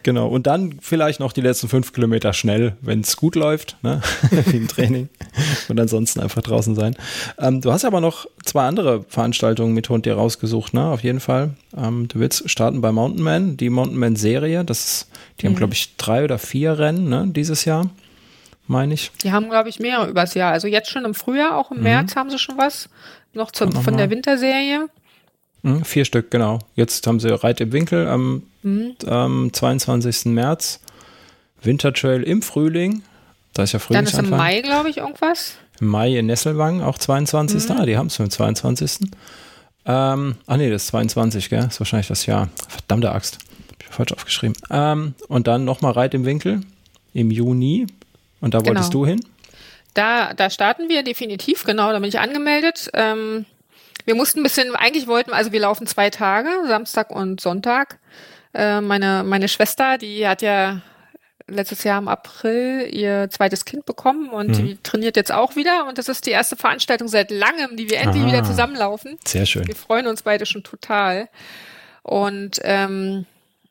Genau, 0.03 0.27
und 0.27 0.47
dann 0.47 0.75
vielleicht 0.81 1.21
noch 1.21 1.31
die 1.31 1.41
letzten 1.41 1.69
fünf 1.69 1.93
Kilometer 1.93 2.33
schnell, 2.33 2.75
wenn 2.81 2.99
es 2.99 3.15
gut 3.15 3.35
läuft, 3.35 3.77
ne? 3.83 4.01
wie 4.47 4.57
im 4.57 4.67
Training. 4.67 5.07
Und 5.69 5.79
ansonsten 5.79 6.19
einfach 6.19 6.41
draußen 6.41 6.75
sein. 6.75 6.95
Ähm, 7.39 7.61
du 7.61 7.71
hast 7.71 7.85
aber 7.85 8.01
noch 8.01 8.27
zwei 8.43 8.67
andere 8.67 9.05
Veranstaltungen 9.07 9.73
mit 9.73 9.87
Hund 9.87 10.05
dir 10.05 10.15
rausgesucht, 10.15 10.73
ne? 10.73 10.85
Auf 10.87 11.03
jeden 11.03 11.21
Fall. 11.21 11.51
Ähm, 11.75 12.09
du 12.09 12.19
willst 12.19 12.49
starten 12.49 12.81
bei 12.81 12.91
Mountain 12.91 13.23
Man, 13.23 13.55
die 13.55 13.69
Mountain 13.69 13.97
Man 13.97 14.17
Serie. 14.17 14.65
Das 14.65 14.83
ist, 14.83 15.09
die 15.39 15.45
mhm. 15.45 15.51
haben, 15.51 15.57
glaube 15.57 15.73
ich, 15.73 15.95
drei 15.95 16.25
oder 16.25 16.37
vier 16.37 16.77
Rennen 16.77 17.07
ne? 17.07 17.25
dieses 17.29 17.63
Jahr, 17.63 17.89
meine 18.67 18.93
ich. 18.93 19.11
Die 19.23 19.31
haben, 19.31 19.49
glaube 19.49 19.69
ich, 19.69 19.79
mehr 19.79 20.05
übers 20.05 20.33
Jahr. 20.33 20.51
Also 20.51 20.67
jetzt 20.67 20.89
schon 20.89 21.05
im 21.05 21.13
Frühjahr, 21.13 21.57
auch 21.57 21.71
im 21.71 21.77
mhm. 21.77 21.83
März 21.83 22.17
haben 22.17 22.29
sie 22.29 22.39
schon 22.39 22.57
was. 22.57 22.89
Noch 23.33 23.51
zum, 23.51 23.71
von 23.71 23.97
der 23.97 24.09
Winterserie. 24.09 24.89
Mhm, 25.63 25.83
vier 25.83 26.05
Stück, 26.05 26.29
genau. 26.29 26.59
Jetzt 26.75 27.07
haben 27.07 27.19
sie 27.19 27.29
Reit 27.29 27.61
im 27.61 27.71
Winkel 27.71 28.07
am 28.07 28.43
mhm. 28.61 28.95
ähm, 29.07 29.49
22. 29.51 30.25
März. 30.25 30.79
Wintertrail 31.61 32.23
im 32.23 32.41
Frühling. 32.41 33.03
Da 33.53 33.63
ist 33.63 33.71
ja 33.71 33.79
Frühlingsanfang. 33.79 34.29
Dann 34.29 34.31
ist 34.31 34.31
im 34.31 34.37
Mai, 34.37 34.61
glaube 34.61 34.89
ich, 34.89 34.97
irgendwas. 34.97 35.55
Im 35.79 35.87
Mai 35.87 36.17
in 36.17 36.25
Nesselwang, 36.25 36.81
auch 36.81 36.97
22. 36.97 37.69
Mhm. 37.69 37.77
Ah, 37.77 37.85
die 37.85 37.97
haben 37.97 38.07
es 38.07 38.17
für 38.17 38.23
den 38.23 38.31
22. 38.31 39.09
Ähm, 39.85 40.35
ach 40.47 40.57
nee, 40.57 40.69
das 40.69 40.83
ist 40.83 40.87
22, 40.89 41.49
gell? 41.49 41.61
Das 41.61 41.73
ist 41.73 41.79
wahrscheinlich 41.79 42.07
das 42.07 42.25
Jahr. 42.25 42.49
Verdammte 42.67 43.11
Axt. 43.11 43.37
Hab 43.71 43.81
ich 43.81 43.87
falsch 43.87 44.13
aufgeschrieben. 44.13 44.55
Ähm, 44.69 45.13
und 45.27 45.47
dann 45.47 45.65
nochmal 45.65 45.93
Reit 45.93 46.13
im 46.13 46.25
Winkel 46.25 46.61
im 47.13 47.31
Juni. 47.31 47.87
Und 48.41 48.53
da 48.53 48.59
genau. 48.59 48.71
wolltest 48.71 48.93
du 48.93 49.05
hin? 49.05 49.23
Da, 49.93 50.33
da 50.33 50.49
starten 50.49 50.89
wir 50.89 51.03
definitiv, 51.03 51.65
genau, 51.65 51.91
da 51.91 51.99
bin 51.99 52.09
ich 52.09 52.19
angemeldet. 52.19 52.89
Ähm, 52.93 53.45
wir 54.05 54.15
mussten 54.15 54.39
ein 54.39 54.43
bisschen, 54.43 54.75
eigentlich 54.75 55.07
wollten, 55.07 55.33
also 55.33 55.51
wir 55.51 55.59
laufen 55.59 55.87
zwei 55.87 56.09
Tage, 56.09 56.49
Samstag 56.67 57.09
und 57.09 57.41
Sonntag. 57.41 57.99
Äh, 58.53 58.81
meine, 58.81 59.23
meine 59.23 59.47
Schwester, 59.47 59.97
die 59.97 60.27
hat 60.27 60.41
ja 60.41 60.81
letztes 61.47 61.83
Jahr 61.83 61.99
im 61.99 62.07
April 62.07 62.87
ihr 62.91 63.29
zweites 63.29 63.65
Kind 63.65 63.85
bekommen 63.85 64.29
und 64.29 64.49
mhm. 64.49 64.53
die 64.53 64.77
trainiert 64.81 65.15
jetzt 65.15 65.31
auch 65.31 65.55
wieder. 65.55 65.87
Und 65.87 65.97
das 65.97 66.07
ist 66.07 66.25
die 66.25 66.31
erste 66.31 66.55
Veranstaltung 66.55 67.07
seit 67.07 67.31
langem, 67.31 67.75
die 67.75 67.89
wir 67.89 67.99
endlich 67.99 68.23
ah, 68.23 68.27
wieder 68.27 68.43
zusammenlaufen. 68.43 69.17
Sehr 69.25 69.45
schön. 69.45 69.67
Wir 69.67 69.75
freuen 69.75 70.07
uns 70.07 70.23
beide 70.23 70.45
schon 70.45 70.63
total. 70.63 71.29
Und 72.01 72.59
ähm, 72.63 73.25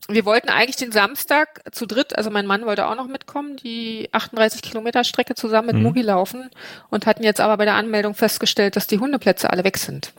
wir 0.09 0.25
wollten 0.25 0.49
eigentlich 0.49 0.77
den 0.77 0.93
Samstag 0.93 1.63
zu 1.73 1.87
dritt, 1.87 2.17
also 2.17 2.31
mein 2.31 2.47
Mann 2.47 2.67
wollte 2.67 2.87
auch 2.87 2.97
noch 2.97 3.07
mitkommen, 3.07 3.57
die 3.57 4.09
38 4.13 4.61
Kilometer 4.61 5.05
Strecke 5.05 5.35
zusammen 5.35 5.69
mit 5.69 5.77
mhm. 5.77 5.83
Mugi 5.83 6.03
laufen 6.03 6.51
und 6.91 7.07
hatten 7.07 7.23
jetzt 7.23 7.41
aber 7.41 7.57
bei 7.57 7.65
der 7.65 7.75
Anmeldung 7.75 8.15
festgestellt, 8.15 8.77
dass 8.77 8.87
die 8.87 8.99
Hundeplätze 8.99 9.51
alle 9.51 9.65
weg 9.65 9.79
sind. 9.79 10.13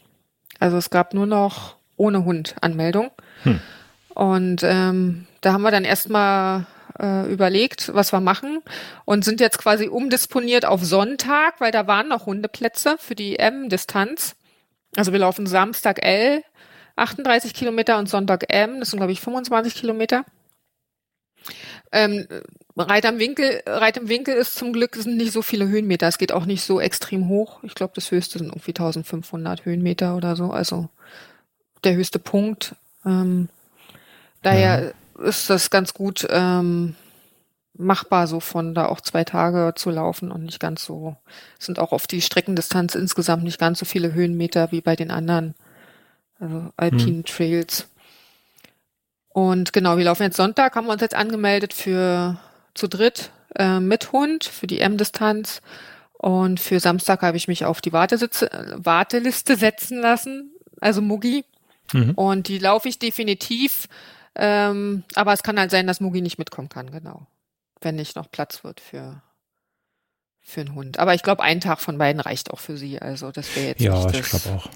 Also 0.63 0.77
es 0.77 0.89
gab 0.89 1.13
nur 1.13 1.25
noch 1.25 1.75
ohne 1.97 2.23
Hund 2.23 2.55
Anmeldung. 2.61 3.11
Hm. 3.43 3.59
Und 4.15 4.63
ähm, 4.63 5.27
da 5.41 5.51
haben 5.51 5.61
wir 5.61 5.71
dann 5.71 5.83
erstmal 5.83 6.65
äh, 6.97 7.29
überlegt, 7.29 7.93
was 7.93 8.13
wir 8.13 8.21
machen 8.21 8.61
und 9.03 9.25
sind 9.25 9.41
jetzt 9.41 9.57
quasi 9.57 9.89
umdisponiert 9.89 10.63
auf 10.63 10.81
Sonntag, 10.81 11.59
weil 11.59 11.71
da 11.71 11.85
waren 11.87 12.07
noch 12.07 12.27
Hundeplätze 12.27 12.95
für 12.97 13.13
die 13.13 13.39
M-Distanz. 13.39 14.37
Also 14.95 15.11
wir 15.11 15.19
laufen 15.19 15.47
Samstag 15.47 16.01
L, 16.01 16.43
38 16.95 17.53
Kilometer 17.53 17.97
und 17.97 18.07
Sonntag 18.07 18.45
M, 18.47 18.79
das 18.79 18.91
sind 18.91 18.99
glaube 18.99 19.11
ich 19.11 19.19
25 19.19 19.75
Kilometer. 19.75 20.23
Ähm, 21.91 22.27
Reit 22.75 23.05
am 23.05 23.19
Winkel, 23.19 23.61
Reit 23.65 23.97
im 23.97 24.09
Winkel 24.09 24.35
ist 24.35 24.55
zum 24.55 24.73
Glück 24.73 24.95
sind 24.95 25.17
nicht 25.17 25.31
so 25.31 25.41
viele 25.41 25.67
Höhenmeter. 25.67 26.07
Es 26.07 26.17
geht 26.17 26.31
auch 26.31 26.45
nicht 26.45 26.63
so 26.63 26.79
extrem 26.79 27.27
hoch. 27.29 27.63
Ich 27.63 27.75
glaube, 27.75 27.93
das 27.95 28.09
höchste 28.11 28.39
sind 28.39 28.47
irgendwie 28.47 28.71
1500 28.71 29.65
Höhenmeter 29.65 30.15
oder 30.15 30.35
so. 30.35 30.51
Also 30.51 30.89
der 31.83 31.95
höchste 31.95 32.19
Punkt. 32.19 32.75
Ähm, 33.05 33.49
daher 34.41 34.93
ja. 35.19 35.25
ist 35.25 35.49
das 35.49 35.69
ganz 35.69 35.93
gut 35.93 36.25
ähm, 36.29 36.95
machbar, 37.75 38.27
so 38.27 38.39
von 38.39 38.73
da 38.73 38.87
auch 38.87 39.01
zwei 39.01 39.23
Tage 39.23 39.73
zu 39.75 39.89
laufen 39.89 40.31
und 40.31 40.43
nicht 40.43 40.59
ganz 40.59 40.83
so. 40.83 41.15
Sind 41.59 41.79
auch 41.79 41.91
auf 41.91 42.07
die 42.07 42.21
Streckendistanz 42.21 42.95
insgesamt 42.95 43.43
nicht 43.43 43.59
ganz 43.59 43.79
so 43.79 43.85
viele 43.85 44.13
Höhenmeter 44.13 44.71
wie 44.71 44.81
bei 44.81 44.95
den 44.95 45.11
anderen 45.11 45.55
also 46.39 46.69
alpinen 46.75 47.17
hm. 47.17 47.25
Trails. 47.25 47.87
Und 49.33 49.73
genau, 49.73 49.97
wir 49.97 50.05
laufen 50.05 50.23
jetzt 50.23 50.37
Sonntag, 50.37 50.75
haben 50.75 50.85
wir 50.85 50.93
uns 50.93 51.01
jetzt 51.01 51.15
angemeldet 51.15 51.73
für 51.73 52.37
zu 52.75 52.87
dritt 52.87 53.31
äh, 53.55 53.79
mit 53.79 54.11
Hund 54.11 54.45
für 54.45 54.67
die 54.67 54.79
M-Distanz. 54.79 55.61
Und 56.13 56.59
für 56.59 56.79
Samstag 56.79 57.21
habe 57.23 57.35
ich 57.35 57.47
mich 57.47 57.65
auf 57.65 57.81
die 57.81 57.91
Wartesitze, 57.91 58.49
Warteliste 58.77 59.57
setzen 59.57 59.99
lassen, 59.99 60.51
also 60.79 61.01
Mugi. 61.01 61.43
Mhm. 61.91 62.11
Und 62.11 62.47
die 62.47 62.59
laufe 62.59 62.87
ich 62.87 62.99
definitiv. 62.99 63.87
Ähm, 64.35 65.03
aber 65.15 65.33
es 65.33 65.43
kann 65.43 65.59
halt 65.59 65.71
sein, 65.71 65.87
dass 65.87 65.99
Mugi 65.99 66.21
nicht 66.21 66.37
mitkommen 66.37 66.69
kann, 66.69 66.91
genau. 66.91 67.27
Wenn 67.81 67.95
nicht 67.95 68.15
noch 68.15 68.31
Platz 68.31 68.63
wird 68.63 68.79
für, 68.79 69.21
für 70.41 70.61
einen 70.61 70.75
Hund. 70.75 70.99
Aber 70.99 71.13
ich 71.13 71.23
glaube, 71.23 71.43
ein 71.43 71.59
Tag 71.59 71.81
von 71.81 71.97
beiden 71.97 72.21
reicht 72.21 72.51
auch 72.51 72.59
für 72.59 72.77
sie. 72.77 73.01
Also 73.01 73.31
das 73.31 73.55
wäre 73.55 73.67
jetzt. 73.69 73.81
Ja, 73.81 74.09
ich 74.09 74.21
glaube 74.21 74.49
auch. 74.57 74.69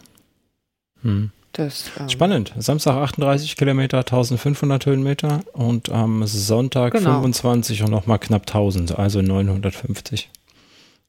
Hm. 1.04 1.32
Das, 1.54 1.90
ähm, 2.00 2.10
Spannend. 2.10 2.54
Samstag 2.58 2.96
38 2.96 3.56
Kilometer, 3.56 4.00
1500 4.00 4.86
Höhenmeter 4.86 5.42
und 5.54 5.90
am 5.90 6.26
Sonntag 6.28 6.94
genau. 6.94 7.16
25 7.16 7.84
und 7.84 7.92
nochmal 7.92 8.20
knapp 8.20 8.44
1000, 8.44 8.98
also 8.98 9.22
950. 9.22 10.30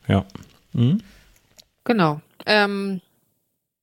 Ja. 0.07 0.25
Mhm. 0.73 1.03
Genau. 1.85 2.21
Ähm, 2.47 3.01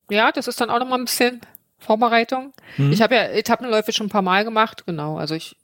ja, 0.10 0.32
das 0.32 0.47
ist 0.47 0.60
dann 0.60 0.70
auch 0.70 0.80
nochmal 0.80 0.99
ein 0.99 1.06
bisschen 1.06 1.41
Vorbereitung. 1.78 2.53
Mhm. 2.78 2.91
Ich 2.91 3.01
habe 3.01 3.16
ja 3.16 3.24
Etappenläufe 3.24 3.93
schon 3.93 4.08
ein 4.08 4.12
paar 4.12 4.22
Mal 4.22 4.43
gemacht, 4.43 4.86
genau. 4.88 5.18
Also 5.18 5.36
ich 5.36 5.56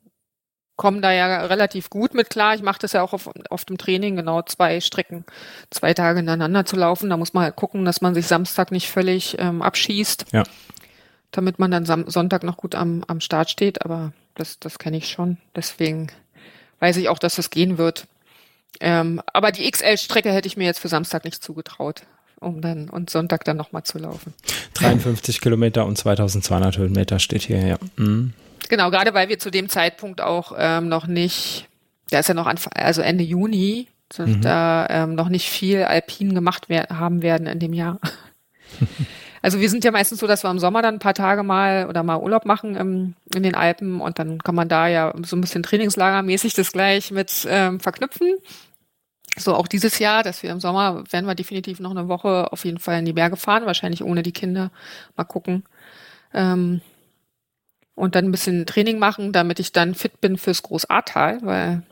komme 0.75 1.01
da 1.01 1.11
ja 1.11 1.45
relativ 1.45 1.89
gut 1.89 2.13
mit 2.13 2.29
klar. 2.29 2.55
Ich 2.55 2.61
mache 2.61 2.79
das 2.79 2.93
ja 2.93 3.01
auch 3.01 3.13
auf, 3.13 3.29
auf 3.49 3.65
dem 3.65 3.77
Training, 3.77 4.15
genau 4.15 4.41
zwei 4.43 4.79
Strecken, 4.81 5.25
zwei 5.69 5.93
Tage 5.93 6.19
ineinander 6.19 6.65
zu 6.65 6.75
laufen. 6.75 7.09
Da 7.09 7.17
muss 7.17 7.33
man 7.33 7.43
halt 7.43 7.55
gucken, 7.55 7.85
dass 7.85 8.01
man 8.01 8.13
sich 8.13 8.27
Samstag 8.27 8.71
nicht 8.71 8.89
völlig 8.89 9.37
ähm, 9.39 9.61
abschießt. 9.61 10.25
Ja 10.31 10.43
damit 11.31 11.59
man 11.59 11.71
dann 11.71 11.85
Sonntag 11.85 12.43
noch 12.43 12.57
gut 12.57 12.75
am, 12.75 13.03
am 13.07 13.21
Start 13.21 13.49
steht, 13.49 13.83
aber 13.83 14.13
das, 14.35 14.59
das 14.59 14.79
kenne 14.79 14.97
ich 14.97 15.09
schon. 15.09 15.37
Deswegen 15.55 16.07
weiß 16.79 16.97
ich 16.97 17.09
auch, 17.09 17.19
dass 17.19 17.35
das 17.35 17.49
gehen 17.49 17.77
wird. 17.77 18.07
Ähm, 18.79 19.21
aber 19.33 19.51
die 19.51 19.69
XL-Strecke 19.69 20.31
hätte 20.31 20.47
ich 20.47 20.57
mir 20.57 20.65
jetzt 20.65 20.79
für 20.79 20.87
Samstag 20.87 21.25
nicht 21.25 21.43
zugetraut, 21.43 22.03
um 22.39 22.61
dann 22.61 22.89
und 22.89 23.09
Sonntag 23.09 23.43
dann 23.43 23.57
nochmal 23.57 23.83
zu 23.83 23.97
laufen. 23.97 24.33
53 24.75 25.41
Kilometer 25.41 25.85
und 25.85 25.97
2200 25.97 26.77
Höhenmeter 26.77 27.19
steht 27.19 27.43
hier, 27.43 27.65
ja. 27.65 27.77
Mhm. 27.97 28.33
Genau, 28.69 28.89
gerade 28.89 29.13
weil 29.13 29.29
wir 29.29 29.39
zu 29.39 29.51
dem 29.51 29.69
Zeitpunkt 29.69 30.21
auch 30.21 30.53
ähm, 30.57 30.87
noch 30.87 31.05
nicht, 31.07 31.67
da 32.09 32.19
ist 32.19 32.29
ja 32.29 32.33
noch 32.33 32.47
Anfang, 32.47 32.73
also 32.73 33.01
Ende 33.01 33.23
Juni, 33.23 33.87
mhm. 34.17 34.41
da 34.41 34.87
ähm, 34.89 35.15
noch 35.15 35.29
nicht 35.29 35.49
viel 35.49 35.83
Alpin 35.83 36.33
gemacht 36.33 36.65
wer 36.67 36.87
haben 36.89 37.21
werden 37.21 37.47
in 37.47 37.59
dem 37.59 37.73
Jahr. 37.73 37.99
Also 39.41 39.59
wir 39.59 39.69
sind 39.69 39.83
ja 39.83 39.91
meistens 39.91 40.19
so, 40.19 40.27
dass 40.27 40.43
wir 40.43 40.51
im 40.51 40.59
Sommer 40.59 40.81
dann 40.81 40.95
ein 40.95 40.99
paar 40.99 41.15
Tage 41.15 41.43
mal 41.43 41.87
oder 41.87 42.03
mal 42.03 42.17
Urlaub 42.17 42.45
machen 42.45 42.75
im, 42.75 43.15
in 43.33 43.43
den 43.43 43.55
Alpen 43.55 43.99
und 43.99 44.19
dann 44.19 44.39
kann 44.39 44.55
man 44.55 44.69
da 44.69 44.87
ja 44.87 45.13
so 45.23 45.35
ein 45.35 45.41
bisschen 45.41 45.63
trainingslagermäßig 45.63 46.53
das 46.53 46.71
gleich 46.71 47.11
mit 47.11 47.47
ähm, 47.49 47.79
verknüpfen. 47.79 48.35
So 49.37 49.55
auch 49.55 49.67
dieses 49.67 49.97
Jahr, 49.97 50.23
dass 50.23 50.43
wir 50.43 50.51
im 50.51 50.59
Sommer 50.59 51.03
werden 51.09 51.25
wir 51.25 51.35
definitiv 51.35 51.79
noch 51.79 51.91
eine 51.91 52.07
Woche 52.07 52.51
auf 52.51 52.65
jeden 52.65 52.79
Fall 52.79 52.99
in 52.99 53.05
die 53.05 53.13
Berge 53.13 53.37
fahren, 53.37 53.65
wahrscheinlich 53.65 54.03
ohne 54.03 54.23
die 54.23 54.33
Kinder. 54.33 54.71
Mal 55.15 55.23
gucken. 55.23 55.63
Ähm, 56.33 56.81
und 57.95 58.15
dann 58.15 58.25
ein 58.25 58.31
bisschen 58.31 58.65
Training 58.65 58.99
machen, 58.99 59.31
damit 59.31 59.59
ich 59.59 59.71
dann 59.71 59.95
fit 59.95 60.21
bin 60.21 60.37
fürs 60.37 60.63
Großartal, 60.63 61.39
weil 61.43 61.83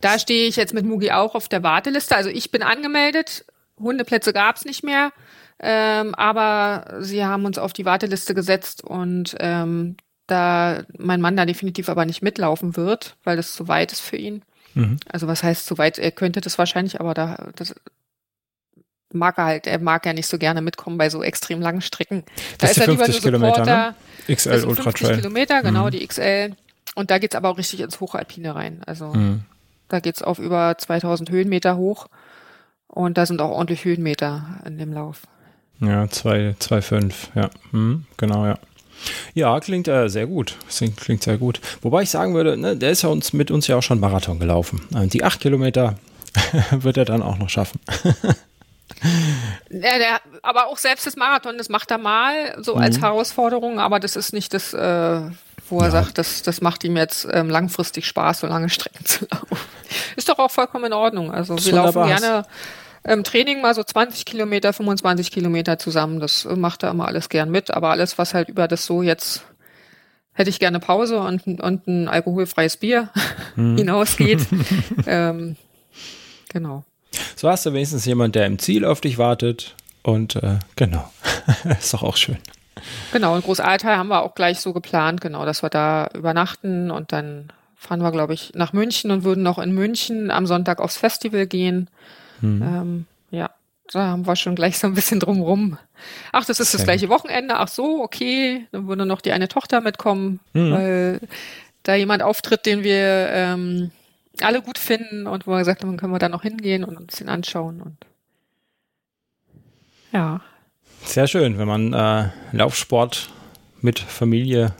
da 0.00 0.18
stehe 0.18 0.48
ich 0.48 0.56
jetzt 0.56 0.74
mit 0.74 0.84
Mugi 0.84 1.10
auch 1.12 1.34
auf 1.34 1.48
der 1.48 1.62
Warteliste. 1.62 2.16
Also 2.16 2.30
ich 2.30 2.50
bin 2.50 2.62
angemeldet, 2.62 3.44
Hundeplätze 3.78 4.32
gab's 4.32 4.64
nicht 4.64 4.82
mehr. 4.82 5.12
Ähm, 5.66 6.14
aber 6.14 6.98
sie 7.00 7.24
haben 7.24 7.46
uns 7.46 7.56
auf 7.56 7.72
die 7.72 7.86
Warteliste 7.86 8.34
gesetzt 8.34 8.84
und 8.84 9.34
ähm, 9.40 9.96
da 10.26 10.82
mein 10.98 11.22
Mann 11.22 11.38
da 11.38 11.46
definitiv 11.46 11.88
aber 11.88 12.04
nicht 12.04 12.22
mitlaufen 12.22 12.76
wird, 12.76 13.16
weil 13.24 13.38
das 13.38 13.54
zu 13.54 13.66
weit 13.66 13.90
ist 13.90 14.02
für 14.02 14.18
ihn. 14.18 14.42
Mhm. 14.74 14.98
Also 15.10 15.26
was 15.26 15.42
heißt 15.42 15.64
zu 15.64 15.78
weit? 15.78 15.98
Er 15.98 16.10
könnte 16.10 16.42
das 16.42 16.58
wahrscheinlich, 16.58 17.00
aber 17.00 17.14
da 17.14 17.48
das 17.56 17.74
mag 19.14 19.38
er 19.38 19.44
halt, 19.44 19.66
er 19.66 19.78
mag 19.78 20.04
ja 20.04 20.12
nicht 20.12 20.26
so 20.26 20.36
gerne 20.36 20.60
mitkommen 20.60 20.98
bei 20.98 21.08
so 21.08 21.22
extrem 21.22 21.62
langen 21.62 21.80
Strecken. 21.80 22.24
Da 22.58 22.66
das 22.66 22.72
ist 22.72 22.78
er 22.78 22.88
lieber 22.88 23.08
nur 23.08 23.14
Supporter. 23.14 23.94
Ne? 24.28 24.34
XL 24.34 24.64
Ultra 24.66 24.92
Trail. 24.92 25.16
Kilometer, 25.16 25.62
genau, 25.62 25.86
mhm. 25.86 25.90
die 25.92 26.06
XL. 26.06 26.54
Und 26.94 27.10
da 27.10 27.16
geht's 27.16 27.36
aber 27.36 27.48
auch 27.48 27.56
richtig 27.56 27.80
ins 27.80 28.00
Hochalpine 28.00 28.54
rein. 28.54 28.82
Also 28.84 29.14
mhm. 29.14 29.44
da 29.88 30.00
geht's 30.00 30.20
auf 30.20 30.38
über 30.38 30.76
2000 30.76 31.30
Höhenmeter 31.30 31.78
hoch. 31.78 32.08
Und 32.86 33.16
da 33.16 33.24
sind 33.24 33.40
auch 33.40 33.50
ordentlich 33.50 33.84
Höhenmeter 33.84 34.60
in 34.66 34.76
dem 34.76 34.92
Lauf. 34.92 35.22
Ja, 35.80 36.04
2,5, 36.04 37.12
ja. 37.34 37.50
Hm, 37.72 38.04
genau, 38.16 38.46
ja. 38.46 38.58
Ja, 39.34 39.60
klingt 39.60 39.88
äh, 39.88 40.08
sehr 40.08 40.26
gut. 40.26 40.56
Klingt, 40.74 40.96
klingt 40.96 41.22
sehr 41.22 41.38
gut. 41.38 41.60
Wobei 41.82 42.02
ich 42.02 42.10
sagen 42.10 42.34
würde, 42.34 42.56
ne, 42.56 42.76
der 42.76 42.90
ist 42.90 43.02
ja 43.02 43.08
uns 43.08 43.32
mit 43.32 43.50
uns 43.50 43.66
ja 43.66 43.76
auch 43.76 43.82
schon 43.82 44.00
Marathon 44.00 44.38
gelaufen. 44.38 44.80
Äh, 44.94 45.06
die 45.08 45.24
acht 45.24 45.40
Kilometer 45.40 45.96
wird 46.70 46.96
er 46.96 47.04
dann 47.04 47.22
auch 47.22 47.38
noch 47.38 47.48
schaffen. 47.48 47.80
ja, 49.70 49.98
der, 49.98 50.20
aber 50.42 50.68
auch 50.68 50.78
selbst 50.78 51.06
das 51.06 51.16
Marathon, 51.16 51.58
das 51.58 51.68
macht 51.68 51.90
er 51.90 51.98
mal 51.98 52.56
so 52.62 52.76
mhm. 52.76 52.82
als 52.82 53.00
Herausforderung, 53.00 53.78
aber 53.78 54.00
das 54.00 54.16
ist 54.16 54.32
nicht 54.32 54.54
das, 54.54 54.72
äh, 54.72 55.20
wo 55.68 55.78
er 55.80 55.86
ja. 55.86 55.90
sagt, 55.90 56.18
das, 56.18 56.42
das 56.42 56.60
macht 56.60 56.84
ihm 56.84 56.96
jetzt 56.96 57.26
ähm, 57.30 57.50
langfristig 57.50 58.06
Spaß, 58.06 58.40
so 58.40 58.46
lange 58.46 58.68
Strecken 58.68 59.04
zu 59.04 59.26
laufen. 59.30 59.58
Ist 60.16 60.28
doch 60.28 60.38
auch 60.38 60.50
vollkommen 60.50 60.86
in 60.86 60.92
Ordnung. 60.92 61.30
Also 61.30 61.56
wir 61.58 61.72
laufen 61.72 62.06
gerne 62.06 62.46
ähm, 63.04 63.24
Training 63.24 63.60
mal 63.60 63.74
so 63.74 63.82
20 63.82 64.24
Kilometer, 64.24 64.72
25 64.72 65.30
Kilometer 65.30 65.78
zusammen. 65.78 66.20
Das 66.20 66.44
äh, 66.44 66.56
macht 66.56 66.82
er 66.82 66.90
immer 66.90 67.06
alles 67.06 67.28
gern 67.28 67.50
mit. 67.50 67.70
Aber 67.70 67.90
alles, 67.90 68.18
was 68.18 68.34
halt 68.34 68.48
über 68.48 68.68
das 68.68 68.86
so 68.86 69.02
jetzt 69.02 69.44
hätte 70.32 70.50
ich 70.50 70.58
gerne 70.58 70.80
Pause 70.80 71.20
und, 71.20 71.46
und 71.46 71.86
ein 71.86 72.08
alkoholfreies 72.08 72.76
Bier 72.76 73.10
hm. 73.54 73.76
hinausgeht. 73.76 74.46
ähm, 75.06 75.56
genau. 76.48 76.84
So 77.36 77.48
hast 77.48 77.66
du 77.66 77.72
wenigstens 77.72 78.04
jemand, 78.04 78.34
der 78.34 78.46
im 78.46 78.58
Ziel 78.58 78.84
auf 78.84 79.00
dich 79.00 79.18
wartet. 79.18 79.74
Und 80.02 80.36
äh, 80.36 80.58
genau, 80.76 81.10
ist 81.78 81.94
doch 81.94 82.02
auch 82.02 82.16
schön. 82.16 82.38
Genau, 83.12 83.34
und 83.34 83.44
Großaltal 83.44 83.96
haben 83.96 84.08
wir 84.08 84.22
auch 84.22 84.34
gleich 84.34 84.60
so 84.60 84.72
geplant, 84.72 85.20
genau, 85.20 85.46
dass 85.46 85.62
wir 85.62 85.70
da 85.70 86.08
übernachten 86.14 86.90
und 86.90 87.12
dann 87.12 87.52
fahren 87.76 88.02
wir, 88.02 88.10
glaube 88.10 88.34
ich, 88.34 88.52
nach 88.54 88.72
München 88.72 89.10
und 89.10 89.24
würden 89.24 89.42
noch 89.42 89.58
in 89.58 89.72
München 89.72 90.30
am 90.30 90.46
Sonntag 90.46 90.80
aufs 90.80 90.96
Festival 90.96 91.46
gehen. 91.46 91.88
Mhm. 92.40 92.62
Ähm, 92.62 93.06
ja, 93.30 93.50
da 93.92 94.08
haben 94.08 94.26
wir 94.26 94.36
schon 94.36 94.54
gleich 94.54 94.78
so 94.78 94.86
ein 94.86 94.94
bisschen 94.94 95.20
drumrum. 95.20 95.78
Ach, 96.32 96.44
das 96.44 96.60
ist 96.60 96.74
das 96.74 96.84
gleiche 96.84 97.08
Wochenende. 97.08 97.56
Ach 97.56 97.68
so, 97.68 98.02
okay. 98.02 98.66
Dann 98.72 98.88
würde 98.88 99.06
noch 99.06 99.20
die 99.20 99.32
eine 99.32 99.48
Tochter 99.48 99.80
mitkommen, 99.80 100.40
mhm. 100.52 100.72
weil 100.72 101.20
da 101.82 101.94
jemand 101.94 102.22
auftritt, 102.22 102.66
den 102.66 102.82
wir 102.82 103.28
ähm, 103.30 103.90
alle 104.40 104.62
gut 104.62 104.78
finden 104.78 105.26
und 105.26 105.46
wo 105.46 105.52
wir 105.52 105.58
gesagt 105.58 105.82
haben, 105.82 105.96
können 105.96 106.12
wir 106.12 106.18
da 106.18 106.28
noch 106.28 106.42
hingehen 106.42 106.84
und 106.84 106.96
uns 106.96 107.16
den 107.16 107.28
anschauen 107.28 107.80
und 107.80 107.96
ja. 110.12 110.40
Sehr 111.04 111.26
schön, 111.26 111.58
wenn 111.58 111.66
man 111.66 111.92
äh, 111.92 112.30
Laufsport 112.52 113.28
mit 113.82 113.98
Familie 113.98 114.72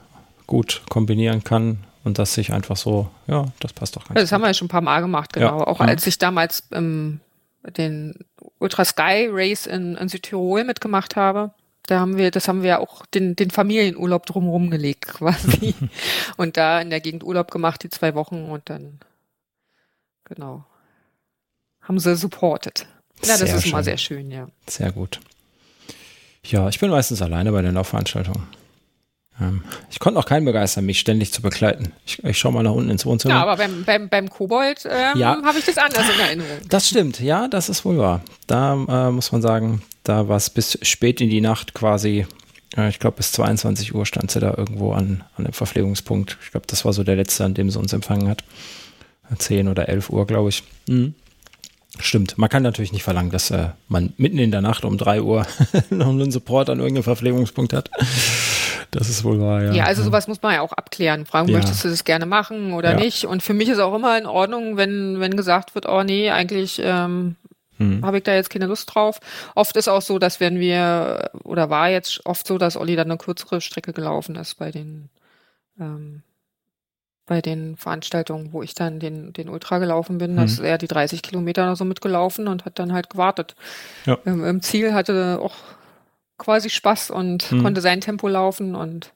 gut 0.46 0.82
kombinieren 0.88 1.44
kann 1.44 1.78
und 2.04 2.18
das 2.18 2.34
sich 2.34 2.52
einfach 2.52 2.76
so, 2.76 3.10
ja, 3.26 3.46
das 3.60 3.72
passt 3.72 3.96
doch 3.96 4.04
ganz 4.04 4.14
Das 4.14 4.30
gut. 4.30 4.32
haben 4.32 4.40
wir 4.42 4.46
ja 4.48 4.54
schon 4.54 4.66
ein 4.66 4.70
paar 4.70 4.80
Mal 4.80 5.00
gemacht, 5.00 5.32
genau. 5.32 5.58
Ja. 5.58 5.66
Auch 5.66 5.80
mhm. 5.80 5.88
als 5.88 6.06
ich 6.06 6.18
damals 6.18 6.68
ähm, 6.72 7.20
den 7.70 8.14
Ultra 8.58 8.84
Sky 8.84 9.28
Race 9.30 9.66
in, 9.66 9.96
in 9.96 10.08
Südtirol 10.08 10.64
mitgemacht 10.64 11.16
habe. 11.16 11.52
Da 11.86 12.00
haben 12.00 12.16
wir, 12.16 12.30
das 12.30 12.48
haben 12.48 12.62
wir 12.62 12.80
auch 12.80 13.04
den, 13.06 13.36
den 13.36 13.50
Familienurlaub 13.50 14.26
drumherum 14.26 14.70
gelegt 14.70 15.06
quasi. 15.14 15.74
und 16.36 16.56
da 16.56 16.80
in 16.80 16.90
der 16.90 17.00
Gegend 17.00 17.24
Urlaub 17.24 17.50
gemacht, 17.50 17.82
die 17.82 17.90
zwei 17.90 18.14
Wochen 18.14 18.44
und 18.50 18.68
dann, 18.70 19.00
genau, 20.24 20.64
haben 21.82 21.98
sie 21.98 22.16
supported. 22.16 22.86
Ja, 23.22 23.28
das 23.28 23.38
sehr 23.38 23.56
ist 23.56 23.62
schön. 23.62 23.72
immer 23.72 23.84
sehr 23.84 23.98
schön, 23.98 24.30
ja. 24.30 24.48
Sehr 24.66 24.92
gut. 24.92 25.20
Ja, 26.44 26.68
ich 26.68 26.78
bin 26.78 26.90
meistens 26.90 27.22
alleine 27.22 27.52
bei 27.52 27.62
den 27.62 27.74
Laufveranstaltungen. 27.74 28.46
Ähm, 29.40 29.64
ich 29.90 29.98
konnte 29.98 30.18
auch 30.18 30.26
keinen 30.26 30.44
begeistern, 30.44 30.86
mich 30.86 31.00
ständig 31.00 31.32
zu 31.32 31.42
begleiten. 31.42 31.92
Ich, 32.06 32.22
ich 32.22 32.38
schaue 32.38 32.52
mal 32.52 32.62
nach 32.62 32.72
unten 32.72 32.90
ins 32.90 33.04
Wohnzimmer. 33.04 33.34
Ja, 33.34 33.42
aber 33.42 33.56
beim, 33.56 33.84
beim, 33.84 34.08
beim 34.08 34.30
Kobold 34.30 34.84
ähm, 34.84 35.18
ja. 35.18 35.42
habe 35.42 35.58
ich 35.58 35.64
das 35.64 35.78
anders 35.78 36.04
in 36.14 36.20
Erinnerung. 36.20 36.58
Das 36.68 36.88
stimmt, 36.88 37.20
ja, 37.20 37.48
das 37.48 37.68
ist 37.68 37.84
wohl 37.84 37.98
wahr. 37.98 38.22
Da 38.46 38.74
äh, 38.74 39.10
muss 39.10 39.32
man 39.32 39.42
sagen, 39.42 39.82
da 40.04 40.28
war 40.28 40.36
es 40.36 40.50
bis 40.50 40.78
spät 40.82 41.20
in 41.20 41.30
die 41.30 41.40
Nacht 41.40 41.74
quasi 41.74 42.26
Ja, 42.76 42.88
ich 42.88 42.98
glaube, 42.98 43.16
bis 43.16 43.32
22 43.32 43.94
Uhr 43.94 44.06
stand 44.06 44.30
sie 44.30 44.40
da 44.40 44.54
irgendwo 44.56 44.92
an, 44.92 45.24
an 45.36 45.44
dem 45.44 45.52
Verpflegungspunkt. 45.52 46.38
Ich 46.44 46.50
glaube, 46.50 46.66
das 46.68 46.84
war 46.84 46.92
so 46.92 47.02
der 47.02 47.16
letzte, 47.16 47.44
an 47.44 47.54
dem 47.54 47.70
sie 47.70 47.78
uns 47.78 47.92
empfangen 47.92 48.28
hat. 48.28 48.44
10 49.36 49.68
oder 49.68 49.88
11 49.88 50.10
Uhr, 50.10 50.26
glaube 50.26 50.50
ich. 50.50 50.62
Mhm. 50.88 51.14
Stimmt. 52.00 52.36
Man 52.38 52.50
kann 52.50 52.64
natürlich 52.64 52.92
nicht 52.92 53.04
verlangen, 53.04 53.30
dass 53.30 53.50
äh, 53.50 53.68
man 53.88 54.12
mitten 54.16 54.38
in 54.38 54.50
der 54.50 54.60
Nacht 54.60 54.84
um 54.84 54.98
3 54.98 55.22
Uhr 55.22 55.46
noch 55.90 56.08
einen 56.08 56.32
Support 56.32 56.68
an 56.68 56.80
irgendeinem 56.80 57.04
Verpflegungspunkt 57.04 57.72
hat. 57.72 57.90
Das 58.98 59.08
ist 59.08 59.24
wohl 59.24 59.40
wahr, 59.40 59.62
ja. 59.62 59.72
Ja, 59.72 59.84
also 59.84 60.02
sowas 60.02 60.28
muss 60.28 60.42
man 60.42 60.54
ja 60.54 60.60
auch 60.60 60.72
abklären. 60.72 61.26
Fragen, 61.26 61.48
ja. 61.48 61.56
möchtest 61.56 61.84
du 61.84 61.88
das 61.88 62.04
gerne 62.04 62.26
machen 62.26 62.72
oder 62.72 62.92
ja. 62.92 62.96
nicht? 62.96 63.26
Und 63.26 63.42
für 63.42 63.54
mich 63.54 63.68
ist 63.68 63.78
auch 63.78 63.94
immer 63.94 64.16
in 64.18 64.26
Ordnung, 64.26 64.76
wenn, 64.76 65.20
wenn 65.20 65.36
gesagt 65.36 65.74
wird, 65.74 65.86
oh 65.86 66.02
nee, 66.02 66.30
eigentlich 66.30 66.80
ähm, 66.82 67.36
hm. 67.78 68.04
habe 68.04 68.18
ich 68.18 68.24
da 68.24 68.34
jetzt 68.34 68.50
keine 68.50 68.66
Lust 68.66 68.94
drauf. 68.94 69.20
Oft 69.54 69.76
ist 69.76 69.88
auch 69.88 70.02
so, 70.02 70.18
dass 70.18 70.40
wenn 70.40 70.58
wir, 70.58 71.30
oder 71.44 71.70
war 71.70 71.90
jetzt 71.90 72.24
oft 72.24 72.46
so, 72.46 72.58
dass 72.58 72.76
Olli 72.76 72.96
dann 72.96 73.10
eine 73.10 73.18
kürzere 73.18 73.60
Strecke 73.60 73.92
gelaufen 73.92 74.36
ist 74.36 74.54
bei 74.54 74.70
den 74.70 75.08
ähm, 75.80 76.22
bei 77.26 77.40
den 77.40 77.76
Veranstaltungen, 77.76 78.52
wo 78.52 78.62
ich 78.62 78.74
dann 78.74 79.00
den, 79.00 79.32
den 79.32 79.48
Ultra 79.48 79.78
gelaufen 79.78 80.18
bin, 80.18 80.34
mhm. 80.34 80.42
ist 80.42 80.58
er 80.58 80.78
die 80.78 80.88
30 80.88 81.22
Kilometer 81.22 81.62
oder 81.62 81.76
so 81.76 81.84
mitgelaufen 81.84 82.48
und 82.48 82.64
hat 82.64 82.78
dann 82.78 82.92
halt 82.92 83.08
gewartet. 83.10 83.54
Ja. 84.04 84.18
Im, 84.24 84.44
Im 84.44 84.60
Ziel 84.60 84.92
hatte 84.92 85.38
auch 85.40 85.54
quasi 86.38 86.70
Spaß 86.70 87.10
und 87.10 87.50
mhm. 87.50 87.62
konnte 87.62 87.80
sein 87.80 88.00
Tempo 88.00 88.28
laufen 88.28 88.74
und 88.74 89.12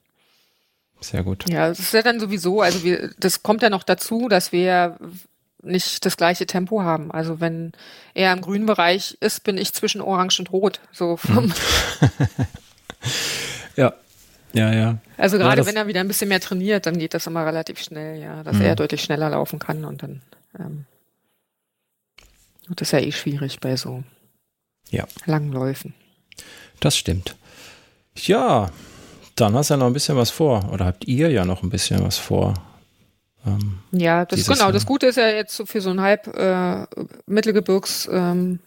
sehr 1.01 1.23
gut. 1.23 1.49
Ja, 1.49 1.69
es 1.69 1.79
ist 1.79 1.93
ja 1.93 2.01
dann 2.01 2.19
sowieso, 2.19 2.61
also 2.61 2.83
wir, 2.83 3.11
das 3.17 3.41
kommt 3.41 3.61
ja 3.61 3.69
noch 3.69 3.83
dazu, 3.83 4.27
dass 4.27 4.51
wir 4.51 4.97
nicht 5.61 6.05
das 6.05 6.17
gleiche 6.17 6.45
Tempo 6.45 6.81
haben. 6.81 7.11
Also 7.11 7.39
wenn 7.39 7.71
er 8.13 8.33
im 8.33 8.41
grünen 8.41 8.65
Bereich 8.65 9.17
ist, 9.21 9.43
bin 9.43 9.57
ich 9.57 9.73
zwischen 9.73 10.01
Orange 10.01 10.39
und 10.39 10.51
Rot. 10.51 10.81
So 10.91 11.17
vom 11.17 11.45
mhm. 11.45 11.53
ja, 13.75 13.93
ja, 14.53 14.73
ja. 14.73 14.97
Also 15.17 15.37
gerade 15.37 15.61
ja, 15.61 15.67
wenn 15.67 15.75
er 15.75 15.87
wieder 15.87 15.99
ein 16.01 16.07
bisschen 16.07 16.29
mehr 16.29 16.41
trainiert, 16.41 16.85
dann 16.85 16.97
geht 16.97 17.13
das 17.13 17.27
immer 17.27 17.45
relativ 17.45 17.79
schnell, 17.79 18.21
ja, 18.21 18.43
dass 18.43 18.55
mhm. 18.55 18.63
er 18.63 18.75
deutlich 18.75 19.01
schneller 19.01 19.29
laufen 19.29 19.59
kann 19.59 19.85
und 19.85 20.03
dann 20.03 20.21
ähm, 20.57 20.85
das 22.69 22.89
ist 22.89 22.91
ja 22.91 22.99
eh 22.99 23.11
schwierig 23.11 23.59
bei 23.59 23.75
so 23.75 24.03
ja. 24.89 25.07
langen 25.25 25.51
Läufen. 25.51 25.93
Das 26.79 26.97
stimmt. 26.97 27.35
Ja, 28.15 28.69
dann 29.35 29.53
hast 29.53 29.69
du 29.69 29.75
ja 29.75 29.77
noch 29.77 29.87
ein 29.87 29.93
bisschen 29.93 30.17
was 30.17 30.29
vor. 30.29 30.69
Oder 30.71 30.85
habt 30.85 31.05
ihr 31.07 31.29
ja 31.29 31.45
noch 31.45 31.63
ein 31.63 31.69
bisschen 31.69 32.03
was 32.03 32.17
vor? 32.17 32.53
Ähm, 33.45 33.79
ja, 33.91 34.25
das 34.25 34.45
genau. 34.45 34.59
Jahr. 34.59 34.71
Das 34.71 34.85
Gute 34.85 35.07
ist 35.07 35.15
ja 35.15 35.27
jetzt 35.27 35.61
für 35.65 35.81
so 35.81 35.89
ein 35.89 36.01
halb 36.01 36.27
äh, 36.35 36.85
Mittelgebirgs 37.25 38.09
ähm, 38.11 38.59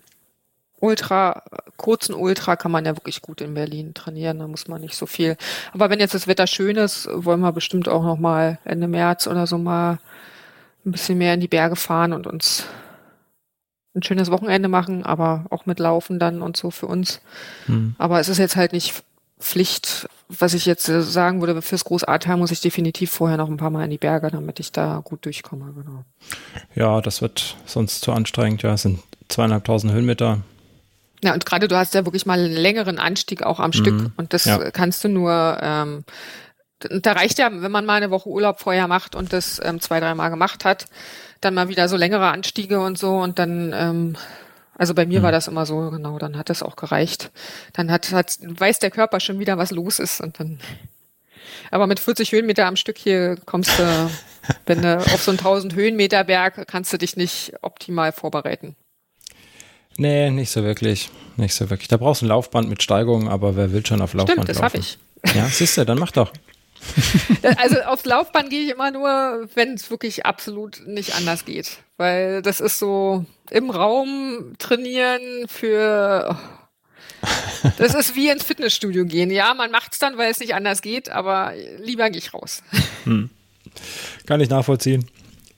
Ultra, 0.82 1.44
kurzen 1.76 2.12
Ultra 2.12 2.56
kann 2.56 2.72
man 2.72 2.84
ja 2.84 2.96
wirklich 2.96 3.22
gut 3.22 3.40
in 3.40 3.54
Berlin 3.54 3.94
trainieren, 3.94 4.40
da 4.40 4.48
muss 4.48 4.66
man 4.66 4.80
nicht 4.80 4.96
so 4.96 5.06
viel. 5.06 5.36
Aber 5.72 5.90
wenn 5.90 6.00
jetzt 6.00 6.14
das 6.14 6.26
Wetter 6.26 6.48
schön 6.48 6.74
ist, 6.74 7.08
wollen 7.12 7.38
wir 7.38 7.52
bestimmt 7.52 7.88
auch 7.88 8.02
noch 8.02 8.18
mal 8.18 8.58
Ende 8.64 8.88
März 8.88 9.28
oder 9.28 9.46
so 9.46 9.58
mal 9.58 10.00
ein 10.84 10.90
bisschen 10.90 11.18
mehr 11.18 11.34
in 11.34 11.40
die 11.40 11.46
Berge 11.46 11.76
fahren 11.76 12.12
und 12.12 12.26
uns 12.26 12.64
ein 13.94 14.02
schönes 14.02 14.30
Wochenende 14.30 14.68
machen, 14.68 15.04
aber 15.04 15.46
auch 15.50 15.66
mit 15.66 15.78
Laufen 15.78 16.18
dann 16.18 16.42
und 16.42 16.56
so 16.56 16.70
für 16.70 16.86
uns. 16.86 17.20
Hm. 17.66 17.94
Aber 17.98 18.20
es 18.20 18.28
ist 18.28 18.38
jetzt 18.38 18.56
halt 18.56 18.72
nicht 18.72 19.02
Pflicht, 19.38 20.08
was 20.28 20.54
ich 20.54 20.66
jetzt 20.66 20.86
sagen 20.86 21.40
würde, 21.40 21.60
fürs 21.62 21.84
Großartal 21.84 22.36
muss 22.36 22.52
ich 22.52 22.60
definitiv 22.60 23.10
vorher 23.10 23.36
noch 23.36 23.48
ein 23.48 23.56
paar 23.56 23.70
Mal 23.70 23.84
in 23.84 23.90
die 23.90 23.98
Berge, 23.98 24.30
damit 24.30 24.60
ich 24.60 24.72
da 24.72 25.00
gut 25.04 25.24
durchkomme, 25.24 25.74
genau. 25.74 26.04
Ja, 26.74 27.00
das 27.00 27.20
wird 27.20 27.56
sonst 27.66 28.02
zu 28.02 28.12
anstrengend, 28.12 28.62
ja, 28.62 28.72
es 28.74 28.82
sind 28.82 29.00
zweieinhalbtausend 29.28 29.92
Höhenmeter, 29.92 30.38
ja, 31.24 31.32
und 31.34 31.46
gerade 31.46 31.68
du 31.68 31.76
hast 31.76 31.94
ja 31.94 32.04
wirklich 32.04 32.26
mal 32.26 32.38
einen 32.38 32.52
längeren 32.52 32.98
Anstieg 32.98 33.42
auch 33.44 33.60
am 33.60 33.68
mhm. 33.68 33.74
Stück 33.74 34.10
und 34.16 34.32
das 34.32 34.44
ja. 34.44 34.70
kannst 34.70 35.04
du 35.04 35.08
nur, 35.08 35.58
ähm, 35.62 36.04
da 36.80 37.12
reicht 37.12 37.38
ja, 37.38 37.48
wenn 37.52 37.70
man 37.70 37.86
mal 37.86 37.94
eine 37.94 38.10
Woche 38.10 38.28
Urlaub 38.28 38.58
vorher 38.58 38.88
macht 38.88 39.14
und 39.14 39.32
das 39.32 39.60
ähm, 39.62 39.80
zwei, 39.80 40.00
dreimal 40.00 40.30
gemacht 40.30 40.64
hat, 40.64 40.86
dann 41.44 41.54
mal 41.54 41.68
wieder 41.68 41.88
so 41.88 41.96
längere 41.96 42.28
Anstiege 42.28 42.80
und 42.80 42.98
so 42.98 43.18
und 43.18 43.38
dann, 43.38 43.72
ähm, 43.74 44.16
also 44.76 44.94
bei 44.94 45.06
mir 45.06 45.20
mhm. 45.20 45.24
war 45.24 45.32
das 45.32 45.48
immer 45.48 45.66
so, 45.66 45.90
genau, 45.90 46.18
dann 46.18 46.36
hat 46.36 46.50
das 46.50 46.62
auch 46.62 46.76
gereicht. 46.76 47.30
Dann 47.72 47.90
hat, 47.90 48.10
hat, 48.12 48.38
weiß 48.42 48.78
der 48.78 48.90
Körper 48.90 49.20
schon 49.20 49.38
wieder, 49.38 49.58
was 49.58 49.70
los 49.70 49.98
ist 49.98 50.20
und 50.20 50.40
dann, 50.40 50.60
aber 51.70 51.86
mit 51.86 52.00
40 52.00 52.32
Höhenmeter 52.32 52.66
am 52.66 52.76
Stück 52.76 52.98
hier 52.98 53.36
kommst 53.44 53.78
du, 53.78 54.10
wenn 54.66 54.82
du 54.82 54.98
auf 54.98 55.22
so 55.22 55.30
einen 55.30 55.38
1000 55.38 55.74
Höhenmeter 55.74 56.24
Berg, 56.24 56.66
kannst 56.66 56.92
du 56.92 56.98
dich 56.98 57.16
nicht 57.16 57.52
optimal 57.62 58.12
vorbereiten. 58.12 58.76
Nee, 59.98 60.30
nicht 60.30 60.50
so 60.50 60.64
wirklich. 60.64 61.10
Nicht 61.36 61.54
so 61.54 61.68
wirklich. 61.68 61.88
Da 61.88 61.96
brauchst 61.98 62.22
du 62.22 62.26
ein 62.26 62.28
Laufband 62.28 62.68
mit 62.68 62.82
Steigung, 62.82 63.28
aber 63.28 63.56
wer 63.56 63.72
will 63.72 63.84
schon 63.84 64.00
auf 64.00 64.14
Laufband 64.14 64.44
Stimmt, 64.44 64.48
das 64.48 64.62
habe 64.62 64.78
ich. 64.78 64.98
Ja, 65.34 65.46
siehst 65.46 65.76
du, 65.76 65.84
dann 65.84 65.98
mach 65.98 66.12
doch. 66.12 66.32
also 67.56 67.80
aufs 67.82 68.04
Laufband 68.04 68.50
gehe 68.50 68.62
ich 68.62 68.70
immer 68.70 68.90
nur, 68.90 69.48
wenn 69.54 69.74
es 69.74 69.90
wirklich 69.90 70.26
absolut 70.26 70.86
nicht 70.86 71.14
anders 71.14 71.44
geht. 71.44 71.78
Weil 71.96 72.42
das 72.42 72.60
ist 72.60 72.78
so 72.78 73.24
im 73.50 73.70
Raum 73.70 74.54
trainieren 74.58 75.46
für. 75.48 76.38
Das 77.78 77.94
ist 77.94 78.16
wie 78.16 78.28
ins 78.28 78.42
Fitnessstudio 78.42 79.04
gehen. 79.04 79.30
Ja, 79.30 79.54
man 79.54 79.70
macht 79.70 79.92
es 79.92 79.98
dann, 80.00 80.18
weil 80.18 80.30
es 80.30 80.40
nicht 80.40 80.54
anders 80.54 80.82
geht, 80.82 81.08
aber 81.08 81.52
lieber 81.78 82.10
gehe 82.10 82.18
ich 82.18 82.34
raus. 82.34 82.62
Hm. 83.04 83.30
Kann 84.26 84.40
ich 84.40 84.50
nachvollziehen. 84.50 85.06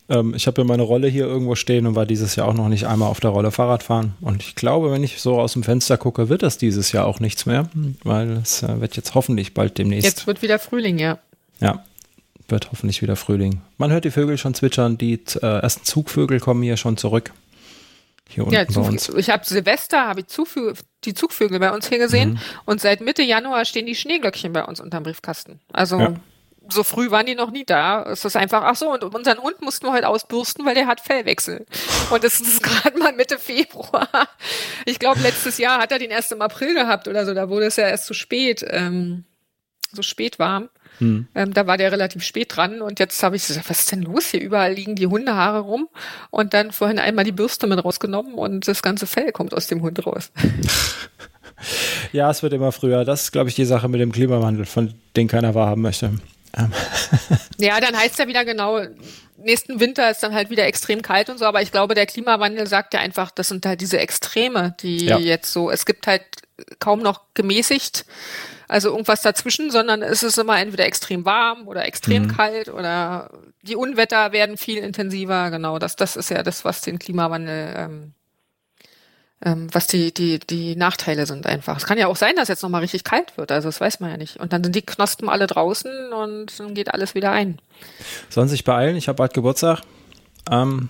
Ähm, 0.09 0.35
ich 0.35 0.47
habe 0.47 0.61
ja 0.61 0.67
meine 0.67 0.83
Rolle 0.83 1.09
hier 1.09 1.25
irgendwo 1.25 1.55
stehen 1.55 1.87
und 1.87 1.95
war 1.95 2.07
dieses 2.07 2.37
Jahr 2.37 2.49
auch 2.49 2.55
noch 2.55 2.69
nicht 2.69 2.87
einmal 2.87 3.09
auf 3.09 3.21
der 3.21 3.31
Rolle 3.31 3.51
Fahrrad 3.51 3.83
fahren. 3.83 4.15
Und 4.21 4.43
ich 4.43 4.55
glaube, 4.55 4.91
wenn 4.91 5.03
ich 5.03 5.21
so 5.21 5.41
aus 5.41 5.55
dem 5.55 5.63
Fenster 5.63 5.97
gucke, 5.97 6.29
wird 6.29 6.43
das 6.43 6.59
dieses 6.59 6.93
Jahr 6.93 7.07
auch 7.07 7.21
nichts 7.21 7.47
mehr, 7.47 7.69
weil 8.03 8.33
es 8.33 8.63
äh, 8.63 8.81
wird 8.81 8.97
jetzt 8.97 9.15
hoffentlich 9.15 9.55
bald 9.55 9.79
demnächst. 9.79 10.05
Jetzt 10.05 10.27
wird 10.27 10.43
wieder 10.43 10.59
Frühling, 10.59 10.99
ja. 10.99 11.19
Ja, 11.61 11.85
wird 12.49 12.71
hoffentlich 12.71 13.01
wieder 13.01 13.17
Frühling. 13.17 13.63
Man 13.79 13.91
hört 13.93 14.05
die 14.05 14.11
Vögel 14.11 14.37
schon 14.37 14.55
zwitschern, 14.55 14.99
die 14.99 15.15
äh, 15.15 15.61
ersten 15.61 15.85
Zugvögel 15.85 16.41
kommen 16.41 16.63
hier 16.63 16.77
schon 16.77 16.97
zurück. 16.97 17.33
Hier 18.29 18.45
unten 18.45 18.55
ja, 18.55 18.65
bei 18.65 18.81
uns. 18.81 19.11
Ich 19.11 19.31
habe 19.31 19.45
Silvester, 19.45 20.07
habe 20.07 20.21
ich 20.21 20.27
Zugvö 20.29 20.73
die 21.05 21.13
Zugvögel 21.13 21.59
bei 21.61 21.71
uns 21.71 21.89
hier 21.89 21.99
gesehen 21.99 22.31
mhm. 22.31 22.39
und 22.65 22.81
seit 22.81 23.03
Mitte 23.03 23.23
Januar 23.23 23.67
stehen 23.67 23.85
die 23.85 23.95
Schneeglöckchen 23.95 24.55
bei 24.55 24.65
uns 24.65 24.81
unterm 24.81 25.03
Briefkasten. 25.03 25.61
Also 25.71 26.01
ja 26.01 26.15
so 26.69 26.85
früh 26.85 27.11
waren 27.11 27.27
die 27.27 27.35
noch 27.35 27.51
nie 27.51 27.65
da. 27.65 28.03
Es 28.05 28.25
ist 28.25 28.37
einfach, 28.37 28.63
ach 28.65 28.77
so, 28.77 28.93
und 28.93 29.05
unseren 29.05 29.39
Hund 29.39 29.61
mussten 29.63 29.87
wir 29.87 29.93
heute 29.93 30.09
ausbürsten, 30.09 30.65
weil 30.65 30.75
der 30.75 30.87
hat 30.87 31.01
Fellwechsel. 31.01 31.67
Und 32.11 32.25
es 32.25 32.41
ist 32.41 32.63
gerade 32.63 32.99
mal 32.99 33.13
Mitte 33.13 33.39
Februar. 33.39 34.09
Ich 34.87 34.99
glaube, 34.99 35.21
letztes 35.21 35.59
Jahr 35.59 35.81
hat 35.81 35.93
er 35.93 35.99
den 35.99 36.11
erst 36.11 36.33
im 36.33 36.43
April 36.43 36.75
gehabt 36.75 37.09
oder 37.09 37.27
so. 37.27 37.35
Da 37.35 37.49
wurde 37.49 37.67
es 37.67 37.77
ja 37.77 37.89
erst 37.89 38.07
zu 38.07 38.15
spät, 38.15 38.65
ähm, 38.69 39.25
so 39.93 40.03
spät 40.03 40.39
warm. 40.39 40.69
Hm. 40.99 41.27
Ähm, 41.35 41.53
da 41.53 41.67
war 41.67 41.77
der 41.77 41.91
relativ 41.91 42.23
spät 42.23 42.55
dran 42.55 42.81
und 42.81 43.01
jetzt 43.01 43.21
habe 43.23 43.35
ich 43.35 43.47
gesagt, 43.47 43.69
was 43.69 43.81
ist 43.81 43.93
denn 43.93 44.03
los 44.03 44.27
hier? 44.27 44.41
Überall 44.41 44.73
liegen 44.73 44.95
die 44.95 45.09
Hundehaare 45.09 45.59
rum 45.61 45.89
und 46.31 46.55
dann 46.55 46.71
vorhin 46.71 47.01
einmal 47.01 47.25
die 47.25 47.33
Bürste 47.33 47.67
mit 47.67 47.85
rausgenommen 47.85 48.35
und 48.35 48.69
das 48.69 48.81
ganze 48.81 49.09
Fell 49.09 49.33
kommt 49.33 49.55
aus 49.55 49.67
dem 49.67 49.83
Hund 49.83 50.07
raus. 50.07 50.31
ja, 52.13 52.31
es 52.31 52.45
wird 52.45 52.53
immer 52.53 52.71
früher. 52.71 53.05
Das 53.05 53.25
ist, 53.25 53.33
glaube 53.33 53.49
ich, 53.49 53.57
die 53.57 53.65
Sache 53.65 53.89
mit 53.89 54.01
dem 54.01 54.13
Klimawandel, 54.13 54.67
von 54.67 54.95
dem 55.17 55.27
keiner 55.27 55.55
wahrhaben 55.55 55.83
möchte. 55.83 56.13
Ähm. 56.57 56.73
ja, 57.59 57.81
dann 57.81 57.97
heißt 57.97 58.19
ja 58.19 58.27
wieder 58.27 58.45
genau, 58.45 58.81
nächsten 59.37 59.81
Winter 59.81 60.11
ist 60.11 60.23
dann 60.23 60.35
halt 60.35 60.51
wieder 60.51 60.67
extrem 60.67 61.03
kalt 61.03 61.29
und 61.31 61.39
so, 61.39 61.45
aber 61.45 61.63
ich 61.63 61.73
glaube, 61.73 61.95
der 61.95 62.07
Klimawandel 62.07 62.67
sagt 62.67 62.95
ja 62.95 63.01
einfach, 63.01 63.31
das 63.31 63.49
sind 63.49 63.65
halt 63.67 63.81
diese 63.81 63.99
Extreme, 63.99 64.75
die 64.81 65.07
ja. 65.07 65.19
jetzt 65.19 65.53
so, 65.53 65.71
es 65.71 65.87
gibt 65.87 66.07
halt 66.07 66.23
kaum 66.79 67.01
noch 67.01 67.23
gemäßigt, 67.35 68.05
also 68.69 68.91
irgendwas 68.91 69.23
dazwischen, 69.23 69.71
sondern 69.71 70.03
es 70.03 70.23
ist 70.23 70.39
immer 70.39 70.59
entweder 70.59 70.87
extrem 70.87 71.25
warm 71.25 71.69
oder 71.69 71.85
extrem 71.87 72.25
mhm. 72.25 72.37
kalt 72.37 72.69
oder 72.69 73.31
die 73.63 73.77
Unwetter 73.77 74.33
werden 74.33 74.57
viel 74.57 74.79
intensiver, 74.79 75.51
genau, 75.51 75.79
das, 75.79 75.97
das 75.97 76.17
ist 76.17 76.31
ja 76.31 76.43
das, 76.43 76.65
was 76.65 76.81
den 76.81 76.99
Klimawandel 76.99 77.75
ähm, 77.77 77.85
ähm, 77.85 78.15
was 79.41 79.87
die, 79.87 80.13
die, 80.15 80.39
die 80.39 80.75
Nachteile 80.77 81.27
sind 81.27 81.47
einfach. 81.47 81.77
Es 81.77 81.85
kann 81.85 81.99
ja 81.99 82.07
auch 82.07 82.17
sein, 82.17 82.35
dass 82.37 82.49
jetzt 82.49 82.63
nochmal 82.63 82.81
richtig 82.81 83.05
kalt 83.05 83.37
wird, 83.37 83.53
also 83.53 83.69
das 83.69 83.81
weiß 83.81 84.01
man 84.01 84.11
ja 84.11 84.17
nicht. 84.17 84.39
Und 84.39 84.53
dann 84.53 84.65
sind 84.65 84.75
die 84.75 84.83
Knospen 84.83 85.29
alle 85.29 85.47
draußen 85.47 86.13
und 86.13 86.59
dann 86.59 86.75
geht 86.75 86.93
alles 86.93 87.15
wieder 87.15 87.31
ein. 87.31 87.59
Sollen 88.31 88.49
sich 88.49 88.65
beeilen, 88.65 88.97
ich 88.97 89.09
habe 89.09 89.17
bald 89.17 89.35
Geburtstag. 89.35 89.83
Ähm, 90.51 90.89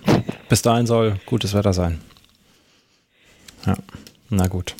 bis 0.49 0.61
dahin 0.61 0.85
soll 0.85 1.19
gutes 1.25 1.53
Wetter 1.53 1.73
sein. 1.73 2.01
Ja, 3.65 3.75
na 4.29 4.47
gut. 4.47 4.75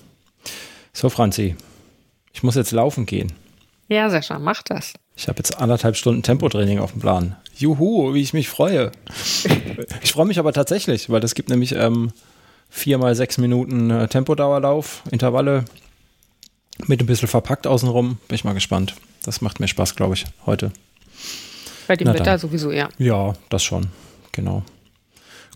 So, 0.93 1.09
Franzi, 1.09 1.55
ich 2.33 2.43
muss 2.43 2.55
jetzt 2.55 2.71
laufen 2.71 3.05
gehen. 3.05 3.33
Ja, 3.87 4.09
Sascha, 4.09 4.39
mach 4.39 4.63
das. 4.63 4.93
Ich 5.15 5.27
habe 5.27 5.37
jetzt 5.37 5.59
anderthalb 5.59 5.95
Stunden 5.95 6.23
Tempotraining 6.23 6.79
auf 6.79 6.91
dem 6.91 7.01
Plan. 7.01 7.35
Juhu, 7.55 8.13
wie 8.13 8.21
ich 8.21 8.33
mich 8.33 8.49
freue. 8.49 8.91
ich 10.01 10.11
freue 10.11 10.25
mich 10.25 10.39
aber 10.39 10.53
tatsächlich, 10.53 11.09
weil 11.09 11.21
das 11.21 11.35
gibt 11.35 11.49
nämlich 11.49 11.73
ähm, 11.73 12.11
vier 12.69 12.97
mal 12.97 13.15
sechs 13.15 13.37
Minuten 13.37 13.89
äh, 13.89 14.07
Tempodauerlauf, 14.07 15.03
Intervalle 15.11 15.65
mit 16.87 16.99
ein 16.99 17.05
bisschen 17.05 17.27
verpackt 17.27 17.67
außenrum. 17.67 18.17
Bin 18.27 18.35
ich 18.35 18.43
mal 18.43 18.53
gespannt. 18.53 18.95
Das 19.23 19.41
macht 19.41 19.59
mir 19.59 19.67
Spaß, 19.67 19.95
glaube 19.95 20.13
ich, 20.13 20.25
heute. 20.45 20.71
Bei 21.87 21.95
dem 21.95 22.07
Na 22.07 22.13
Wetter 22.13 22.23
dann. 22.25 22.39
sowieso, 22.39 22.71
ja. 22.71 22.89
Ja, 22.97 23.33
das 23.49 23.63
schon. 23.63 23.87
Genau. 24.31 24.63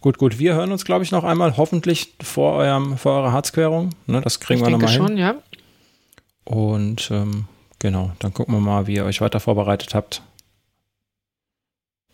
Gut, 0.02 0.18
gut. 0.18 0.40
Wir 0.40 0.54
hören 0.54 0.72
uns, 0.72 0.86
glaube 0.86 1.04
ich, 1.04 1.12
noch 1.12 1.24
einmal, 1.24 1.58
hoffentlich 1.58 2.14
vor, 2.22 2.54
eurem, 2.54 2.98
vor 2.98 3.14
eurer 3.14 3.32
Harzquerung. 3.34 3.90
Ne, 4.08 4.22
das 4.22 4.40
kriegen 4.40 4.62
ich 4.62 4.66
wir 4.66 4.72
nochmal 4.72 4.92
hin. 4.92 5.02
schon, 5.02 5.18
ja. 5.18 5.36
Und 6.46 7.12
ähm, 7.12 7.46
genau, 7.80 8.12
dann 8.20 8.34
gucken 8.34 8.56
wir 8.56 8.62
mal, 8.62 8.88
wie 8.88 8.96
ihr 8.96 9.06
euch 9.06 9.22
weiter 9.22 9.40
vorbereitet 9.40 9.94
habt. 9.94 10.22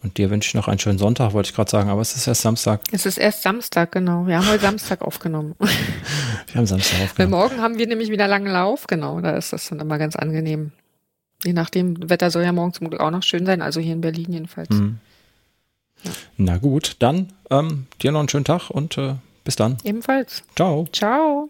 Und 0.06 0.20
dir 0.20 0.30
wünsche 0.30 0.50
ich 0.50 0.54
noch 0.54 0.68
einen 0.68 0.78
schönen 0.78 1.00
Sonntag, 1.00 1.34
wollte 1.34 1.50
ich 1.50 1.56
gerade 1.56 1.72
sagen, 1.72 1.90
aber 1.90 2.00
es 2.00 2.16
ist 2.16 2.28
erst 2.28 2.44
Samstag. 2.44 2.80
Es 2.92 3.08
ist 3.08 3.18
erst 3.18 3.42
Samstag, 3.42 3.92
genau. 3.92 4.28
Wir 4.28 4.38
haben 4.38 4.48
heute 4.48 4.62
Samstag 4.62 5.02
aufgenommen. 5.02 5.56
wir 5.60 6.56
haben 6.56 6.68
Samstag 6.68 7.02
aufgenommen. 7.02 7.34
Weil 7.34 7.40
morgen 7.40 7.60
haben 7.60 7.80
wir 7.80 7.88
nämlich 7.88 8.12
wieder 8.12 8.28
langen 8.28 8.46
Lauf, 8.46 8.86
genau. 8.86 9.20
Da 9.20 9.32
ist 9.32 9.52
das 9.52 9.68
dann 9.68 9.80
immer 9.80 9.98
ganz 9.98 10.16
angenehm. 10.16 10.74
Je 11.44 11.54
nachdem, 11.54 12.08
Wetter 12.08 12.30
soll 12.30 12.44
ja 12.44 12.52
morgen 12.52 12.72
zum 12.72 12.88
Glück 12.88 13.02
auch 13.02 13.10
noch 13.10 13.24
schön 13.24 13.48
sein, 13.48 13.64
also 13.64 13.80
hier 13.80 13.94
in 13.94 14.02
Berlin 14.02 14.32
jedenfalls. 14.32 14.70
Mhm. 14.70 15.00
Ja. 16.04 16.12
Na 16.38 16.58
gut, 16.58 16.98
dann 17.00 17.34
ähm, 17.50 17.88
dir 18.04 18.12
noch 18.12 18.20
einen 18.20 18.30
schönen 18.30 18.46
Tag 18.46 18.70
und 18.70 19.00
äh, 19.00 19.16
bis 19.44 19.56
dann. 19.56 19.78
Ebenfalls. 19.84 20.44
Ciao. 20.56 20.86
Ciao. 20.92 21.50